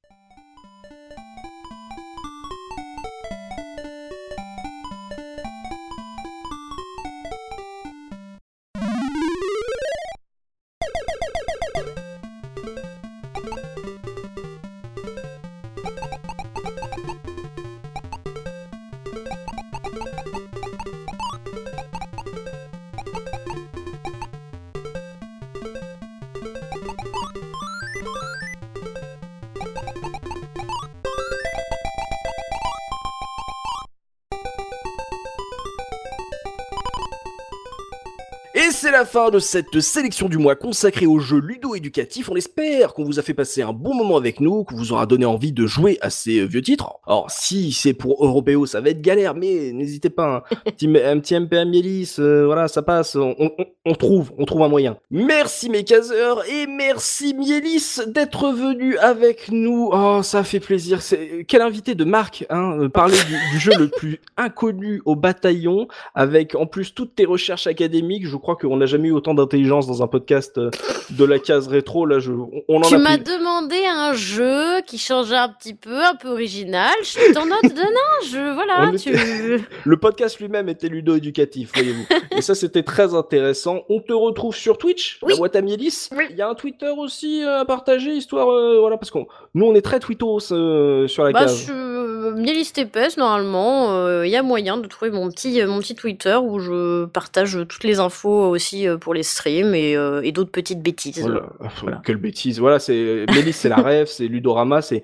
Et 38.62 38.72
c'est 38.72 38.92
la 38.92 39.06
fin 39.06 39.30
de 39.30 39.40
cette 39.40 39.80
sélection 39.80 40.28
du 40.28 40.38
mois 40.38 40.56
consacrée 40.56 41.06
aux 41.06 41.20
jeux 41.20 41.40
ludo-éducatifs. 41.40 42.28
On 42.30 42.36
espère 42.36 42.94
qu'on 42.94 43.06
vous 43.06 43.18
a 43.18 43.22
fait 43.22 43.34
passer 43.34 43.62
un 43.62 43.72
bon 43.72 43.94
moment 43.96 44.18
avec 44.18 44.42
nous, 44.42 44.66
qu'on 44.66 44.76
vous 44.76 44.92
aura 44.92 45.06
donné 45.06 45.24
envie 45.24 45.54
de 45.54 45.66
jouer 45.66 45.98
à 46.02 46.10
ces 46.10 46.40
euh, 46.42 46.46
vieux 46.46 46.62
titres. 46.62 47.00
Alors, 47.08 47.32
si 47.32 47.72
c'est 47.72 47.94
pour 47.94 48.26
Européo, 48.26 48.66
ça 48.66 48.82
va 48.82 48.90
être 48.90 49.02
galère, 49.02 49.34
mais 49.34 49.72
n'hésitez 49.72 50.10
pas. 50.10 50.44
hein. 50.50 50.56
Un 50.68 50.72
petit, 50.72 50.88
un 50.98 51.20
petit 51.20 51.36
MPM 51.40 51.72
euh, 52.20 52.46
voilà, 52.46 52.68
ça 52.68 52.82
passe. 52.82 53.16
On, 53.16 53.34
on- 53.40 53.52
on 53.86 53.96
trouve, 53.96 54.32
on 54.38 54.46
trouve 54.46 54.62
un 54.64 54.68
moyen. 54.68 54.98
Merci 55.10 55.70
mes 55.70 55.84
caseurs 55.84 56.44
et 56.48 56.68
merci 56.68 57.34
Mielis 57.34 58.02
d'être 58.08 58.52
venu 58.52 58.98
avec 58.98 59.50
nous. 59.52 59.90
Oh, 59.92 60.20
ça 60.22 60.44
fait 60.44 60.60
plaisir. 60.60 61.02
C'est 61.02 61.46
quel 61.48 61.62
invité 61.62 61.96
de 61.96 62.04
marque, 62.04 62.46
hein, 62.50 62.78
euh, 62.78 62.90
parler 62.90 63.18
du, 63.28 63.52
du 63.54 63.60
jeu 63.60 63.72
le 63.80 63.88
plus 63.98 64.20
inconnu 64.38 65.02
au 65.06 65.16
bataillon 65.16 65.88
avec 66.14 66.56
en 66.56 66.66
plus 66.68 66.94
toutes 66.94 67.16
tes 67.16 67.26
recherches 67.26 67.68
académiques. 67.68 68.28
Je 68.28 68.36
crois 68.36 68.58
qu'on 68.60 68.78
n'a 68.78 68.86
jamais 68.86 69.08
eu 69.10 69.12
autant 69.12 69.34
d'intelligence 69.34 69.88
dans 69.88 70.04
un 70.04 70.08
podcast 70.08 70.58
euh, 70.58 70.70
de 71.12 71.24
la 71.26 71.40
case 71.40 71.68
rétro. 71.68 72.06
Là, 72.06 72.20
je, 72.20 72.32
on 72.32 72.78
en 72.78 72.82
Tu 72.82 72.98
m'as 72.98 73.18
demandé 73.18 73.78
un 73.90 74.14
jeu 74.14 74.82
qui 74.86 74.98
changeait 74.98 75.36
un 75.38 75.50
petit 75.50 75.74
peu, 75.74 76.04
un 76.04 76.16
peu 76.16 76.30
original. 76.30 76.94
Je 77.04 77.34
t'en 77.34 77.46
note 77.46 77.64
de 77.64 77.82
non, 77.82 78.30
je 78.30 78.54
voilà, 78.54 78.92
tu. 78.98 79.14
Le 79.86 79.98
podcast 79.98 80.40
lui-même 80.40 80.70
était 80.70 80.88
ludo-éducatif, 80.88 81.72
voyez-vous. 81.74 82.06
Et 82.38 82.42
ça, 82.42 82.56
c'était 82.56 82.84
très 82.84 83.14
intéressant. 83.14 83.82
On 83.90 84.00
te 84.00 84.14
retrouve 84.14 84.56
sur 84.56 84.78
Twitch, 84.78 85.20
Oui. 85.24 85.34
la 85.34 85.38
boîte 85.38 85.56
à 85.56 85.62
Mielis. 85.62 86.10
Oui. 86.16 86.26
Il 86.30 86.36
y 86.38 86.42
a 86.42 86.50
un 86.50 86.56
Twitter 86.56 86.92
aussi 86.98 87.44
à 87.44 87.66
partager, 87.66 88.12
histoire, 88.12 88.50
euh, 88.50 88.80
voilà, 88.80 88.98
parce 88.98 89.12
qu'on, 89.12 89.28
nous, 89.56 89.66
on 89.66 89.76
est 89.76 89.82
très 89.82 90.00
twittos 90.00 90.52
euh, 90.52 91.08
sur 91.08 91.24
la 91.24 91.32
Bah, 91.32 91.40
case. 91.42 91.66
je... 91.68 91.99
Mieliste 92.36 92.78
épaisse, 92.78 93.18
normalement, 93.18 93.94
euh, 93.94 94.26
il 94.26 94.32
y 94.32 94.36
a 94.36 94.44
moyen 94.44 94.78
de 94.78 94.88
trouver 94.88 95.12
mon 95.12 95.30
petit, 95.30 95.62
euh, 95.62 95.68
mon 95.68 95.80
petit 95.80 95.96
Twitter 95.96 96.36
où 96.36 96.60
je 96.60 97.06
partage 97.06 97.58
toutes 97.68 97.84
les 97.84 98.00
infos 98.00 98.50
aussi 98.50 98.88
euh, 98.88 98.98
pour 98.98 99.14
les 99.14 99.24
streams 99.24 99.74
et, 99.74 99.96
euh, 99.96 100.22
et 100.24 100.32
d'autres 100.32 100.52
petites 100.52 100.82
bêtises. 100.82 101.22
Voilà. 101.22 101.44
Voilà. 101.82 102.02
Quelle 102.06 102.18
bêtise. 102.18 102.60
Voilà, 102.60 102.80
c'est 102.80 103.26
Mélis, 103.34 103.54
c'est 103.54 103.70
la 103.70 103.78
rêve, 103.78 104.08
c'est 104.08 104.28
Ludorama, 104.28 104.82
c'est 104.82 105.04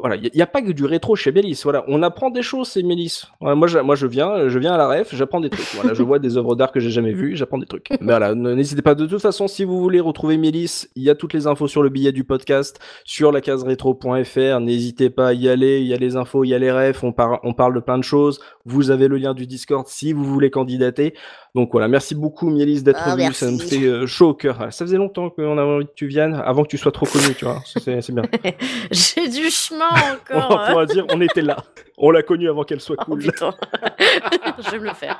voilà, 0.00 0.16
il 0.16 0.30
n'y 0.34 0.42
a, 0.42 0.46
pas 0.46 0.62
que 0.62 0.72
du 0.72 0.84
rétro 0.84 1.16
chez 1.16 1.32
Mélis. 1.32 1.60
Voilà, 1.62 1.84
on 1.88 2.02
apprend 2.02 2.30
des 2.30 2.42
choses, 2.42 2.68
c'est 2.68 2.82
Mélis. 2.82 3.24
Voilà, 3.40 3.54
moi, 3.54 3.68
je, 3.68 3.78
moi, 3.78 3.94
je 3.94 4.06
viens, 4.06 4.48
je 4.48 4.58
viens 4.58 4.74
à 4.74 4.78
la 4.78 4.88
rêve, 4.88 5.08
j'apprends 5.12 5.40
des 5.40 5.50
trucs. 5.50 5.66
Voilà, 5.74 5.94
je 5.94 6.02
vois 6.02 6.18
des 6.18 6.36
œuvres 6.36 6.56
d'art 6.56 6.72
que 6.72 6.80
j'ai 6.80 6.90
jamais 6.90 7.12
vues, 7.12 7.36
j'apprends 7.36 7.58
des 7.58 7.66
trucs. 7.66 7.88
Mais 8.00 8.12
voilà, 8.12 8.34
n'hésitez 8.34 8.82
pas. 8.82 8.94
De 8.94 9.06
toute 9.06 9.20
façon, 9.22 9.48
si 9.48 9.64
vous 9.64 9.80
voulez 9.80 10.00
retrouver 10.00 10.36
Mélis, 10.38 10.88
il 10.96 11.02
y 11.02 11.10
a 11.10 11.14
toutes 11.14 11.34
les 11.34 11.46
infos 11.46 11.68
sur 11.68 11.82
le 11.82 11.90
billet 11.90 12.12
du 12.12 12.24
podcast, 12.24 12.78
sur 13.04 13.32
la 13.32 13.40
case 13.40 13.62
rétro.fr. 13.62 14.60
N'hésitez 14.60 15.10
pas 15.10 15.28
à 15.28 15.32
y 15.32 15.48
aller. 15.48 15.80
Il 15.80 15.86
y 15.86 15.94
a 15.94 15.98
les 15.98 16.16
infos, 16.16 16.44
il 16.48 16.50
y 16.50 16.54
a 16.54 16.58
les 16.58 16.72
refs, 16.72 17.04
on, 17.04 17.14
on 17.42 17.52
parle 17.54 17.74
de 17.74 17.80
plein 17.80 17.98
de 17.98 18.04
choses. 18.04 18.40
Vous 18.64 18.90
avez 18.90 19.06
le 19.08 19.16
lien 19.16 19.34
du 19.34 19.46
Discord 19.46 19.86
si 19.86 20.12
vous 20.12 20.24
voulez 20.24 20.50
candidater. 20.50 21.14
Donc 21.54 21.70
voilà, 21.72 21.88
merci 21.88 22.14
beaucoup 22.14 22.50
Mielis 22.50 22.82
d'être 22.82 23.00
Ah, 23.02 23.16
venu, 23.16 23.32
ça 23.32 23.50
me 23.50 23.58
fait 23.58 23.84
euh, 23.84 24.06
chaud 24.06 24.30
au 24.30 24.34
cœur. 24.34 24.58
Ça 24.70 24.84
faisait 24.84 24.96
longtemps 24.98 25.30
qu'on 25.30 25.58
avait 25.58 25.70
envie 25.70 25.86
que 25.86 25.94
tu 25.94 26.06
viennes, 26.06 26.34
avant 26.44 26.62
que 26.62 26.68
tu 26.68 26.78
sois 26.78 26.92
trop 26.92 27.06
connu, 27.06 27.34
tu 27.36 27.44
vois. 27.44 27.60
C'est 27.64 28.10
bien. 28.12 28.22
J'ai 28.90 29.28
du 29.28 29.48
chemin 29.50 29.86
On 30.30 30.36
encore. 30.38 30.60
hein. 30.60 30.70
pourra 30.70 30.86
dire, 30.86 31.06
on 31.12 31.20
était 31.20 31.42
là. 31.42 31.56
On 31.96 32.10
l'a 32.10 32.22
connue 32.22 32.48
avant 32.48 32.62
qu'elle 32.64 32.80
soit 32.80 32.96
Oh 33.00 33.04
cool. 33.06 33.22
Je 33.22 34.70
vais 34.70 34.78
me 34.78 34.84
le 34.84 34.94
faire. 34.94 35.18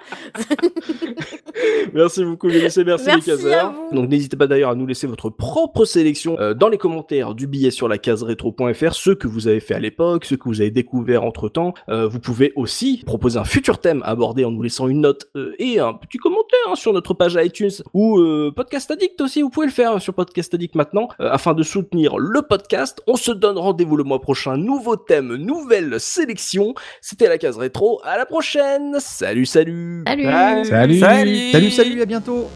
Merci 1.93 2.25
beaucoup, 2.25 2.47
Mélisse, 2.49 2.77
et 2.79 2.85
merci, 2.85 3.07
Merci 3.07 3.31
les 3.31 3.37
caseurs. 3.37 3.67
à 3.67 3.71
vous. 3.71 3.95
Donc, 3.97 4.09
n'hésitez 4.09 4.37
pas 4.37 4.47
d'ailleurs 4.47 4.71
à 4.71 4.75
nous 4.75 4.87
laisser 4.87 5.07
votre 5.07 5.31
propre 5.31 5.85
sélection 5.85 6.39
euh, 6.39 6.55
dans 6.55 6.69
les 6.69 6.79
commentaires 6.79 7.35
du 7.35 7.47
billet 7.47 7.71
sur 7.71 7.89
la 7.89 7.99
case 7.99 8.23
rétro.fr, 8.23 8.93
ceux 8.95 9.15
que 9.15 9.27
vous 9.27 9.49
avez 9.49 9.61
fait 9.61 9.75
à 9.75 9.79
l'époque, 9.81 10.25
ceux 10.25 10.37
que 10.37 10.45
vous 10.45 10.61
avez 10.61 10.71
découvert 10.71 11.18
entre 11.25 11.49
temps. 11.49 11.75
vous 11.89 12.21
pouvez 12.21 12.53
aussi 12.57 13.03
proposer 13.05 13.39
un 13.39 13.45
futur 13.45 13.79
thème 13.79 14.03
à 14.05 14.11
aborder 14.11 14.45
en 14.45 14.51
nous 14.51 14.63
laissant 14.63 14.89
une 14.89 15.01
note 15.01 15.29
euh, 15.37 15.55
et 15.59 15.79
un 15.79 15.95
petit 15.95 16.19
commentaire 16.19 16.59
hein, 16.69 16.75
sur 16.75 16.93
notre 16.93 17.15
page 17.15 17.39
iTunes 17.41 17.71
ou 17.95 18.19
euh, 18.19 18.53
Podcast 18.55 18.91
Addict 18.91 19.21
aussi. 19.21 19.43
Vous 19.43 19.51
pouvez 19.51 19.67
le 19.67 19.73
faire 19.73 20.01
sur 20.01 20.15
Podcast 20.15 20.53
Addict 20.55 20.75
maintenant 20.75 21.09
euh, 21.21 21.31
afin 21.31 21.55
de 21.55 21.63
soutenir 21.63 22.19
le 22.19 22.43
podcast. 22.43 23.03
On 23.07 23.17
se 23.17 23.33
donne 23.33 23.59
rendez-vous 23.59 23.97
le 23.97 24.05
mois 24.05 24.21
prochain. 24.21 24.57
Nouveau 24.57 24.97
thème, 24.97 25.35
nouvelle 25.37 26.01
sélection. 26.01 26.75
C'était 27.01 27.29
la 27.29 27.39
case 27.39 27.57
rétro. 27.57 28.01
À 28.05 28.17
la 28.17 28.27
prochaine. 28.27 28.97
Salut, 28.99 29.47
salut. 29.47 30.05
Salut. 30.07 30.25
Salut. 30.25 30.99
Salut. 30.99 31.53
Salut, 31.53 31.71
salut, 31.71 32.03
à 32.03 32.07
bientôt. 32.07 32.49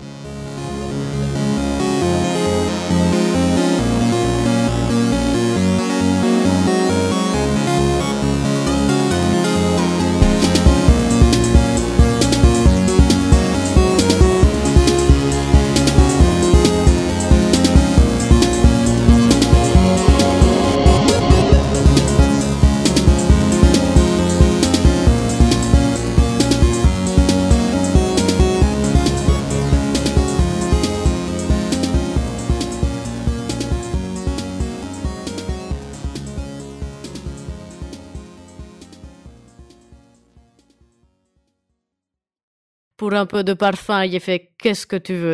Pour 43.03 43.15
un 43.15 43.27
peu 43.27 43.43
de 43.43 43.53
parfum, 43.55 44.05
il 44.05 44.21
fait 44.21 44.53
qu'est-ce 44.61 44.87
que 44.87 44.95
tu 44.95 45.15
veux? 45.17 45.31